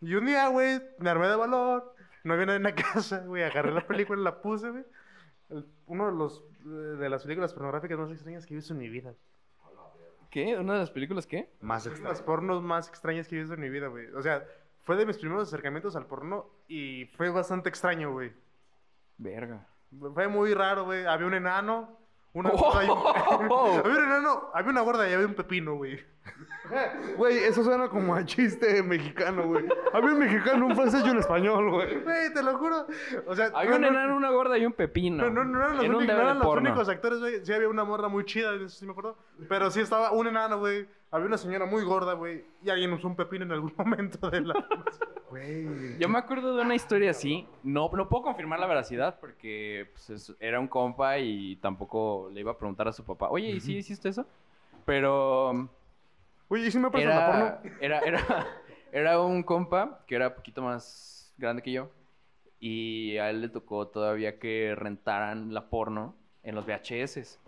y 0.00 0.14
un 0.14 0.26
día, 0.26 0.48
güey, 0.48 0.80
me 0.98 1.10
armé 1.10 1.28
de 1.28 1.36
valor, 1.36 1.94
no 2.24 2.34
había 2.34 2.46
nadie 2.46 2.56
en 2.58 2.62
la 2.64 2.74
casa, 2.74 3.20
güey, 3.20 3.42
agarré 3.42 3.72
la 3.72 3.86
película, 3.86 4.20
la 4.20 4.40
puse, 4.40 4.70
güey. 4.70 4.84
Uno 5.86 6.06
de 6.06 6.12
los 6.12 6.42
eh, 6.64 6.68
de 6.68 7.08
las 7.08 7.22
películas 7.22 7.52
pornográficas 7.54 7.96
más 7.98 8.10
extrañas 8.10 8.44
que 8.44 8.54
he 8.54 8.56
visto 8.56 8.72
en 8.72 8.80
mi 8.80 8.88
vida. 8.88 9.14
¿Qué? 10.30 10.56
¿Una 10.58 10.74
de 10.74 10.78
las 10.80 10.90
películas 10.90 11.26
qué? 11.26 11.48
Más 11.60 11.86
Las 11.86 11.94
extraño. 11.94 12.24
pornos 12.24 12.62
más 12.62 12.88
extrañas 12.88 13.28
que 13.28 13.36
he 13.36 13.38
visto 13.38 13.54
en 13.54 13.60
mi 13.60 13.68
vida, 13.70 13.86
güey. 13.86 14.08
O 14.08 14.20
sea, 14.20 14.44
fue 14.86 14.96
de 14.96 15.04
mis 15.04 15.18
primeros 15.18 15.48
acercamientos 15.48 15.96
al 15.96 16.06
porno 16.06 16.46
y 16.68 17.06
fue 17.16 17.28
bastante 17.28 17.68
extraño, 17.68 18.12
güey. 18.12 18.32
Verga. 19.18 19.66
Fue 20.14 20.28
muy 20.28 20.54
raro, 20.54 20.84
güey. 20.84 21.04
Había 21.04 21.26
un 21.26 21.34
enano, 21.34 21.98
Una 22.36 22.50
gorda 22.50 22.84
y 22.84 22.88
un... 22.90 22.98
había 23.78 23.98
un 23.98 24.04
enano, 24.04 24.50
había 24.52 24.70
una 24.70 24.80
gorda 24.82 25.08
y 25.08 25.12
había 25.14 25.26
un 25.26 25.34
pepino, 25.34 25.74
güey. 25.76 25.98
Güey, 27.16 27.38
eso 27.44 27.62
suena 27.62 27.88
como 27.88 28.14
a 28.16 28.24
chiste 28.24 28.82
mexicano, 28.82 29.46
güey. 29.46 29.64
Había 29.92 30.10
un 30.12 30.18
mexicano, 30.18 30.66
un 30.66 30.74
francés 30.74 31.02
y 31.06 31.10
un 31.10 31.18
español, 31.18 31.70
güey. 31.70 32.00
Güey, 32.02 32.34
te 32.34 32.42
lo 32.42 32.58
juro. 32.58 32.86
O 33.26 33.36
sea, 33.36 33.52
Había 33.54 33.70
no, 33.70 33.76
un 33.76 33.82
no- 33.82 33.88
enano, 33.88 34.16
una 34.16 34.30
gorda 34.30 34.58
y 34.58 34.66
un 34.66 34.72
pepino. 34.72 35.22
No, 35.24 35.30
no, 35.30 35.44
no 35.44 35.58
eran 35.60 35.76
los, 35.76 35.86
únicos, 35.86 36.06
no 36.06 36.12
eran 36.22 36.38
los 36.40 36.56
únicos 36.56 36.88
actores, 36.88 37.20
güey. 37.20 37.46
Sí 37.46 37.52
había 37.52 37.68
una 37.68 37.84
morra 37.84 38.08
muy 38.08 38.24
chida, 38.24 38.52
eso 38.56 38.68
sí 38.68 38.84
me 38.84 38.90
acuerdo. 38.92 39.16
Pero 39.48 39.70
sí 39.70 39.80
estaba 39.80 40.10
un 40.10 40.26
enano, 40.26 40.58
güey. 40.58 40.88
Había 41.12 41.26
una 41.28 41.38
señora 41.38 41.66
muy 41.66 41.84
gorda, 41.84 42.14
güey. 42.14 42.44
Y 42.64 42.68
alguien 42.70 42.92
usó 42.92 43.06
un 43.06 43.14
pepino 43.16 43.44
en 43.44 43.52
algún 43.52 43.72
momento 43.78 44.28
de 44.28 44.40
la... 44.40 44.54
Güey. 45.36 45.98
Yo 45.98 46.08
me 46.08 46.18
acuerdo 46.18 46.56
de 46.56 46.62
una 46.62 46.74
historia 46.74 47.10
así. 47.10 47.46
No, 47.62 47.90
no 47.92 48.08
puedo 48.08 48.22
confirmar 48.24 48.58
la 48.60 48.66
veracidad 48.66 49.18
porque 49.20 49.90
pues, 49.92 50.10
es- 50.10 50.36
era 50.40 50.58
un 50.60 50.68
compa 50.68 51.18
y 51.18 51.56
tampoco 51.56 52.30
le 52.32 52.40
iba 52.40 52.52
a 52.52 52.58
preguntar 52.58 52.88
a 52.88 52.92
su 52.92 53.04
papá, 53.04 53.28
oye, 53.30 53.48
¿y 53.48 53.60
sí 53.60 53.76
hiciste 53.76 54.08
eso? 54.08 54.26
Pero 54.84 55.68
Oye, 56.48 56.66
¿y 56.66 56.70
si 56.70 56.78
me 56.78 56.90
prestan 56.90 57.16
la 57.16 57.26
era, 57.26 57.60
porno? 57.62 57.76
era, 57.80 57.98
era, 58.00 58.46
era 58.92 59.20
un 59.20 59.42
compa 59.42 60.00
que 60.06 60.14
era 60.14 60.28
un 60.28 60.34
poquito 60.34 60.62
más 60.62 61.34
grande 61.38 61.60
que 61.62 61.72
yo 61.72 61.90
y 62.60 63.16
a 63.18 63.30
él 63.30 63.40
le 63.42 63.48
tocó 63.48 63.88
todavía 63.88 64.38
que 64.38 64.74
rentaran 64.76 65.52
la 65.52 65.68
porno 65.68 66.14
en 66.42 66.54
los 66.54 66.64
VHS. 66.66 67.38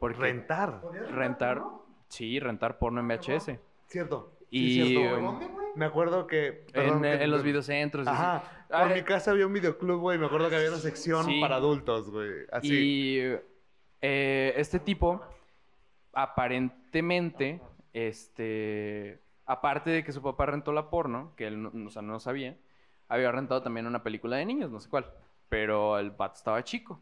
Porque 0.00 0.18
Rentar. 0.18 0.80
rentar, 1.10 1.62
sí, 2.08 2.38
rentar 2.40 2.78
porno 2.78 3.00
en 3.00 3.08
VHS. 3.08 3.58
Cierto. 3.86 4.32
Y 4.50 4.58
Sí, 4.58 4.74
cierto, 4.74 5.10
güey. 5.10 5.22
¿Dónde, 5.24 5.46
güey? 5.46 5.57
Me 5.78 5.84
acuerdo 5.84 6.26
que. 6.26 6.66
perdón, 6.72 7.04
en, 7.04 7.18
que- 7.18 7.24
en 7.24 7.30
los 7.30 7.42
videocentros. 7.44 8.06
así. 8.06 8.16
Ajá. 8.16 8.42
Ah, 8.70 8.82
Por 8.82 8.92
eh, 8.92 8.94
mi 8.96 9.02
casa 9.02 9.30
había 9.30 9.46
un 9.46 9.52
videoclub, 9.52 10.00
güey. 10.00 10.18
Me 10.18 10.26
acuerdo 10.26 10.50
que 10.50 10.56
había 10.56 10.68
una 10.70 10.78
sección 10.78 11.24
Sí. 11.26 11.40
para 11.40 11.56
adultos, 11.56 12.10
güey. 12.10 12.30
Así. 12.50 12.68
Y 12.74 13.18
eh, 14.02 14.52
este 14.56 14.80
tipo, 14.80 15.22
aparentemente, 16.12 17.60
este, 17.92 19.20
aparte 19.46 19.90
de 19.90 20.04
que 20.04 20.12
su 20.12 20.20
papá 20.22 20.46
rentó 20.46 20.72
la 20.72 20.90
porno, 20.90 21.32
que 21.36 21.46
él 21.46 21.62
no, 21.62 21.70
o 21.86 21.90
sea, 21.90 22.02
no 22.02 22.18
sabía, 22.20 22.56
había 23.08 23.30
rentado 23.32 23.62
también 23.62 23.86
una 23.86 24.02
película 24.02 24.36
de 24.36 24.46
niños, 24.46 24.70
no 24.70 24.80
sé 24.80 24.88
cuál, 24.90 25.06
pero 25.48 25.98
el 25.98 26.10
vato 26.10 26.34
estaba 26.36 26.62
chico. 26.64 27.00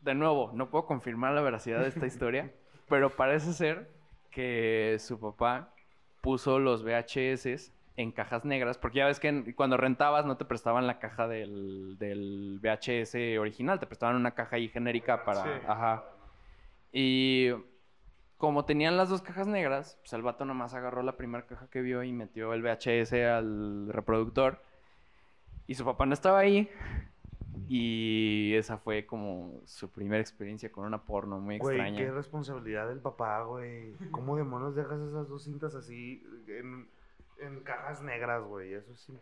De 0.00 0.14
nuevo, 0.14 0.50
no 0.54 0.70
puedo 0.70 0.86
confirmar 0.86 1.32
la 1.34 1.42
veracidad 1.42 1.80
de 1.82 1.88
esta 1.88 2.06
historia, 2.06 2.52
pero 2.88 3.10
parece 3.10 3.52
ser 3.52 3.90
que 4.30 4.96
su 4.98 5.18
papá 5.20 5.72
puso 6.26 6.58
los 6.58 6.82
VHS 6.82 7.70
en 7.96 8.10
cajas 8.10 8.44
negras, 8.44 8.78
porque 8.78 8.98
ya 8.98 9.06
ves 9.06 9.20
que 9.20 9.54
cuando 9.54 9.76
rentabas 9.76 10.26
no 10.26 10.36
te 10.36 10.44
prestaban 10.44 10.88
la 10.88 10.98
caja 10.98 11.28
del, 11.28 11.96
del 12.00 12.58
VHS 12.60 13.38
original, 13.38 13.78
te 13.78 13.86
prestaban 13.86 14.16
una 14.16 14.32
caja 14.32 14.56
ahí 14.56 14.68
genérica 14.68 15.24
para... 15.24 15.44
Sí. 15.44 15.50
Ajá. 15.68 16.02
Y 16.92 17.52
como 18.38 18.64
tenían 18.64 18.96
las 18.96 19.08
dos 19.08 19.22
cajas 19.22 19.46
negras, 19.46 19.98
pues 20.00 20.14
el 20.14 20.22
vato 20.22 20.44
nomás 20.44 20.74
agarró 20.74 21.04
la 21.04 21.16
primera 21.16 21.46
caja 21.46 21.68
que 21.70 21.80
vio 21.80 22.02
y 22.02 22.12
metió 22.12 22.52
el 22.54 22.62
VHS 22.62 23.12
al 23.12 23.92
reproductor. 23.92 24.60
Y 25.68 25.76
su 25.76 25.84
papá 25.84 26.06
no 26.06 26.14
estaba 26.14 26.40
ahí. 26.40 26.68
Y 27.68 28.54
esa 28.54 28.78
fue 28.78 29.06
como 29.06 29.60
su 29.64 29.90
primera 29.90 30.20
experiencia 30.20 30.70
con 30.70 30.84
una 30.84 31.02
porno 31.02 31.38
muy 31.38 31.58
Güey, 31.58 31.76
extraña. 31.76 31.98
qué 31.98 32.10
responsabilidad 32.10 32.88
del 32.88 33.00
papá, 33.00 33.42
güey. 33.42 33.94
¿Cómo 34.10 34.36
demonios 34.36 34.74
dejas 34.74 35.00
esas 35.00 35.28
dos 35.28 35.44
cintas 35.44 35.74
así 35.74 36.22
en, 36.48 36.88
en 37.38 37.60
cajas 37.60 38.02
negras, 38.02 38.42
güey? 38.44 38.74
Eso 38.74 38.94
sí. 38.94 39.18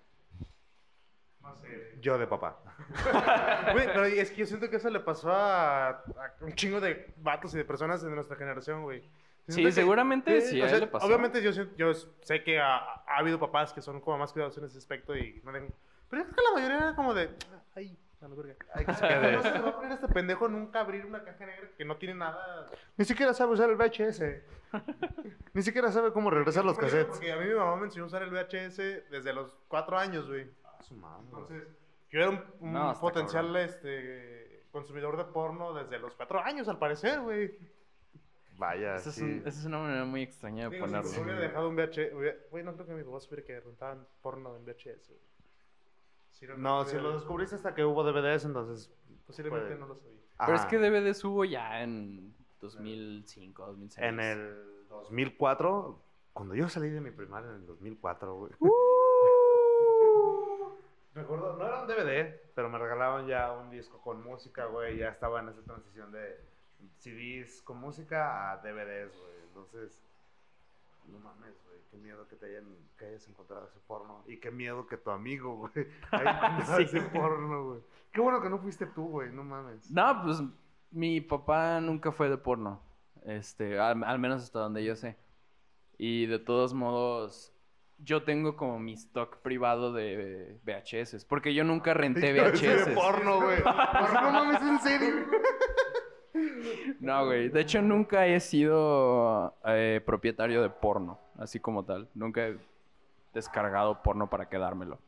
No 1.40 1.54
sé. 1.56 1.98
Yo 2.00 2.16
de 2.18 2.26
papá. 2.26 2.58
Güey, 3.72 3.86
pero 3.86 4.04
es 4.04 4.30
que 4.30 4.36
yo 4.38 4.46
siento 4.46 4.70
que 4.70 4.76
eso 4.76 4.88
le 4.88 5.00
pasó 5.00 5.30
a, 5.30 5.90
a 5.90 6.02
un 6.40 6.54
chingo 6.54 6.80
de 6.80 7.12
vatos 7.18 7.54
y 7.54 7.58
de 7.58 7.64
personas 7.64 8.02
de 8.02 8.10
nuestra 8.10 8.36
generación, 8.36 8.82
güey. 8.82 9.02
Sí, 9.48 9.62
que- 9.62 9.72
seguramente 9.72 10.40
sí, 10.40 10.58
o 10.60 10.64
a 10.64 10.66
él 10.66 10.70
sea, 10.70 10.78
le 10.80 10.86
pasó. 10.86 11.06
Obviamente 11.06 11.42
yo, 11.42 11.52
sé 11.94 12.42
que 12.42 12.58
ha, 12.58 12.76
ha 12.78 13.18
habido 13.18 13.38
papás 13.38 13.74
que 13.74 13.82
son 13.82 14.00
como 14.00 14.16
más 14.16 14.32
cuidadosos 14.32 14.58
en 14.58 14.64
ese 14.64 14.78
aspecto 14.78 15.14
y 15.14 15.42
no 15.44 15.52
Pero 16.08 16.22
es 16.22 16.28
que 16.28 16.40
la 16.42 16.52
mayoría 16.54 16.76
era 16.78 16.96
como 16.96 17.12
de... 17.12 17.28
Ay, 17.74 17.98
a 18.24 18.28
la 18.28 18.34
verga. 18.34 18.56
Ay, 18.74 18.84
que 18.86 18.92
se 18.94 19.06
quede. 19.08 19.32
No 19.32 19.42
se 19.42 19.50
le 19.52 19.60
va 19.60 19.68
a 19.68 19.74
poner 19.76 19.92
este 19.92 20.08
pendejo 20.08 20.48
nunca 20.48 20.80
abrir 20.80 21.04
una 21.06 21.22
caja 21.24 21.46
negra 21.46 21.68
que 21.76 21.84
no 21.84 21.96
tiene 21.96 22.14
nada... 22.14 22.70
Ni 22.96 23.04
siquiera 23.04 23.34
sabe 23.34 23.52
usar 23.52 23.70
el 23.70 23.76
VHS. 23.76 24.22
Ni 25.52 25.62
siquiera 25.62 25.90
sabe 25.92 26.12
cómo 26.12 26.30
regresar 26.30 26.64
los 26.64 26.76
cassettes. 26.78 27.06
Porque 27.08 27.32
a 27.32 27.36
mí 27.36 27.46
mi 27.46 27.54
mamá 27.54 27.76
me 27.76 27.84
enseñó 27.86 28.04
a 28.04 28.06
usar 28.06 28.22
el 28.22 28.30
VHS 28.30 29.10
desde 29.10 29.32
los 29.32 29.56
cuatro 29.68 29.96
años, 29.98 30.26
güey. 30.26 30.50
Su 30.80 30.94
madre. 30.96 31.22
Entonces, 31.24 31.62
yo 32.10 32.20
era 32.20 32.30
un, 32.30 32.44
un 32.60 32.72
No, 32.72 32.90
está 32.90 33.00
potencial 33.00 33.46
cabrón. 33.46 33.62
este, 33.62 34.64
consumidor 34.72 35.16
de 35.16 35.24
porno 35.24 35.72
desde 35.74 35.98
los 35.98 36.14
cuatro 36.14 36.40
años, 36.40 36.66
al 36.68 36.78
parecer, 36.78 37.20
güey. 37.20 37.56
Vaya, 38.56 38.96
Esa 38.96 39.10
es, 39.10 39.18
un- 39.18 39.38
esa 39.44 39.48
es 39.60 39.64
una 39.64 39.78
manera 39.78 40.04
muy 40.04 40.22
extraña 40.22 40.68
de 40.68 40.78
ponerlo. 40.78 41.08
hubiera 41.10 41.40
dejado 41.40 41.68
un 41.68 41.74
VHS, 41.76 42.12
hubiera- 42.14 42.36
güey, 42.50 42.62
no 42.62 42.74
creo 42.74 42.86
que 42.86 42.92
mi 42.94 43.02
papá 43.02 43.20
supiera 43.20 43.44
que 43.44 43.58
rentaban 43.60 44.06
porno 44.22 44.54
en 44.56 44.64
VHS, 44.64 45.08
güey. 45.08 45.20
Sí, 46.46 46.52
No, 46.56 46.84
si 46.84 46.96
lo 46.96 47.12
descubriste 47.12 47.56
hasta 47.56 47.74
que 47.74 47.84
hubo 47.84 48.02
DVDs, 48.04 48.44
entonces. 48.44 48.92
Posiblemente 49.26 49.66
puede. 49.68 49.80
no 49.80 49.86
lo 49.86 49.94
sabía. 49.96 50.20
Pero 50.38 50.56
es 50.56 50.64
que 50.66 50.78
DVD 50.78 51.24
hubo 51.24 51.44
ya 51.44 51.82
en 51.82 52.34
2005, 52.60 53.66
2006. 53.66 54.06
En 54.06 54.20
el 54.20 54.86
2004, 54.88 55.98
cuando 56.32 56.54
yo 56.54 56.68
salí 56.68 56.90
de 56.90 57.00
mi 57.00 57.10
primaria 57.10 57.48
en 57.50 57.56
el 57.56 57.66
2004, 57.66 58.34
güey. 58.36 58.52
Me 61.14 61.22
acuerdo, 61.22 61.56
no 61.56 61.64
era 61.64 61.82
un 61.82 61.86
DVD, 61.86 62.40
pero 62.56 62.68
me 62.68 62.76
regalaban 62.76 63.28
ya 63.28 63.52
un 63.52 63.70
disco 63.70 64.00
con 64.02 64.20
música, 64.24 64.64
güey. 64.66 64.98
Ya 64.98 65.10
estaba 65.10 65.38
en 65.40 65.48
esa 65.48 65.62
transición 65.62 66.10
de 66.10 66.40
CDs 66.98 67.62
con 67.62 67.76
música 67.78 68.50
a 68.50 68.56
DVDs, 68.56 69.16
güey. 69.16 69.34
Entonces, 69.46 70.02
no 71.06 71.20
mames, 71.20 71.54
güey. 71.66 71.73
Qué 71.94 72.00
miedo 72.00 72.26
que 72.26 72.34
te 72.34 72.46
hayan, 72.46 72.64
que 72.98 73.04
hayas 73.06 73.28
encontrado 73.28 73.66
ese 73.68 73.78
porno. 73.86 74.24
Y 74.26 74.38
qué 74.40 74.50
miedo 74.50 74.84
que 74.88 74.96
tu 74.96 75.10
amigo, 75.10 75.54
güey, 75.56 75.86
haya 76.10 76.30
encontrado 76.54 76.78
Sí. 76.78 76.82
ese 76.84 77.00
porno, 77.02 77.64
güey. 77.68 77.80
Qué 78.12 78.20
bueno 78.20 78.42
que 78.42 78.50
no 78.50 78.58
fuiste 78.58 78.86
tú, 78.86 79.06
güey. 79.10 79.30
No 79.30 79.44
mames. 79.44 79.88
No, 79.92 80.22
pues 80.24 80.42
mi 80.90 81.20
papá 81.20 81.80
nunca 81.80 82.10
fue 82.10 82.28
de 82.28 82.36
porno. 82.36 82.80
Este, 83.24 83.78
al, 83.78 84.02
al 84.02 84.18
menos 84.18 84.42
hasta 84.42 84.58
donde 84.58 84.84
yo 84.84 84.96
sé. 84.96 85.16
Y 85.96 86.26
de 86.26 86.40
todos 86.40 86.74
modos, 86.74 87.52
yo 87.98 88.24
tengo 88.24 88.56
como 88.56 88.80
mi 88.80 88.94
stock 88.94 89.38
privado 89.38 89.92
de 89.92 90.58
VHS. 90.64 91.24
Porque 91.24 91.54
yo 91.54 91.62
nunca 91.62 91.94
renté 91.94 92.32
de 92.32 92.40
VHS. 92.40 92.88
porno, 92.94 93.40
güey. 93.40 93.60
O 93.62 94.06
sea, 94.08 94.20
no 94.20 94.32
mames, 94.32 94.62
en 94.62 94.80
serio. 94.80 95.14
No, 97.00 97.26
güey. 97.26 97.48
De 97.48 97.60
hecho, 97.60 97.80
nunca 97.82 98.26
he 98.26 98.40
sido 98.40 99.56
eh, 99.64 100.00
propietario 100.04 100.62
de 100.62 100.70
porno, 100.70 101.18
así 101.38 101.60
como 101.60 101.84
tal. 101.84 102.08
Nunca 102.14 102.48
he 102.48 102.56
descargado 103.32 104.02
porno 104.02 104.28
para 104.28 104.48
quedármelo. 104.48 104.98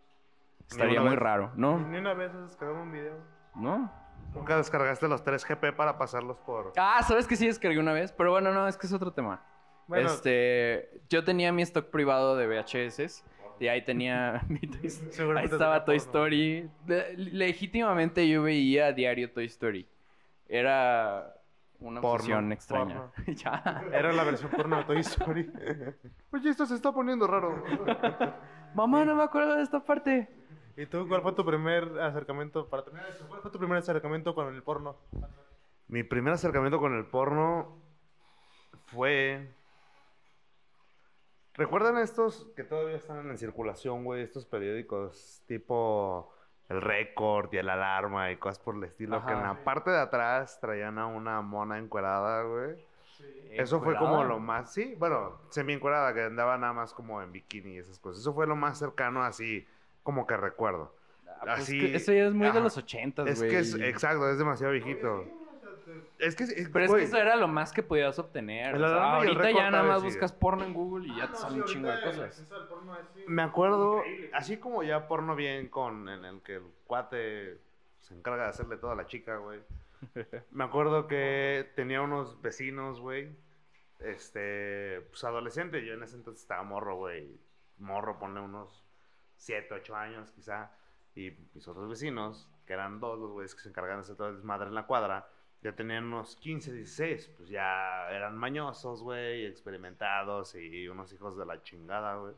Estaría 0.70 1.00
muy 1.00 1.10
vez? 1.10 1.18
raro, 1.18 1.52
¿no? 1.56 1.78
Ni 1.78 1.98
una 1.98 2.14
vez 2.14 2.32
has 2.34 2.48
descargado 2.48 2.82
un 2.82 2.92
video. 2.92 3.14
¿No? 3.54 3.90
Nunca 4.34 4.56
descargaste 4.56 5.08
los 5.08 5.22
3 5.22 5.44
GP 5.46 5.72
para 5.76 5.96
pasarlos 5.96 6.36
por. 6.38 6.72
Ah, 6.76 7.00
¿sabes 7.06 7.26
que 7.26 7.36
sí 7.36 7.46
descargué 7.46 7.78
una 7.78 7.92
vez? 7.92 8.12
Pero 8.12 8.30
bueno, 8.32 8.52
no, 8.52 8.66
es 8.68 8.76
que 8.76 8.86
es 8.86 8.92
otro 8.92 9.12
tema. 9.12 9.42
Bueno, 9.86 10.08
Este, 10.08 11.00
yo 11.08 11.22
tenía 11.24 11.52
mi 11.52 11.62
stock 11.62 11.86
privado 11.90 12.36
de 12.36 12.46
VHS 12.48 13.24
y 13.60 13.68
ahí 13.68 13.82
tenía 13.84 14.42
mi 14.48 14.58
Toy- 14.58 15.36
ahí 15.38 15.44
estaba 15.44 15.84
Toy. 15.84 15.96
Story. 15.96 16.68
Legítimamente 17.16 18.28
yo 18.28 18.42
veía 18.42 18.86
a 18.86 18.92
diario 18.92 19.30
Toy 19.32 19.46
Story. 19.46 19.86
Era 20.48 21.36
una 21.80 22.00
obsesión 22.00 22.52
extraña. 22.52 23.10
porno. 23.12 23.12
ya. 23.34 23.84
era 23.92 24.12
la 24.12 24.24
versión 24.24 24.50
porno 24.50 24.78
de 24.78 24.84
Toy 24.84 24.98
Story. 25.00 25.52
Oye, 26.32 26.50
esto 26.50 26.66
se 26.66 26.74
está 26.74 26.92
poniendo 26.92 27.26
raro. 27.26 27.62
Mamá, 28.74 29.04
no 29.04 29.14
me 29.14 29.22
acuerdo 29.22 29.56
de 29.56 29.62
esta 29.62 29.84
parte. 29.84 30.28
¿Y 30.76 30.86
tú 30.86 31.08
cuál 31.08 31.22
fue 31.22 31.32
tu 31.32 31.44
primer 31.44 31.98
acercamiento, 32.00 32.68
para 32.68 32.84
terminar 32.84 33.08
eso, 33.08 33.26
cuál 33.28 33.40
fue 33.40 33.50
tu 33.50 33.58
primer 33.58 33.78
acercamiento 33.78 34.34
con 34.34 34.54
el 34.54 34.62
porno? 34.62 34.96
Mi 35.88 36.02
primer 36.02 36.34
acercamiento 36.34 36.78
con 36.78 36.94
el 36.94 37.06
porno 37.06 37.78
fue. 38.86 39.54
¿Recuerdan 41.54 41.96
estos 41.96 42.46
que 42.54 42.64
todavía 42.64 42.96
están 42.96 43.30
en 43.30 43.38
circulación, 43.38 44.04
güey? 44.04 44.22
Estos 44.22 44.44
periódicos 44.44 45.42
tipo 45.46 46.35
El 46.68 46.80
Récord 46.82 47.52
y 47.52 47.58
El 47.58 47.68
Alarma 47.68 48.30
y 48.30 48.36
cosas 48.36 48.58
por 48.58 48.74
el 48.76 48.84
estilo. 48.84 49.24
que 49.24 49.32
en 49.32 49.42
la 49.42 49.62
parte 49.64 49.90
de 49.90 50.00
atrás 50.00 50.58
traían 50.60 50.98
a 50.98 51.06
una 51.06 51.40
mona 51.40 51.78
encuerada, 51.78 52.42
güey. 52.42 52.76
Eso 53.50 53.80
fue 53.80 53.96
como 53.96 54.24
lo 54.24 54.38
más, 54.38 54.72
sí, 54.74 54.94
bueno, 54.98 55.40
semi 55.48 55.72
encuerada, 55.72 56.12
que 56.12 56.24
andaba 56.24 56.58
nada 56.58 56.72
más 56.74 56.92
como 56.92 57.22
en 57.22 57.32
bikini 57.32 57.74
y 57.74 57.78
esas 57.78 57.98
cosas. 57.98 58.20
Eso 58.20 58.34
fue 58.34 58.46
lo 58.46 58.56
más 58.56 58.78
cercano 58.78 59.22
así, 59.22 59.66
como 60.02 60.26
que 60.26 60.36
recuerdo. 60.36 60.94
Ah, 61.28 61.38
pues 61.44 61.60
así- 61.60 61.78
que 61.80 61.96
eso 61.96 62.12
ya 62.12 62.26
es 62.26 62.34
muy 62.34 62.48
ajá. 62.48 62.58
de 62.58 62.64
los 62.64 62.76
ochentas, 62.76 63.26
Es 63.28 63.38
güey. 63.38 63.50
que 63.50 63.58
es, 63.60 63.74
exacto, 63.74 64.28
es 64.28 64.38
demasiado 64.38 64.72
viejito. 64.72 65.24
Es 66.18 66.34
que, 66.34 66.44
es- 66.44 66.68
Pero 66.72 66.84
es 66.84 66.90
güey, 66.90 67.02
que 67.02 67.08
eso 67.08 67.18
era 67.18 67.36
lo 67.36 67.48
más 67.48 67.72
que 67.72 67.82
podías 67.82 68.18
obtener. 68.18 68.74
O 68.74 68.78
sea, 68.78 69.14
ahorita 69.16 69.50
ya 69.50 69.70
nada 69.70 69.84
más 69.84 70.02
buscas 70.02 70.32
porno 70.32 70.64
en 70.64 70.72
Google 70.74 71.08
y 71.08 71.16
ya 71.16 71.28
te 71.30 71.36
salen 71.36 71.60
un 71.60 71.64
chingo 71.66 71.88
de 71.90 72.00
cosas. 72.02 72.44
me 73.26 73.42
acuerdo, 73.42 74.02
así 74.32 74.56
como 74.58 74.82
ya 74.82 75.06
porno 75.08 75.34
bien 75.36 75.68
con 75.68 76.08
en 76.08 76.24
el 76.24 76.40
que 76.42 76.56
el 76.56 76.64
cuate 76.86 77.58
se 78.00 78.14
encarga 78.14 78.44
de 78.44 78.50
hacerle 78.50 78.76
toda 78.76 78.94
la 78.94 79.06
chica, 79.06 79.36
güey. 79.36 79.60
Me 80.50 80.64
acuerdo 80.64 81.06
que 81.06 81.70
tenía 81.74 82.02
unos 82.02 82.40
vecinos, 82.42 83.00
güey. 83.00 83.30
Este, 83.98 85.00
pues 85.10 85.24
adolescente. 85.24 85.84
Yo 85.84 85.94
en 85.94 86.02
ese 86.02 86.16
entonces 86.16 86.42
estaba 86.42 86.62
morro, 86.62 86.96
güey. 86.96 87.38
Morro, 87.78 88.18
ponle 88.18 88.40
unos 88.40 88.84
7, 89.36 89.74
8 89.74 89.96
años 89.96 90.30
quizá. 90.32 90.70
Y 91.14 91.32
mis 91.54 91.66
otros 91.66 91.88
vecinos, 91.88 92.48
que 92.66 92.74
eran 92.74 93.00
dos 93.00 93.18
los 93.18 93.32
güeyes 93.32 93.54
que 93.54 93.62
se 93.62 93.70
encargaban 93.70 94.00
de 94.00 94.02
hacer 94.02 94.16
todo 94.16 94.28
el 94.28 94.36
desmadre 94.36 94.68
en 94.68 94.74
la 94.74 94.86
cuadra, 94.86 95.28
ya 95.66 95.74
tenían 95.74 96.04
unos 96.04 96.36
15, 96.36 96.72
16. 96.72 97.30
Pues 97.36 97.48
ya 97.48 98.08
eran 98.10 98.36
mañosos, 98.38 99.02
güey, 99.02 99.46
experimentados 99.46 100.54
y 100.54 100.88
unos 100.88 101.12
hijos 101.12 101.36
de 101.36 101.44
la 101.44 101.60
chingada, 101.62 102.16
güey. 102.16 102.34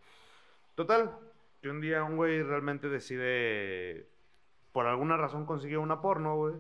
Total, 0.74 1.11
que 1.61 1.68
un 1.68 1.81
día 1.81 2.03
un 2.05 2.16
güey 2.16 2.43
realmente 2.43 2.89
decide, 2.89 4.09
por 4.72 4.87
alguna 4.87 5.16
razón 5.16 5.45
consiguió 5.45 5.83
una 5.83 6.01
porno, 6.01 6.37
güey. 6.37 6.55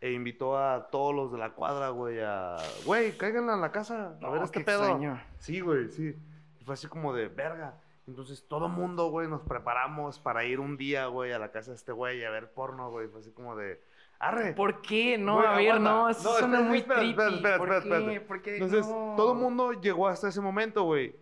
E 0.00 0.12
invitó 0.12 0.56
a 0.56 0.88
todos 0.90 1.14
los 1.14 1.30
de 1.30 1.36
la 1.36 1.50
cuadra, 1.50 1.90
güey, 1.90 2.20
a... 2.20 2.56
Güey, 2.86 3.18
cáiganle 3.18 3.52
a 3.52 3.56
la 3.56 3.70
casa 3.70 4.16
a 4.22 4.30
ver 4.30 4.42
este 4.42 4.60
pedo. 4.60 4.84
extraño. 4.84 5.22
Sí, 5.36 5.60
güey, 5.60 5.90
sí. 5.90 6.16
Y 6.58 6.64
fue 6.64 6.72
así 6.72 6.88
como 6.88 7.12
de 7.12 7.28
verga. 7.28 7.78
Entonces 8.06 8.48
todo 8.48 8.70
mundo, 8.70 9.10
güey, 9.10 9.28
nos 9.28 9.42
preparamos 9.42 10.18
para 10.18 10.46
ir 10.46 10.58
un 10.58 10.78
día, 10.78 11.08
güey, 11.08 11.32
a 11.32 11.38
la 11.38 11.52
casa 11.52 11.72
de 11.72 11.76
este 11.76 11.92
güey 11.92 12.24
a 12.24 12.30
ver 12.30 12.50
porno, 12.50 12.90
güey. 12.90 13.08
Fue 13.08 13.20
así 13.20 13.30
como 13.32 13.54
de... 13.56 13.82
Arre. 14.20 14.52
¿Por 14.52 14.82
qué? 14.82 15.16
No, 15.18 15.36
Güey, 15.36 15.46
a 15.46 15.50
ver, 15.52 15.68
aguanta. 15.70 15.90
no, 15.90 16.08
eso 16.10 16.22
No, 16.30 16.38
suena 16.38 16.54
espera, 16.58 16.68
muy 16.68 16.78
espera, 16.78 17.00
creepy. 17.00 17.10
espera, 17.12 17.34
espera, 17.36 17.58
¿Por 17.58 17.72
espera, 17.74 17.98
qué? 18.12 18.20
¿Por 18.20 18.42
qué 18.42 18.54
Entonces, 18.54 18.86
no? 18.86 19.14
todo 19.16 19.32
el 19.32 19.38
mundo 19.38 19.72
llegó 19.72 20.08
hasta 20.08 20.28
ese 20.28 20.40
momento, 20.42 20.82
güey. 20.84 21.16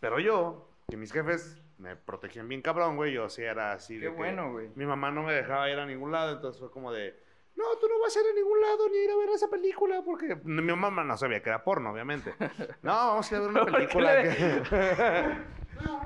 Pero 0.00 0.20
yo, 0.20 0.68
que 0.88 0.96
mis 0.96 1.12
jefes 1.12 1.60
me 1.78 1.96
protegían 1.96 2.48
bien 2.48 2.62
cabrón, 2.62 2.94
güey. 2.96 3.12
Yo 3.12 3.28
sí 3.28 3.42
era 3.42 3.72
así 3.72 3.94
de 3.96 4.06
Qué 4.06 4.12
que 4.12 4.16
bueno, 4.16 4.52
güey. 4.52 4.70
Mi 4.76 4.86
mamá 4.86 5.10
no 5.10 5.22
me 5.24 5.32
dejaba 5.32 5.68
ir 5.68 5.78
a 5.78 5.84
ningún 5.86 6.12
lado, 6.12 6.32
entonces 6.32 6.60
fue 6.60 6.70
como 6.70 6.92
de... 6.92 7.14
No, 7.56 7.64
tú 7.80 7.88
no 7.88 7.98
vas 8.00 8.16
a 8.16 8.20
ir 8.20 8.26
a 8.30 8.34
ningún 8.34 8.60
lado 8.60 8.88
ni 8.88 8.98
ir 8.98 9.10
a 9.10 9.16
ver 9.16 9.30
esa 9.30 9.48
película 9.48 10.00
porque 10.04 10.36
mi 10.44 10.62
mamá 10.62 11.02
no 11.02 11.16
sabía 11.16 11.42
que 11.42 11.48
era 11.48 11.64
porno, 11.64 11.90
obviamente. 11.90 12.34
No, 12.82 12.92
vamos 12.92 13.32
a 13.32 13.34
ir 13.34 13.40
a 13.40 13.40
ver 13.42 13.50
una 13.50 13.60
¿Por 13.62 13.70
qué 13.72 13.76
película 13.78 14.22
que... 14.22 14.62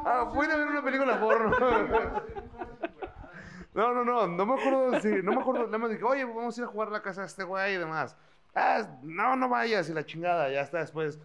ah, 0.07 0.31
voy 0.35 0.47
a 0.47 0.57
ver 0.57 0.67
una 0.67 0.83
película 0.83 1.21
porno. 1.21 1.57
No, 3.75 3.95
no, 3.95 4.05
no, 4.05 4.27
no 4.27 4.47
me 4.47 4.55
acuerdo, 4.55 5.01
sí, 5.01 5.09
no 5.23 5.33
me 5.33 5.41
acuerdo, 5.41 5.67
le 5.67 5.95
dicho, 5.95 6.07
oye, 6.07 6.25
vamos 6.25 6.57
a 6.57 6.61
ir 6.61 6.67
a 6.67 6.71
jugar 6.71 6.89
a 6.89 6.93
la 6.93 7.03
casa 7.03 7.23
de 7.23 7.27
este 7.27 7.45
güey 7.45 7.75
y 7.75 7.79
demás. 7.79 8.17
Ah, 8.55 8.99
no, 9.03 9.35
no 9.37 9.49
vayas, 9.49 9.89
y 9.89 9.95
la 9.95 10.05
chingada, 10.05 10.51
ya 10.51 10.61
está 10.61 10.81
después, 10.81 11.19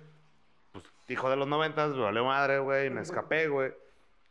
pues, 0.71 0.85
hijo 1.09 1.29
de 1.29 1.35
los 1.35 1.47
noventas, 1.47 1.93
me 1.93 2.01
valió 2.01 2.23
madre, 2.23 2.59
güey, 2.59 2.89
me 2.89 3.01
escapé, 3.01 3.49
güey. 3.49 3.73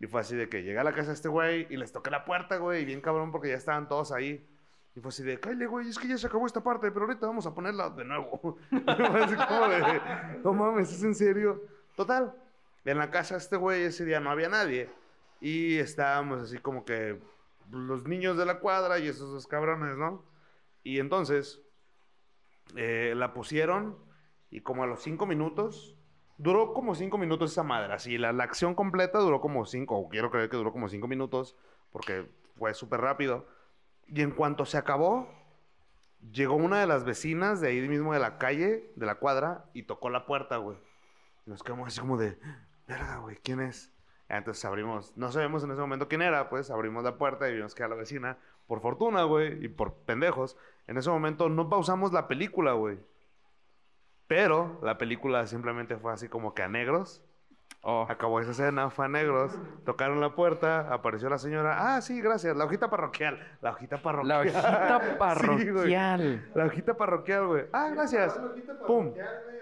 Y 0.00 0.06
fue 0.06 0.20
así 0.20 0.34
de 0.34 0.48
que 0.48 0.62
llegué 0.62 0.78
a 0.78 0.84
la 0.84 0.92
casa 0.92 1.08
de 1.08 1.14
este 1.14 1.28
güey 1.28 1.66
y 1.70 1.76
les 1.76 1.92
toqué 1.92 2.10
la 2.10 2.24
puerta, 2.24 2.56
güey, 2.56 2.82
y 2.82 2.84
bien 2.86 3.00
cabrón 3.00 3.32
porque 3.32 3.48
ya 3.48 3.54
estaban 3.54 3.88
todos 3.88 4.12
ahí. 4.12 4.46
Y 4.94 5.00
fue 5.00 5.10
así 5.10 5.22
de, 5.22 5.38
cállate, 5.38 5.66
güey, 5.66 5.88
es 5.88 5.98
que 5.98 6.08
ya 6.08 6.16
se 6.16 6.26
acabó 6.26 6.46
esta 6.46 6.62
parte, 6.62 6.90
pero 6.90 7.04
ahorita 7.04 7.26
vamos 7.26 7.46
a 7.46 7.54
ponerla 7.54 7.90
de 7.90 8.04
nuevo. 8.04 8.56
Así 8.70 9.36
como 9.36 9.68
de, 9.68 10.00
no 10.42 10.54
mames, 10.54 10.90
¿es 10.90 11.02
en 11.02 11.14
serio? 11.14 11.62
Total, 11.94 12.34
en 12.86 12.96
la 12.96 13.10
casa 13.10 13.34
de 13.34 13.40
este 13.40 13.56
güey 13.56 13.82
ese 13.82 14.06
día 14.06 14.20
no 14.20 14.30
había 14.30 14.48
nadie. 14.48 14.88
Y 15.40 15.76
estábamos 15.76 16.42
así 16.42 16.56
como 16.58 16.84
que 16.86 17.20
los 17.70 18.06
niños 18.06 18.36
de 18.36 18.46
la 18.46 18.60
cuadra 18.60 18.98
y 18.98 19.08
esos 19.08 19.32
dos 19.32 19.46
cabrones, 19.46 19.96
¿no? 19.96 20.24
Y 20.82 21.00
entonces 21.00 21.62
eh, 22.76 23.14
la 23.16 23.32
pusieron 23.32 23.98
y 24.50 24.60
como 24.60 24.84
a 24.84 24.86
los 24.86 25.02
cinco 25.02 25.26
minutos, 25.26 25.96
duró 26.38 26.72
como 26.72 26.94
cinco 26.94 27.18
minutos 27.18 27.52
esa 27.52 27.62
madre, 27.62 27.92
así, 27.92 28.18
la, 28.18 28.32
la 28.32 28.44
acción 28.44 28.74
completa 28.74 29.18
duró 29.18 29.40
como 29.40 29.66
cinco, 29.66 29.96
o 29.96 30.08
quiero 30.08 30.30
creer 30.30 30.48
que 30.48 30.56
duró 30.56 30.72
como 30.72 30.88
cinco 30.88 31.08
minutos, 31.08 31.56
porque 31.90 32.30
fue 32.56 32.74
súper 32.74 33.00
rápido. 33.00 33.46
Y 34.06 34.22
en 34.22 34.30
cuanto 34.30 34.64
se 34.64 34.78
acabó, 34.78 35.28
llegó 36.32 36.54
una 36.54 36.80
de 36.80 36.86
las 36.86 37.04
vecinas 37.04 37.60
de 37.60 37.68
ahí 37.68 37.88
mismo 37.88 38.12
de 38.12 38.20
la 38.20 38.38
calle, 38.38 38.92
de 38.94 39.06
la 39.06 39.16
cuadra, 39.16 39.68
y 39.74 39.84
tocó 39.84 40.10
la 40.10 40.26
puerta, 40.26 40.58
güey. 40.58 40.78
Y 41.46 41.50
nos 41.50 41.62
quedamos 41.62 41.88
así 41.88 42.00
como 42.00 42.16
de, 42.16 42.38
verga, 42.86 43.18
güey, 43.18 43.36
¿quién 43.36 43.60
es? 43.60 43.92
Entonces 44.28 44.64
abrimos, 44.64 45.16
no 45.16 45.30
sabemos 45.30 45.62
en 45.64 45.70
ese 45.70 45.80
momento 45.80 46.08
quién 46.08 46.22
era, 46.22 46.48
pues 46.48 46.70
abrimos 46.70 47.04
la 47.04 47.16
puerta 47.16 47.48
y 47.48 47.54
vimos 47.54 47.74
que 47.74 47.82
era 47.82 47.90
la 47.90 47.96
vecina. 47.96 48.38
Por 48.66 48.80
fortuna, 48.80 49.22
güey, 49.22 49.64
y 49.64 49.68
por 49.68 49.94
pendejos, 49.94 50.56
en 50.86 50.96
ese 50.96 51.10
momento 51.10 51.48
no 51.48 51.68
pausamos 51.68 52.12
la 52.12 52.26
película, 52.26 52.72
güey. 52.72 52.98
Pero 54.26 54.80
la 54.82 54.98
película 54.98 55.46
simplemente 55.46 55.96
fue 55.96 56.12
así 56.12 56.28
como 56.28 56.54
que 56.54 56.62
a 56.62 56.68
negros. 56.68 57.22
Oh, 57.88 58.04
Acabó 58.08 58.40
esa 58.40 58.50
escena, 58.50 58.90
fue 58.90 59.04
a 59.04 59.08
negros, 59.08 59.56
tocaron 59.84 60.20
la 60.20 60.34
puerta, 60.34 60.92
apareció 60.92 61.28
la 61.28 61.38
señora. 61.38 61.94
Ah, 61.94 62.00
sí, 62.00 62.20
gracias, 62.20 62.56
la 62.56 62.64
hojita 62.64 62.90
parroquial. 62.90 63.38
La 63.62 63.70
hojita 63.70 63.98
parroquial. 63.98 64.28
la 64.28 64.40
hojita 64.40 65.00
Sí, 65.10 65.16
parroquial. 65.20 66.50
La 66.56 66.64
hojita 66.64 66.96
parroquial, 66.96 67.46
güey. 67.46 67.64
Ah, 67.72 67.88
gracias. 67.94 68.40
Pum. 68.88 69.12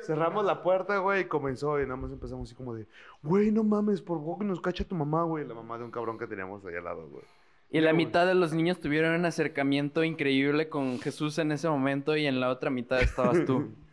Cerramos 0.00 0.42
la 0.46 0.62
puerta, 0.62 0.96
güey, 0.96 1.20
y 1.20 1.24
comenzó. 1.26 1.78
Y 1.78 1.82
nada 1.82 1.96
más 1.96 2.12
empezamos 2.12 2.48
así 2.48 2.54
como 2.54 2.74
de, 2.74 2.86
güey, 3.22 3.52
no 3.52 3.62
mames, 3.62 4.00
por 4.00 4.16
favor 4.16 4.38
que 4.38 4.46
nos 4.46 4.62
cacha 4.62 4.84
tu 4.84 4.94
mamá, 4.94 5.24
güey. 5.24 5.46
La 5.46 5.52
mamá 5.52 5.76
de 5.76 5.84
un 5.84 5.90
cabrón 5.90 6.16
que 6.16 6.26
teníamos 6.26 6.64
ahí 6.64 6.76
al 6.76 6.84
lado, 6.84 7.06
güey. 7.06 7.24
Y 7.70 7.82
la 7.82 7.92
mitad 7.92 8.26
de 8.26 8.34
los 8.34 8.54
niños 8.54 8.80
tuvieron 8.80 9.14
un 9.16 9.26
acercamiento 9.26 10.02
increíble 10.02 10.70
con 10.70 10.98
Jesús 10.98 11.38
en 11.38 11.52
ese 11.52 11.68
momento 11.68 12.16
y 12.16 12.24
en 12.24 12.40
la 12.40 12.48
otra 12.48 12.70
mitad 12.70 13.02
estabas 13.02 13.44
tú. 13.44 13.74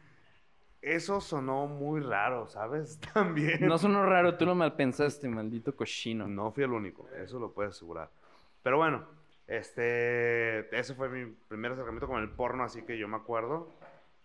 Eso 0.82 1.22
sonó 1.22 1.68
muy 1.68 2.02
raro, 2.02 2.48
¿sabes? 2.48 3.00
También. 3.14 3.66
No 3.68 3.78
sonó 3.78 4.04
raro, 4.06 4.36
tú 4.38 4.46
lo 4.46 4.56
malpensaste, 4.56 5.28
maldito 5.30 5.76
cochino. 5.76 6.28
No 6.28 6.52
fui 6.52 6.64
el 6.64 6.72
único, 6.72 7.08
eso 7.24 7.40
lo 7.40 7.52
puedo 7.54 7.70
asegurar. 7.70 8.10
Pero 8.64 8.78
bueno, 8.78 9.06
este, 9.48 10.76
ese 10.78 10.96
fue 10.96 11.10
mi 11.10 11.32
primer 11.48 11.74
acercamiento 11.74 12.08
con 12.08 12.22
el 12.22 12.30
porno, 12.30 12.64
así 12.64 12.82
que 12.84 12.98
yo 12.98 13.08
me 13.08 13.18
acuerdo. 13.18 13.70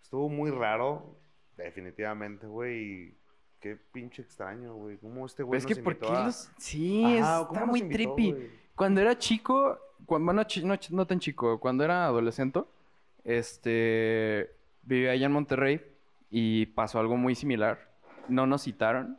Estuvo 0.01 0.29
muy 0.29 0.49
raro, 0.51 1.15
definitivamente, 1.57 2.47
güey. 2.47 3.15
Qué 3.59 3.75
pinche 3.75 4.21
extraño, 4.21 4.75
güey. 4.75 4.97
¿Cómo 4.97 5.25
este 5.25 5.43
güey 5.43 5.57
es 5.57 5.65
que 5.65 5.75
¿por 5.75 5.97
qué 5.97 6.07
a- 6.07 6.25
los...? 6.25 6.49
Sí, 6.57 7.03
Ajá, 7.03 7.17
está 7.41 7.47
¿cómo 7.47 7.59
nos 7.61 7.69
muy 7.69 7.79
invitó, 7.81 8.13
trippy. 8.15 8.31
güey? 8.31 8.49
Cuando 8.75 9.01
era 9.01 9.17
chico, 9.17 9.79
cuando, 10.05 10.31
no, 10.33 10.41
ch- 10.43 10.89
no 10.91 11.07
tan 11.07 11.19
chico, 11.19 11.59
cuando 11.59 11.83
era 11.83 12.05
adolescente, 12.05 12.61
este, 13.23 14.51
vivía 14.83 15.11
allá 15.11 15.25
en 15.25 15.31
Monterrey 15.31 15.81
y 16.29 16.67
pasó 16.67 16.99
algo 16.99 17.17
muy 17.17 17.35
similar. 17.35 17.79
No 18.27 18.45
nos 18.45 18.63
citaron 18.63 19.17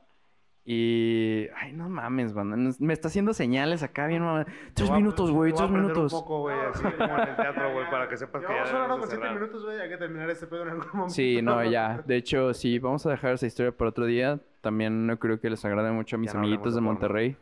y... 0.64 1.46
Ay, 1.56 1.72
no 1.72 1.88
mames, 1.88 2.34
banda. 2.34 2.56
nos- 2.56 2.78
Me 2.80 2.92
está 2.92 3.08
haciendo 3.08 3.32
señales 3.32 3.82
acá 3.82 4.06
bien, 4.06 4.22
mamá. 4.22 4.44
Tres 4.74 4.90
minutos, 4.90 5.30
güey, 5.30 5.52
tres 5.54 5.70
minutos. 5.70 6.12
un 6.12 6.20
poco, 6.20 6.40
güey, 6.40 6.56
así 6.58 6.82
como 6.82 7.16
en 7.18 7.28
el 7.28 7.36
teatro, 7.36 7.72
güey, 7.72 7.90
para 7.90 8.06
que 8.08 8.16
sepas 8.18 8.44
que 8.44 8.52
debemos 8.52 8.88
con 8.88 9.00
de 9.00 9.06
7 9.06 9.16
cerrar. 9.16 9.34
minutos, 9.40 9.64
güey. 9.64 9.80
Hay 9.80 9.88
que 9.88 9.96
terminar 9.96 10.28
este 10.28 10.46
pedo 10.46 10.62
en 10.64 10.68
algún 10.68 10.86
momento. 10.92 11.14
Sí, 11.14 11.40
no, 11.40 11.64
ya. 11.70 12.02
De 12.06 12.16
hecho, 12.16 12.52
sí, 12.52 12.78
vamos 12.78 13.06
a 13.06 13.10
dejar 13.10 13.32
esa 13.34 13.46
historia 13.46 13.72
para 13.72 13.88
otro 13.90 14.04
día. 14.04 14.40
También 14.60 15.06
no 15.06 15.18
creo 15.18 15.40
que 15.40 15.48
les 15.48 15.64
agrade 15.64 15.90
mucho 15.92 16.16
a 16.16 16.18
mis 16.18 16.34
no 16.34 16.40
amiguitos 16.40 16.74
de 16.74 16.80
porno. 16.80 16.90
Monterrey 16.92 17.36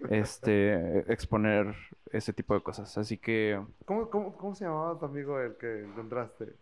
este, 0.10 1.12
exponer 1.12 1.74
ese 2.10 2.32
tipo 2.32 2.54
de 2.54 2.62
cosas. 2.62 2.96
Así 2.96 3.18
que... 3.18 3.60
¿Cómo, 3.84 4.08
cómo, 4.08 4.36
¿Cómo 4.36 4.54
se 4.54 4.64
llamaba 4.64 4.98
tu 4.98 5.04
amigo 5.04 5.38
el 5.40 5.56
que 5.56 5.84
encontraste? 5.84 6.54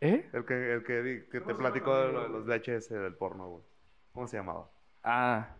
¿Eh? 0.00 0.28
El 0.32 0.44
que, 0.46 0.72
el 0.74 0.84
que, 0.84 1.26
te 1.40 1.54
platicó 1.54 1.94
de 1.98 2.12
lo 2.12 2.22
de 2.22 2.28
los 2.30 2.46
VHS 2.46 2.88
del 2.90 3.14
porno, 3.14 3.48
güey. 3.48 3.62
¿Cómo 4.12 4.26
se 4.26 4.36
llamaba? 4.38 4.70
Ah, 5.04 5.54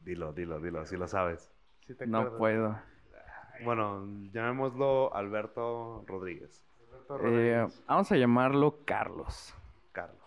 Dilo, 0.00 0.32
dilo, 0.32 0.60
dilo, 0.60 0.84
si 0.84 0.96
lo 0.96 1.08
sabes. 1.08 1.50
Sí 1.86 1.94
te 1.94 2.06
no 2.06 2.18
acuerdas. 2.20 2.38
puedo. 2.38 2.78
Bueno, 3.64 4.04
llamémoslo 4.32 5.14
Alberto 5.14 6.04
Rodríguez. 6.06 6.62
Alberto 6.90 7.14
Eh, 7.16 7.18
Rodríguez. 7.18 7.84
vamos 7.86 8.12
a 8.12 8.16
llamarlo 8.16 8.78
Carlos. 8.84 9.54
Carlos. 9.92 10.20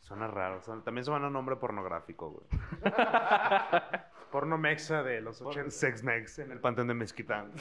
Suena 0.00 0.26
raro. 0.28 0.60
suena- 0.62 0.84
también 0.84 1.04
suena 1.04 1.26
un 1.26 1.32
nombre 1.32 1.56
pornográfico, 1.56 2.30
güey. 2.30 2.46
Porno 4.30 4.58
mexa 4.58 5.02
de 5.02 5.20
los 5.20 5.40
80. 5.42 5.70
Sex 5.70 6.02
Mex 6.04 6.38
en 6.38 6.52
el 6.52 6.60
Panteón 6.60 6.88
de 6.88 6.94
Mezquitán. 6.94 7.52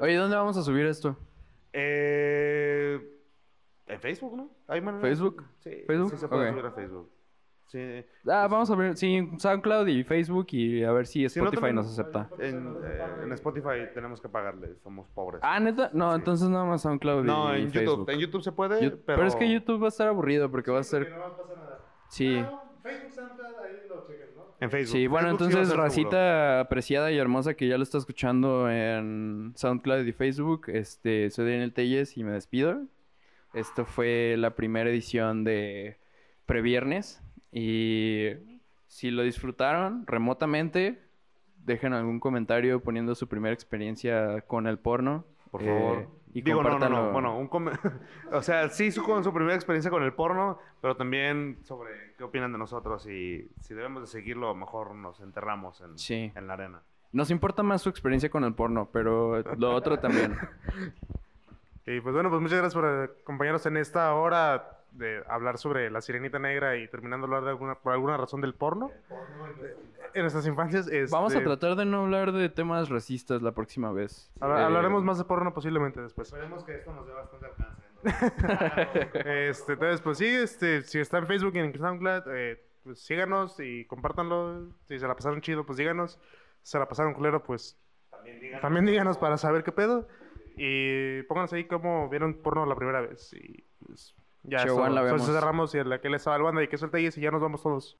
Oye, 0.00 0.16
¿dónde 0.16 0.36
vamos 0.36 0.56
a 0.56 0.62
subir 0.62 0.86
esto? 0.86 1.16
Eh, 1.72 3.00
en 3.86 4.00
Facebook, 4.00 4.36
¿no? 4.36 4.50
¿Hay 4.68 4.80
manera? 4.80 5.02
¿Facebook? 5.02 5.44
Sí, 5.60 5.70
¿Facebook? 5.86 6.10
sí 6.10 6.16
se 6.16 6.28
puede 6.28 6.50
subir 6.50 6.66
a 6.66 6.70
Facebook. 6.72 7.10
Sí. 7.66 8.04
Ah, 8.28 8.48
vamos 8.50 8.70
a 8.70 8.74
ver, 8.76 8.96
sí, 8.98 9.30
SoundCloud 9.38 9.86
y 9.86 10.04
Facebook 10.04 10.46
y 10.50 10.84
a 10.84 10.92
ver 10.92 11.06
si 11.06 11.26
Si 11.30 11.40
no, 11.40 11.46
Spotify 11.46 11.72
nos 11.72 11.86
acepta. 11.86 12.28
En, 12.38 12.76
eh, 12.84 13.00
en 13.22 13.32
Spotify 13.32 13.88
tenemos 13.94 14.20
que 14.20 14.28
pagarle, 14.28 14.74
somos 14.82 15.08
pobres. 15.08 15.40
Ah, 15.42 15.58
¿neta? 15.58 15.88
No, 15.94 16.10
Sí. 16.12 16.18
entonces 16.18 16.48
nada 16.50 16.66
más 16.66 16.82
SoundCloud 16.82 17.24
no, 17.24 17.56
y 17.56 17.62
en 17.62 17.70
Facebook. 17.70 18.00
YouTube. 18.00 18.10
En 18.10 18.18
YouTube 18.18 18.42
se 18.42 18.52
puede, 18.52 18.82
Yo- 18.82 18.90
pero... 18.90 19.16
pero... 19.16 19.26
es 19.26 19.36
que 19.36 19.50
YouTube 19.50 19.80
va 19.80 19.86
a 19.86 19.88
estar 19.88 20.06
aburrido 20.08 20.50
porque 20.50 20.70
va 20.70 20.80
a 20.80 20.82
ser... 20.82 21.10
no 21.10 21.18
va 21.18 21.26
a 21.28 21.36
pasar 21.36 21.56
nada. 21.56 21.78
Sí. 22.08 22.36
Ah, 22.36 22.50
no, 22.50 22.62
Facebook, 22.82 23.10
SoundCloud, 23.12 23.58
ahí 23.64 23.76
lo 23.88 24.06
chequen. 24.06 24.31
En 24.62 24.70
Facebook. 24.70 24.96
Sí, 24.96 25.06
bueno, 25.08 25.28
Facebook 25.28 25.38
sí 25.40 25.44
entonces 25.50 25.68
seguro. 25.68 25.82
racita 25.84 26.60
apreciada 26.60 27.10
y 27.10 27.18
hermosa 27.18 27.54
que 27.54 27.66
ya 27.66 27.76
lo 27.76 27.82
está 27.82 27.98
escuchando 27.98 28.70
en 28.70 29.52
SoundCloud 29.56 30.06
y 30.06 30.12
Facebook, 30.12 30.66
este, 30.68 31.30
soy 31.30 31.50
Daniel 31.50 31.72
Telles 31.72 32.16
y 32.16 32.22
me 32.24 32.32
despido. 32.32 32.84
Esto 33.54 33.84
fue 33.84 34.36
la 34.38 34.54
primera 34.54 34.88
edición 34.88 35.44
de 35.44 35.98
Previernes 36.46 37.20
y 37.50 38.28
si 38.86 39.10
lo 39.10 39.22
disfrutaron 39.22 40.06
remotamente, 40.06 41.00
dejen 41.64 41.92
algún 41.92 42.20
comentario 42.20 42.80
poniendo 42.82 43.14
su 43.14 43.28
primera 43.28 43.52
experiencia 43.54 44.42
con 44.42 44.66
el 44.66 44.78
porno. 44.78 45.24
Por 45.50 45.62
Eh, 45.62 45.66
favor, 45.66 46.08
Y 46.34 46.40
Digo, 46.42 46.62
no, 46.62 46.78
no, 46.78 46.88
no. 46.88 47.10
Bueno, 47.12 47.36
un 47.38 47.46
come- 47.48 47.72
o 48.32 48.40
sea, 48.42 48.68
sí 48.70 48.90
su, 48.90 49.02
con 49.04 49.22
su 49.22 49.32
primera 49.34 49.54
experiencia 49.54 49.90
con 49.90 50.02
el 50.02 50.14
porno, 50.14 50.58
pero 50.80 50.96
también 50.96 51.58
sobre 51.64 52.14
qué 52.16 52.24
opinan 52.24 52.52
de 52.52 52.58
nosotros 52.58 53.06
y 53.06 53.50
si 53.60 53.74
debemos 53.74 54.00
de 54.02 54.06
seguirlo, 54.08 54.54
mejor 54.54 54.94
nos 54.94 55.20
enterramos 55.20 55.80
en, 55.82 55.98
Sí. 55.98 56.32
en 56.34 56.46
la 56.46 56.54
arena. 56.54 56.80
Nos 57.12 57.30
importa 57.30 57.62
más 57.62 57.82
su 57.82 57.90
experiencia 57.90 58.30
con 58.30 58.44
el 58.44 58.54
porno, 58.54 58.88
pero 58.92 59.42
lo 59.56 59.74
otro 59.74 59.98
también. 59.98 60.36
Y 61.84 62.00
pues 62.00 62.14
bueno, 62.14 62.30
pues 62.30 62.40
muchas 62.40 62.58
gracias 62.58 62.74
por 62.80 62.86
acompañarnos 62.86 63.66
en 63.66 63.76
esta 63.76 64.14
hora 64.14 64.81
de 64.92 65.22
hablar 65.28 65.58
sobre 65.58 65.90
la 65.90 66.00
sirenita 66.00 66.38
negra 66.38 66.76
y 66.76 66.86
terminando 66.88 67.26
de 67.26 67.30
hablar 67.34 67.44
de 67.44 67.50
alguna, 67.50 67.74
por 67.76 67.92
alguna 67.92 68.16
razón 68.16 68.40
del 68.40 68.54
porno. 68.54 68.90
En 70.14 70.20
nuestras 70.22 70.46
infancias. 70.46 70.86
Vamos 71.10 71.32
a 71.34 71.38
este, 71.38 71.46
tratar 71.46 71.76
de 71.76 71.86
no 71.86 72.02
hablar 72.02 72.32
de 72.32 72.48
temas 72.50 72.90
racistas 72.90 73.40
la 73.40 73.52
próxima 73.52 73.90
vez. 73.92 74.30
habla- 74.40 74.60
Eh, 74.60 74.64
Hablaremos 74.64 75.02
más 75.02 75.16
de 75.18 75.24
porno 75.24 75.54
posiblemente 75.54 76.00
después. 76.02 76.28
Esperemos 76.28 76.62
que 76.64 76.74
esto 76.76 76.92
nos 76.92 77.06
dé 77.06 77.12
bastante 77.14 77.46
alcance. 77.46 77.82
Este, 79.48 79.72
entonces, 79.74 80.00
pues 80.00 80.18
sí, 80.18 80.26
este, 80.26 80.82
si 80.82 80.98
está 81.00 81.18
en 81.18 81.26
Facebook 81.26 81.52
y 81.54 81.58
en 81.60 81.72
SoundCloud, 81.78 82.22
eh, 82.34 82.62
pues 82.84 83.00
síganos 83.00 83.58
y 83.60 83.84
compártanlo. 83.86 84.68
Si 84.88 84.98
se 84.98 85.06
la 85.06 85.14
pasaron 85.14 85.40
chido, 85.40 85.64
pues 85.64 85.78
díganos. 85.78 86.18
Si 86.62 86.72
se 86.72 86.78
la 86.78 86.88
pasaron 86.88 87.14
culero, 87.14 87.42
pues 87.42 87.78
También 88.10 88.40
digan. 88.40 88.60
también 88.60 88.86
díganos 88.86 89.18
para 89.18 89.38
saber 89.38 89.64
qué 89.64 89.72
pedo. 89.72 90.06
Y 90.56 91.22
pónganos 91.22 91.52
ahí 91.54 91.64
cómo 91.64 92.08
vieron 92.10 92.34
porno 92.34 92.66
la 92.66 92.74
primera 92.76 93.00
vez. 93.00 93.32
Y 93.32 93.64
pues 93.86 94.14
ya 94.44 94.64
Chihuahua, 94.64 94.90
la 94.90 95.18
cerramos 95.18 95.74
y 95.74 95.82
la 95.84 96.00
que 96.00 96.08
le 96.08 96.16
estaba 96.16 96.36
el 96.36 96.42
banda 96.42 96.62
y 96.62 96.68
que 96.68 96.78
suelte 96.78 96.98
ahí 96.98 97.08
y 97.14 97.20
ya 97.20 97.30
nos 97.30 97.40
vamos 97.40 97.62
todos. 97.62 97.96